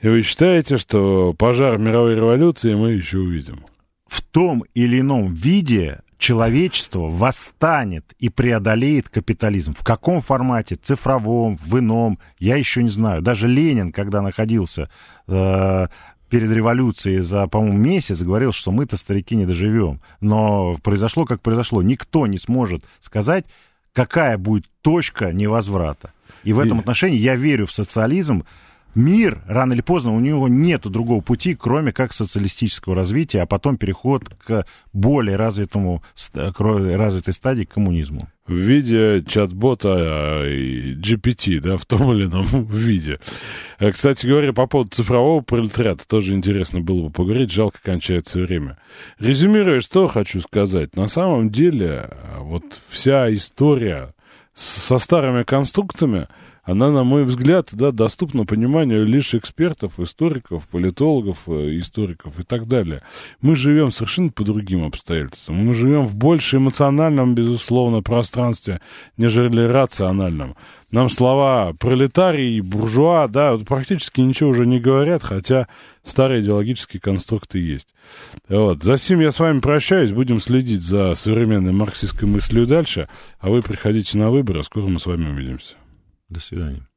И 0.00 0.08
вы 0.08 0.22
считаете, 0.22 0.76
что 0.76 1.32
пожар 1.32 1.78
мировой 1.78 2.14
революции 2.14 2.74
мы 2.74 2.92
еще 2.92 3.18
увидим? 3.18 3.64
В 4.08 4.22
том 4.22 4.64
или 4.74 5.00
ином 5.00 5.32
виде 5.32 6.00
человечество 6.18 7.08
восстанет 7.08 8.12
и 8.18 8.28
преодолеет 8.28 9.08
капитализм. 9.08 9.74
В 9.78 9.84
каком 9.84 10.20
формате? 10.20 10.74
Цифровом, 10.74 11.56
в 11.56 11.78
ином? 11.78 12.18
Я 12.40 12.56
еще 12.56 12.82
не 12.82 12.88
знаю. 12.88 13.22
Даже 13.22 13.46
Ленин, 13.46 13.92
когда 13.92 14.20
находился 14.20 14.90
э, 15.28 15.86
перед 16.28 16.50
революцией 16.50 17.20
за, 17.20 17.46
по-моему, 17.46 17.78
месяц, 17.78 18.20
говорил, 18.20 18.52
что 18.52 18.72
мы-то, 18.72 18.96
старики, 18.96 19.36
не 19.36 19.46
доживем. 19.46 20.00
Но 20.20 20.76
произошло, 20.82 21.24
как 21.24 21.40
произошло. 21.40 21.82
Никто 21.82 22.26
не 22.26 22.38
сможет 22.38 22.84
сказать, 23.00 23.46
какая 23.92 24.38
будет 24.38 24.66
точка 24.82 25.32
невозврата. 25.32 26.12
И 26.42 26.52
в 26.52 26.60
этом 26.60 26.80
отношении 26.80 27.18
я 27.18 27.36
верю 27.36 27.66
в 27.66 27.72
социализм, 27.72 28.44
мир, 28.94 29.42
рано 29.46 29.72
или 29.72 29.80
поздно, 29.80 30.14
у 30.14 30.20
него 30.20 30.48
нет 30.48 30.82
другого 30.82 31.20
пути, 31.20 31.54
кроме 31.54 31.92
как 31.92 32.12
социалистического 32.12 32.94
развития, 32.94 33.42
а 33.42 33.46
потом 33.46 33.76
переход 33.76 34.28
к 34.44 34.66
более 34.92 35.36
развитому, 35.36 36.02
к 36.34 36.60
развитой 36.60 37.34
стадии 37.34 37.64
к 37.64 37.74
коммунизму. 37.74 38.28
В 38.46 38.54
виде 38.54 39.22
чат-бота 39.28 40.44
GPT, 40.46 41.60
да, 41.60 41.76
в 41.76 41.84
том 41.84 42.12
или 42.12 42.24
ином 42.24 42.44
виде. 42.70 43.20
Э, 43.78 43.92
кстати 43.92 44.26
говоря, 44.26 44.52
по 44.52 44.66
поводу 44.66 44.90
цифрового 44.90 45.42
пролетариата 45.42 46.08
тоже 46.08 46.32
интересно 46.32 46.80
было 46.80 47.04
бы 47.04 47.10
поговорить, 47.10 47.52
жалко 47.52 47.78
кончается 47.82 48.40
время. 48.40 48.78
Резюмируя, 49.18 49.80
что 49.80 50.08
хочу 50.08 50.40
сказать, 50.40 50.96
на 50.96 51.08
самом 51.08 51.50
деле 51.50 52.10
вот 52.38 52.64
вся 52.88 53.32
история 53.34 54.14
со 54.54 54.98
старыми 54.98 55.42
конструктами– 55.42 56.26
она, 56.68 56.90
на 56.90 57.02
мой 57.02 57.24
взгляд, 57.24 57.70
да, 57.72 57.92
доступна 57.92 58.44
пониманию 58.44 59.06
лишь 59.06 59.34
экспертов, 59.34 59.98
историков, 59.98 60.68
политологов, 60.68 61.38
э, 61.46 61.78
историков 61.78 62.38
и 62.38 62.42
так 62.42 62.68
далее. 62.68 63.00
Мы 63.40 63.56
живем 63.56 63.90
совершенно 63.90 64.28
по 64.28 64.44
другим 64.44 64.84
обстоятельствам. 64.84 65.56
Мы 65.56 65.72
живем 65.72 66.06
в 66.06 66.14
больше 66.14 66.58
эмоциональном, 66.58 67.34
безусловно, 67.34 68.02
пространстве, 68.02 68.82
нежели 69.16 69.62
рациональном. 69.62 70.56
Нам 70.90 71.08
слова 71.08 71.72
пролетарий, 71.80 72.60
буржуа, 72.60 73.28
да, 73.28 73.56
практически 73.56 74.20
ничего 74.20 74.50
уже 74.50 74.66
не 74.66 74.78
говорят, 74.78 75.22
хотя 75.22 75.68
старые 76.04 76.42
идеологические 76.42 77.00
конструкты 77.00 77.60
есть. 77.60 77.94
Вот. 78.46 78.82
За 78.82 78.98
сим 78.98 79.20
я 79.20 79.32
с 79.32 79.38
вами 79.38 79.60
прощаюсь, 79.60 80.12
будем 80.12 80.38
следить 80.38 80.82
за 80.82 81.14
современной 81.14 81.72
марксистской 81.72 82.28
мыслью 82.28 82.66
дальше, 82.66 83.08
а 83.40 83.48
вы 83.48 83.62
приходите 83.62 84.18
на 84.18 84.30
выборы, 84.30 84.60
а 84.60 84.64
скоро 84.64 84.86
мы 84.86 85.00
с 85.00 85.06
вами 85.06 85.30
увидимся. 85.30 85.76
До 86.28 86.40
свидания. 86.40 86.87